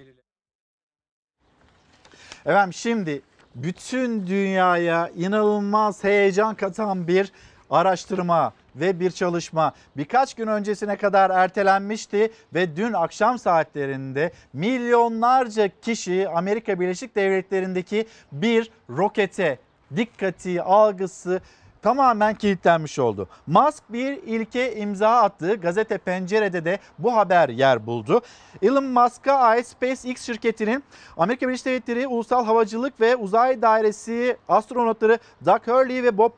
Efendim 2.49 2.73
şimdi 2.73 3.23
bütün 3.55 4.27
dünyaya 4.27 5.09
inanılmaz 5.09 6.05
heyecan 6.05 6.55
katan 6.55 7.09
bir 7.09 7.33
araştırma 7.71 8.53
ve 8.77 9.01
bir 9.01 9.11
çalışma. 9.11 9.73
Birkaç 9.97 10.35
gün 10.35 10.47
öncesine 10.47 10.97
kadar 10.97 11.31
ertelenmişti 11.31 12.33
ve 12.55 12.77
dün 12.77 12.93
akşam 12.93 13.39
saatlerinde 13.39 14.33
milyonlarca 14.53 15.69
kişi 15.83 16.29
Amerika 16.29 16.81
Birleşik 16.81 17.17
Devletleri'ndeki 17.17 18.07
bir 18.33 18.71
rokete 18.91 19.59
dikkati, 19.97 20.63
algısı 20.63 21.41
tamamen 21.83 22.35
kilitlenmiş 22.35 22.99
oldu. 22.99 23.29
Musk 23.47 23.83
bir 23.89 24.13
ilke 24.13 24.77
imza 24.77 25.09
attı. 25.09 25.55
Gazete 25.55 25.99
Pencere'de 25.99 26.65
de 26.65 26.79
bu 26.99 27.17
haber 27.17 27.49
yer 27.49 27.87
buldu. 27.87 28.21
Elon 28.63 28.85
Musk'a 28.85 29.33
ait 29.33 29.67
SpaceX 29.67 30.23
şirketinin 30.23 30.85
Amerika 31.17 31.49
Birleşik 31.49 31.67
Devletleri 31.67 32.07
Ulusal 32.07 32.45
Havacılık 32.45 33.01
ve 33.01 33.17
Uzay 33.17 33.63
Dairesi 33.63 34.37
astronotları 34.49 35.19
Doug 35.47 35.67
Hurley 35.67 36.03
ve 36.03 36.19
Bob 36.19 36.33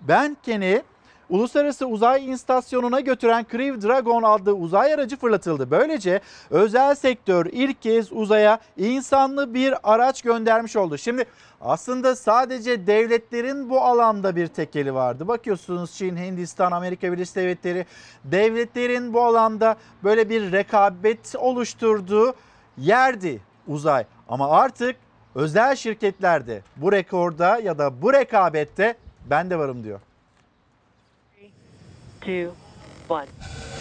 Behnken'i 0.00 0.82
Uluslararası 1.30 1.86
Uzay 1.86 2.30
İstasyonu'na 2.30 3.00
götüren 3.00 3.46
Crew 3.52 3.88
Dragon 3.88 4.22
adlı 4.22 4.52
uzay 4.52 4.94
aracı 4.94 5.16
fırlatıldı. 5.16 5.70
Böylece 5.70 6.20
özel 6.50 6.94
sektör 6.94 7.46
ilk 7.46 7.82
kez 7.82 8.12
uzaya 8.12 8.58
insanlı 8.76 9.54
bir 9.54 9.74
araç 9.82 10.22
göndermiş 10.22 10.76
oldu. 10.76 10.98
Şimdi 10.98 11.24
aslında 11.60 12.16
sadece 12.16 12.86
devletlerin 12.86 13.70
bu 13.70 13.80
alanda 13.80 14.36
bir 14.36 14.46
tekeli 14.46 14.94
vardı. 14.94 15.28
Bakıyorsunuz 15.28 15.94
Çin, 15.94 16.16
Hindistan, 16.16 16.72
Amerika 16.72 17.12
Birleşik 17.12 17.36
Devletleri 17.36 17.86
devletlerin 18.24 19.14
bu 19.14 19.24
alanda 19.24 19.76
böyle 20.04 20.28
bir 20.28 20.52
rekabet 20.52 21.34
oluşturduğu 21.38 22.34
yerdi 22.78 23.40
uzay. 23.68 24.04
Ama 24.28 24.50
artık 24.50 24.96
özel 25.34 25.76
şirketlerde 25.76 26.62
bu 26.76 26.92
rekorda 26.92 27.58
ya 27.58 27.78
da 27.78 28.02
bu 28.02 28.12
rekabette 28.12 28.96
ben 29.30 29.50
de 29.50 29.58
varım 29.58 29.84
diyor. 29.84 30.00
Two, 32.26 32.52
one, 33.08 33.28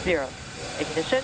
zero. 0.03 0.27
Ignition. 0.79 1.21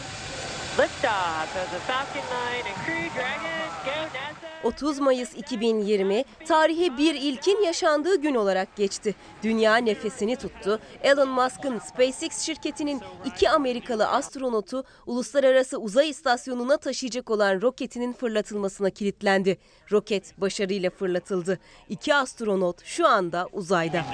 Liftoff 0.78 1.56
of 1.62 1.68
the 1.72 1.80
Falcon 1.88 2.24
9 2.30 2.66
and 2.66 2.78
Crew 2.86 3.10
Dragon. 3.16 3.52
Go 3.86 3.92
NASA. 3.92 4.52
30 4.64 5.00
Mayıs 5.00 5.36
2020 5.36 6.24
tarihe 6.48 6.98
bir 6.98 7.16
ilkin 7.16 7.64
yaşandığı 7.64 8.22
gün 8.22 8.36
olarak 8.36 8.76
geçti. 8.76 9.16
Dünya 9.44 9.76
nefesini 9.76 10.36
tuttu. 10.36 10.80
Elon 11.04 11.30
Musk'ın 11.30 11.80
SpaceX 11.80 12.40
şirketinin 12.46 13.02
iki 13.26 13.50
Amerikalı 13.50 14.08
astronotu 14.08 14.84
uluslararası 15.06 15.78
uzay 15.78 16.10
istasyonuna 16.10 16.78
taşıyacak 16.78 17.30
olan 17.30 17.62
roketinin 17.62 18.14
fırlatılmasına 18.14 18.90
kilitlendi. 18.90 19.58
Roket 19.92 20.42
başarıyla 20.42 20.90
fırlatıldı. 20.90 21.60
İki 21.90 22.16
astronot 22.16 22.84
şu 22.84 23.08
anda 23.08 23.48
uzayda. 23.54 24.06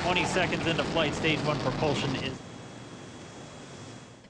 The 0.00 0.14
dream. 0.14 0.14
20 0.14 0.24
seconds 0.26 0.66
into 0.66 0.84
flight, 0.84 1.14
stage 1.14 1.38
one 1.44 1.58
propulsion 1.58 2.14
is. 2.16 2.49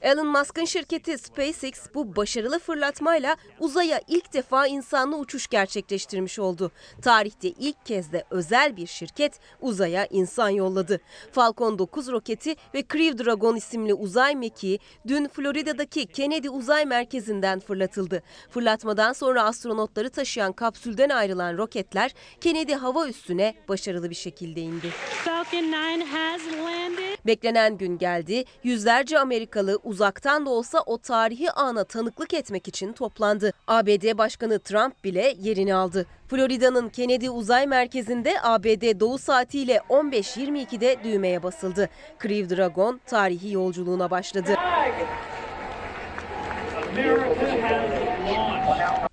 Elon 0.01 0.27
Musk'ın 0.27 0.65
şirketi 0.65 1.17
SpaceX 1.17 1.73
bu 1.93 2.15
başarılı 2.15 2.59
fırlatmayla 2.59 3.35
uzaya 3.59 4.01
ilk 4.07 4.33
defa 4.33 4.67
insanlı 4.67 5.17
uçuş 5.17 5.47
gerçekleştirmiş 5.47 6.39
oldu. 6.39 6.71
Tarihte 7.01 7.47
ilk 7.47 7.85
kez 7.85 8.11
de 8.11 8.23
özel 8.29 8.77
bir 8.77 8.87
şirket 8.87 9.39
uzaya 9.59 10.05
insan 10.05 10.49
yolladı. 10.49 11.01
Falcon 11.31 11.79
9 11.79 12.11
roketi 12.11 12.55
ve 12.73 12.83
Crew 12.93 13.25
Dragon 13.25 13.55
isimli 13.55 13.93
uzay 13.93 14.35
mekiği 14.35 14.79
dün 15.07 15.27
Florida'daki 15.27 16.05
Kennedy 16.05 16.47
Uzay 16.47 16.85
Merkezi'nden 16.85 17.59
fırlatıldı. 17.59 18.23
Fırlatmadan 18.49 19.13
sonra 19.13 19.43
astronotları 19.43 20.09
taşıyan 20.09 20.53
kapsülden 20.53 21.09
ayrılan 21.09 21.57
roketler 21.57 22.13
Kennedy 22.41 22.73
hava 22.73 23.07
üssüne 23.07 23.55
başarılı 23.67 24.09
bir 24.09 24.15
şekilde 24.15 24.61
indi. 24.61 24.89
Falcon 25.25 25.71
9 25.71 26.07
has 26.11 26.41
landed. 26.63 27.11
Beklenen 27.25 27.77
gün 27.77 27.97
geldi. 27.97 28.43
Yüzlerce 28.63 29.19
Amerikalı 29.19 29.79
uzaktan 29.91 30.45
da 30.45 30.49
olsa 30.49 30.79
o 30.85 30.97
tarihi 30.97 31.51
ana 31.51 31.83
tanıklık 31.83 32.33
etmek 32.33 32.67
için 32.67 32.93
toplandı. 32.93 33.51
ABD 33.67 34.17
Başkanı 34.17 34.59
Trump 34.59 35.03
bile 35.03 35.35
yerini 35.39 35.75
aldı. 35.75 36.05
Florida'nın 36.27 36.89
Kennedy 36.89 37.27
Uzay 37.29 37.67
Merkezi'nde 37.67 38.41
ABD 38.43 38.99
Doğu 38.99 39.17
saatiyle 39.17 39.81
15.22'de 39.89 41.03
düğmeye 41.03 41.43
basıldı. 41.43 41.89
Crew 42.21 42.55
Dragon 42.55 43.01
tarihi 43.05 43.51
yolculuğuna 43.51 44.11
başladı. 44.11 44.55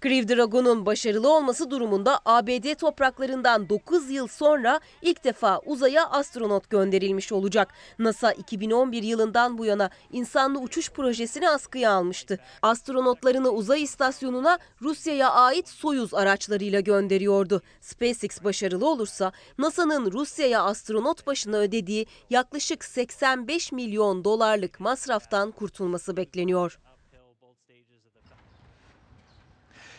Crew 0.02 0.36
Dragon'un 0.36 0.86
başarılı 0.86 1.34
olması 1.34 1.70
durumunda 1.70 2.20
ABD 2.24 2.74
topraklarından 2.74 3.68
9 3.68 4.10
yıl 4.10 4.26
sonra 4.26 4.80
ilk 5.02 5.24
defa 5.24 5.58
uzaya 5.58 6.10
astronot 6.10 6.70
gönderilmiş 6.70 7.32
olacak. 7.32 7.68
NASA 7.98 8.32
2011 8.32 9.02
yılından 9.02 9.58
bu 9.58 9.64
yana 9.64 9.90
insanlı 10.12 10.58
uçuş 10.58 10.90
projesini 10.90 11.48
askıya 11.48 11.92
almıştı. 11.92 12.38
Astronotlarını 12.62 13.50
uzay 13.50 13.82
istasyonuna 13.82 14.58
Rusya'ya 14.82 15.30
ait 15.30 15.68
Soyuz 15.68 16.14
araçlarıyla 16.14 16.80
gönderiyordu. 16.80 17.62
SpaceX 17.80 18.44
başarılı 18.44 18.88
olursa 18.90 19.32
NASA'nın 19.58 20.12
Rusya'ya 20.12 20.62
astronot 20.62 21.26
başına 21.26 21.56
ödediği 21.56 22.06
yaklaşık 22.30 22.84
85 22.84 23.72
milyon 23.72 24.24
dolarlık 24.24 24.80
masraftan 24.80 25.50
kurtulması 25.50 26.16
bekleniyor. 26.16 26.78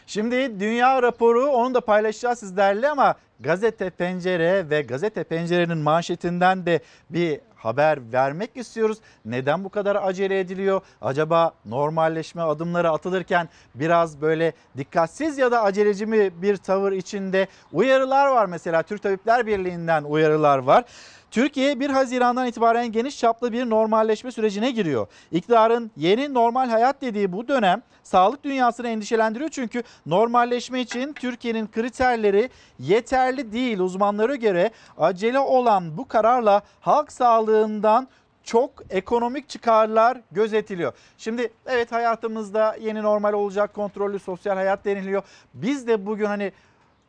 Şimdi 0.10 0.60
dünya 0.60 1.02
raporu 1.04 1.48
onu 1.48 1.74
da 1.74 1.82
paylaşacağız 1.82 2.40
sizlerle 2.40 2.90
ama 2.90 3.16
Gazete 3.40 3.90
Pencere 3.90 4.70
ve 4.70 4.82
Gazete 4.82 5.24
Pencere'nin 5.24 5.78
manşetinden 5.78 6.66
de 6.66 6.80
bir 7.10 7.40
haber 7.56 8.12
vermek 8.14 8.58
istiyoruz. 8.58 8.98
Neden 9.26 9.64
bu 9.64 9.70
kadar 9.70 9.98
acele 10.02 10.40
ediliyor? 10.40 10.82
Acaba 11.02 11.54
normalleşme 11.66 12.42
adımları 12.42 12.92
atılırken 12.92 13.50
biraz 13.76 14.22
böyle 14.22 14.54
dikkatsiz 14.78 15.38
ya 15.38 15.52
da 15.52 15.64
aceleci 15.64 16.06
mi 16.06 16.42
bir 16.42 16.58
tavır 16.58 16.92
içinde 16.92 17.48
uyarılar 17.74 18.28
var 18.28 18.46
mesela 18.46 18.84
Türk 18.84 19.04
Tabipler 19.04 19.48
Birliği'nden 19.48 20.04
uyarılar 20.04 20.58
var. 20.58 20.84
Türkiye 21.32 21.80
1 21.80 21.90
Haziran'dan 21.90 22.48
itibaren 22.48 22.92
geniş 22.92 23.20
çaplı 23.20 23.52
bir 23.52 23.70
normalleşme 23.70 24.32
sürecine 24.32 24.72
giriyor. 24.72 25.08
İktidarın 25.32 25.92
yeni 25.98 26.34
normal 26.34 26.70
hayat 26.70 27.02
dediği 27.02 27.32
bu 27.32 27.48
dönem 27.48 27.82
sağlık 28.04 28.44
dünyasını 28.44 28.88
endişelendiriyor 28.88 29.50
çünkü 29.50 29.84
normalleşme 30.06 30.82
için 30.82 31.14
Türkiye'nin 31.14 31.68
kriterleri 31.68 32.50
yeterli 32.80 33.52
değil. 33.52 33.80
Uzmanlara 33.80 34.36
göre 34.36 34.72
acele 34.98 35.40
olan 35.40 35.98
bu 35.98 36.08
kararla 36.08 36.62
halk 36.80 37.12
sağlığından 37.12 38.08
çok 38.44 38.72
ekonomik 38.90 39.50
çıkarlar 39.50 40.22
gözetiliyor. 40.32 40.94
Şimdi 41.18 41.52
evet 41.66 41.92
hayatımızda 41.92 42.76
yeni 42.82 43.04
normal 43.04 43.34
olacak 43.34 43.74
kontrollü 43.74 44.20
sosyal 44.20 44.56
hayat 44.56 44.86
deniliyor. 44.86 45.24
Biz 45.54 45.88
de 45.88 46.06
bugün 46.06 46.26
hani 46.26 46.52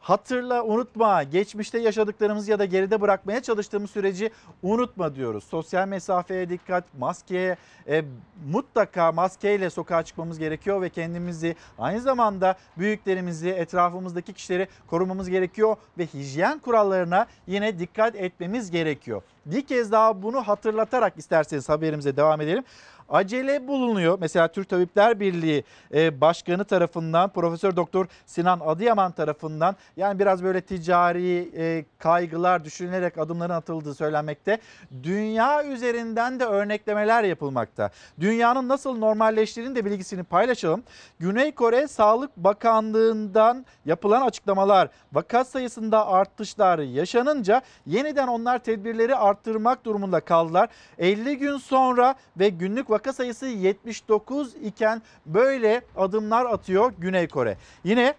hatırla 0.00 0.64
unutma 0.64 1.22
geçmişte 1.22 1.78
yaşadıklarımızı 1.78 2.50
ya 2.50 2.58
da 2.58 2.64
geride 2.64 3.00
bırakmaya 3.00 3.42
çalıştığımız 3.42 3.90
süreci 3.90 4.30
unutma 4.62 5.14
diyoruz. 5.14 5.44
Sosyal 5.44 5.88
mesafeye 5.88 6.48
dikkat, 6.48 6.84
maskeye 6.98 7.56
e, 7.88 8.04
mutlaka 8.52 9.12
maskeyle 9.12 9.70
sokağa 9.70 10.02
çıkmamız 10.02 10.38
gerekiyor 10.38 10.82
ve 10.82 10.88
kendimizi 10.88 11.56
aynı 11.78 12.00
zamanda 12.00 12.54
büyüklerimizi 12.78 13.48
etrafımızdaki 13.50 14.32
kişileri 14.32 14.68
korumamız 14.86 15.28
gerekiyor 15.28 15.76
ve 15.98 16.06
hijyen 16.06 16.58
kurallarına 16.58 17.26
yine 17.46 17.78
dikkat 17.78 18.16
etmemiz 18.16 18.70
gerekiyor. 18.70 19.22
Bir 19.46 19.66
kez 19.66 19.92
daha 19.92 20.22
bunu 20.22 20.42
hatırlatarak 20.42 21.18
isterseniz 21.18 21.68
haberimize 21.68 22.16
devam 22.16 22.40
edelim 22.40 22.64
acele 23.10 23.68
bulunuyor. 23.68 24.18
Mesela 24.20 24.48
Türk 24.48 24.68
Tabipler 24.68 25.20
Birliği 25.20 25.64
e, 25.94 26.20
Başkanı 26.20 26.64
tarafından 26.64 27.30
Profesör 27.30 27.76
Doktor 27.76 28.06
Sinan 28.26 28.60
Adıyaman 28.60 29.12
tarafından 29.12 29.76
yani 29.96 30.18
biraz 30.18 30.42
böyle 30.42 30.60
ticari 30.60 31.50
e, 31.56 31.84
kaygılar 31.98 32.64
düşünülerek 32.64 33.18
adımların 33.18 33.54
atıldığı 33.54 33.94
söylenmekte. 33.94 34.58
Dünya 35.02 35.64
üzerinden 35.64 36.40
de 36.40 36.44
örneklemeler 36.44 37.24
yapılmakta. 37.24 37.90
Dünyanın 38.20 38.68
nasıl 38.68 38.98
normalleştiğinin 38.98 39.74
de 39.74 39.84
bilgisini 39.84 40.22
paylaşalım. 40.22 40.82
Güney 41.18 41.52
Kore 41.52 41.88
Sağlık 41.88 42.36
Bakanlığı'ndan 42.36 43.66
yapılan 43.86 44.22
açıklamalar 44.22 44.88
vaka 45.12 45.44
sayısında 45.44 46.06
artışlar 46.06 46.78
yaşanınca 46.78 47.62
yeniden 47.86 48.28
onlar 48.28 48.58
tedbirleri 48.58 49.16
arttırmak 49.16 49.84
durumunda 49.84 50.20
kaldılar. 50.20 50.68
50 50.98 51.38
gün 51.38 51.56
sonra 51.56 52.14
ve 52.36 52.48
günlük 52.48 52.90
vaka 52.90 52.99
sayısı 53.08 53.46
79 53.46 54.54
iken 54.54 55.02
böyle 55.26 55.82
adımlar 55.96 56.46
atıyor 56.46 56.92
Güney 56.98 57.28
Kore. 57.28 57.56
Yine 57.84 58.14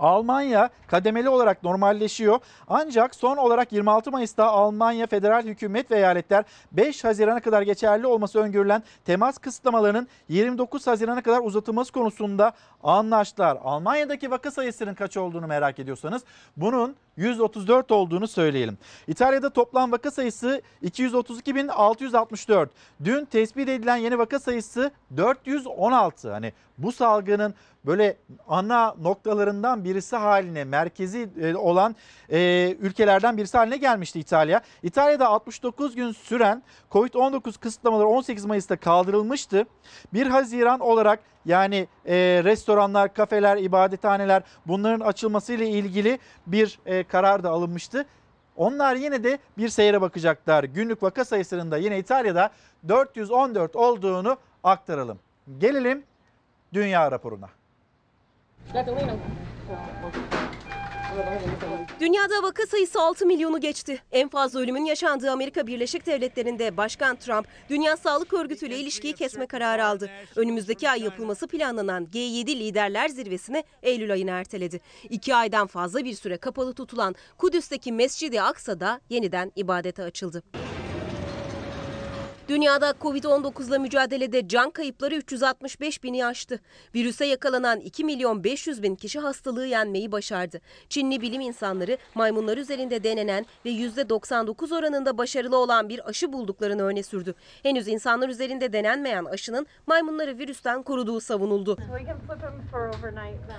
Almanya 0.00 0.70
kademeli 0.86 1.28
olarak 1.28 1.62
normalleşiyor. 1.62 2.38
Ancak 2.68 3.14
son 3.14 3.36
olarak 3.36 3.72
26 3.72 4.10
Mayıs'ta 4.10 4.44
Almanya 4.44 5.06
federal 5.06 5.44
hükümet 5.44 5.90
ve 5.90 5.96
eyaletler 5.96 6.44
5 6.72 7.04
Haziran'a 7.04 7.40
kadar 7.40 7.62
geçerli 7.62 8.06
olması 8.06 8.38
öngörülen 8.38 8.82
temas 9.04 9.38
kısıtlamalarının 9.38 10.08
29 10.28 10.86
Haziran'a 10.86 11.22
kadar 11.22 11.40
uzatılması 11.40 11.92
konusunda 11.92 12.52
anlaştılar. 12.82 13.58
Almanya'daki 13.64 14.30
vaka 14.30 14.50
sayısının 14.50 14.94
kaç 14.94 15.16
olduğunu 15.16 15.46
merak 15.46 15.78
ediyorsanız 15.78 16.22
bunun 16.56 16.96
134 17.20 17.90
olduğunu 17.90 18.28
söyleyelim. 18.28 18.78
İtalya'da 19.06 19.50
toplam 19.50 19.92
vaka 19.92 20.10
sayısı 20.10 20.62
232.664. 20.82 22.68
Dün 23.04 23.24
tespit 23.24 23.68
edilen 23.68 23.96
yeni 23.96 24.18
vaka 24.18 24.38
sayısı 24.38 24.90
416. 25.16 26.32
Hani 26.32 26.52
bu 26.78 26.92
salgının 26.92 27.54
böyle 27.86 28.16
ana 28.48 28.94
noktalarından 29.00 29.84
birisi 29.84 30.16
haline, 30.16 30.64
merkezi 30.64 31.28
e, 31.40 31.54
olan 31.54 31.96
e, 32.30 32.70
ülkelerden 32.80 33.36
birisi 33.36 33.56
haline 33.58 33.76
gelmişti 33.76 34.20
İtalya. 34.20 34.60
İtalya'da 34.82 35.28
69 35.28 35.94
gün 35.94 36.12
süren 36.12 36.62
Covid-19 36.90 37.58
kısıtlamaları 37.58 38.08
18 38.08 38.44
Mayıs'ta 38.44 38.76
kaldırılmıştı. 38.76 39.66
1 40.14 40.26
Haziran 40.26 40.80
olarak 40.80 41.20
yani 41.44 41.88
e, 42.06 42.14
restoranlar, 42.44 43.14
kafeler, 43.14 43.56
ibadethaneler 43.56 44.42
bunların 44.66 45.00
açılmasıyla 45.00 45.66
ilgili 45.66 46.18
bir 46.46 46.78
e, 46.86 47.04
karar 47.10 47.42
da 47.42 47.50
alınmıştı. 47.50 48.06
Onlar 48.56 48.94
yine 48.96 49.24
de 49.24 49.38
bir 49.58 49.68
seyre 49.68 50.00
bakacaklar. 50.00 50.64
Günlük 50.64 51.02
vaka 51.02 51.24
sayısının 51.24 51.70
da 51.70 51.76
yine 51.76 51.98
İtalya'da 51.98 52.50
414 52.88 53.76
olduğunu 53.76 54.36
aktaralım. 54.64 55.18
Gelelim 55.58 56.02
dünya 56.72 57.10
raporuna. 57.10 57.48
Dünyada 62.00 62.42
vaka 62.42 62.66
sayısı 62.66 63.00
6 63.00 63.26
milyonu 63.26 63.60
geçti. 63.60 64.02
En 64.12 64.28
fazla 64.28 64.60
ölümün 64.60 64.84
yaşandığı 64.84 65.30
Amerika 65.30 65.66
Birleşik 65.66 66.06
Devletleri'nde 66.06 66.76
Başkan 66.76 67.16
Trump, 67.16 67.46
Dünya 67.70 67.96
Sağlık 67.96 68.32
Örgütü 68.34 68.66
ile 68.66 68.78
ilişkiyi 68.78 69.12
kesme 69.12 69.46
kararı 69.46 69.84
aldı. 69.86 70.10
Önümüzdeki 70.36 70.90
ay 70.90 71.02
yapılması 71.02 71.46
planlanan 71.46 72.04
G7 72.04 72.46
Liderler 72.46 73.08
Zirvesi'ni 73.08 73.64
Eylül 73.82 74.12
ayına 74.12 74.30
erteledi. 74.30 74.80
İki 75.10 75.34
aydan 75.34 75.66
fazla 75.66 76.04
bir 76.04 76.14
süre 76.14 76.36
kapalı 76.36 76.74
tutulan 76.74 77.14
Kudüs'teki 77.38 77.92
Mescid-i 77.92 78.42
Aksa'da 78.42 79.00
yeniden 79.10 79.52
ibadete 79.56 80.02
açıldı. 80.02 80.42
Dünyada 82.50 82.90
Covid-19'la 82.90 83.78
mücadelede 83.78 84.48
can 84.48 84.70
kayıpları 84.70 85.14
365 85.14 86.02
bini 86.02 86.26
aştı. 86.26 86.60
Virüse 86.94 87.26
yakalanan 87.26 87.80
2 87.80 88.04
milyon 88.04 88.44
500 88.44 88.82
bin 88.82 88.94
kişi 88.94 89.18
hastalığı 89.18 89.66
yenmeyi 89.66 90.12
başardı. 90.12 90.60
Çinli 90.88 91.20
bilim 91.20 91.40
insanları 91.40 91.98
maymunlar 92.14 92.58
üzerinde 92.58 93.04
denenen 93.04 93.46
ve 93.64 93.70
%99 93.70 94.78
oranında 94.78 95.18
başarılı 95.18 95.56
olan 95.56 95.88
bir 95.88 96.08
aşı 96.08 96.32
bulduklarını 96.32 96.82
öne 96.82 97.02
sürdü. 97.02 97.34
Henüz 97.62 97.88
insanlar 97.88 98.28
üzerinde 98.28 98.72
denenmeyen 98.72 99.24
aşının 99.24 99.66
maymunları 99.86 100.38
virüsten 100.38 100.82
koruduğu 100.82 101.20
savunuldu. 101.20 101.78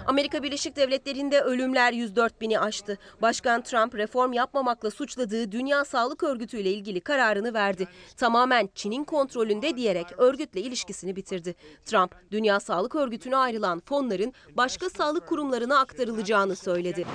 Amerika 0.08 0.44
Birleşik 0.44 0.76
Devletleri'nde 0.76 1.42
ölümler 1.42 1.94
104 1.94 2.42
bini 2.42 2.60
aştı. 2.60 2.98
Başkan 3.22 3.62
Trump 3.62 3.96
reform 3.96 4.34
yapmamakla 4.34 4.92
suçladığı 4.92 5.52
Dünya 5.52 5.86
Sağlık 5.86 6.24
Örgütü 6.24 6.58
ile 6.58 6.72
ilgili 6.72 7.02
kararını 7.02 7.54
verdi. 7.54 7.88
Tamamen 8.18 8.68
Çin'in 8.82 9.04
kontrolünde 9.04 9.78
diyerek 9.78 10.08
örgütle 10.18 10.62
ilişkisini 10.62 11.16
bitirdi. 11.16 11.56
Trump, 11.86 12.16
Dünya 12.32 12.60
Sağlık 12.60 12.96
Örgütü'ne 12.96 13.38
ayrılan 13.38 13.80
fonların 13.86 14.34
başka 14.58 14.90
sağlık 14.90 15.28
kurumlarına 15.28 15.80
aktarılacağını 15.80 16.56
söyledi. 16.56 17.06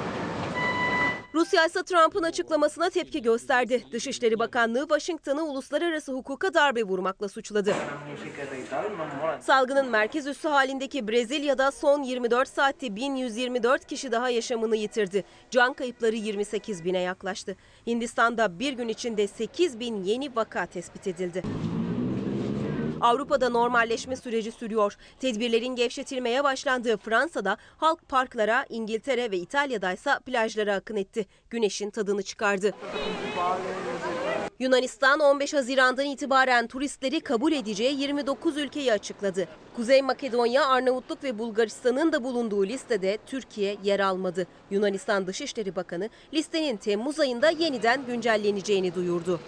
Rusya 1.36 1.66
ise 1.66 1.82
Trump'ın 1.82 2.22
açıklamasına 2.22 2.90
tepki 2.90 3.22
gösterdi. 3.22 3.84
Dışişleri 3.92 4.38
Bakanlığı 4.38 4.80
Washington'ı 4.80 5.44
uluslararası 5.44 6.12
hukuka 6.12 6.54
darbe 6.54 6.82
vurmakla 6.82 7.28
suçladı. 7.28 7.74
Salgının 9.40 9.90
merkez 9.90 10.26
üssü 10.26 10.48
halindeki 10.48 11.08
Brezilya'da 11.08 11.70
son 11.70 12.02
24 12.02 12.48
saatte 12.48 12.96
1124 12.96 13.86
kişi 13.86 14.12
daha 14.12 14.30
yaşamını 14.30 14.76
yitirdi. 14.76 15.24
Can 15.50 15.72
kayıpları 15.72 16.16
28 16.16 16.84
bine 16.84 17.00
yaklaştı. 17.00 17.56
Hindistan'da 17.86 18.58
bir 18.58 18.72
gün 18.72 18.88
içinde 18.88 19.26
8 19.26 19.80
bin 19.80 20.04
yeni 20.04 20.36
vaka 20.36 20.66
tespit 20.66 21.06
edildi. 21.06 21.42
Avrupa'da 23.06 23.48
normalleşme 23.48 24.16
süreci 24.16 24.52
sürüyor. 24.52 24.96
Tedbirlerin 25.20 25.76
gevşetilmeye 25.76 26.44
başlandığı 26.44 26.96
Fransa'da 26.96 27.56
halk 27.76 28.08
parklara, 28.08 28.66
İngiltere 28.68 29.30
ve 29.30 29.36
İtalya'da 29.36 29.92
ise 29.92 30.10
plajlara 30.26 30.74
akın 30.74 30.96
etti. 30.96 31.26
Güneşin 31.50 31.90
tadını 31.90 32.22
çıkardı. 32.22 32.74
Yunanistan 34.58 35.20
15 35.20 35.54
Haziran'dan 35.54 36.04
itibaren 36.06 36.66
turistleri 36.66 37.20
kabul 37.20 37.52
edeceği 37.52 38.00
29 38.00 38.56
ülkeyi 38.56 38.92
açıkladı. 38.92 39.48
Kuzey 39.76 40.02
Makedonya, 40.02 40.66
Arnavutluk 40.66 41.24
ve 41.24 41.38
Bulgaristan'ın 41.38 42.12
da 42.12 42.24
bulunduğu 42.24 42.66
listede 42.66 43.18
Türkiye 43.26 43.76
yer 43.84 44.00
almadı. 44.00 44.46
Yunanistan 44.70 45.26
Dışişleri 45.26 45.76
Bakanı 45.76 46.08
listenin 46.34 46.76
Temmuz 46.76 47.20
ayında 47.20 47.50
yeniden 47.50 48.06
güncelleneceğini 48.06 48.94
duyurdu. 48.94 49.40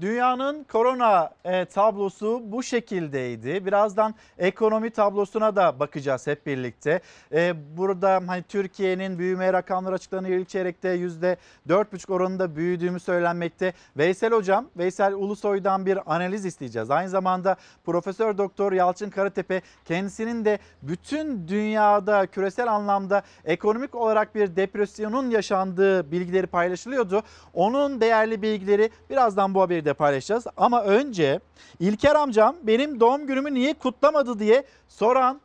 Dünyanın 0.00 0.64
korona 0.64 1.30
e, 1.44 1.64
tablosu 1.64 2.40
bu 2.44 2.62
şekildeydi. 2.62 3.66
Birazdan 3.66 4.14
ekonomi 4.38 4.90
tablosuna 4.90 5.56
da 5.56 5.80
bakacağız 5.80 6.26
hep 6.26 6.46
birlikte. 6.46 7.00
E, 7.32 7.54
burada 7.76 8.22
hani 8.26 8.42
Türkiye'nin 8.42 9.18
büyüme 9.18 9.52
rakamları 9.52 9.94
açıklanıyor. 9.94 10.38
İlk 10.38 10.48
çeyrekte 10.48 10.88
%4,5 10.96 12.12
oranında 12.12 12.56
büyüdüğümü 12.56 13.00
söylenmekte. 13.00 13.72
Veysel 13.96 14.32
Hocam, 14.32 14.66
Veysel 14.76 15.14
Ulusoy'dan 15.14 15.86
bir 15.86 16.14
analiz 16.14 16.44
isteyeceğiz. 16.44 16.90
Aynı 16.90 17.08
zamanda 17.08 17.56
Profesör 17.84 18.38
Doktor 18.38 18.72
Yalçın 18.72 19.10
Karatepe 19.10 19.62
kendisinin 19.84 20.44
de 20.44 20.58
bütün 20.82 21.48
dünyada 21.48 22.26
küresel 22.26 22.72
anlamda 22.72 23.22
ekonomik 23.44 23.94
olarak 23.94 24.34
bir 24.34 24.56
depresyonun 24.56 25.30
yaşandığı 25.30 26.12
bilgileri 26.12 26.46
paylaşılıyordu. 26.46 27.22
Onun 27.54 28.00
değerli 28.00 28.42
bilgileri 28.42 28.90
birazdan 29.10 29.54
bu 29.54 29.60
haberi 29.62 29.87
de 29.88 29.94
paylaşacağız. 29.94 30.46
Ama 30.56 30.82
önce 30.82 31.40
İlker 31.80 32.14
amcam 32.14 32.56
benim 32.62 33.00
doğum 33.00 33.26
günümü 33.26 33.54
niye 33.54 33.74
kutlamadı 33.74 34.38
diye 34.38 34.64
soran 34.88 35.40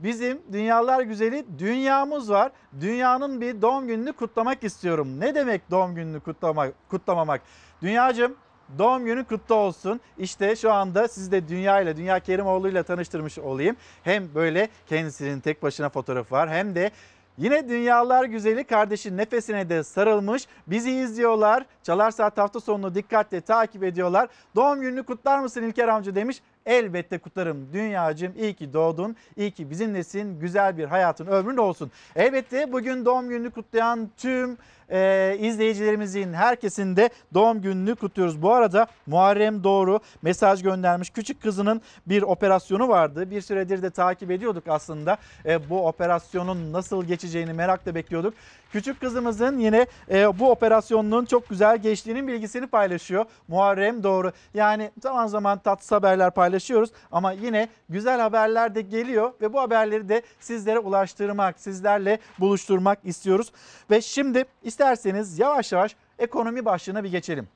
bizim 0.00 0.42
dünyalar 0.52 1.00
güzeli 1.00 1.46
dünyamız 1.58 2.30
var. 2.30 2.52
Dünyanın 2.80 3.40
bir 3.40 3.62
doğum 3.62 3.86
gününü 3.86 4.12
kutlamak 4.12 4.64
istiyorum. 4.64 5.20
Ne 5.20 5.34
demek 5.34 5.70
doğum 5.70 5.94
gününü 5.94 6.20
kutlamak, 6.20 6.74
kutlamamak? 6.90 7.40
Dünyacım 7.82 8.36
doğum 8.78 9.04
günü 9.04 9.24
kutlu 9.24 9.54
olsun. 9.54 10.00
İşte 10.18 10.56
şu 10.56 10.72
anda 10.72 11.08
sizi 11.08 11.32
de 11.32 11.48
Dünya 11.48 11.80
ile 11.80 11.96
Dünya 11.96 12.20
Kerimoğlu 12.20 12.68
ile 12.68 12.82
tanıştırmış 12.82 13.38
olayım. 13.38 13.76
Hem 14.02 14.34
böyle 14.34 14.68
kendisinin 14.86 15.40
tek 15.40 15.62
başına 15.62 15.88
fotoğrafı 15.88 16.34
var 16.34 16.50
hem 16.50 16.74
de 16.74 16.90
Yine 17.38 17.68
dünyalar 17.68 18.24
güzeli 18.24 18.64
kardeşin 18.64 19.16
nefesine 19.16 19.68
de 19.68 19.82
sarılmış. 19.82 20.46
Bizi 20.66 20.90
izliyorlar. 20.90 21.66
Çalar 21.82 22.10
Saat 22.10 22.38
hafta 22.38 22.60
sonunu 22.60 22.94
dikkatle 22.94 23.40
takip 23.40 23.84
ediyorlar. 23.84 24.28
Doğum 24.54 24.80
gününü 24.80 25.02
kutlar 25.02 25.38
mısın 25.38 25.62
İlker 25.62 25.88
amca 25.88 26.14
demiş. 26.14 26.42
Elbette 26.66 27.18
kutlarım. 27.18 27.72
Dünyacım 27.72 28.32
iyi 28.38 28.54
ki 28.54 28.72
doğdun. 28.72 29.16
İyi 29.36 29.50
ki 29.50 29.70
bizimlesin. 29.70 30.40
Güzel 30.40 30.78
bir 30.78 30.84
hayatın 30.84 31.26
ömrün 31.26 31.56
olsun. 31.56 31.90
Elbette 32.16 32.72
bugün 32.72 33.04
doğum 33.04 33.28
gününü 33.28 33.50
kutlayan 33.50 34.10
tüm 34.16 34.58
e, 34.90 35.36
izleyicilerimizin 35.40 36.32
herkesin 36.32 36.96
de 36.96 37.10
doğum 37.34 37.62
gününü 37.62 37.94
kutluyoruz. 37.94 38.42
Bu 38.42 38.52
arada 38.52 38.86
Muharrem 39.06 39.64
Doğru 39.64 40.00
mesaj 40.22 40.62
göndermiş. 40.62 41.10
Küçük 41.10 41.42
kızının 41.42 41.82
bir 42.06 42.22
operasyonu 42.22 42.88
vardı. 42.88 43.30
Bir 43.30 43.40
süredir 43.40 43.82
de 43.82 43.90
takip 43.90 44.30
ediyorduk 44.30 44.64
aslında. 44.68 45.16
E, 45.46 45.70
bu 45.70 45.86
operasyonun 45.86 46.72
nasıl 46.72 47.04
geçeceğini 47.04 47.52
merakla 47.52 47.94
bekliyorduk. 47.94 48.34
Küçük 48.72 49.00
kızımızın 49.00 49.58
yine 49.58 49.86
e, 50.10 50.38
bu 50.38 50.50
operasyonun 50.50 51.24
çok 51.24 51.48
güzel 51.48 51.78
geçtiğinin 51.78 52.28
bilgisini 52.28 52.66
paylaşıyor. 52.66 53.24
Muharrem 53.48 54.02
Doğru. 54.02 54.32
Yani 54.54 54.90
zaman 55.02 55.26
zaman 55.26 55.58
tatsız 55.58 55.92
haberler 55.92 56.30
paylaşıyoruz 56.56 56.90
ama 57.12 57.32
yine 57.32 57.68
güzel 57.88 58.20
haberler 58.20 58.74
de 58.74 58.80
geliyor 58.80 59.32
ve 59.40 59.52
bu 59.52 59.60
haberleri 59.60 60.08
de 60.08 60.22
sizlere 60.40 60.78
ulaştırmak, 60.78 61.60
sizlerle 61.60 62.18
buluşturmak 62.38 62.98
istiyoruz. 63.04 63.52
Ve 63.90 64.00
şimdi 64.00 64.44
isterseniz 64.62 65.38
yavaş 65.38 65.72
yavaş 65.72 65.96
ekonomi 66.18 66.64
başlığına 66.64 67.04
bir 67.04 67.10
geçelim. 67.10 67.48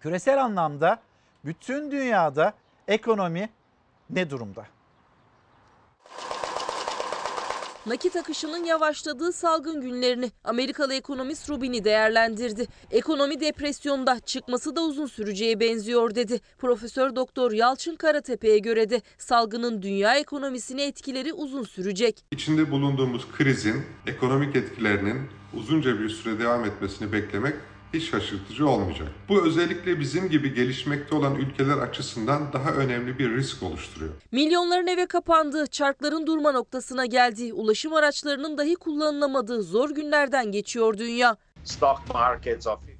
Küresel 0.00 0.44
anlamda 0.44 0.98
bütün 1.44 1.90
dünyada 1.90 2.52
ekonomi 2.88 3.48
ne 4.10 4.30
durumda? 4.30 4.66
Nakit 7.86 8.16
akışının 8.16 8.64
yavaşladığı 8.64 9.32
salgın 9.32 9.80
günlerini 9.80 10.30
Amerikalı 10.44 10.94
ekonomist 10.94 11.50
Rubin'i 11.50 11.84
değerlendirdi. 11.84 12.66
Ekonomi 12.90 13.40
depresyonda 13.40 14.20
çıkması 14.20 14.76
da 14.76 14.82
uzun 14.82 15.06
süreceğe 15.06 15.60
benziyor 15.60 16.14
dedi. 16.14 16.40
Profesör 16.58 17.16
Doktor 17.16 17.52
Yalçın 17.52 17.96
Karatepe'ye 17.96 18.58
göre 18.58 18.90
de 18.90 19.02
salgının 19.18 19.82
dünya 19.82 20.16
ekonomisine 20.16 20.86
etkileri 20.86 21.32
uzun 21.32 21.64
sürecek. 21.64 22.24
İçinde 22.30 22.70
bulunduğumuz 22.70 23.32
krizin 23.32 23.82
ekonomik 24.06 24.56
etkilerinin 24.56 25.18
uzunca 25.54 26.00
bir 26.00 26.08
süre 26.08 26.38
devam 26.38 26.64
etmesini 26.64 27.12
beklemek 27.12 27.54
hiç 27.94 28.10
şaşırtıcı 28.10 28.68
olmayacak. 28.68 29.08
Bu 29.28 29.46
özellikle 29.46 30.00
bizim 30.00 30.28
gibi 30.28 30.54
gelişmekte 30.54 31.14
olan 31.14 31.34
ülkeler 31.34 31.78
açısından 31.78 32.52
daha 32.52 32.70
önemli 32.70 33.18
bir 33.18 33.30
risk 33.36 33.62
oluşturuyor. 33.62 34.12
Milyonların 34.32 34.86
eve 34.86 35.06
kapandığı, 35.06 35.66
çarkların 35.66 36.26
durma 36.26 36.52
noktasına 36.52 37.06
geldiği, 37.06 37.52
ulaşım 37.52 37.94
araçlarının 37.94 38.58
dahi 38.58 38.74
kullanılamadığı 38.74 39.62
zor 39.62 39.90
günlerden 39.90 40.52
geçiyor 40.52 40.98
dünya. 40.98 41.36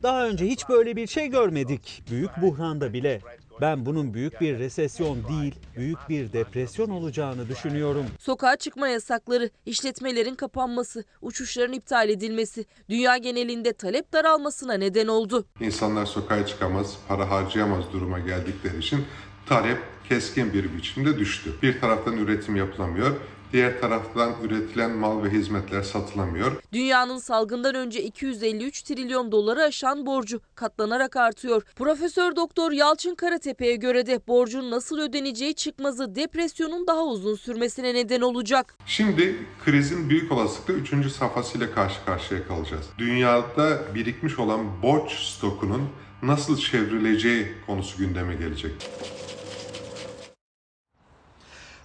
Daha 0.03 0.27
önce 0.27 0.47
hiç 0.47 0.69
böyle 0.69 0.97
bir 0.97 1.07
şey 1.07 1.29
görmedik. 1.29 2.03
Büyük 2.11 2.31
buhranda 2.43 2.93
bile. 2.93 3.21
Ben 3.61 3.87
bunun 3.87 4.15
büyük 4.15 4.41
bir 4.41 4.59
resesyon 4.59 5.19
değil, 5.29 5.55
büyük 5.77 5.99
bir 6.09 6.33
depresyon 6.33 6.91
olacağını 6.91 7.49
düşünüyorum. 7.49 8.05
Sokağa 8.19 8.57
çıkma 8.57 8.89
yasakları, 8.89 9.51
işletmelerin 9.67 10.35
kapanması, 10.35 11.05
uçuşların 11.23 11.73
iptal 11.73 12.09
edilmesi 12.09 12.65
dünya 12.89 13.17
genelinde 13.17 13.73
talep 13.73 14.13
daralmasına 14.13 14.75
neden 14.75 15.07
oldu. 15.07 15.47
İnsanlar 15.61 16.07
sokağa 16.07 16.47
çıkamaz, 16.47 16.97
para 17.09 17.31
harcayamaz 17.31 17.85
duruma 17.93 18.19
geldikleri 18.19 18.79
için 18.79 19.05
talep 19.47 19.79
keskin 20.09 20.53
bir 20.53 20.77
biçimde 20.77 21.19
düştü. 21.19 21.51
Bir 21.63 21.81
taraftan 21.81 22.17
üretim 22.17 22.57
yapılamıyor, 22.57 23.17
diğer 23.53 23.81
taraftan 23.81 24.33
üretilen 24.43 24.91
mal 24.91 25.25
ve 25.25 25.31
hizmetler 25.31 25.83
satılamıyor. 25.83 26.53
Dünyanın 26.73 27.19
salgından 27.19 27.75
önce 27.75 28.03
253 28.03 28.83
trilyon 28.83 29.33
doları 29.33 29.63
aşan 29.63 30.07
borcu 30.07 30.41
katlanarak 30.55 31.17
artıyor. 31.17 31.63
Profesör 31.77 32.37
Doktor 32.37 32.73
Yalçın 32.73 33.15
Karatepe'ye 33.15 33.77
göre 33.77 34.07
de 34.07 34.27
borcun 34.27 34.71
nasıl 34.71 34.99
ödeneceği 34.99 35.55
çıkmazı 35.55 36.15
depresyonun 36.15 36.87
daha 36.87 37.05
uzun 37.05 37.35
sürmesine 37.35 37.95
neden 37.95 38.21
olacak. 38.21 38.77
Şimdi 38.87 39.37
krizin 39.65 40.11
büyük 40.11 40.33
olasılıkla 40.33 40.75
3. 40.75 41.13
safhasıyla 41.13 41.75
karşı 41.75 42.05
karşıya 42.07 42.47
kalacağız. 42.47 42.87
Dünyada 42.99 43.95
birikmiş 43.95 44.39
olan 44.39 44.83
borç 44.83 45.13
stokunun 45.13 45.89
nasıl 46.23 46.59
çevrileceği 46.59 47.47
konusu 47.67 47.99
gündeme 47.99 48.35
gelecek. 48.35 48.73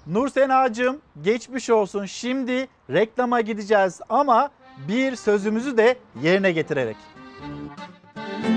Nur 0.07 0.29
Senacığım 0.29 1.01
geçmiş 1.21 1.69
olsun. 1.69 2.05
Şimdi 2.05 2.67
reklama 2.89 3.41
gideceğiz 3.41 4.01
ama 4.09 4.49
bir 4.87 5.15
sözümüzü 5.15 5.77
de 5.77 5.97
yerine 6.21 6.51
getirerek. 6.51 6.95
Havasına, 7.41 8.56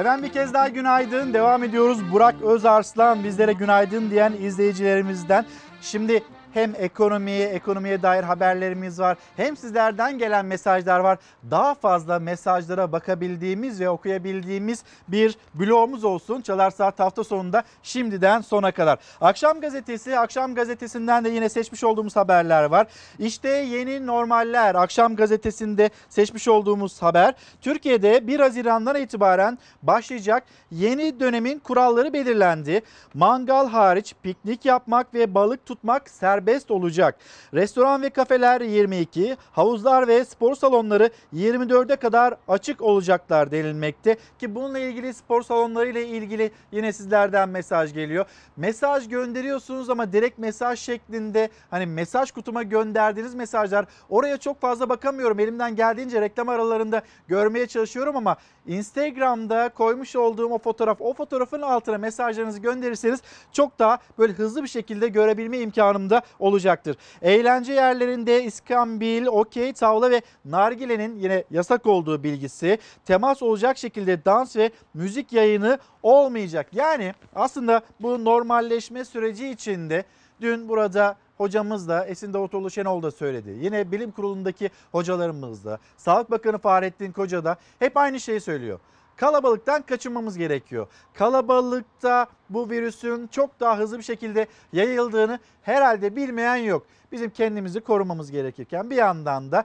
Efendim 0.00 0.24
bir 0.24 0.32
kez 0.32 0.54
daha 0.54 0.68
günaydın. 0.68 1.34
Devam 1.34 1.62
ediyoruz. 1.64 2.12
Burak 2.12 2.42
Özarslan 2.42 3.24
bizlere 3.24 3.52
günaydın 3.52 4.10
diyen 4.10 4.32
izleyicilerimizden. 4.32 5.44
Şimdi 5.80 6.22
Hem 6.54 6.74
ekonomiye, 6.78 7.48
ekonomiye 7.48 8.02
dair 8.02 8.22
haberlerimiz 8.22 9.00
var. 9.00 9.16
Hem 9.36 9.56
sizlerden 9.56 10.18
gelen 10.18 10.46
mesajlar 10.46 11.00
var. 11.00 11.18
Daha 11.50 11.74
fazla 11.74 12.18
mesajlara 12.18 12.92
bakabildiğimiz 12.92 13.80
ve 13.80 13.90
okuyabildiğimiz 13.90 14.84
bir 15.08 15.38
blogumuz 15.54 16.04
olsun. 16.04 16.40
Çalar 16.40 16.70
Saat 16.70 17.00
hafta 17.00 17.24
sonunda 17.24 17.62
şimdiden 17.82 18.40
sona 18.40 18.72
kadar. 18.72 18.98
Akşam 19.20 19.60
gazetesi, 19.60 20.18
akşam 20.18 20.54
gazetesinden 20.54 21.24
de 21.24 21.28
yine 21.28 21.48
seçmiş 21.48 21.84
olduğumuz 21.84 22.16
haberler 22.16 22.64
var. 22.64 22.86
İşte 23.18 23.48
yeni 23.48 24.06
normaller. 24.06 24.74
Akşam 24.74 25.16
gazetesinde 25.16 25.90
seçmiş 26.08 26.48
olduğumuz 26.48 27.02
haber. 27.02 27.34
Türkiye'de 27.60 28.26
1 28.26 28.40
Haziran'dan 28.40 28.96
itibaren 28.96 29.58
başlayacak 29.82 30.44
yeni 30.70 31.20
dönemin 31.20 31.58
kuralları 31.58 32.12
belirlendi. 32.12 32.82
Mangal 33.14 33.68
hariç 33.68 34.14
piknik 34.22 34.64
yapmak 34.64 35.14
ve 35.14 35.34
balık 35.34 35.66
tutmak 35.66 36.10
serbest 36.10 36.39
olacak. 36.70 37.16
Restoran 37.54 38.02
ve 38.02 38.10
kafeler 38.10 38.60
22, 38.60 39.36
havuzlar 39.52 40.08
ve 40.08 40.24
spor 40.24 40.54
salonları 40.54 41.10
24'e 41.34 41.96
kadar 41.96 42.34
açık 42.48 42.82
olacaklar 42.82 43.50
denilmekte 43.50 44.16
ki 44.38 44.54
bununla 44.54 44.78
ilgili 44.78 45.14
spor 45.14 45.42
salonları 45.42 45.88
ile 45.88 46.06
ilgili 46.06 46.50
yine 46.72 46.92
sizlerden 46.92 47.48
mesaj 47.48 47.94
geliyor. 47.94 48.26
Mesaj 48.56 49.08
gönderiyorsunuz 49.08 49.90
ama 49.90 50.12
direkt 50.12 50.38
mesaj 50.38 50.78
şeklinde 50.78 51.48
hani 51.70 51.86
mesaj 51.86 52.30
kutuma 52.30 52.62
gönderdiğiniz 52.62 53.34
mesajlar 53.34 53.86
oraya 54.08 54.36
çok 54.36 54.60
fazla 54.60 54.88
bakamıyorum. 54.88 55.40
Elimden 55.40 55.76
geldiğince 55.76 56.20
reklam 56.20 56.48
aralarında 56.48 57.02
görmeye 57.28 57.66
çalışıyorum 57.66 58.16
ama 58.16 58.36
Instagram'da 58.66 59.68
koymuş 59.68 60.16
olduğum 60.16 60.48
o 60.48 60.58
fotoğraf, 60.58 61.00
o 61.00 61.14
fotoğrafın 61.14 61.62
altına 61.62 61.98
mesajlarınızı 61.98 62.58
gönderirseniz 62.58 63.20
çok 63.52 63.78
daha 63.78 63.98
böyle 64.18 64.32
hızlı 64.32 64.62
bir 64.62 64.68
şekilde 64.68 65.08
görebilme 65.08 65.58
imkanım 65.58 66.10
da 66.10 66.22
olacaktır. 66.38 66.96
Eğlence 67.22 67.72
yerlerinde 67.72 68.44
iskambil, 68.44 69.26
okey, 69.26 69.72
tavla 69.72 70.10
ve 70.10 70.22
nargilenin 70.44 71.18
yine 71.18 71.44
yasak 71.50 71.86
olduğu 71.86 72.22
bilgisi, 72.22 72.78
temas 73.04 73.42
olacak 73.42 73.78
şekilde 73.78 74.24
dans 74.24 74.56
ve 74.56 74.70
müzik 74.94 75.32
yayını 75.32 75.78
olmayacak. 76.02 76.66
Yani 76.72 77.14
aslında 77.34 77.82
bu 78.00 78.24
normalleşme 78.24 79.04
süreci 79.04 79.48
içinde 79.48 80.04
dün 80.40 80.68
burada 80.68 81.16
hocamız 81.36 81.88
da 81.88 82.06
Esin 82.06 82.32
Davutoğlu 82.32 82.70
Şenol 82.70 83.02
da 83.02 83.10
söyledi. 83.10 83.56
Yine 83.60 83.92
bilim 83.92 84.10
kurulundaki 84.10 84.70
hocalarımız 84.92 85.64
da, 85.64 85.78
Sağlık 85.96 86.30
Bakanı 86.30 86.58
Fahrettin 86.58 87.12
Koca 87.12 87.44
da 87.44 87.56
hep 87.78 87.96
aynı 87.96 88.20
şeyi 88.20 88.40
söylüyor. 88.40 88.80
Kalabalıktan 89.20 89.82
kaçınmamız 89.82 90.38
gerekiyor. 90.38 90.86
Kalabalıkta 91.14 92.26
bu 92.50 92.70
virüsün 92.70 93.26
çok 93.26 93.60
daha 93.60 93.78
hızlı 93.78 93.98
bir 93.98 94.02
şekilde 94.02 94.46
yayıldığını 94.72 95.38
herhalde 95.62 96.16
bilmeyen 96.16 96.56
yok. 96.56 96.86
Bizim 97.12 97.30
kendimizi 97.30 97.80
korumamız 97.80 98.30
gerekirken 98.30 98.90
bir 98.90 98.96
yandan 98.96 99.52
da 99.52 99.64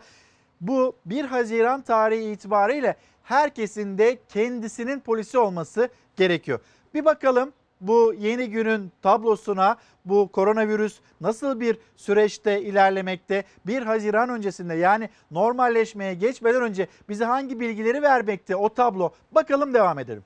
bu 0.61 0.95
1 1.05 1.25
Haziran 1.25 1.81
tarihi 1.81 2.31
itibariyle 2.31 2.95
herkesin 3.23 3.97
de 3.97 4.19
kendisinin 4.29 4.99
polisi 4.99 5.37
olması 5.37 5.89
gerekiyor. 6.15 6.59
Bir 6.93 7.05
bakalım 7.05 7.53
bu 7.81 8.13
yeni 8.19 8.49
günün 8.49 8.91
tablosuna 9.01 9.77
bu 10.05 10.31
koronavirüs 10.31 10.99
nasıl 11.21 11.59
bir 11.59 11.77
süreçte 11.95 12.61
ilerlemekte? 12.61 13.43
1 13.67 13.81
Haziran 13.81 14.29
öncesinde 14.29 14.73
yani 14.73 15.09
normalleşmeye 15.31 16.13
geçmeden 16.13 16.61
önce 16.61 16.87
bize 17.09 17.25
hangi 17.25 17.59
bilgileri 17.59 18.01
vermekte 18.01 18.55
o 18.55 18.73
tablo? 18.73 19.13
Bakalım 19.31 19.73
devam 19.73 19.99
edelim. 19.99 20.23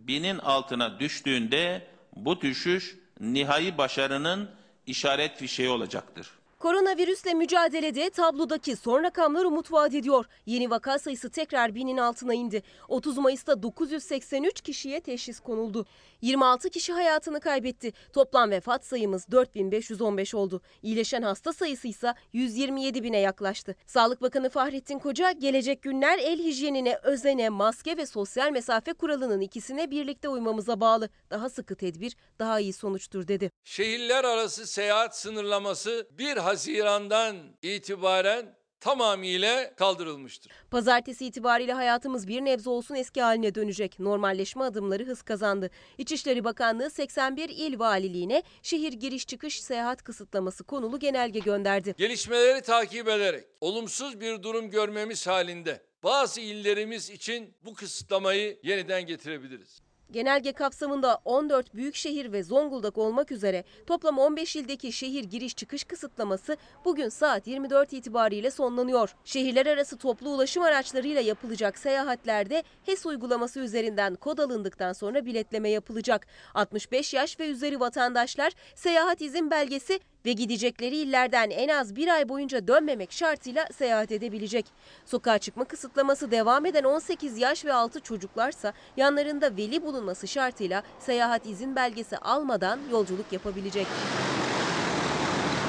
binin 0.00 0.38
altına 0.38 1.00
düştüğünde 1.00 1.82
bu 2.16 2.40
düşüş 2.40 2.96
nihai 3.20 3.78
başarının 3.78 4.50
işaret 4.86 5.36
fişeği 5.36 5.68
olacaktır. 5.68 6.30
Koronavirüsle 6.64 7.34
mücadelede 7.34 8.10
tablodaki 8.10 8.76
son 8.76 9.02
rakamlar 9.02 9.44
umut 9.44 9.72
vaat 9.72 9.94
ediyor. 9.94 10.24
Yeni 10.46 10.70
vaka 10.70 10.98
sayısı 10.98 11.30
tekrar 11.30 11.74
binin 11.74 11.96
altına 11.96 12.34
indi. 12.34 12.62
30 12.88 13.18
Mayıs'ta 13.18 13.62
983 13.62 14.60
kişiye 14.60 15.00
teşhis 15.00 15.40
konuldu. 15.40 15.86
26 16.22 16.70
kişi 16.70 16.92
hayatını 16.92 17.40
kaybetti. 17.40 17.92
Toplam 18.12 18.50
vefat 18.50 18.84
sayımız 18.84 19.26
4515 19.30 20.34
oldu. 20.34 20.60
İyileşen 20.82 21.22
hasta 21.22 21.52
sayısı 21.52 21.88
ise 21.88 22.14
127 22.32 23.02
bine 23.02 23.18
yaklaştı. 23.18 23.74
Sağlık 23.86 24.22
Bakanı 24.22 24.50
Fahrettin 24.50 24.98
Koca 24.98 25.32
gelecek 25.32 25.82
günler 25.82 26.18
el 26.18 26.38
hijyenine, 26.38 26.98
özene, 27.02 27.48
maske 27.48 27.96
ve 27.96 28.06
sosyal 28.06 28.50
mesafe 28.50 28.92
kuralının 28.92 29.40
ikisine 29.40 29.90
birlikte 29.90 30.28
uymamıza 30.28 30.80
bağlı. 30.80 31.08
Daha 31.30 31.48
sıkı 31.48 31.74
tedbir 31.74 32.16
daha 32.38 32.60
iyi 32.60 32.72
sonuçtur 32.72 33.28
dedi. 33.28 33.50
Şehirler 33.64 34.24
arası 34.24 34.66
seyahat 34.66 35.16
sınırlaması 35.18 36.08
1 36.18 36.36
Haziran'dan 36.54 37.36
itibaren 37.62 38.54
tamamıyla 38.80 39.74
kaldırılmıştır. 39.74 40.52
Pazartesi 40.70 41.26
itibariyle 41.26 41.72
hayatımız 41.72 42.28
bir 42.28 42.40
nebze 42.40 42.70
olsun 42.70 42.94
eski 42.94 43.22
haline 43.22 43.54
dönecek. 43.54 43.98
Normalleşme 43.98 44.64
adımları 44.64 45.04
hız 45.04 45.22
kazandı. 45.22 45.70
İçişleri 45.98 46.44
Bakanlığı 46.44 46.90
81 46.90 47.48
il 47.48 47.78
valiliğine 47.78 48.42
şehir 48.62 48.92
giriş 48.92 49.26
çıkış 49.26 49.62
seyahat 49.62 50.02
kısıtlaması 50.02 50.64
konulu 50.64 50.98
genelge 50.98 51.38
gönderdi. 51.38 51.94
Gelişmeleri 51.98 52.62
takip 52.62 53.08
ederek 53.08 53.44
olumsuz 53.60 54.20
bir 54.20 54.42
durum 54.42 54.70
görmemiz 54.70 55.26
halinde 55.26 55.82
bazı 56.02 56.40
illerimiz 56.40 57.10
için 57.10 57.54
bu 57.64 57.74
kısıtlamayı 57.74 58.58
yeniden 58.62 59.06
getirebiliriz. 59.06 59.83
Genelge 60.10 60.52
kapsamında 60.52 61.18
14 61.24 61.74
büyük 61.74 61.94
şehir 61.94 62.32
ve 62.32 62.42
Zonguldak 62.42 62.98
olmak 62.98 63.32
üzere 63.32 63.64
toplam 63.86 64.18
15 64.18 64.56
ildeki 64.56 64.92
şehir 64.92 65.24
giriş 65.24 65.56
çıkış 65.56 65.84
kısıtlaması 65.84 66.56
bugün 66.84 67.08
saat 67.08 67.46
24 67.46 67.92
itibariyle 67.92 68.50
sonlanıyor. 68.50 69.14
Şehirler 69.24 69.66
arası 69.66 69.98
toplu 69.98 70.30
ulaşım 70.30 70.62
araçlarıyla 70.62 71.20
yapılacak 71.20 71.78
seyahatlerde 71.78 72.62
HES 72.82 73.06
uygulaması 73.06 73.60
üzerinden 73.60 74.14
kod 74.14 74.38
alındıktan 74.38 74.92
sonra 74.92 75.26
biletleme 75.26 75.68
yapılacak. 75.68 76.26
65 76.54 77.14
yaş 77.14 77.40
ve 77.40 77.48
üzeri 77.48 77.80
vatandaşlar 77.80 78.52
seyahat 78.74 79.20
izin 79.20 79.50
belgesi 79.50 80.00
ve 80.24 80.32
gidecekleri 80.32 80.96
illerden 80.96 81.50
en 81.50 81.68
az 81.68 81.96
bir 81.96 82.08
ay 82.08 82.28
boyunca 82.28 82.68
dönmemek 82.68 83.12
şartıyla 83.12 83.66
seyahat 83.72 84.12
edebilecek. 84.12 84.66
Sokağa 85.06 85.38
çıkma 85.38 85.64
kısıtlaması 85.64 86.30
devam 86.30 86.66
eden 86.66 86.84
18 86.84 87.38
yaş 87.38 87.64
ve 87.64 87.72
altı 87.72 88.00
çocuklarsa 88.00 88.72
yanlarında 88.96 89.56
veli 89.56 89.82
bulunması 89.82 90.28
şartıyla 90.28 90.82
seyahat 91.00 91.46
izin 91.46 91.76
belgesi 91.76 92.18
almadan 92.18 92.80
yolculuk 92.90 93.32
yapabilecek. 93.32 93.86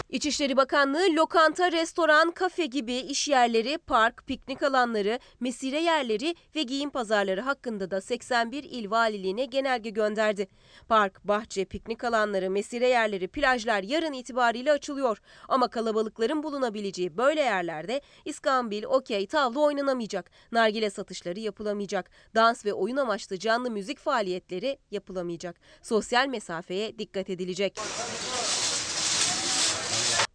İçişleri 0.10 0.58
Bakanlığı 0.58 1.08
lokanta, 1.16 1.72
restoran, 1.72 2.32
kafe 2.32 2.66
gibi 2.66 2.96
iş 2.96 3.28
yerleri, 3.28 3.78
park, 3.78 4.28
piknik 4.28 4.64
alanları, 4.64 5.20
mesire 5.40 5.82
yerleri 5.82 6.36
ve 6.56 6.64
giyim 6.64 6.90
pazarları 6.90 7.42
hakkında 7.42 7.92
da 7.92 8.02
81 8.02 8.64
il 8.64 8.92
valiliğine 8.92 9.46
genelge 9.46 9.90
gönderdi. 9.90 10.48
Park, 10.88 11.24
bahçe, 11.24 11.66
piknik 11.66 12.04
alanları, 12.04 12.50
mesire 12.50 12.88
yerleri, 12.88 13.28
plajlar 13.28 13.84
yarın 13.84 14.14
itibariyle 14.14 14.72
açılıyor. 14.72 15.22
Ama 15.48 15.68
kalabalıkların 15.68 16.44
bulunabileceği 16.44 17.18
böyle 17.18 17.42
yerlerde 17.42 18.02
iskambil, 18.26 18.84
okey, 18.84 19.28
tavla 19.28 19.60
oynanamayacak. 19.60 20.32
Nargile 20.52 20.90
satışları 20.90 21.40
yapılamayacak. 21.40 22.10
Dans 22.36 22.66
ve 22.66 22.74
oyun 22.74 22.98
amaçlı 22.98 23.40
canlı 23.40 23.72
müzik 23.72 24.00
faaliyetleri 24.00 24.78
yapılamayacak. 24.92 25.56
Sosyal 25.82 26.28
mesafeye 26.28 27.00
dikkat 27.00 27.30
edilecek. 27.30 27.80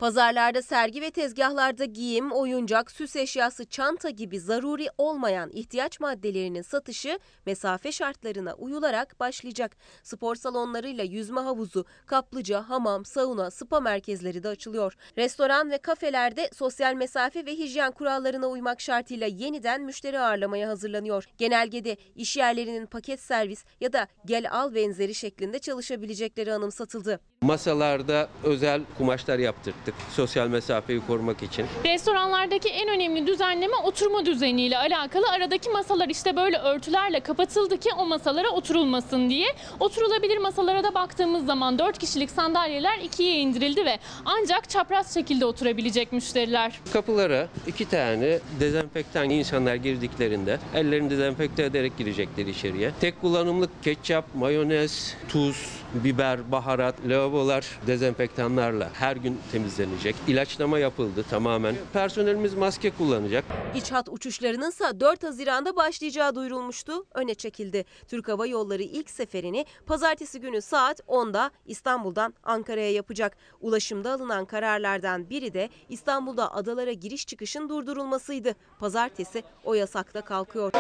Pazarlarda 0.01 0.63
sergi 0.63 1.03
ve 1.03 1.11
tezgahlarda 1.11 1.85
giyim, 1.85 2.33
oyuncak, 2.33 2.91
süs 2.91 3.17
eşyası, 3.17 3.65
çanta 3.65 4.11
gibi 4.11 4.41
zaruri 4.41 4.87
olmayan 4.99 5.51
ihtiyaç 5.53 6.01
maddelerinin 6.01 6.63
satışı 6.63 7.19
mesafe 7.47 7.93
şartlarına 7.93 8.55
uyularak 8.55 9.21
başlayacak. 9.21 9.77
Spor 10.03 10.35
salonlarıyla 10.35 11.05
yüzme 11.05 11.41
havuzu, 11.41 11.85
kaplıca, 12.07 12.69
hamam, 12.69 13.05
sauna, 13.05 13.51
spa 13.51 13.81
merkezleri 13.81 14.43
de 14.43 14.49
açılıyor. 14.49 14.97
Restoran 15.19 15.71
ve 15.71 15.79
kafelerde 15.79 16.51
sosyal 16.53 16.95
mesafe 16.95 17.47
ve 17.47 17.53
hijyen 17.59 17.93
kurallarına 17.93 18.47
uymak 18.47 18.81
şartıyla 18.81 19.27
yeniden 19.27 19.83
müşteri 19.83 20.21
ağırlamaya 20.21 20.69
hazırlanıyor. 20.69 21.25
Genelgede 21.39 21.97
iş 22.15 22.37
yerlerinin 22.37 22.87
paket 22.87 23.21
servis 23.21 23.65
ya 23.81 23.93
da 23.93 24.07
gel 24.25 24.51
al 24.51 24.75
benzeri 24.75 25.15
şeklinde 25.15 25.59
çalışabilecekleri 25.59 26.55
anımsatıldı. 26.55 27.21
Masalarda 27.51 28.29
özel 28.45 28.83
kumaşlar 28.99 29.39
yaptırdık 29.39 29.95
sosyal 30.11 30.49
mesafeyi 30.49 31.01
korumak 31.07 31.43
için. 31.43 31.67
Restoranlardaki 31.85 32.69
en 32.69 32.89
önemli 32.89 33.27
düzenleme 33.27 33.77
oturma 33.77 34.27
düzeniyle 34.27 34.79
alakalı. 34.79 35.25
Aradaki 35.29 35.71
masalar 35.71 36.09
işte 36.09 36.37
böyle 36.37 36.59
örtülerle 36.59 37.21
kapatıldı 37.21 37.79
ki 37.81 37.89
o 37.99 38.07
masalara 38.07 38.51
oturulmasın 38.51 39.31
diye. 39.31 39.47
Oturulabilir 39.81 40.39
masalara 40.39 40.85
da 40.85 40.95
baktığımız 40.95 41.47
zaman 41.47 41.79
4 41.79 41.99
kişilik 41.99 42.31
sandalyeler 42.31 42.99
ikiye 42.99 43.35
indirildi 43.37 43.85
ve 43.85 43.99
ancak 44.25 44.71
çapraz 44.71 45.15
şekilde 45.15 45.45
oturabilecek 45.45 46.13
müşteriler. 46.13 46.81
Kapılara 46.93 47.49
iki 47.67 47.89
tane 47.89 48.39
dezenfektan 48.61 49.31
insanlar 49.31 49.75
girdiklerinde 49.75 50.59
ellerini 50.75 51.11
dezenfekte 51.11 51.63
ederek 51.63 51.99
girecekler 51.99 52.47
içeriye. 52.47 52.91
Tek 53.01 53.21
kullanımlık 53.21 53.83
ketçap, 53.85 54.35
mayonez, 54.35 55.15
tuz, 55.29 55.81
biber, 55.95 56.53
baharat, 56.53 56.95
lavabolar 57.07 57.79
dezenfektanlarla 57.87 58.91
her 58.95 59.17
gün 59.17 59.39
temizlenecek. 59.53 60.17
İlaçlama 60.29 60.79
yapıldı 60.79 61.25
tamamen. 61.31 61.75
Personelimiz 61.93 62.55
maske 62.55 62.91
kullanacak. 62.91 63.45
İç 63.75 63.93
hat 63.93 64.09
uçuşlarının 64.09 64.71
ise 64.71 65.01
4 65.01 65.25
Haziran'da 65.25 65.77
başlayacağı 65.77 66.35
duyurulmuştu, 66.35 67.07
öne 67.15 67.35
çekildi. 67.35 67.85
Türk 68.09 68.29
Hava 68.29 68.47
Yolları 68.47 68.83
ilk 68.83 69.11
seferini 69.11 69.67
pazartesi 69.87 70.41
günü 70.41 70.63
saat 70.63 71.01
10'da 71.01 71.51
İstanbul'dan 71.67 72.35
Ankara'ya 72.45 72.93
yapacak. 72.93 73.37
Ulaşımda 73.61 74.13
alınan 74.13 74.45
kararlardan 74.45 75.31
biri 75.31 75.55
de 75.55 75.69
İstanbul'da 75.89 76.55
adalara 76.55 76.93
giriş 76.93 77.27
çıkışın 77.27 77.69
durdurulmasıydı. 77.69 78.55
Pazartesi 78.79 79.43
o 79.65 79.75
yasakta 79.75 80.21
kalkıyor. 80.21 80.73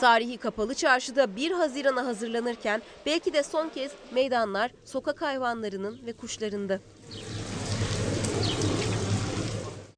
Tarihi 0.00 0.36
kapalı 0.36 0.74
çarşıda 0.74 1.36
1 1.36 1.50
Haziran'a 1.50 2.06
hazırlanırken 2.06 2.82
belki 3.06 3.32
de 3.32 3.42
son 3.42 3.68
kez 3.68 3.92
meydanlar 4.12 4.70
sokak 4.84 5.22
hayvanlarının 5.22 6.06
ve 6.06 6.12
kuşlarındı. 6.12 6.80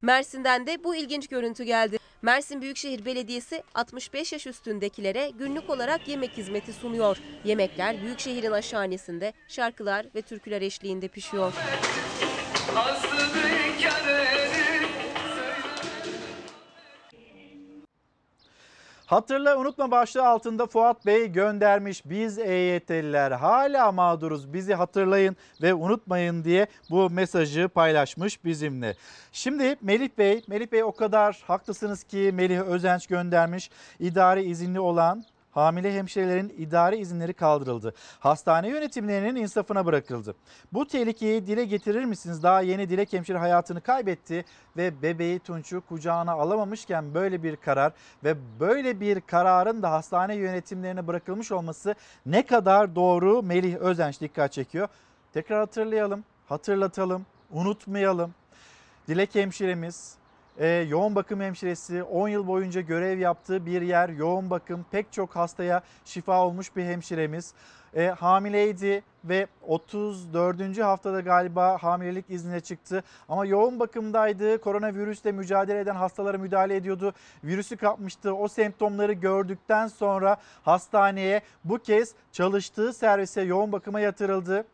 Mersin'den 0.01 0.67
de 0.67 0.83
bu 0.83 0.95
ilginç 0.95 1.27
görüntü 1.27 1.63
geldi. 1.63 1.97
Mersin 2.21 2.61
Büyükşehir 2.61 3.05
Belediyesi 3.05 3.63
65 3.75 4.33
yaş 4.33 4.47
üstündekilere 4.47 5.29
günlük 5.29 5.69
olarak 5.69 6.07
yemek 6.07 6.37
hizmeti 6.37 6.73
sunuyor. 6.73 7.17
Yemekler 7.43 8.01
Büyükşehir'in 8.01 8.51
aşhanesinde 8.51 9.33
şarkılar 9.47 10.05
ve 10.15 10.21
türküler 10.21 10.61
eşliğinde 10.61 11.07
pişiyor. 11.07 11.53
Hatırla 19.11 19.57
unutma 19.57 19.91
başlığı 19.91 20.27
altında 20.27 20.67
Fuat 20.67 21.05
Bey 21.05 21.31
göndermiş. 21.31 22.05
Biz 22.05 22.39
EYT'liler 22.39 23.31
hala 23.31 23.91
mağduruz 23.91 24.53
bizi 24.53 24.73
hatırlayın 24.73 25.35
ve 25.61 25.73
unutmayın 25.73 26.43
diye 26.43 26.67
bu 26.89 27.09
mesajı 27.09 27.69
paylaşmış 27.69 28.45
bizimle. 28.45 28.95
Şimdi 29.31 29.75
Melih 29.81 30.09
Bey, 30.17 30.43
Melih 30.47 30.71
Bey 30.71 30.83
o 30.83 30.91
kadar 30.91 31.43
haklısınız 31.47 32.03
ki 32.03 32.31
Melih 32.33 32.59
Özenç 32.59 33.07
göndermiş. 33.07 33.69
İdari 33.99 34.43
izinli 34.43 34.79
olan 34.79 35.23
hamile 35.51 35.97
hemşirelerin 35.97 36.53
idari 36.57 36.97
izinleri 36.97 37.33
kaldırıldı. 37.33 37.93
Hastane 38.19 38.69
yönetimlerinin 38.69 39.35
insafına 39.35 39.85
bırakıldı. 39.85 40.35
Bu 40.73 40.87
tehlikeyi 40.87 41.47
dile 41.47 41.65
getirir 41.65 42.05
misiniz? 42.05 42.43
Daha 42.43 42.61
yeni 42.61 42.89
Dilek 42.89 43.13
hemşire 43.13 43.37
hayatını 43.37 43.81
kaybetti 43.81 44.45
ve 44.77 45.01
bebeği 45.01 45.39
Tunç'u 45.39 45.81
kucağına 45.89 46.31
alamamışken 46.31 47.13
böyle 47.13 47.43
bir 47.43 47.55
karar 47.55 47.93
ve 48.23 48.35
böyle 48.59 48.99
bir 48.99 49.21
kararın 49.21 49.81
da 49.81 49.91
hastane 49.91 50.35
yönetimlerine 50.35 51.07
bırakılmış 51.07 51.51
olması 51.51 51.95
ne 52.25 52.45
kadar 52.45 52.95
doğru 52.95 53.43
Melih 53.43 53.75
Özenç 53.75 54.21
dikkat 54.21 54.51
çekiyor. 54.51 54.87
Tekrar 55.33 55.59
hatırlayalım, 55.59 56.23
hatırlatalım, 56.49 57.25
unutmayalım. 57.51 58.33
Dilek 59.07 59.35
hemşiremiz 59.35 60.20
e, 60.57 60.67
yoğun 60.67 61.15
bakım 61.15 61.41
hemşiresi 61.41 62.03
10 62.03 62.27
yıl 62.27 62.47
boyunca 62.47 62.81
görev 62.81 63.19
yaptığı 63.19 63.65
bir 63.65 63.81
yer 63.81 64.09
yoğun 64.09 64.49
bakım 64.49 64.85
pek 64.91 65.11
çok 65.11 65.35
hastaya 65.35 65.81
şifa 66.05 66.45
olmuş 66.45 66.75
bir 66.75 66.83
hemşiremiz. 66.83 67.53
E, 67.95 68.07
hamileydi 68.07 69.03
ve 69.23 69.47
34. 69.67 70.79
haftada 70.79 71.19
galiba 71.19 71.77
hamilelik 71.81 72.25
iznine 72.29 72.59
çıktı. 72.59 73.03
Ama 73.29 73.45
yoğun 73.45 73.79
bakımdaydı. 73.79 74.61
Koronavirüsle 74.61 75.31
mücadele 75.31 75.79
eden 75.79 75.95
hastalara 75.95 76.37
müdahale 76.37 76.75
ediyordu. 76.75 77.13
Virüsü 77.43 77.77
kapmıştı. 77.77 78.35
O 78.35 78.47
semptomları 78.47 79.13
gördükten 79.13 79.87
sonra 79.87 80.37
hastaneye 80.63 81.41
bu 81.63 81.77
kez 81.77 82.13
çalıştığı 82.31 82.93
servise 82.93 83.41
yoğun 83.41 83.71
bakıma 83.71 83.99
yatırıldı. 83.99 84.65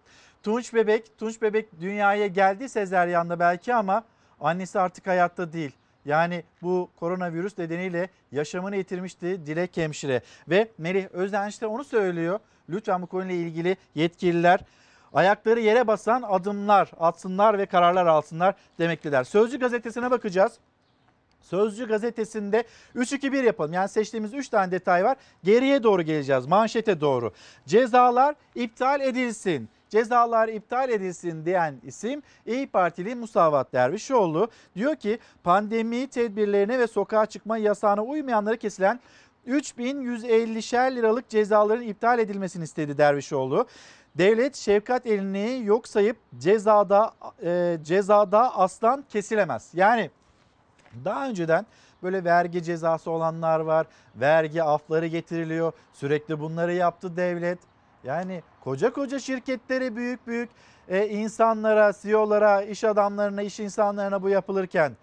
Tunç 0.44 0.74
bebek, 0.74 1.18
Tunç 1.20 1.41
bebek 1.41 1.82
dünyaya 1.82 2.28
geldi 2.28 2.70
sezeryanla 2.70 3.40
belki 3.40 3.76
ama 3.76 4.04
annesi 4.40 4.80
artık 4.80 5.08
hayatta 5.08 5.54
değil. 5.54 5.72
Yani 6.06 6.44
bu 6.62 6.90
koronavirüs 7.00 7.58
nedeniyle 7.58 8.10
yaşamını 8.32 8.76
yitirmişti 8.76 9.46
Dilek 9.46 9.78
hemşire. 9.78 10.22
Ve 10.50 10.68
Melih 10.78 11.08
Özenç 11.12 11.62
de 11.62 11.68
onu 11.68 11.84
söylüyor. 11.84 12.40
Lütfen 12.70 13.02
bu 13.02 13.08
konuyla 13.08 13.36
ilgili 13.36 13.78
yetkililer 13.96 14.60
ayakları 15.14 15.60
yere 15.60 15.88
basan 15.88 16.22
adımlar 16.22 16.92
atsınlar 17.00 17.58
ve 17.58 17.66
kararlar 17.66 18.06
alsınlar 18.06 18.56
demekteler. 18.80 19.24
Sözcü 19.24 19.60
gazetesine 19.60 20.12
bakacağız. 20.12 20.60
Sözcü 21.42 21.88
gazetesinde 21.88 22.64
3-2-1 22.96 23.46
yapalım. 23.46 23.74
Yani 23.74 23.90
seçtiğimiz 23.90 24.34
3 24.34 24.50
tane 24.50 24.72
detay 24.72 25.04
var. 25.04 25.18
Geriye 25.44 25.84
doğru 25.84 26.02
geleceğiz. 26.02 26.46
Manşete 26.46 27.02
doğru. 27.02 27.32
Cezalar 27.68 28.36
iptal 28.56 29.02
edilsin. 29.02 29.70
Cezalar 29.90 30.48
iptal 30.48 30.90
edilsin 30.90 31.46
diyen 31.46 31.76
isim 31.84 32.22
İyi 32.46 32.68
Partili 32.68 33.16
Musavat 33.16 33.74
Dervişoğlu. 33.74 34.50
Diyor 34.76 34.96
ki 34.96 35.20
pandemi 35.44 36.08
tedbirlerine 36.08 36.80
ve 36.80 36.88
sokağa 36.88 37.26
çıkma 37.26 37.58
yasağına 37.58 38.04
uymayanlara 38.04 38.56
kesilen 38.56 39.00
3150'şer 39.48 40.96
liralık 40.96 41.30
cezaların 41.30 41.84
iptal 41.84 42.20
edilmesini 42.20 42.64
istedi 42.64 42.98
Dervişoğlu. 42.98 43.68
Devlet 44.18 44.56
şefkat 44.56 45.06
elini 45.06 45.62
yok 45.66 45.88
sayıp 45.88 46.18
cezada 46.38 47.14
e, 47.44 47.78
cezada 47.84 48.58
aslan 48.58 49.06
kesilemez. 49.10 49.70
Yani 49.74 50.12
daha 51.06 51.30
önceden 51.30 51.66
böyle 52.04 52.24
vergi 52.24 52.64
cezası 52.64 53.12
olanlar 53.12 53.60
var. 53.60 53.88
Vergi 54.16 54.64
afları 54.64 55.08
getiriliyor. 55.08 55.72
Sürekli 55.94 56.40
bunları 56.40 56.74
yaptı 56.74 57.18
devlet. 57.18 57.60
Yani 58.03 58.44
koca 58.64 58.94
koca 58.94 59.19
şirketlere 59.19 59.95
büyük 59.95 60.28
büyük 60.28 60.49
e, 60.90 61.07
insanlara, 61.07 61.94
CEO'lara, 62.02 62.61
iş 62.61 62.84
adamlarına, 62.84 63.41
iş 63.41 63.60
insanlarına 63.60 64.24
bu 64.24 64.30
yapılırken 64.30 64.98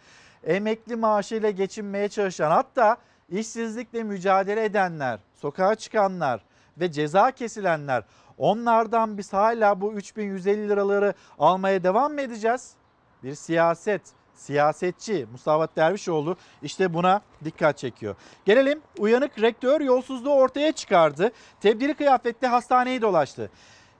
emekli 0.44 0.96
maaşıyla 0.96 1.50
geçinmeye 1.50 2.08
çalışan 2.08 2.50
hatta 2.50 2.96
işsizlikle 3.28 4.02
mücadele 4.02 4.64
edenler, 4.64 5.18
sokağa 5.34 5.74
çıkanlar 5.74 6.44
ve 6.80 6.92
ceza 6.92 7.30
kesilenler 7.30 8.04
onlardan 8.38 9.18
biz 9.18 9.32
hala 9.32 9.80
bu 9.80 9.92
3150 9.92 10.68
liraları 10.68 11.14
almaya 11.38 11.82
devam 11.82 12.12
mı 12.12 12.20
edeceğiz? 12.20 12.74
Bir 13.22 13.34
siyaset, 13.34 14.02
siyasetçi 14.34 15.26
Mustafa 15.32 15.68
Dervişoğlu 15.76 16.36
işte 16.62 16.94
buna 16.94 17.20
dikkat 17.44 17.78
çekiyor. 17.78 18.16
Gelelim 18.44 18.80
uyanık 18.98 19.40
rektör 19.40 19.80
yolsuzluğu 19.80 20.34
ortaya 20.34 20.72
çıkardı. 20.72 21.32
Tebdili 21.60 21.94
kıyafetle 21.94 22.46
hastaneyi 22.46 23.02
dolaştı. 23.02 23.50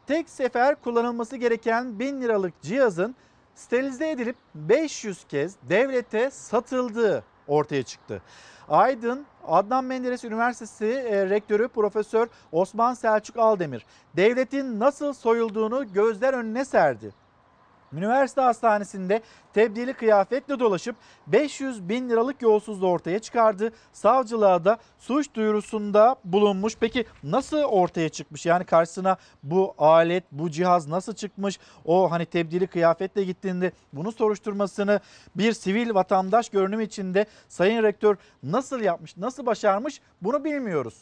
Tek 0.06 0.28
sefer 0.28 0.74
kullanılması 0.74 1.36
gereken 1.36 1.98
1000 1.98 2.22
liralık 2.22 2.62
cihazın 2.62 3.14
sterilize 3.54 4.10
edilip 4.10 4.36
500 4.54 5.24
kez 5.24 5.56
devlete 5.62 6.30
satıldığı 6.30 7.24
ortaya 7.48 7.82
çıktı. 7.82 8.22
Aydın 8.68 9.26
Adnan 9.46 9.84
Menderes 9.84 10.24
Üniversitesi 10.24 10.86
e, 10.86 11.30
Rektörü 11.30 11.68
Profesör 11.68 12.28
Osman 12.52 12.94
Selçuk 12.94 13.36
Aldemir 13.36 13.86
devletin 14.16 14.80
nasıl 14.80 15.12
soyulduğunu 15.12 15.92
gözler 15.92 16.34
önüne 16.34 16.64
serdi. 16.64 17.23
Üniversite 17.96 18.40
hastanesinde 18.40 19.22
tebdili 19.52 19.94
kıyafetle 19.94 20.60
dolaşıp 20.60 20.96
500 21.26 21.88
bin 21.88 22.08
liralık 22.08 22.42
yolsuzluğu 22.42 22.88
ortaya 22.88 23.18
çıkardı. 23.18 23.72
Savcılığa 23.92 24.64
da 24.64 24.78
suç 24.98 25.34
duyurusunda 25.34 26.16
bulunmuş. 26.24 26.76
Peki 26.80 27.04
nasıl 27.22 27.62
ortaya 27.62 28.08
çıkmış? 28.08 28.46
Yani 28.46 28.64
karşısına 28.64 29.16
bu 29.42 29.74
alet, 29.78 30.24
bu 30.32 30.50
cihaz 30.50 30.88
nasıl 30.88 31.14
çıkmış? 31.14 31.58
O 31.84 32.10
hani 32.10 32.26
tebdili 32.26 32.66
kıyafetle 32.66 33.24
gittiğinde 33.24 33.72
bunu 33.92 34.12
soruşturmasını 34.12 35.00
bir 35.36 35.52
sivil 35.52 35.94
vatandaş 35.94 36.48
görünüm 36.48 36.80
içinde 36.80 37.26
Sayın 37.48 37.82
Rektör 37.82 38.16
nasıl 38.42 38.80
yapmış, 38.80 39.16
nasıl 39.16 39.46
başarmış 39.46 40.00
bunu 40.22 40.44
bilmiyoruz. 40.44 40.94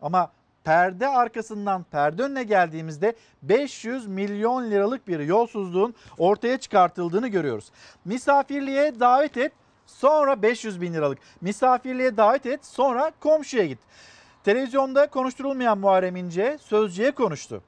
Ama 0.00 0.30
perde 0.66 1.08
arkasından 1.08 1.82
perde 1.82 2.22
önüne 2.22 2.42
geldiğimizde 2.42 3.14
500 3.42 4.06
milyon 4.06 4.70
liralık 4.70 5.08
bir 5.08 5.20
yolsuzluğun 5.20 5.94
ortaya 6.18 6.58
çıkartıldığını 6.58 7.28
görüyoruz. 7.28 7.70
Misafirliğe 8.04 9.00
davet 9.00 9.36
et 9.36 9.52
sonra 9.86 10.42
500 10.42 10.80
bin 10.80 10.94
liralık. 10.94 11.18
Misafirliğe 11.40 12.16
davet 12.16 12.46
et 12.46 12.66
sonra 12.66 13.12
komşuya 13.20 13.66
git. 13.66 13.78
Televizyonda 14.44 15.06
konuşturulmayan 15.06 15.78
Muharrem 15.78 16.16
İnce 16.16 16.58
sözcüye 16.60 17.10
konuştu. 17.10 17.62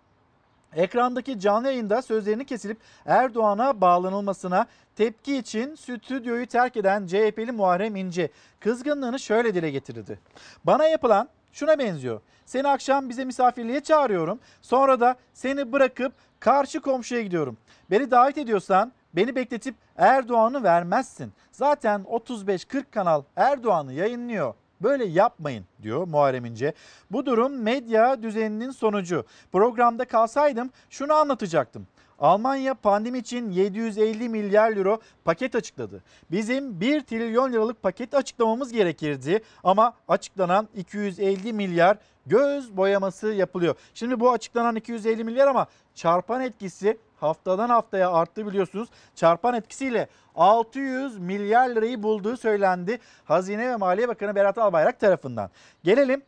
Ekrandaki 0.77 1.41
canlı 1.41 1.66
yayında 1.66 2.03
sözlerini 2.03 2.47
kesilip 2.47 2.79
Erdoğan'a 3.07 3.81
bağlanılmasına 3.81 4.66
tepki 4.97 5.37
için 5.37 5.75
stüdyoyu 5.75 6.47
terk 6.47 6.77
eden 6.77 7.07
CHP'li 7.07 7.53
Muharrem 7.53 7.97
İnce 7.97 8.31
kızgınlığını 8.61 9.19
şöyle 9.19 9.55
dile 9.55 9.70
getirdi. 9.70 10.19
Bana 10.65 10.85
yapılan 10.85 11.29
şuna 11.53 11.79
benziyor. 11.79 12.20
Seni 12.49 12.69
akşam 12.69 13.09
bize 13.09 13.25
misafirliğe 13.25 13.81
çağırıyorum. 13.81 14.41
Sonra 14.62 15.01
da 15.01 15.16
seni 15.35 15.73
bırakıp 15.73 16.12
karşı 16.41 16.81
komşuya 16.81 17.23
gidiyorum. 17.23 17.57
Beni 17.91 18.11
davet 18.11 18.39
ediyorsan 18.39 18.93
beni 19.16 19.37
bekletip 19.37 19.75
Erdoğan'ı 19.97 20.62
vermezsin. 20.62 21.33
Zaten 21.53 22.01
35-40 22.01 22.85
kanal 22.91 23.23
Erdoğan'ı 23.37 23.93
yayınlıyor 23.93 24.55
Böyle 24.81 25.05
yapmayın 25.05 25.65
diyor 25.83 26.09
Muharrem 26.09 26.45
İnce. 26.45 26.73
Bu 27.11 27.27
durum 27.27 27.62
medya 27.62 28.23
düzeninin 28.23 28.70
sonucu. 28.70 29.25
Programda 29.53 30.05
kalsaydım 30.05 30.70
şunu 30.91 31.12
anlatacaktım. 31.12 31.87
Almanya 32.19 32.74
pandemi 32.74 33.19
için 33.19 33.51
750 33.51 34.28
milyar 34.28 34.77
euro 34.77 35.01
paket 35.24 35.55
açıkladı. 35.55 36.03
Bizim 36.31 36.81
1 36.81 37.01
trilyon 37.01 37.53
liralık 37.53 37.82
paket 37.82 38.15
açıklamamız 38.15 38.73
gerekirdi 38.73 39.43
ama 39.65 39.93
açıklanan 40.09 40.69
250 40.77 41.53
milyar 41.53 41.99
göz 42.27 42.77
boyaması 42.77 43.28
yapılıyor. 43.28 43.74
Şimdi 43.95 44.20
bu 44.20 44.32
açıklanan 44.32 44.77
250 44.77 45.24
milyar 45.24 45.47
ama 45.47 45.66
çarpan 45.95 46.40
etkisi 46.40 46.99
haftadan 47.16 47.69
haftaya 47.69 48.12
arttı 48.12 48.47
biliyorsunuz. 48.47 48.89
Çarpan 49.15 49.55
etkisiyle 49.55 50.09
600 50.35 51.19
milyar 51.19 51.69
lirayı 51.69 52.03
bulduğu 52.03 52.36
söylendi 52.36 52.99
Hazine 53.24 53.70
ve 53.70 53.77
Maliye 53.77 54.09
Bakanı 54.09 54.35
Berat 54.35 54.59
Albayrak 54.59 55.01
tarafından. 55.01 55.51
Gelelim 55.85 56.23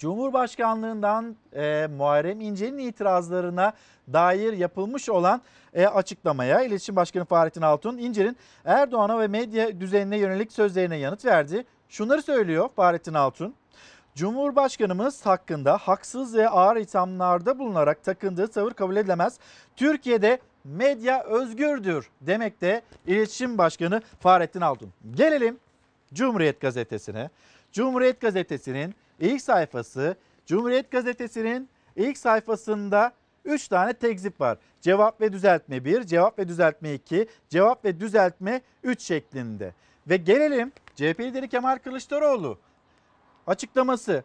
Cumhurbaşkanlığından 0.00 1.36
e, 1.54 1.88
Muharrem 1.96 2.40
İnce'nin 2.40 2.78
itirazlarına 2.78 3.72
dair 4.12 4.52
yapılmış 4.52 5.08
olan 5.08 5.42
e, 5.74 5.86
açıklamaya 5.86 6.62
İletişim 6.62 6.96
Başkanı 6.96 7.24
Fahrettin 7.24 7.62
Altun 7.62 7.98
İnce'nin 7.98 8.36
Erdoğan'a 8.64 9.20
ve 9.20 9.28
medya 9.28 9.80
düzenine 9.80 10.18
yönelik 10.18 10.52
sözlerine 10.52 10.96
yanıt 10.96 11.24
verdi. 11.24 11.64
Şunları 11.88 12.22
söylüyor 12.22 12.68
Fahrettin 12.76 13.14
Altun. 13.14 13.54
Cumhurbaşkanımız 14.14 15.26
hakkında 15.26 15.76
haksız 15.76 16.36
ve 16.36 16.48
ağır 16.48 16.76
ithamlarda 16.76 17.58
bulunarak 17.58 18.04
takındığı 18.04 18.48
tavır 18.48 18.72
kabul 18.72 18.96
edilemez. 18.96 19.38
Türkiye'de 19.76 20.38
medya 20.64 21.24
özgürdür 21.24 22.10
demek 22.20 22.60
de 22.60 22.82
İletişim 23.06 23.58
Başkanı 23.58 24.02
Fahrettin 24.20 24.60
Altun. 24.60 24.92
Gelelim 25.10 25.58
Cumhuriyet 26.14 26.60
Gazetesi'ne. 26.60 27.30
Cumhuriyet 27.72 28.20
Gazetesi'nin 28.20 28.94
ilk 29.20 29.42
sayfası, 29.42 30.16
Cumhuriyet 30.46 30.90
Gazetesi'nin 30.90 31.68
ilk 31.96 32.18
sayfasında 32.18 33.12
3 33.44 33.68
tane 33.68 33.92
tekzip 33.92 34.40
var. 34.40 34.58
Cevap 34.80 35.20
ve 35.20 35.32
düzeltme 35.32 35.84
1, 35.84 36.04
cevap 36.04 36.38
ve 36.38 36.48
düzeltme 36.48 36.94
2, 36.94 37.28
cevap 37.48 37.84
ve 37.84 38.00
düzeltme 38.00 38.60
3 38.82 39.02
şeklinde. 39.02 39.74
Ve 40.08 40.16
gelelim 40.16 40.72
CHP 40.94 41.20
lideri 41.20 41.48
Kemal 41.48 41.78
Kılıçdaroğlu 41.78 42.58
açıklaması. 43.46 44.24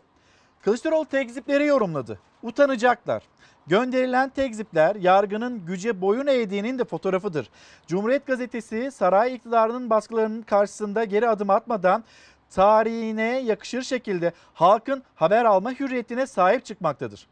Kılıçdaroğlu 0.61 1.05
tekzipleri 1.05 1.65
yorumladı. 1.65 2.19
Utanacaklar. 2.43 3.23
Gönderilen 3.67 4.29
tekzipler 4.29 4.95
yargının 4.95 5.65
güce 5.65 6.01
boyun 6.01 6.27
eğdiğinin 6.27 6.79
de 6.79 6.85
fotoğrafıdır. 6.85 7.49
Cumhuriyet 7.87 8.27
Gazetesi 8.27 8.91
saray 8.91 9.35
iktidarının 9.35 9.89
baskılarının 9.89 10.41
karşısında 10.41 11.03
geri 11.03 11.29
adım 11.29 11.49
atmadan 11.49 12.03
tarihine 12.49 13.39
yakışır 13.39 13.81
şekilde 13.81 14.33
halkın 14.53 15.03
haber 15.15 15.45
alma 15.45 15.71
hürriyetine 15.71 16.27
sahip 16.27 16.65
çıkmaktadır. 16.65 17.27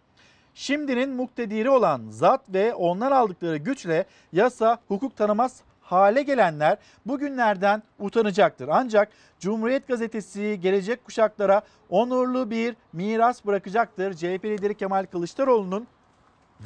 Şimdinin 0.55 1.09
muktediri 1.09 1.69
olan 1.69 2.01
zat 2.09 2.41
ve 2.53 2.73
ondan 2.73 3.11
aldıkları 3.11 3.57
güçle 3.57 4.05
yasa 4.31 4.77
hukuk 4.87 5.15
tanımaz 5.17 5.61
hale 5.81 6.21
gelenler 6.21 6.77
bugünlerden 7.05 7.83
utanacaktır. 7.99 8.67
Ancak 8.67 9.09
Cumhuriyet 9.39 9.87
Gazetesi 9.87 10.59
gelecek 10.61 11.05
kuşaklara 11.05 11.61
onurlu 11.89 12.49
bir 12.49 12.75
miras 12.93 13.45
bırakacaktır. 13.45 14.13
CHP 14.13 14.45
lideri 14.45 14.75
Kemal 14.75 15.05
Kılıçdaroğlu'nun 15.05 15.87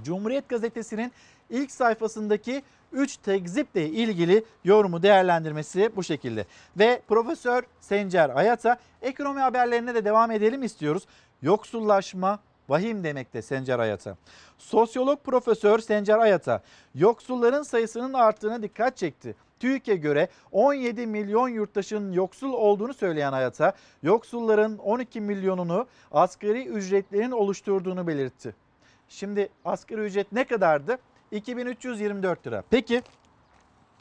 Cumhuriyet 0.04 0.50
Gazetesi'nin 0.50 1.12
ilk 1.50 1.72
sayfasındaki 1.72 2.64
3 2.92 3.18
tekziple 3.18 3.90
ilgili 3.90 4.46
yorumu 4.64 5.04
değerlendirmesi 5.04 5.92
bu 5.96 6.04
şekilde. 6.04 6.46
Ve 6.78 7.02
Profesör 7.08 7.64
Sencer 7.80 8.30
Ayat'a 8.30 8.78
ekonomi 9.02 9.40
haberlerine 9.40 9.96
de 9.96 10.06
devam 10.06 10.32
edelim 10.32 10.64
istiyoruz. 10.64 11.04
Yoksullaşma 11.42 12.40
vahim 12.70 13.04
demekte 13.04 13.42
Sencer 13.42 13.80
Ayat'a. 13.80 14.18
Sosyolog 14.58 15.24
Profesör 15.24 15.80
Sencer 15.80 16.18
Ayat'a 16.18 16.62
yoksulların 16.96 17.64
sayısının 17.64 18.14
arttığına 18.14 18.62
dikkat 18.62 18.98
çekti. 18.98 19.36
TÜİK'e 19.60 19.96
göre 19.96 20.28
17 20.52 21.08
milyon 21.08 21.50
yurttaşın 21.50 22.12
yoksul 22.12 22.54
olduğunu 22.54 22.94
söyleyen 22.94 23.32
Hayat'a 23.32 23.74
yoksulların 24.04 24.78
12 24.78 25.22
milyonunu 25.22 25.88
asgari 26.12 26.66
ücretlerin 26.66 27.32
oluşturduğunu 27.32 28.08
belirtti. 28.08 28.56
Şimdi 29.10 29.50
asgari 29.66 30.02
ücret 30.02 30.32
ne 30.32 30.44
kadardı? 30.44 30.98
2324 31.32 32.48
lira. 32.48 32.64
Peki 32.70 33.02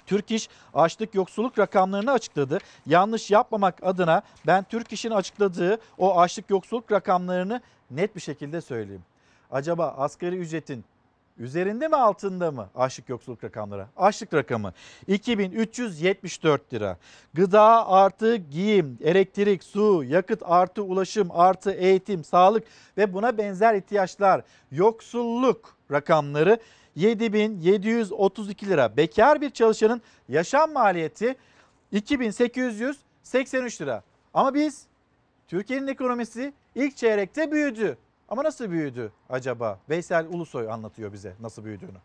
Türk 0.06 0.30
İş 0.30 0.48
açlık 0.74 1.14
yoksulluk 1.14 1.58
rakamlarını 1.58 2.12
açıkladı. 2.12 2.58
Yanlış 2.86 3.30
yapmamak 3.30 3.78
adına 3.82 4.22
ben 4.46 4.64
Türk 4.64 4.92
İş'in 4.92 5.10
açıkladığı 5.10 5.78
o 5.98 6.20
açlık 6.20 6.50
yoksulluk 6.50 6.92
rakamlarını 6.92 7.60
net 7.90 8.16
bir 8.16 8.20
şekilde 8.20 8.60
söyleyeyim. 8.60 9.02
Acaba 9.50 9.94
asgari 9.98 10.36
ücretin 10.36 10.84
üzerinde 11.38 11.88
mi 11.88 11.96
altında 11.96 12.50
mı 12.50 12.68
açlık 12.74 13.08
yoksulluk 13.08 13.44
rakamları? 13.44 13.86
Açlık 13.96 14.34
rakamı 14.34 14.72
2374 15.06 16.74
lira. 16.74 16.98
Gıda 17.34 17.88
artı 17.88 18.36
giyim, 18.36 18.98
elektrik, 19.04 19.64
su, 19.64 20.04
yakıt 20.04 20.42
artı 20.44 20.82
ulaşım 20.82 21.28
artı 21.30 21.72
eğitim, 21.72 22.24
sağlık 22.24 22.64
ve 22.96 23.12
buna 23.12 23.38
benzer 23.38 23.74
ihtiyaçlar 23.74 24.42
yoksulluk 24.72 25.76
rakamları 25.92 26.58
7732 26.96 28.68
lira. 28.68 28.96
Bekar 28.96 29.40
bir 29.40 29.50
çalışanın 29.50 30.02
yaşam 30.28 30.72
maliyeti 30.72 31.36
2883 31.92 33.80
lira. 33.80 34.02
Ama 34.34 34.54
biz 34.54 34.86
Türkiye'nin 35.48 35.86
ekonomisi 35.86 36.52
ilk 36.74 36.96
çeyrekte 36.96 37.52
büyüdü. 37.52 37.98
Ama 38.28 38.44
nasıl 38.44 38.70
büyüdü 38.70 39.12
acaba? 39.28 39.80
Veysel 39.88 40.26
Ulusoy 40.26 40.70
anlatıyor 40.70 41.12
bize 41.12 41.34
nasıl 41.40 41.64
büyüdüğünü. 41.64 41.98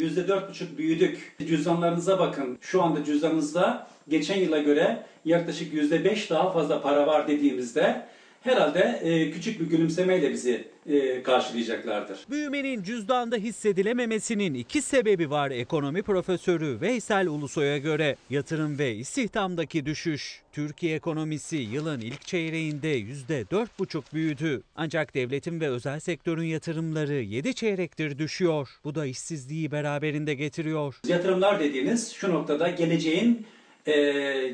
%4,5 0.00 0.76
büyüdük. 0.78 1.36
Cüzdanlarınıza 1.38 2.18
bakın. 2.18 2.58
Şu 2.60 2.82
anda 2.82 3.04
cüzdanınızda 3.04 3.86
geçen 4.08 4.36
yıla 4.36 4.58
göre 4.58 5.06
yaklaşık 5.24 5.74
%5 5.74 6.30
daha 6.30 6.52
fazla 6.52 6.82
para 6.82 7.06
var 7.06 7.28
dediğimizde 7.28 8.06
herhalde 8.40 9.00
e, 9.02 9.30
küçük 9.30 9.60
bir 9.60 9.66
gülümsemeyle 9.66 10.30
bizi 10.30 10.68
e, 10.88 11.22
karşılayacaklardır. 11.22 12.18
Büyümenin 12.30 12.82
cüzdanda 12.82 13.36
hissedilememesinin 13.36 14.54
iki 14.54 14.82
sebebi 14.82 15.30
var 15.30 15.50
ekonomi 15.50 16.02
profesörü 16.02 16.80
Veysel 16.80 17.26
Ulusoy'a 17.26 17.78
göre. 17.78 18.16
Yatırım 18.30 18.78
ve 18.78 18.94
istihdamdaki 18.94 19.86
düşüş. 19.86 20.42
Türkiye 20.52 20.96
ekonomisi 20.96 21.56
yılın 21.56 22.00
ilk 22.00 22.22
çeyreğinde 22.22 23.00
%4,5 23.00 24.02
büyüdü. 24.14 24.62
Ancak 24.76 25.14
devletin 25.14 25.60
ve 25.60 25.68
özel 25.68 26.00
sektörün 26.00 26.46
yatırımları 26.46 27.14
7 27.14 27.54
çeyrektir 27.54 28.18
düşüyor. 28.18 28.68
Bu 28.84 28.94
da 28.94 29.06
işsizliği 29.06 29.70
beraberinde 29.70 30.34
getiriyor. 30.34 31.00
Yatırımlar 31.08 31.60
dediğiniz 31.60 32.12
şu 32.12 32.30
noktada 32.30 32.68
geleceğin 32.68 33.46
e, 33.86 33.92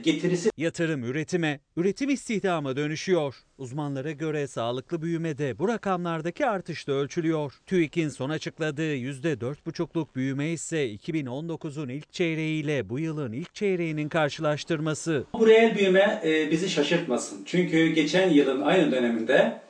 getirisi 0.02 0.50
Yatırım 0.56 1.04
üretime, 1.04 1.60
üretim 1.76 2.10
istihdama 2.10 2.76
dönüşüyor. 2.76 3.34
Uzmanlara 3.58 4.10
göre 4.10 4.46
sağlıklı 4.46 5.02
büyümede 5.02 5.58
bu 5.58 5.68
rakamlardaki 5.68 6.46
artış 6.46 6.88
da 6.88 6.92
ölçülüyor. 6.92 7.52
TÜİK'in 7.66 8.08
son 8.08 8.30
açıkladığı 8.30 8.96
%4,5'luk 8.96 10.06
büyüme 10.14 10.48
ise 10.48 10.94
2019'un 10.94 11.88
ilk 11.88 12.12
çeyreğiyle 12.12 12.88
bu 12.88 12.98
yılın 12.98 13.32
ilk 13.32 13.54
çeyreğinin 13.54 14.08
karşılaştırması. 14.08 15.24
Bu 15.32 15.46
reel 15.46 15.74
büyüme 15.74 16.22
e, 16.24 16.50
bizi 16.50 16.68
şaşırtmasın. 16.70 17.42
Çünkü 17.46 17.86
geçen 17.86 18.30
yılın 18.30 18.60
aynı 18.60 18.92
döneminde 18.92 19.60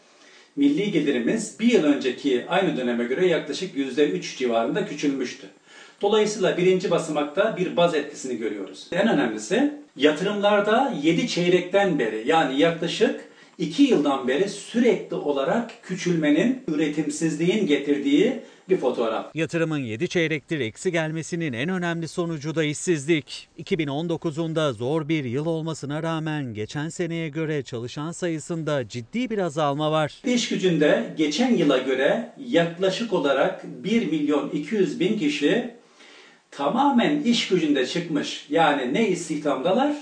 milli 0.56 0.92
gelirimiz 0.92 1.60
bir 1.60 1.72
yıl 1.72 1.84
önceki 1.84 2.44
aynı 2.48 2.76
döneme 2.76 3.04
göre 3.04 3.26
yaklaşık 3.26 3.76
%3 3.76 4.36
civarında 4.36 4.86
küçülmüştü. 4.86 5.46
Dolayısıyla 6.02 6.56
birinci 6.56 6.90
basamakta 6.90 7.56
bir 7.56 7.76
baz 7.76 7.94
etkisini 7.94 8.36
görüyoruz. 8.36 8.86
En 8.92 9.08
önemlisi 9.08 9.74
yatırımlarda 9.96 10.94
7 11.02 11.28
çeyrekten 11.28 11.98
beri 11.98 12.22
yani 12.26 12.60
yaklaşık 12.60 13.20
2 13.58 13.82
yıldan 13.82 14.28
beri 14.28 14.48
sürekli 14.48 15.16
olarak 15.16 15.82
küçülmenin, 15.82 16.62
üretimsizliğin 16.68 17.66
getirdiği 17.66 18.40
bir 18.68 18.76
fotoğraf. 18.76 19.36
Yatırımın 19.36 19.78
7 19.78 20.08
çeyrektir 20.08 20.60
eksi 20.60 20.92
gelmesinin 20.92 21.52
en 21.52 21.68
önemli 21.68 22.08
sonucu 22.08 22.54
da 22.54 22.64
işsizlik. 22.64 23.48
2019'un 23.58 24.56
da 24.56 24.72
zor 24.72 25.08
bir 25.08 25.24
yıl 25.24 25.46
olmasına 25.46 26.02
rağmen 26.02 26.54
geçen 26.54 26.88
seneye 26.88 27.28
göre 27.28 27.62
çalışan 27.62 28.12
sayısında 28.12 28.88
ciddi 28.88 29.30
bir 29.30 29.38
azalma 29.38 29.92
var. 29.92 30.20
İş 30.24 30.48
gücünde 30.48 31.14
geçen 31.16 31.56
yıla 31.56 31.78
göre 31.78 32.32
yaklaşık 32.46 33.12
olarak 33.12 33.64
1 33.84 34.06
milyon 34.06 34.50
200 34.50 35.00
bin 35.00 35.18
kişi 35.18 35.74
tamamen 36.56 37.22
iş 37.22 37.48
gücünde 37.48 37.86
çıkmış. 37.86 38.46
Yani 38.50 38.94
ne 38.94 39.08
istihdamdalar 39.08 39.96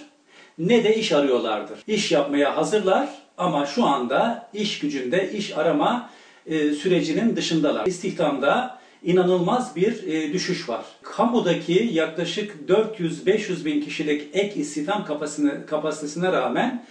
ne 0.59 0.85
de 0.85 0.97
iş 0.97 1.13
arıyorlardır. 1.13 1.79
İş 1.87 2.13
yapmaya 2.13 2.57
hazırlar 2.57 3.09
ama 3.39 3.67
şu 3.67 3.85
anda 3.85 4.49
iş 4.55 4.79
gücünde 4.79 5.33
iş 5.33 5.59
arama 5.59 6.11
e, 6.47 6.73
sürecinin 6.73 7.37
dışındalar. 7.37 7.87
İstihdamda 7.87 8.79
inanılmaz 9.03 9.77
bir 9.77 10.03
e, 10.03 10.33
düşüş 10.33 10.69
var. 10.69 10.85
Kamudaki 11.03 11.91
yaklaşık 11.93 12.57
400-500 12.69 13.65
bin 13.65 13.81
kişilik 13.81 14.29
ek 14.33 14.61
istihdam 14.61 15.05
kapasitesine, 15.05 15.67
kapasitesine 15.67 16.33
rağmen 16.33 16.85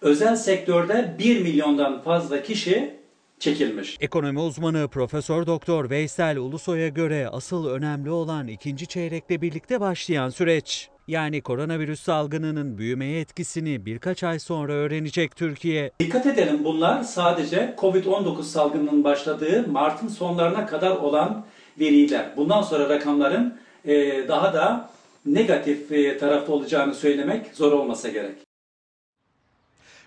özel 0.00 0.36
sektörde 0.36 1.16
1 1.18 1.40
milyondan 1.40 2.02
fazla 2.02 2.42
kişi 2.42 2.94
çekilmiş. 3.44 3.96
Ekonomi 4.00 4.40
uzmanı 4.40 4.88
Profesör 4.88 5.46
Doktor 5.46 5.90
Veysel 5.90 6.38
Ulusoy'a 6.38 6.88
göre 6.88 7.28
asıl 7.28 7.66
önemli 7.66 8.10
olan 8.10 8.48
ikinci 8.48 8.86
çeyrekle 8.86 9.42
birlikte 9.42 9.80
başlayan 9.80 10.30
süreç. 10.30 10.88
Yani 11.08 11.42
koronavirüs 11.42 12.00
salgınının 12.00 12.78
büyümeye 12.78 13.20
etkisini 13.20 13.86
birkaç 13.86 14.22
ay 14.22 14.38
sonra 14.38 14.72
öğrenecek 14.72 15.36
Türkiye. 15.36 15.90
Dikkat 16.00 16.26
edelim 16.26 16.64
bunlar 16.64 17.02
sadece 17.02 17.74
Covid-19 17.78 18.42
salgınının 18.42 19.04
başladığı 19.04 19.68
Mart'ın 19.68 20.08
sonlarına 20.08 20.66
kadar 20.66 20.90
olan 20.90 21.44
veriler. 21.80 22.26
Bundan 22.36 22.62
sonra 22.62 22.88
rakamların 22.88 23.58
daha 24.28 24.54
da 24.54 24.90
negatif 25.26 25.88
tarafta 26.20 26.52
olacağını 26.52 26.94
söylemek 26.94 27.46
zor 27.54 27.72
olmasa 27.72 28.08
gerek. 28.08 28.43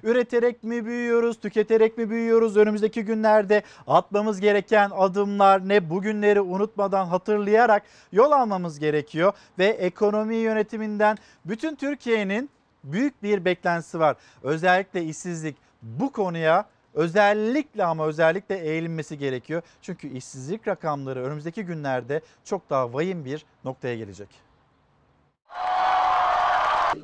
Üreterek 0.04 0.64
mi 0.64 0.86
büyüyoruz, 0.86 1.40
tüketerek 1.40 1.98
mi 1.98 2.10
büyüyoruz? 2.10 2.58
Önümüzdeki 2.58 3.06
günlerde 3.06 3.64
atmamız 3.88 4.40
gereken 4.40 4.92
adımlar 4.96 5.70
ne? 5.70 5.90
Bugünleri 5.90 6.42
unutmadan 6.42 7.06
hatırlayarak 7.06 7.84
yol 8.12 8.32
almamız 8.32 8.80
gerekiyor 8.80 9.34
ve 9.60 9.66
ekonomi 9.66 10.36
yönetiminden 10.36 11.18
bütün 11.46 11.76
Türkiye'nin 11.76 12.50
büyük 12.84 13.24
bir 13.24 13.46
beklentisi 13.46 14.00
var. 14.00 14.18
Özellikle 14.44 15.04
işsizlik 15.04 15.56
bu 15.82 16.12
konuya 16.12 16.66
özellikle 16.94 17.86
ama 17.86 18.06
özellikle 18.06 18.58
eğilinmesi 18.58 19.18
gerekiyor. 19.18 19.62
Çünkü 19.82 20.08
işsizlik 20.08 20.68
rakamları 20.68 21.24
önümüzdeki 21.24 21.66
günlerde 21.66 22.22
çok 22.46 22.70
daha 22.70 22.94
vahim 22.94 23.26
bir 23.26 23.46
noktaya 23.64 23.96
gelecek. 23.96 24.30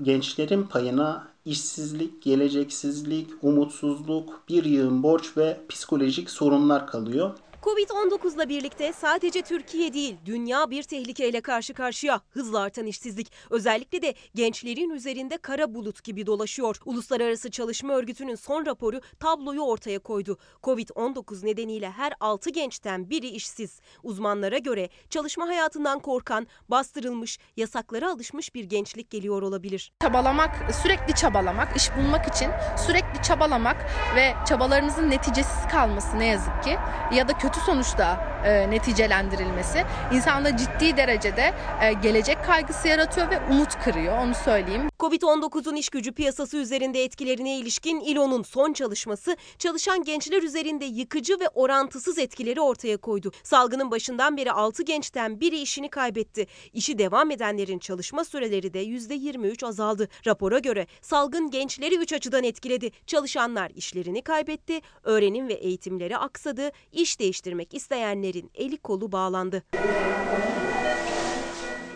Gençlerin 0.04 0.64
payına 0.64 1.28
işsizlik, 1.46 2.24
geleceksizlik, 2.24 3.30
umutsuzluk, 3.42 4.44
bir 4.50 4.64
yığın 4.64 5.04
borç 5.04 5.38
ve 5.38 5.60
psikolojik 5.70 6.30
sorunlar 6.30 6.88
kalıyor. 6.88 7.32
Covid-19'la 7.64 8.50
birlikte 8.50 8.94
sadece 8.94 9.42
Türkiye 9.42 9.94
değil, 9.94 10.18
dünya 10.26 10.70
bir 10.70 10.84
tehlikeyle 10.84 11.42
karşı 11.42 11.74
karşıya. 11.74 12.22
Hızla 12.30 12.60
artan 12.60 12.86
işsizlik, 12.86 13.32
özellikle 13.50 14.02
de 14.02 14.14
gençlerin 14.36 14.90
üzerinde 14.90 15.38
kara 15.38 15.74
bulut 15.74 16.04
gibi 16.04 16.26
dolaşıyor. 16.26 16.76
Uluslararası 16.86 17.52
Çalışma 17.52 17.94
Örgütü'nün 17.94 18.36
son 18.36 18.66
raporu 18.66 19.02
tabloyu 19.20 19.62
ortaya 19.62 20.00
koydu. 20.00 20.38
Covid-19 20.64 21.46
nedeniyle 21.46 21.92
her 21.92 22.14
6 22.20 22.50
gençten 22.50 23.10
biri 23.10 23.28
işsiz. 23.28 23.80
Uzmanlara 24.04 24.58
göre 24.58 24.90
çalışma 25.10 25.48
hayatından 25.48 26.00
korkan, 26.00 26.48
bastırılmış, 26.70 27.40
yasaklara 27.58 28.12
alışmış 28.12 28.56
bir 28.56 28.64
gençlik 28.64 29.10
geliyor 29.10 29.42
olabilir. 29.42 29.94
Çabalamak, 30.02 30.76
sürekli 30.82 31.16
çabalamak, 31.16 31.78
iş 31.78 31.96
bulmak 31.98 32.36
için 32.36 32.50
sürekli 32.88 33.24
çabalamak 33.24 33.78
ve 34.16 34.34
çabalarınızın 34.48 35.10
neticesiz 35.10 35.68
kalması 35.72 36.20
ne 36.20 36.26
yazık 36.26 36.64
ki 36.64 36.78
ya 37.14 37.28
da 37.28 37.34
kötü 37.38 37.53
sonuçta 37.60 38.33
e, 38.46 38.70
neticelendirilmesi 38.70 39.86
insanda 40.12 40.58
ciddi 40.58 40.98
derecede 40.98 41.54
e, 41.82 41.94
gelecek 41.94 42.46
kaygısı 42.46 42.88
yaratıyor 42.88 43.32
ve 43.32 43.40
umut 43.50 43.84
kırıyor 43.84 44.18
onu 44.18 44.36
söyleyeyim. 44.36 44.90
Covid-19'un 45.00 45.76
iş 45.76 45.90
gücü 45.90 46.12
piyasası 46.12 46.58
üzerinde 46.58 47.04
etkilerine 47.04 47.58
ilişkin 47.58 48.00
İLO'nun 48.00 48.44
son 48.44 48.74
çalışması 48.74 49.38
çalışan 49.58 50.04
gençler 50.04 50.44
üzerinde 50.44 50.86
yıkıcı 50.86 51.40
ve 51.40 51.50
orantısız 51.54 52.18
etkileri 52.18 52.62
ortaya 52.62 52.98
koydu. 52.98 53.32
Salgının 53.44 53.92
başından 53.92 54.38
beri 54.38 54.52
6 54.52 54.84
gençten 54.84 55.40
biri 55.40 55.60
işini 55.60 55.90
kaybetti. 55.90 56.48
İşi 56.74 56.98
devam 56.98 57.32
edenlerin 57.32 57.80
çalışma 57.80 58.26
süreleri 58.26 58.74
de 58.74 58.84
%23 58.84 59.68
azaldı. 59.68 60.08
Rapora 60.28 60.60
göre 60.60 60.88
salgın 61.02 61.52
gençleri 61.52 61.96
3 61.96 62.14
açıdan 62.14 62.44
etkiledi. 62.44 62.92
Çalışanlar 63.08 63.72
işlerini 63.76 64.22
kaybetti, 64.22 64.82
öğrenim 65.04 65.48
ve 65.48 65.54
eğitimleri 65.54 66.18
aksadı, 66.18 66.72
iş 66.92 67.20
değiştirmek 67.20 67.74
isteyenlerin 67.74 68.33
eli 68.56 68.78
kolu 68.78 69.12
bağlandı. 69.12 69.64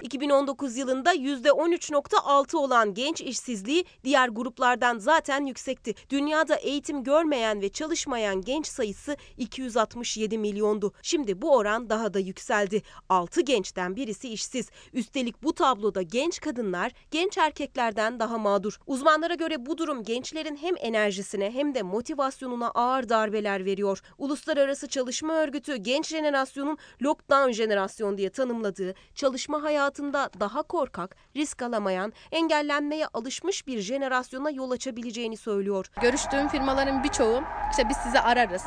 2019 0.07 0.77
yılında 0.77 1.15
%13.6 1.15 2.57
olan 2.57 2.93
genç 2.93 3.21
işsizliği 3.21 3.85
diğer 4.03 4.29
gruplardan 4.29 4.99
zaten 4.99 5.45
yüksekti. 5.45 5.93
Dünyada 6.09 6.55
eğitim 6.55 7.03
görmeyen 7.03 7.61
ve 7.61 7.69
çalışmayan 7.69 8.41
genç 8.41 8.67
sayısı 8.67 9.17
267 9.37 10.37
milyondu. 10.37 10.93
Şimdi 11.01 11.41
bu 11.41 11.55
oran 11.55 11.89
daha 11.89 12.13
da 12.13 12.19
yükseldi. 12.19 12.81
6 13.09 13.41
gençten 13.41 13.95
birisi 13.95 14.29
işsiz. 14.29 14.69
Üstelik 14.93 15.43
bu 15.43 15.53
tabloda 15.53 16.01
genç 16.01 16.39
kadınlar 16.39 16.91
genç 17.11 17.37
erkeklerden 17.37 18.19
daha 18.19 18.37
mağdur. 18.37 18.79
Uzmanlara 18.85 19.33
göre 19.33 19.65
bu 19.65 19.77
durum 19.77 20.03
gençlerin 20.03 20.55
hem 20.55 20.75
enerjisine 20.79 21.51
hem 21.51 21.75
de 21.75 21.81
motivasyonuna 21.81 22.69
ağır 22.69 23.09
darbeler 23.09 23.65
veriyor. 23.65 24.01
Uluslararası 24.17 24.87
Çalışma 24.87 25.33
Örgütü 25.33 25.75
genç 25.75 26.07
jenerasyonun 26.07 26.77
lockdown 27.01 27.51
jenerasyon 27.51 28.17
diye 28.17 28.29
tanımladığı 28.29 28.93
çalışma 29.15 29.63
hayatında 29.97 30.29
daha 30.39 30.63
korkak, 30.63 31.15
risk 31.35 31.61
alamayan, 31.61 32.13
engellenmeye 32.31 33.07
alışmış 33.13 33.67
bir 33.67 33.79
jenerasyona 33.79 34.49
yol 34.49 34.71
açabileceğini 34.71 35.37
söylüyor. 35.37 35.85
Görüştüğüm 36.01 36.47
firmaların 36.47 37.03
birçoğu 37.03 37.43
işte 37.71 37.89
biz 37.89 37.97
sizi 37.97 38.19
ararız, 38.19 38.63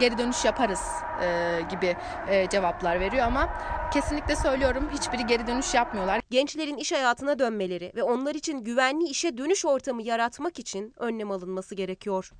geri 0.00 0.18
dönüş 0.18 0.44
yaparız 0.44 0.80
e, 1.22 1.60
gibi 1.70 1.96
e, 2.28 2.48
cevaplar 2.48 3.00
veriyor 3.00 3.26
ama 3.26 3.48
kesinlikle 3.92 4.36
söylüyorum 4.36 4.90
hiçbiri 4.92 5.26
geri 5.26 5.46
dönüş 5.46 5.74
yapmıyorlar. 5.74 6.20
Gençlerin 6.30 6.76
iş 6.76 6.92
hayatına 6.92 7.38
dönmeleri 7.38 7.92
ve 7.96 8.02
onlar 8.02 8.34
için 8.34 8.64
güvenli 8.64 9.04
işe 9.04 9.38
dönüş 9.38 9.64
ortamı 9.64 10.02
yaratmak 10.02 10.58
için 10.58 10.94
önlem 10.98 11.30
alınması 11.30 11.74
gerekiyor. 11.74 12.30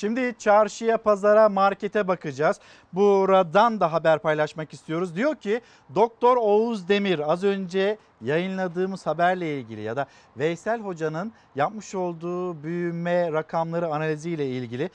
Şimdi 0.00 0.34
çarşıya, 0.38 0.98
pazara, 0.98 1.48
markete 1.48 2.08
bakacağız. 2.08 2.60
Buradan 2.92 3.80
da 3.80 3.92
haber 3.92 4.18
paylaşmak 4.18 4.72
istiyoruz. 4.72 5.16
Diyor 5.16 5.36
ki 5.36 5.60
Doktor 5.94 6.36
Oğuz 6.36 6.88
Demir 6.88 7.32
az 7.32 7.44
önce 7.44 7.98
yayınladığımız 8.20 9.06
haberle 9.06 9.58
ilgili 9.58 9.80
ya 9.80 9.96
da 9.96 10.06
Veysel 10.36 10.80
Hoca'nın 10.80 11.32
yapmış 11.56 11.94
olduğu 11.94 12.62
büyüme 12.62 13.32
rakamları 13.32 13.86
analiziyle 13.86 14.46
ilgili 14.46 14.90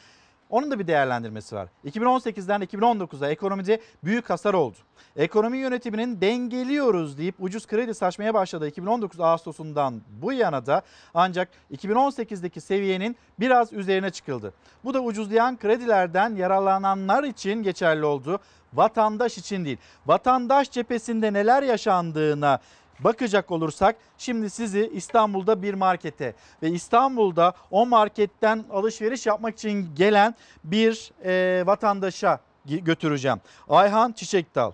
onun 0.53 0.71
da 0.71 0.79
bir 0.79 0.87
değerlendirmesi 0.87 1.55
var. 1.55 1.67
2018'den 1.85 2.61
2019'a 2.61 3.29
ekonomide 3.29 3.81
büyük 4.03 4.29
hasar 4.29 4.53
oldu. 4.53 4.77
Ekonomi 5.15 5.57
yönetiminin 5.57 6.21
dengeliyoruz 6.21 7.17
deyip 7.17 7.35
ucuz 7.39 7.67
kredi 7.67 7.93
saçmaya 7.93 8.33
başladığı 8.33 8.67
2019 8.67 9.19
Ağustos'undan 9.19 10.01
bu 10.21 10.33
yana 10.33 10.65
da 10.65 10.81
ancak 11.13 11.49
2018'deki 11.71 12.61
seviyenin 12.61 13.15
biraz 13.39 13.73
üzerine 13.73 14.09
çıkıldı. 14.09 14.53
Bu 14.83 14.93
da 14.93 15.01
ucuzlayan 15.01 15.57
kredilerden 15.57 16.35
yararlananlar 16.35 17.23
için 17.23 17.63
geçerli 17.63 18.05
oldu. 18.05 18.39
Vatandaş 18.73 19.37
için 19.37 19.65
değil. 19.65 19.77
Vatandaş 20.05 20.71
cephesinde 20.71 21.33
neler 21.33 21.63
yaşandığına 21.63 22.59
bakacak 22.99 23.51
olursak 23.51 23.95
şimdi 24.17 24.49
sizi 24.49 24.91
İstanbul'da 24.93 25.61
bir 25.61 25.73
markete 25.73 26.33
ve 26.63 26.69
İstanbul'da 26.69 27.53
o 27.71 27.85
marketten 27.85 28.65
alışveriş 28.71 29.25
yapmak 29.25 29.53
için 29.53 29.95
gelen 29.95 30.35
bir 30.63 31.11
e, 31.23 31.63
vatandaşa 31.65 32.39
götüreceğim. 32.65 33.41
Ayhan 33.69 34.11
Çiçekdal. 34.11 34.71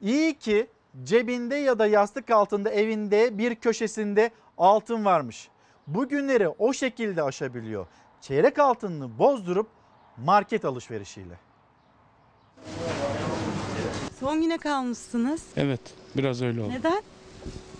İyi 0.00 0.34
ki 0.34 0.66
cebinde 1.04 1.56
ya 1.56 1.78
da 1.78 1.86
yastık 1.86 2.30
altında 2.30 2.70
evinde 2.70 3.38
bir 3.38 3.54
köşesinde 3.54 4.30
altın 4.58 5.04
varmış. 5.04 5.48
Bu 5.86 6.08
günleri 6.08 6.48
o 6.48 6.72
şekilde 6.72 7.22
aşabiliyor. 7.22 7.86
Çeyrek 8.20 8.58
altınını 8.58 9.18
bozdurup 9.18 9.68
market 10.16 10.64
alışverişiyle. 10.64 11.34
Son 14.20 14.42
güne 14.42 14.58
kalmışsınız. 14.58 15.42
Evet, 15.56 15.80
biraz 16.16 16.42
öyle 16.42 16.60
oldu. 16.62 16.72
Neden? 16.72 17.02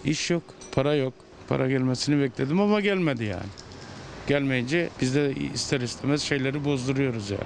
İş 0.04 0.30
yok, 0.30 0.42
para 0.72 0.94
yok. 0.94 1.14
Para 1.48 1.68
gelmesini 1.68 2.22
bekledim 2.22 2.60
ama 2.60 2.80
gelmedi 2.80 3.24
yani. 3.24 3.48
Gelmeyince 4.26 4.90
biz 5.00 5.14
de 5.14 5.34
ister 5.54 5.80
istemez 5.80 6.22
şeyleri 6.22 6.64
bozduruyoruz 6.64 7.30
yani. 7.30 7.42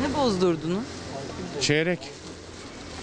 Ne 0.00 0.18
bozdurdunuz? 0.18 0.84
Çeyrek. 1.60 1.98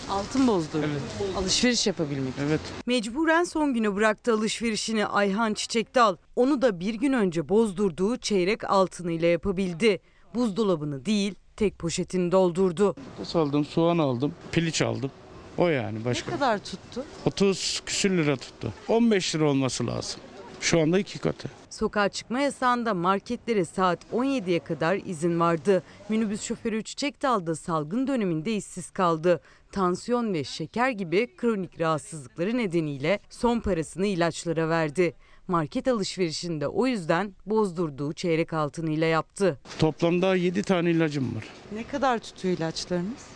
Altın 0.09 0.47
bozdurdunuz. 0.47 1.01
Alışveriş 1.37 1.87
yapabilmek. 1.87 2.33
Evet. 2.47 2.59
Mecburen 2.85 3.43
son 3.43 3.73
güne 3.73 3.95
bıraktı 3.95 4.33
alışverişini 4.33 5.05
Ayhan 5.05 5.53
Çiçekdal. 5.53 6.15
Onu 6.35 6.61
da 6.61 6.79
bir 6.79 6.93
gün 6.93 7.13
önce 7.13 7.49
bozdurduğu 7.49 8.17
çeyrek 8.17 8.69
altınıyla 8.71 9.27
yapabildi. 9.27 9.99
Buzdolabını 10.35 11.05
değil, 11.05 11.35
tek 11.57 11.79
poşetini 11.79 12.31
doldurdu. 12.31 12.95
Domates 12.95 13.35
aldım, 13.35 13.65
soğan 13.65 13.97
aldım, 13.97 14.33
piliç 14.51 14.81
aldım. 14.81 15.11
O 15.57 15.67
yani 15.67 16.05
başka. 16.05 16.31
Ne 16.31 16.37
kadar 16.37 16.57
tuttu? 16.57 17.03
30 17.25 17.81
küsür 17.85 18.09
lira 18.17 18.35
tuttu. 18.37 18.73
15 18.87 19.35
lira 19.35 19.49
olması 19.49 19.87
lazım. 19.87 20.19
Şu 20.59 20.79
anda 20.81 20.99
iki 20.99 21.19
katı. 21.19 21.49
Sokağa 21.69 22.09
çıkma 22.09 22.39
yasağında 22.39 22.93
marketlere 22.93 23.65
saat 23.65 23.99
17'ye 24.13 24.59
kadar 24.59 24.95
izin 25.05 25.39
vardı. 25.39 25.83
Minibüs 26.09 26.41
şoförü 26.41 26.83
Çiçek 26.83 27.21
Dal'da 27.21 27.55
salgın 27.55 28.07
döneminde 28.07 28.55
işsiz 28.55 28.91
kaldı. 28.91 29.41
Tansiyon 29.71 30.33
ve 30.33 30.43
şeker 30.43 30.89
gibi 30.89 31.35
kronik 31.37 31.79
rahatsızlıkları 31.79 32.57
nedeniyle 32.57 33.19
son 33.29 33.59
parasını 33.59 34.05
ilaçlara 34.05 34.69
verdi. 34.69 35.13
Market 35.47 35.87
alışverişinde 35.87 36.67
o 36.67 36.87
yüzden 36.87 37.33
bozdurduğu 37.45 38.13
çeyrek 38.13 38.53
altınıyla 38.53 39.07
yaptı. 39.07 39.57
Toplamda 39.79 40.35
7 40.35 40.63
tane 40.63 40.91
ilacım 40.91 41.35
var. 41.35 41.43
Ne 41.75 41.83
kadar 41.83 42.19
tutuyor 42.19 42.57
ilaçlarınız? 42.57 43.27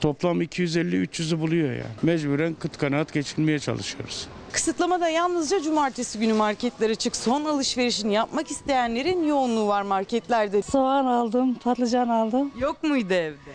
Toplam 0.00 0.42
250-300'ü 0.42 1.40
buluyor 1.40 1.68
yani. 1.68 1.94
Mecburen 2.02 2.54
kıt 2.54 2.78
kanaat 2.78 3.12
geçinmeye 3.12 3.58
çalışıyoruz. 3.58 4.28
Kısıtlamada 4.52 5.08
yalnızca 5.08 5.62
cumartesi 5.62 6.18
günü 6.18 6.32
marketlere 6.32 6.94
çık. 6.94 7.16
Son 7.16 7.44
alışverişini 7.44 8.12
yapmak 8.14 8.50
isteyenlerin 8.50 9.24
yoğunluğu 9.24 9.66
var 9.68 9.82
marketlerde. 9.82 10.62
Soğan 10.62 11.06
aldım, 11.06 11.54
patlıcan 11.54 12.08
aldım. 12.08 12.52
Yok 12.60 12.82
muydu 12.82 13.14
evde? 13.14 13.50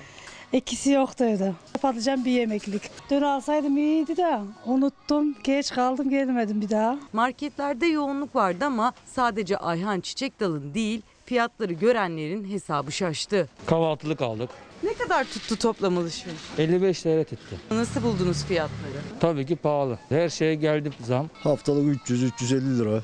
İkisi 0.53 0.91
yoktu 0.91 1.23
evde. 1.23 1.53
Patlıcan 1.81 2.25
bir 2.25 2.31
yemeklik. 2.31 2.81
Dün 3.11 3.21
alsaydım 3.21 3.77
iyiydi 3.77 4.17
de 4.17 4.39
unuttum. 4.65 5.35
Geç 5.43 5.71
kaldım 5.71 6.09
gelmedim 6.09 6.61
bir 6.61 6.69
daha. 6.69 6.97
Marketlerde 7.13 7.85
yoğunluk 7.85 8.35
vardı 8.35 8.65
ama 8.65 8.93
sadece 9.05 9.57
Ayhan 9.57 9.99
Çiçek 9.99 10.39
Dal'ın 10.39 10.73
değil 10.73 11.01
fiyatları 11.25 11.73
görenlerin 11.73 12.49
hesabı 12.51 12.91
şaştı. 12.91 13.49
Kahvaltılık 13.65 14.21
aldık. 14.21 14.49
Ne 14.83 14.93
kadar 14.93 15.23
tuttu 15.23 15.55
toplam 15.59 15.97
alışveriş? 15.97 16.39
55 16.57 17.01
TL 17.01 17.23
tuttu. 17.23 17.55
Nasıl 17.71 18.03
buldunuz 18.03 18.45
fiyatları? 18.45 18.93
Tabii 19.19 19.45
ki 19.45 19.55
pahalı. 19.55 19.99
Her 20.09 20.29
şeye 20.29 20.55
geldi 20.55 20.91
zam. 20.99 21.29
Haftalık 21.43 21.95
300-350 22.09 22.79
lira 22.79 23.03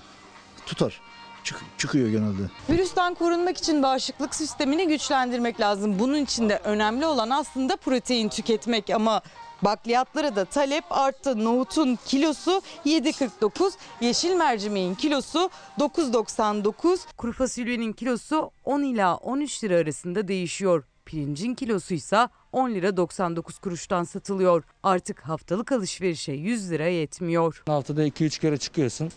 tutar. 0.66 1.02
Çık- 1.48 1.64
çıkıyor 1.78 2.10
genelde. 2.10 2.42
Virüsten 2.70 3.16
korunmak 3.16 3.58
için 3.58 3.84
bağışıklık 3.84 4.36
sistemini 4.36 4.88
güçlendirmek 4.88 5.60
lazım. 5.60 6.00
Bunun 6.00 6.18
için 6.24 6.50
de 6.50 6.60
önemli 6.64 7.06
olan 7.06 7.30
aslında 7.30 7.76
protein 7.76 8.30
tüketmek 8.30 8.90
ama 8.90 9.22
bakliyatlara 9.62 10.36
da 10.36 10.46
talep 10.46 10.84
arttı. 10.90 11.46
Nohutun 11.46 12.00
kilosu 12.06 12.62
7.49, 12.86 13.72
yeşil 14.02 14.36
mercimeğin 14.36 14.96
kilosu 14.96 15.50
9.99, 15.80 17.00
kuru 17.18 17.34
fasulyenin 17.34 17.94
kilosu 17.94 18.52
10 18.66 18.82
ila 18.82 19.16
13 19.16 19.64
lira 19.64 19.76
arasında 19.76 20.28
değişiyor. 20.28 20.84
Pirincin 21.06 21.56
kilosu 21.56 21.94
ise 21.94 22.28
10 22.52 22.70
lira 22.70 22.98
99 22.98 23.60
kuruştan 23.60 24.04
satılıyor. 24.04 24.64
Artık 24.84 25.20
haftalık 25.20 25.72
alışverişe 25.72 26.32
100 26.32 26.72
lira 26.72 26.88
yetmiyor. 26.88 27.64
Haftada 27.66 28.08
2-3 28.08 28.40
kere 28.42 28.58
çıkıyorsun. 28.58 29.12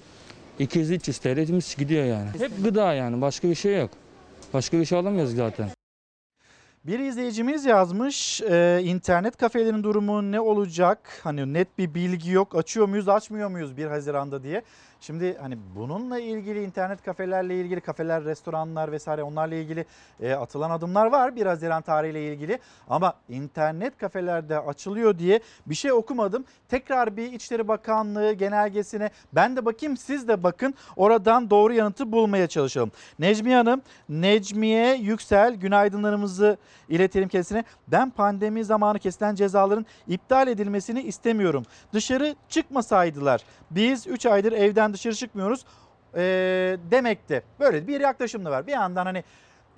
200-300 0.61 1.47
TL'imiz 1.47 1.77
gidiyor 1.78 2.05
yani. 2.05 2.28
Hep 2.39 2.65
gıda 2.65 2.95
yani 2.95 3.20
başka 3.20 3.49
bir 3.49 3.55
şey 3.55 3.78
yok. 3.78 3.91
Başka 4.55 4.78
bir 4.78 4.85
şey 4.85 4.99
alamıyoruz 4.99 5.37
zaten. 5.37 5.69
Bir 6.85 6.99
izleyicimiz 6.99 7.65
yazmış 7.65 8.41
e, 8.43 8.81
internet 8.85 9.37
kafelerin 9.37 9.82
durumu 9.82 10.32
ne 10.32 10.41
olacak? 10.41 11.20
Hani 11.23 11.53
net 11.53 11.78
bir 11.78 11.95
bilgi 11.95 12.31
yok 12.31 12.57
açıyor 12.57 12.89
muyuz 12.89 13.09
açmıyor 13.09 13.49
muyuz 13.49 13.77
1 13.77 13.87
Haziran'da 13.87 14.43
diye. 14.43 14.62
Şimdi 15.01 15.39
hani 15.40 15.59
bununla 15.77 16.18
ilgili 16.20 16.64
internet 16.64 17.02
kafelerle 17.02 17.60
ilgili 17.60 17.81
kafeler, 17.81 18.24
restoranlar 18.24 18.93
vesaire 18.93 19.22
onlarla 19.22 19.55
ilgili 19.55 19.85
e, 20.20 20.32
atılan 20.32 20.70
adımlar 20.70 21.06
var 21.06 21.36
1 21.36 21.47
Haziran 21.47 21.82
tarihiyle 21.82 22.32
ilgili. 22.32 22.59
Ama 22.89 23.14
internet 23.28 23.98
kafelerde 23.98 24.59
açılıyor 24.59 25.18
diye 25.18 25.40
bir 25.66 25.74
şey 25.74 25.93
okumadım. 25.93 26.44
Tekrar 26.68 27.16
bir 27.16 27.32
İçişleri 27.32 27.68
Bakanlığı 27.68 28.32
genelgesine 28.32 29.10
ben 29.32 29.56
de 29.56 29.64
bakayım 29.64 29.97
siz 29.97 30.28
de 30.28 30.43
bakın 30.43 30.74
oradan 30.97 31.51
doğru 31.51 31.72
yanıtı 31.72 32.12
bulmaya 32.12 32.47
çalışalım. 32.47 32.93
Necmiye 33.18 33.56
Hanım, 33.56 33.82
Necmiye 34.09 34.94
Yüksel 34.94 35.55
günaydınlarımızı 35.55 36.56
iletelim 36.89 37.28
kendisine. 37.28 37.64
Ben 37.89 38.10
pandemi 38.10 38.64
zamanı 38.64 38.98
kesilen 38.98 39.35
cezaların 39.35 39.86
iptal 40.09 40.48
edilmesini 40.48 41.02
istemiyorum. 41.02 41.64
Dışarı 41.93 42.35
çıkmasaydılar 42.48 43.44
biz 43.70 44.06
3 44.06 44.27
aydır 44.27 44.52
evden 44.52 44.90
dışarı 44.93 45.15
çıkmıyoruz 45.15 45.65
e, 46.15 46.21
demekti. 46.91 47.43
Böyle 47.61 47.87
bir 47.87 48.01
yaklaşım 48.01 48.45
da 48.45 48.51
var. 48.51 48.67
Bir 48.67 48.73
yandan 48.73 49.07
hani 49.07 49.25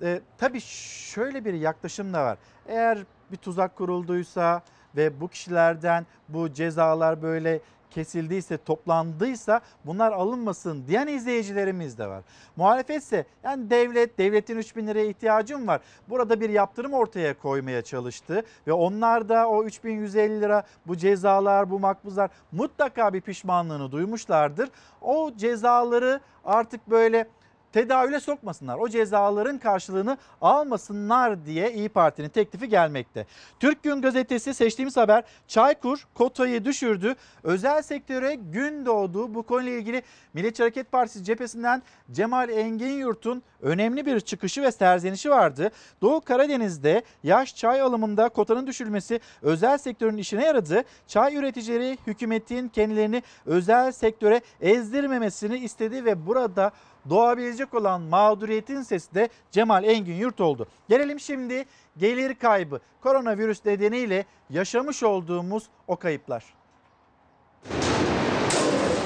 e, 0.01 0.21
tabii 0.37 0.61
şöyle 0.61 1.45
bir 1.45 1.53
yaklaşım 1.53 2.13
da 2.13 2.25
var. 2.25 2.37
Eğer 2.67 3.03
bir 3.31 3.37
tuzak 3.37 3.75
kurulduysa 3.75 4.61
ve 4.95 5.21
bu 5.21 5.27
kişilerden 5.27 6.05
bu 6.29 6.53
cezalar 6.53 7.21
böyle 7.21 7.59
kesildiyse, 7.93 8.57
toplandıysa 8.57 9.61
bunlar 9.85 10.11
alınmasın 10.11 10.87
diyen 10.87 11.07
izleyicilerimiz 11.07 11.97
de 11.97 12.07
var. 12.07 12.23
Muhalefetse 12.55 13.25
yani 13.43 13.69
devlet, 13.69 14.17
devletin 14.17 14.57
3 14.57 14.75
bin 14.75 14.87
liraya 14.87 15.05
ihtiyacım 15.05 15.67
var. 15.67 15.81
Burada 16.09 16.41
bir 16.41 16.49
yaptırım 16.49 16.93
ortaya 16.93 17.37
koymaya 17.37 17.81
çalıştı 17.81 18.43
ve 18.67 18.73
onlar 18.73 19.29
da 19.29 19.49
o 19.49 19.63
3150 19.63 20.41
lira 20.41 20.63
bu 20.87 20.97
cezalar, 20.97 21.71
bu 21.71 21.79
makbuzlar 21.79 22.29
mutlaka 22.51 23.13
bir 23.13 23.21
pişmanlığını 23.21 23.91
duymuşlardır. 23.91 24.69
O 25.01 25.31
cezaları 25.37 26.19
artık 26.45 26.89
böyle 26.89 27.27
tedavüle 27.73 28.19
sokmasınlar. 28.19 28.77
O 28.77 28.89
cezaların 28.89 29.57
karşılığını 29.57 30.17
almasınlar 30.41 31.45
diye 31.45 31.73
İyi 31.73 31.89
Parti'nin 31.89 32.29
teklifi 32.29 32.69
gelmekte. 32.69 33.25
Türk 33.59 33.83
Gün 33.83 34.01
Gazetesi 34.01 34.53
seçtiğimiz 34.53 34.97
haber 34.97 35.23
Çaykur 35.47 36.07
kotayı 36.13 36.65
düşürdü. 36.65 37.15
Özel 37.43 37.81
sektöre 37.81 38.35
gün 38.35 38.85
doğdu. 38.85 39.35
Bu 39.35 39.43
konuyla 39.43 39.71
ilgili 39.71 40.03
Milliyetçi 40.33 40.63
Hareket 40.63 40.91
Partisi 40.91 41.23
cephesinden 41.23 41.83
Cemal 42.11 42.49
Engin 42.49 42.91
Yurt'un 42.91 43.43
önemli 43.61 44.05
bir 44.05 44.19
çıkışı 44.19 44.61
ve 44.61 44.71
serzenişi 44.71 45.29
vardı. 45.29 45.71
Doğu 46.01 46.21
Karadeniz'de 46.21 47.03
yaş 47.23 47.55
çay 47.55 47.81
alımında 47.81 48.29
kotanın 48.29 48.67
düşürülmesi 48.67 49.19
özel 49.41 49.77
sektörün 49.77 50.17
işine 50.17 50.45
yaradı. 50.45 50.83
Çay 51.07 51.35
üreticileri 51.35 51.97
hükümetin 52.07 52.67
kendilerini 52.67 53.23
özel 53.45 53.91
sektöre 53.91 54.41
ezdirmemesini 54.61 55.57
istedi 55.57 56.05
ve 56.05 56.25
burada 56.25 56.71
doğabilecek 57.09 57.73
olan 57.73 58.01
mağduriyetin 58.01 58.81
sesi 58.81 59.15
de 59.15 59.29
Cemal 59.51 59.83
Engin 59.83 60.15
Yurt 60.15 60.41
oldu. 60.41 60.67
Gelelim 60.89 61.19
şimdi 61.19 61.65
gelir 61.97 62.35
kaybı. 62.35 62.79
Koronavirüs 63.01 63.65
nedeniyle 63.65 64.25
yaşamış 64.49 65.03
olduğumuz 65.03 65.63
o 65.87 65.95
kayıplar. 65.95 66.43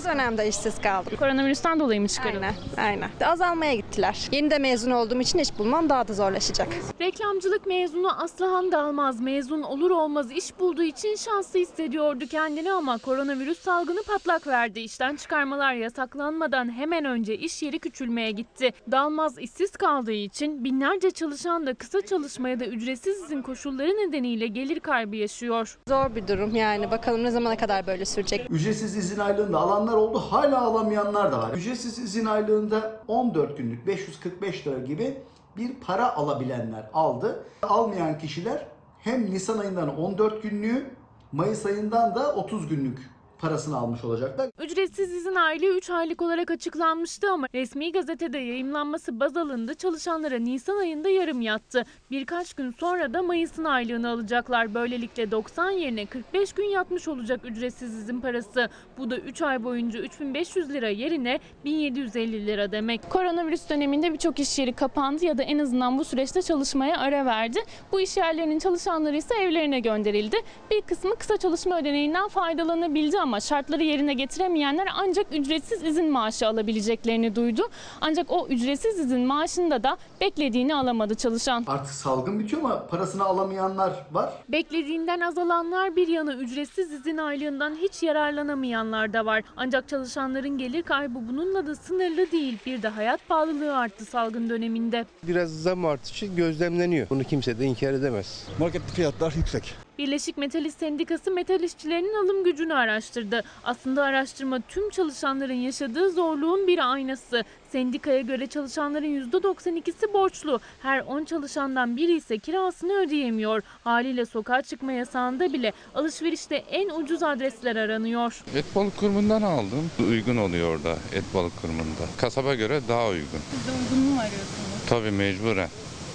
Dönemde 0.08 0.48
işsiz 0.48 0.82
kaldım. 0.82 1.14
Koronavirüsten 1.20 1.80
dolayı 1.80 2.02
mı 2.02 2.08
çıkarıldı? 2.08 2.46
Aynen, 2.78 3.10
aynen. 3.22 3.32
Azalmaya 3.32 3.76
gittiler. 3.76 4.28
Yeni 4.32 4.52
de 4.52 4.58
mezun 4.58 4.92
olduğum 4.92 5.22
için 5.22 5.40
iş 5.40 5.58
bulmam 5.60 5.90
daha 5.90 6.08
da 6.08 6.14
zorlaşacak. 6.14 6.68
Reklamcılık 7.02 7.66
mezunu 7.66 8.24
Aslıhan 8.24 8.72
Dalmaz 8.72 9.22
mezun 9.22 9.62
olur 9.62 9.92
olmaz 9.92 10.32
iş 10.32 10.60
bulduğu 10.60 10.84
için 10.84 11.16
şanslı 11.16 11.60
hissediyordu 11.60 12.26
kendini 12.32 12.72
ama 12.72 12.98
koronavirüs 12.98 13.60
salgını 13.60 14.04
patlak 14.04 14.48
verdi. 14.48 14.80
İşten 14.80 15.16
çıkarmalar 15.16 15.74
yasaklanmadan 15.74 16.78
hemen 16.78 17.06
önce 17.06 17.38
iş 17.38 17.64
yeri 17.64 17.80
küçülmeye 17.80 18.32
gitti. 18.32 18.72
Dalmaz 18.92 19.38
işsiz 19.40 19.72
kaldığı 19.72 20.12
için 20.12 20.64
binlerce 20.64 21.12
çalışan 21.12 21.68
da 21.68 21.74
kısa 21.74 22.02
çalışma 22.02 22.50
ya 22.50 22.60
da 22.60 22.66
ücretsiz 22.66 23.24
izin 23.24 23.42
koşulları 23.42 23.90
nedeniyle 23.90 24.48
gelir 24.48 24.80
kaybı 24.80 25.16
yaşıyor. 25.16 25.78
Zor 25.88 26.16
bir 26.16 26.28
durum 26.28 26.56
yani. 26.56 26.92
Bakalım 26.92 27.24
ne 27.24 27.32
zamana 27.32 27.58
kadar 27.58 27.88
böyle 27.88 28.06
sürecek. 28.06 28.48
Ücretsiz 28.50 28.98
izin 28.98 29.20
aylığında 29.20 29.58
alanlar 29.60 29.94
oldu 29.98 30.20
hala 30.20 30.62
alamayanlar 30.62 31.32
da 31.32 31.38
var. 31.38 31.54
Ücretsiz 31.54 32.00
izin 32.00 32.26
aylığında 32.26 33.02
14 33.08 33.58
günlük 33.58 33.88
545 33.88 34.68
lira 34.68 34.80
gibi 34.80 35.18
bir 35.58 35.74
para 35.74 36.16
alabilenler 36.16 36.90
aldı. 36.94 37.44
Almayan 37.62 38.20
kişiler 38.20 38.66
hem 39.00 39.32
Nisan 39.32 39.60
ayından 39.60 39.98
14 39.98 40.44
günlüğü 40.44 40.86
Mayıs 41.32 41.66
ayından 41.66 42.16
da 42.16 42.36
30 42.36 42.68
günlük 42.68 43.10
parasını 43.40 43.78
almış 43.78 44.04
olacaklar. 44.04 44.50
Ücretsiz 44.60 45.14
izin 45.14 45.36
aylığı 45.36 45.78
3 45.78 45.90
aylık 45.90 46.22
olarak 46.22 46.52
açıklanmıştı 46.52 47.32
ama 47.32 47.48
resmi 47.56 47.92
gazetede 47.92 48.38
yayımlanması 48.38 49.20
baz 49.20 49.38
alındı. 49.38 49.76
Çalışanlara 49.76 50.40
Nisan 50.40 50.78
ayında 50.78 51.10
yarım 51.10 51.42
yattı. 51.42 51.84
Birkaç 52.12 52.54
gün 52.54 52.72
sonra 52.72 53.14
da 53.14 53.22
Mayıs'ın 53.24 53.64
aylığını 53.64 54.10
alacaklar. 54.10 54.74
Böylelikle 54.74 55.32
90 55.32 55.70
yerine 55.70 56.06
45 56.06 56.54
gün 56.54 56.66
yatmış 56.66 57.08
olacak 57.08 57.40
ücretsiz 57.44 57.96
izin 57.96 58.22
parası. 58.22 58.70
Bu 58.98 59.10
da 59.10 59.18
3 59.18 59.42
ay 59.42 59.64
boyunca 59.64 60.00
3500 60.00 60.70
lira 60.70 60.90
yerine 60.90 61.40
1750 61.66 62.48
lira 62.48 62.72
demek. 62.72 63.10
Koronavirüs 63.10 63.70
döneminde 63.70 64.14
birçok 64.14 64.40
iş 64.40 64.60
yeri 64.60 64.74
kapandı 64.74 65.26
ya 65.26 65.38
da 65.38 65.44
en 65.44 65.60
azından 65.60 66.00
bu 66.00 66.04
süreçte 66.04 66.42
çalışmaya 66.42 66.98
ara 66.98 67.26
verdi. 67.26 67.60
Bu 67.92 68.02
iş 68.02 68.18
yerlerinin 68.18 68.60
çalışanları 68.60 69.18
ise 69.18 69.36
evlerine 69.36 69.80
gönderildi. 69.80 70.38
Bir 70.72 70.82
kısmı 70.82 71.16
kısa 71.16 71.38
çalışma 71.38 71.80
ödeneğinden 71.80 72.28
faydalanabildi 72.28 73.20
ama 73.20 73.27
ama 73.28 73.40
şartları 73.40 73.84
yerine 73.84 74.14
getiremeyenler 74.14 74.88
ancak 74.96 75.26
ücretsiz 75.32 75.84
izin 75.84 76.12
maaşı 76.12 76.48
alabileceklerini 76.48 77.36
duydu. 77.36 77.62
Ancak 78.02 78.32
o 78.32 78.48
ücretsiz 78.48 79.00
izin 79.00 79.22
maaşında 79.22 79.84
da 79.84 79.98
beklediğini 80.22 80.76
alamadı 80.76 81.16
çalışan. 81.16 81.64
Artık 81.68 81.94
salgın 81.94 82.40
bitiyor 82.40 82.62
ama 82.62 82.88
parasını 82.88 83.24
alamayanlar 83.24 83.94
var. 84.12 84.34
Beklediğinden 84.50 85.20
azalanlar 85.20 85.96
bir 85.96 86.08
yana 86.08 86.34
ücretsiz 86.34 86.92
izin 86.92 87.18
aylığından 87.18 87.76
hiç 87.76 88.04
yararlanamayanlar 88.04 89.14
da 89.14 89.26
var. 89.26 89.44
Ancak 89.58 89.90
çalışanların 89.90 90.58
gelir 90.58 90.84
kaybı 90.84 91.20
bununla 91.30 91.68
da 91.68 91.76
sınırlı 91.76 92.32
değil. 92.32 92.58
Bir 92.66 92.82
de 92.82 92.88
hayat 92.88 93.28
pahalılığı 93.28 93.78
arttı 93.78 94.06
salgın 94.06 94.50
döneminde. 94.50 95.06
Biraz 95.24 95.62
zam 95.62 95.86
artışı 95.86 96.26
gözlemleniyor. 96.26 97.10
Bunu 97.10 97.24
kimse 97.24 97.60
de 97.60 97.66
inkar 97.66 97.94
edemez. 97.94 98.48
Markette 98.60 98.94
fiyatlar 98.94 99.34
yüksek. 99.38 99.87
Birleşik 99.98 100.38
Metal 100.38 100.66
İş 100.66 100.74
Sendikası 100.74 101.32
metal 101.32 101.64
işçilerinin 101.64 102.26
alım 102.26 102.44
gücünü 102.44 102.74
araştırdı. 102.74 103.44
Aslında 103.64 104.04
araştırma 104.04 104.60
tüm 104.68 104.90
çalışanların 104.90 105.54
yaşadığı 105.54 106.12
zorluğun 106.12 106.68
bir 106.68 106.92
aynası. 106.92 107.44
Sendikaya 107.72 108.22
göre 108.22 108.48
çalışanların 108.48 109.32
%92'si 109.32 110.14
borçlu. 110.14 110.60
Her 110.82 111.00
10 111.00 111.26
çalışandan 111.26 111.98
biri 111.98 112.16
ise 112.16 112.38
kirasını 112.38 112.94
ödeyemiyor. 112.94 113.64
Haliyle 113.84 114.26
sokağa 114.26 114.62
çıkma 114.62 114.92
yasağında 114.92 115.54
bile 115.54 115.74
alışverişte 115.96 116.56
en 116.56 116.90
ucuz 116.90 117.24
adresler 117.24 117.76
aranıyor. 117.76 118.44
Et 118.56 118.66
balık 118.76 118.98
kurumundan 118.98 119.42
aldım. 119.42 119.92
Uygun 120.10 120.38
oluyor 120.38 120.76
orada 120.76 120.92
et 120.92 121.24
balık 121.34 121.62
kurumunda. 121.62 122.04
Kasaba 122.18 122.56
göre 122.56 122.82
daha 122.88 123.08
uygun. 123.08 123.40
Siz 123.52 123.68
de 123.68 123.72
uygun 123.72 124.14
mu 124.14 124.20
arıyorsunuz? 124.20 124.90
Tabii 124.90 125.12
mecburen. 125.12 125.70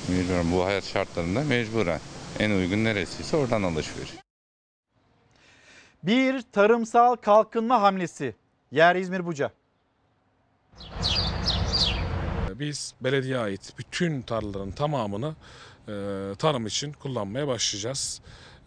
Mecburen 0.08 0.52
bu 0.52 0.64
hayat 0.64 0.84
şartlarında 0.84 1.40
mecburen. 1.40 2.00
En 2.38 2.50
uygun 2.50 2.84
neresiyse 2.84 3.36
oradan 3.36 3.62
alışveriş. 3.62 4.10
Bir 6.02 6.42
tarımsal 6.52 7.16
kalkınma 7.16 7.82
hamlesi. 7.82 8.34
Yer 8.70 8.96
İzmir 8.96 9.26
Buca. 9.26 9.50
Biz 12.54 12.94
belediye 13.00 13.38
ait 13.38 13.72
bütün 13.78 14.22
tarlaların 14.22 14.70
tamamını 14.70 15.34
e, 15.88 15.92
tarım 16.38 16.66
için 16.66 16.92
kullanmaya 16.92 17.48
başlayacağız. 17.48 18.20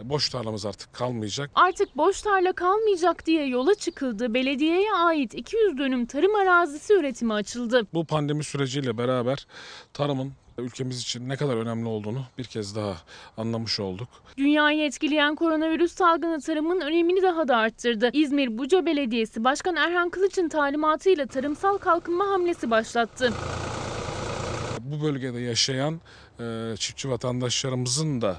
Boş 0.04 0.30
tarlamız 0.30 0.66
artık 0.66 0.94
kalmayacak. 0.94 1.52
Artık 1.56 1.98
boş 1.98 2.22
tarla 2.22 2.54
kalmayacak 2.54 3.26
diye 3.26 3.46
yola 3.46 3.76
çıkıldı. 3.76 4.34
Belediyeye 4.34 4.94
ait 4.94 5.34
200 5.34 5.78
dönüm 5.78 6.06
tarım 6.06 6.36
arazisi 6.36 6.94
üretimi 6.94 7.34
açıldı. 7.34 7.88
Bu 7.94 8.06
pandemi 8.06 8.44
süreciyle 8.44 8.98
beraber 8.98 9.48
tarımın 9.94 10.34
ülkemiz 10.58 11.02
için 11.02 11.30
ne 11.30 11.38
kadar 11.38 11.58
önemli 11.58 11.88
olduğunu 11.88 12.24
bir 12.38 12.44
kez 12.44 12.76
daha 12.76 12.98
anlamış 13.38 13.80
olduk. 13.80 14.08
Dünyayı 14.38 14.84
etkileyen 14.84 15.36
koronavirüs 15.36 15.92
salgını 15.94 16.42
tarımın 16.42 16.82
önemini 16.82 17.22
daha 17.22 17.48
da 17.48 17.58
arttırdı. 17.58 18.10
İzmir 18.14 18.58
Buca 18.58 18.86
Belediyesi 18.86 19.44
Başkan 19.44 19.76
Erhan 19.76 20.10
Kılıç'ın 20.10 20.50
talimatıyla 20.50 21.26
tarımsal 21.26 21.78
kalkınma 21.78 22.28
hamlesi 22.28 22.72
başlattı. 22.72 23.34
Bu 24.80 25.04
bölgede 25.04 25.40
yaşayan 25.40 26.02
e, 26.40 26.76
çiftçi 26.78 27.10
vatandaşlarımızın 27.10 28.22
da 28.22 28.38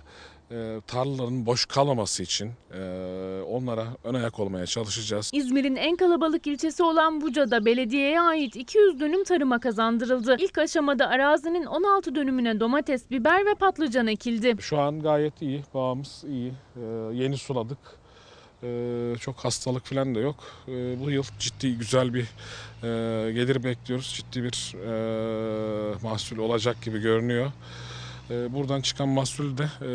e, 0.50 0.80
tarlaların 0.86 1.46
boş 1.46 1.64
kalmaması 1.66 2.22
için 2.22 2.52
e, 2.74 2.80
onlara 3.48 3.86
ön 4.04 4.14
ayak 4.14 4.40
olmaya 4.40 4.66
çalışacağız. 4.66 5.30
İzmir'in 5.34 5.76
en 5.76 5.96
kalabalık 5.96 6.46
ilçesi 6.46 6.82
olan 6.82 7.20
Buca'da 7.20 7.64
belediyeye 7.64 8.20
ait 8.20 8.56
200 8.56 9.00
dönüm 9.00 9.24
tarıma 9.24 9.60
kazandırıldı. 9.60 10.36
İlk 10.38 10.58
aşamada 10.58 11.08
arazinin 11.08 11.64
16 11.64 12.14
dönümüne 12.14 12.60
domates, 12.60 13.10
biber 13.10 13.46
ve 13.46 13.54
patlıcan 13.54 14.06
ekildi. 14.06 14.54
Şu 14.60 14.78
an 14.78 15.00
gayet 15.00 15.42
iyi, 15.42 15.62
bağımız 15.74 16.24
iyi. 16.28 16.52
E, 16.76 16.80
yeni 17.12 17.36
suladık. 17.36 17.78
Çok 19.20 19.36
hastalık 19.36 19.84
falan 19.84 20.14
da 20.14 20.20
yok. 20.20 20.36
Bu 21.04 21.10
yıl 21.10 21.22
ciddi 21.38 21.78
güzel 21.78 22.14
bir 22.14 22.22
e, 22.22 23.32
gelir 23.32 23.64
bekliyoruz. 23.64 24.14
Ciddi 24.16 24.42
bir 24.42 24.74
e, 24.74 25.94
mahsul 26.02 26.38
olacak 26.38 26.82
gibi 26.82 27.00
görünüyor. 27.00 27.52
E, 28.30 28.54
buradan 28.54 28.80
çıkan 28.80 29.08
mahsulü 29.08 29.58
de 29.58 29.64
e, 29.82 29.88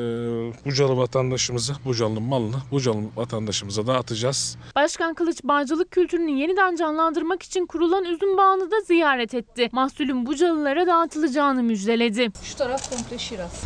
Bucalı 0.65 0.97
vatandaşımıza, 0.97 1.73
Bucalı'nın 1.85 2.23
malını 2.23 2.55
Bucalı 2.71 2.97
vatandaşımıza 3.15 3.87
dağıtacağız. 3.87 4.57
Başkan 4.75 5.13
Kılıç 5.13 5.43
bağcılık 5.43 5.91
kültürünü 5.91 6.31
yeniden 6.31 6.75
canlandırmak 6.75 7.43
için 7.43 7.65
kurulan 7.65 8.05
üzüm 8.05 8.37
bağını 8.37 8.71
da 8.71 8.81
ziyaret 8.81 9.33
etti. 9.33 9.69
Mahsulün 9.71 10.25
Bucalılara 10.25 10.87
dağıtılacağını 10.87 11.63
müjdeledi. 11.63 12.31
Şu 12.43 12.57
taraf 12.57 12.89
komple 12.89 13.17
Şiraz. 13.17 13.63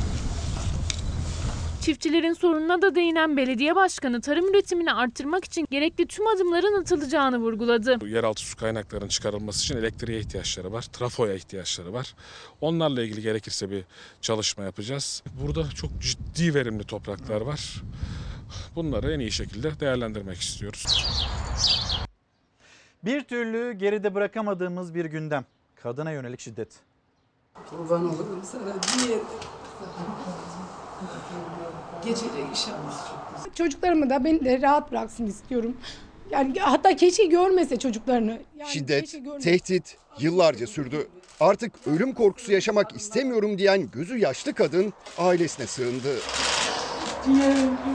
Çiftçilerin 1.85 2.33
sorununa 2.33 2.81
da 2.81 2.95
değinen 2.95 3.37
belediye 3.37 3.75
başkanı 3.75 4.21
tarım 4.21 4.49
üretimini 4.49 4.93
arttırmak 4.93 5.45
için 5.45 5.67
gerekli 5.71 6.07
tüm 6.07 6.27
adımların 6.27 6.81
atılacağını 6.81 7.37
vurguladı. 7.37 8.07
Yeraltı 8.07 8.41
su 8.41 8.57
kaynaklarının 8.57 9.07
çıkarılması 9.07 9.59
için 9.59 9.77
elektriğe 9.77 10.19
ihtiyaçları 10.19 10.71
var, 10.71 10.81
trafoya 10.81 11.33
ihtiyaçları 11.33 11.93
var. 11.93 12.15
Onlarla 12.61 13.03
ilgili 13.03 13.21
gerekirse 13.21 13.69
bir 13.71 13.83
çalışma 14.21 14.63
yapacağız. 14.63 15.23
Burada 15.41 15.69
çok 15.69 15.89
ciddi 15.99 16.53
verimli 16.53 16.83
topraklar 16.83 17.41
var. 17.41 17.81
Bunları 18.75 19.13
en 19.13 19.19
iyi 19.19 19.31
şekilde 19.31 19.79
değerlendirmek 19.79 20.41
istiyoruz. 20.41 21.07
Bir 23.03 23.23
türlü 23.23 23.73
geride 23.73 24.15
bırakamadığımız 24.15 24.95
bir 24.95 25.05
gündem. 25.05 25.45
Kadına 25.75 26.11
yönelik 26.11 26.39
şiddet. 26.39 26.69
Kurban 27.69 28.05
olurum 28.05 28.43
sana 28.43 28.73
diye. 28.73 29.19
Gecede 32.05 32.41
inşallah. 32.51 33.15
Çocuklarımı 33.55 34.09
da 34.09 34.23
beni 34.23 34.45
de 34.45 34.61
rahat 34.61 34.91
bıraksın 34.91 35.25
istiyorum. 35.27 35.77
Yani 36.31 36.59
hatta 36.59 36.95
keşke 36.95 37.25
görmese 37.25 37.79
çocuklarını. 37.79 38.39
Yani 38.57 38.69
Şiddet, 38.71 39.11
görmese. 39.25 39.39
tehdit 39.57 39.97
yıllarca 40.19 40.67
sürdü. 40.67 41.07
Artık 41.39 41.71
ölüm 41.87 42.13
korkusu 42.13 42.51
yaşamak 42.51 42.95
istemiyorum 42.95 43.57
diyen 43.57 43.89
gözü 43.91 44.17
yaşlı 44.17 44.53
kadın 44.53 44.93
ailesine 45.17 45.67
sığındı. 45.67 46.15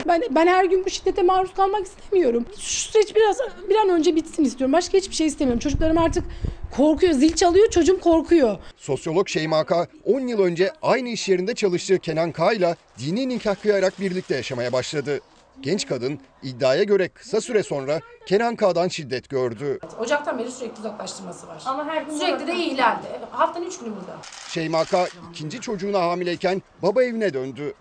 Ben 0.07 0.21
ben 0.31 0.47
her 0.47 0.65
gün 0.65 0.85
bu 0.85 0.89
şiddete 0.89 1.23
maruz 1.23 1.53
kalmak 1.53 1.85
istemiyorum. 1.85 2.45
Şu 2.59 2.91
süreç 2.91 3.15
biraz 3.15 3.37
bir 3.69 3.75
an 3.75 3.89
önce 3.89 4.15
bitsin 4.15 4.43
istiyorum. 4.43 4.73
Başka 4.73 4.97
hiçbir 4.97 5.15
şey 5.15 5.27
istemiyorum. 5.27 5.59
Çocuklarım 5.59 5.97
artık 5.97 6.23
korkuyor. 6.71 7.13
Zil 7.13 7.35
çalıyor, 7.35 7.69
çocuğum 7.69 7.99
korkuyor. 7.99 8.57
Sosyolog 8.77 9.27
Şeyma 9.27 9.63
K. 9.63 9.87
10 10.05 10.19
yıl 10.19 10.39
önce 10.39 10.71
aynı 10.81 11.09
iş 11.09 11.29
yerinde 11.29 11.55
çalıştığı 11.55 11.99
Kenan 11.99 12.31
K. 12.31 12.53
ile 12.53 12.75
dini 12.99 13.29
nikah 13.29 13.55
kıyarak 13.55 13.99
birlikte 13.99 14.35
yaşamaya 14.35 14.73
başladı. 14.73 15.19
Genç 15.61 15.87
kadın 15.87 16.19
iddiaya 16.43 16.83
göre 16.83 17.07
kısa 17.07 17.41
süre 17.41 17.63
sonra 17.63 17.99
Kenan 18.25 18.55
K'dan 18.55 18.87
şiddet 18.87 19.29
gördü. 19.29 19.79
Ocaktan 19.99 20.39
beri 20.39 20.51
sürekli 20.51 20.79
uzaklaştırması 20.79 21.47
var. 21.47 21.61
Ama 21.65 21.85
her 21.85 22.01
gün 22.01 22.17
Sürekli 22.17 22.47
de 22.47 22.55
ihlalde. 22.55 23.07
Haftanın 23.31 23.65
üç 23.65 23.79
günü 23.79 23.89
burada. 23.89 24.17
Şeyma 24.49 24.85
K. 24.85 25.07
ikinci 25.31 25.61
çocuğuna 25.61 25.99
hamileyken 25.99 26.61
baba 26.81 27.03
evine 27.03 27.33
döndü. 27.33 27.73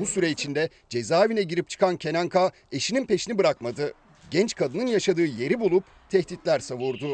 Bu 0.00 0.06
süre 0.06 0.30
içinde 0.30 0.68
cezaevine 0.88 1.42
girip 1.42 1.68
çıkan 1.68 1.96
Kenan 1.96 2.28
K. 2.28 2.50
eşinin 2.72 3.06
peşini 3.06 3.38
bırakmadı. 3.38 3.92
Genç 4.30 4.54
kadının 4.54 4.86
yaşadığı 4.86 5.24
yeri 5.26 5.60
bulup 5.60 5.84
tehditler 6.10 6.58
savurdu. 6.58 7.08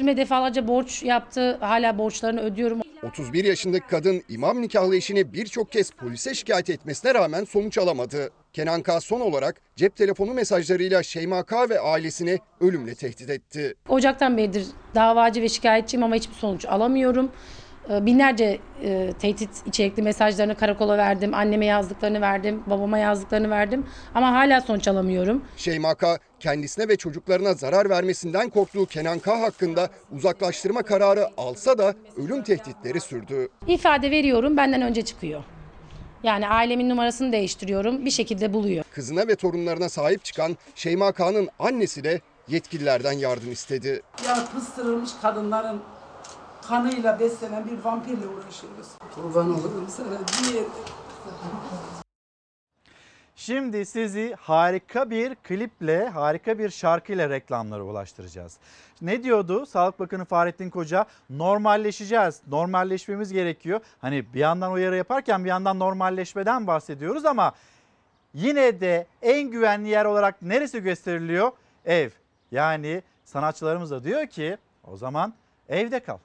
Üstüme 0.00 0.16
defalarca 0.16 0.68
borç 0.68 1.02
yaptı. 1.02 1.56
Hala 1.60 1.98
borçlarını 1.98 2.40
ödüyorum. 2.40 2.80
31 3.02 3.44
yaşındaki 3.44 3.86
kadın 3.86 4.22
imam 4.28 4.62
nikahlı 4.62 4.96
eşini 4.96 5.32
birçok 5.32 5.72
kez 5.72 5.90
polise 5.90 6.34
şikayet 6.34 6.70
etmesine 6.70 7.14
rağmen 7.14 7.44
sonuç 7.44 7.78
alamadı. 7.78 8.30
Kenan 8.52 8.82
K. 8.82 9.00
son 9.00 9.20
olarak 9.20 9.60
cep 9.76 9.96
telefonu 9.96 10.34
mesajlarıyla 10.34 11.02
Şeyma 11.02 11.42
K. 11.42 11.68
ve 11.68 11.80
ailesini 11.80 12.38
ölümle 12.60 12.94
tehdit 12.94 13.30
etti. 13.30 13.74
Ocaktan 13.88 14.36
beridir 14.36 14.66
davacı 14.94 15.42
ve 15.42 15.48
şikayetçiyim 15.48 16.04
ama 16.04 16.14
hiçbir 16.14 16.34
sonuç 16.34 16.64
alamıyorum. 16.64 17.30
Ee, 17.90 18.06
Binlerce 18.06 18.58
e, 18.82 19.12
tehdit 19.20 19.50
içerikli 19.66 20.02
mesajlarını 20.02 20.54
karakola 20.54 20.98
verdim. 20.98 21.34
Anneme 21.34 21.66
yazdıklarını 21.66 22.20
verdim. 22.20 22.62
Babama 22.66 22.98
yazdıklarını 22.98 23.50
verdim. 23.50 23.86
Ama 24.14 24.32
hala 24.32 24.60
sonuç 24.60 24.88
alamıyorum. 24.88 25.44
Şeyma 25.56 25.94
K. 25.94 26.18
kendisine 26.40 26.88
ve 26.88 26.96
çocuklarına 26.96 27.54
zarar 27.54 27.90
vermesinden 27.90 28.50
korktuğu 28.50 28.86
Kenan 28.86 29.18
K. 29.18 29.40
hakkında 29.40 29.88
uzaklaştırma 30.12 30.82
kararı 30.82 31.28
alsa 31.36 31.78
da 31.78 31.94
ölüm 32.16 32.42
tehditleri 32.42 33.00
sürdü. 33.00 33.48
İfade 33.66 34.10
veriyorum 34.10 34.56
benden 34.56 34.82
önce 34.82 35.02
çıkıyor. 35.02 35.42
Yani 36.22 36.48
ailemin 36.48 36.88
numarasını 36.88 37.32
değiştiriyorum. 37.32 38.04
Bir 38.04 38.10
şekilde 38.10 38.52
buluyor. 38.52 38.84
Kızına 38.90 39.28
ve 39.28 39.36
torunlarına 39.36 39.88
sahip 39.88 40.24
çıkan 40.24 40.56
Şeyma 40.74 41.12
K.'nın 41.12 41.48
annesi 41.58 42.04
de 42.04 42.20
yetkililerden 42.48 43.12
yardım 43.12 43.52
istedi. 43.52 44.02
Ya 44.28 44.48
pıstırılmış 44.54 45.10
kadınların 45.22 45.80
kanıyla 46.68 47.20
beslenen 47.20 47.66
bir 47.66 47.84
vampirle 47.84 48.26
uğraşıyoruz. 48.26 48.86
Kurban 49.14 49.50
olurum 49.50 49.88
sana 49.88 50.52
diye. 50.52 50.62
Şimdi 53.40 53.86
sizi 53.86 54.34
harika 54.40 55.10
bir 55.10 55.34
kliple, 55.34 56.08
harika 56.08 56.58
bir 56.58 56.70
şarkıyla 56.70 57.30
reklamlara 57.30 57.82
ulaştıracağız. 57.82 58.58
Ne 59.02 59.22
diyordu 59.22 59.66
Sağlık 59.66 60.00
Bakanı 60.00 60.24
Fahrettin 60.24 60.70
Koca? 60.70 61.06
Normalleşeceğiz, 61.30 62.40
normalleşmemiz 62.46 63.32
gerekiyor. 63.32 63.80
Hani 64.00 64.34
bir 64.34 64.40
yandan 64.40 64.72
uyarı 64.72 64.96
yaparken 64.96 65.44
bir 65.44 65.48
yandan 65.48 65.78
normalleşmeden 65.78 66.66
bahsediyoruz 66.66 67.24
ama 67.24 67.52
yine 68.34 68.80
de 68.80 69.06
en 69.22 69.50
güvenli 69.50 69.88
yer 69.88 70.04
olarak 70.04 70.42
neresi 70.42 70.82
gösteriliyor? 70.82 71.52
Ev. 71.84 72.10
Yani 72.50 73.02
sanatçılarımız 73.24 73.90
da 73.90 74.04
diyor 74.04 74.26
ki 74.26 74.58
o 74.84 74.96
zaman 74.96 75.34
evde 75.68 76.00
kal. 76.00 76.18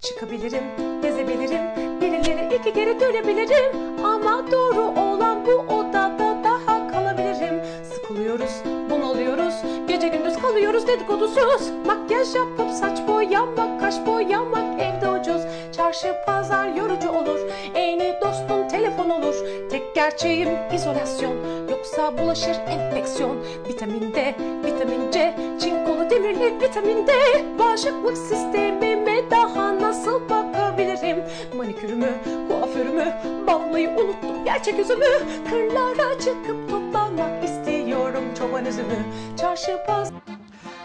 Çıkabilirim, 0.00 0.64
gezebilirim, 1.02 1.83
birileri 2.12 2.54
iki 2.54 2.72
kere 2.72 3.00
dönebilirim. 3.00 4.04
Ama 4.04 4.44
doğru 4.52 5.00
olan 5.00 5.46
bu 5.46 5.74
odada 5.74 6.36
daha 6.44 6.88
kalabilirim. 6.88 7.60
Sıkılıyoruz, 7.94 8.62
bunalıyoruz, 8.90 9.54
gece 9.88 10.08
gündüz 10.08 10.36
kalıyoruz 10.36 10.86
dedikodusuz. 10.86 11.70
Makyaj 11.86 12.34
yapıp 12.34 12.70
saç 12.70 12.98
boyamak, 13.08 13.80
kaş 13.80 14.06
boyamak 14.06 14.80
evde 14.80 15.08
ucuz. 15.08 15.42
Çarşı 15.76 16.14
pazar 16.26 16.68
yorucu 16.68 17.10
olur, 17.10 17.40
iyi 17.76 18.14
dostun 18.20 18.68
telefon 18.68 19.10
olur. 19.10 19.34
Tek 19.70 19.94
gerçeğim 19.94 20.48
izolasyon, 20.74 21.34
yoksa 21.70 22.18
bulaşır 22.18 22.56
enfeksiyon. 22.68 23.36
Vitamin 23.68 24.14
D, 24.14 24.34
vitamin 24.64 25.10
C, 25.10 25.34
çinkolu 25.60 25.83
demirli 26.24 26.60
vitamin 26.60 27.06
D. 27.06 27.12
Bağışıklık 27.58 28.18
sistemime 28.18 29.30
daha 29.30 29.80
nasıl 29.80 30.28
bakabilirim? 30.28 31.24
Manikürümü, 31.56 32.10
kuaförümü, 32.48 33.14
bağlayı 33.46 33.90
unuttum 33.90 34.44
gerçek 34.44 34.78
yüzümü. 34.78 35.04
Kırlara 35.50 36.18
çıkıp 36.18 36.70
toplamak 36.70 37.44
istiyorum 37.44 38.24
çoban 38.38 38.64
üzümü. 38.64 39.04
Çarşı 39.40 39.78
pazar... 39.86 40.14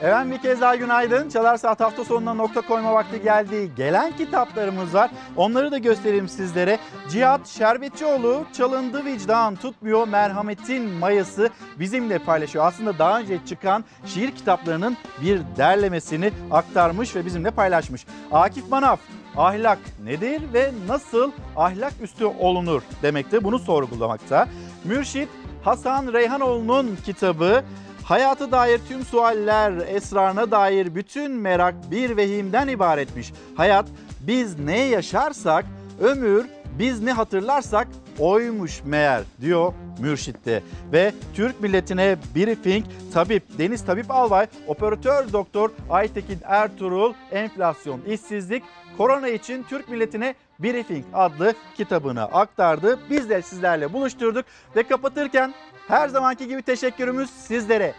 Efendim 0.02 0.32
bir 0.32 0.42
kez 0.42 0.62
daha 0.62 0.76
günaydın. 0.76 1.30
Çalar 1.30 1.58
Saat 1.58 1.80
hafta 1.80 2.04
sonuna 2.06 2.34
nokta 2.34 2.62
koyma 2.62 2.94
vakti 2.94 3.22
geldi. 3.22 3.72
Gelen 3.78 4.18
kitaplarımız 4.18 4.94
var. 4.94 5.12
Onları 5.36 5.72
da 5.72 5.78
göstereyim 5.78 6.30
sizlere. 6.30 6.80
Cihat 7.10 7.48
Şerbetçioğlu 7.48 8.44
Çalındı 8.54 9.06
Vicdan 9.06 9.56
Tutmuyor 9.56 10.08
Merhametin 10.08 10.90
Mayası 10.90 11.50
bizimle 11.80 12.20
paylaşıyor. 12.20 12.66
Aslında 12.66 13.00
daha 13.00 13.20
önce 13.20 13.40
çıkan 13.46 13.86
şiir 14.06 14.32
kitaplarının 14.32 14.98
bir 15.22 15.42
derlemesini 15.58 16.32
aktarmış 16.52 17.16
ve 17.16 17.26
bizimle 17.26 17.52
paylaşmış. 17.52 18.06
Akif 18.32 18.70
Manaf 18.70 19.00
ahlak 19.38 19.80
nedir 20.04 20.42
ve 20.54 20.72
nasıl 20.88 21.32
ahlak 21.56 21.94
üstü 22.02 22.26
olunur 22.26 22.82
demekte 23.02 23.44
bunu 23.44 23.60
sorgulamakta. 23.60 24.48
Mürşit 24.84 25.30
Hasan 25.64 26.14
Reyhanoğlu'nun 26.14 26.98
kitabı 27.06 27.64
Hayata 28.10 28.52
dair 28.52 28.80
tüm 28.88 29.06
sualler, 29.06 29.72
esrarına 29.88 30.52
dair 30.52 30.96
bütün 30.96 31.32
merak 31.32 31.92
bir 31.92 32.18
vehimden 32.18 32.68
ibaretmiş. 32.68 33.34
Hayat 33.56 33.86
biz 34.22 34.60
ne 34.60 34.80
yaşarsak, 34.80 35.66
ömür 36.00 36.46
biz 36.80 37.04
ne 37.04 37.12
hatırlarsak 37.12 37.88
oymuş 38.20 38.84
meğer 38.84 39.24
diyor 39.42 39.74
Mürşit'te. 40.00 40.64
Ve 40.92 41.14
Türk 41.34 41.62
milletine 41.62 42.18
briefing 42.36 42.86
tabip 43.14 43.44
Deniz 43.58 43.86
Tabip 43.86 44.12
Albay, 44.12 44.48
operatör 44.68 45.34
doktor 45.34 45.70
Aytekin 45.90 46.40
Ertuğrul 46.44 47.14
enflasyon, 47.32 48.02
işsizlik, 48.02 48.64
korona 48.98 49.28
için 49.28 49.64
Türk 49.64 49.90
milletine 49.90 50.36
briefing 50.60 51.06
adlı 51.14 51.54
kitabını 51.78 52.24
aktardı. 52.24 53.00
Biz 53.10 53.30
de 53.30 53.42
sizlerle 53.42 53.94
buluşturduk 53.94 54.46
ve 54.76 54.84
kapatırken 54.84 55.54
her 55.90 56.08
zamanki 56.08 56.48
gibi 56.48 56.62
teşekkürümüz 56.62 57.30
sizlere. 57.30 57.94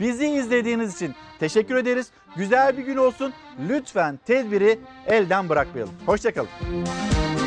Bizi 0.00 0.26
izlediğiniz 0.26 0.94
için 0.94 1.14
teşekkür 1.38 1.76
ederiz. 1.76 2.10
Güzel 2.36 2.76
bir 2.78 2.82
gün 2.82 2.96
olsun. 2.96 3.32
Lütfen 3.68 4.18
tedbiri 4.26 4.78
elden 5.06 5.48
bırakmayalım. 5.48 5.94
Hoşçakalın. 6.06 6.48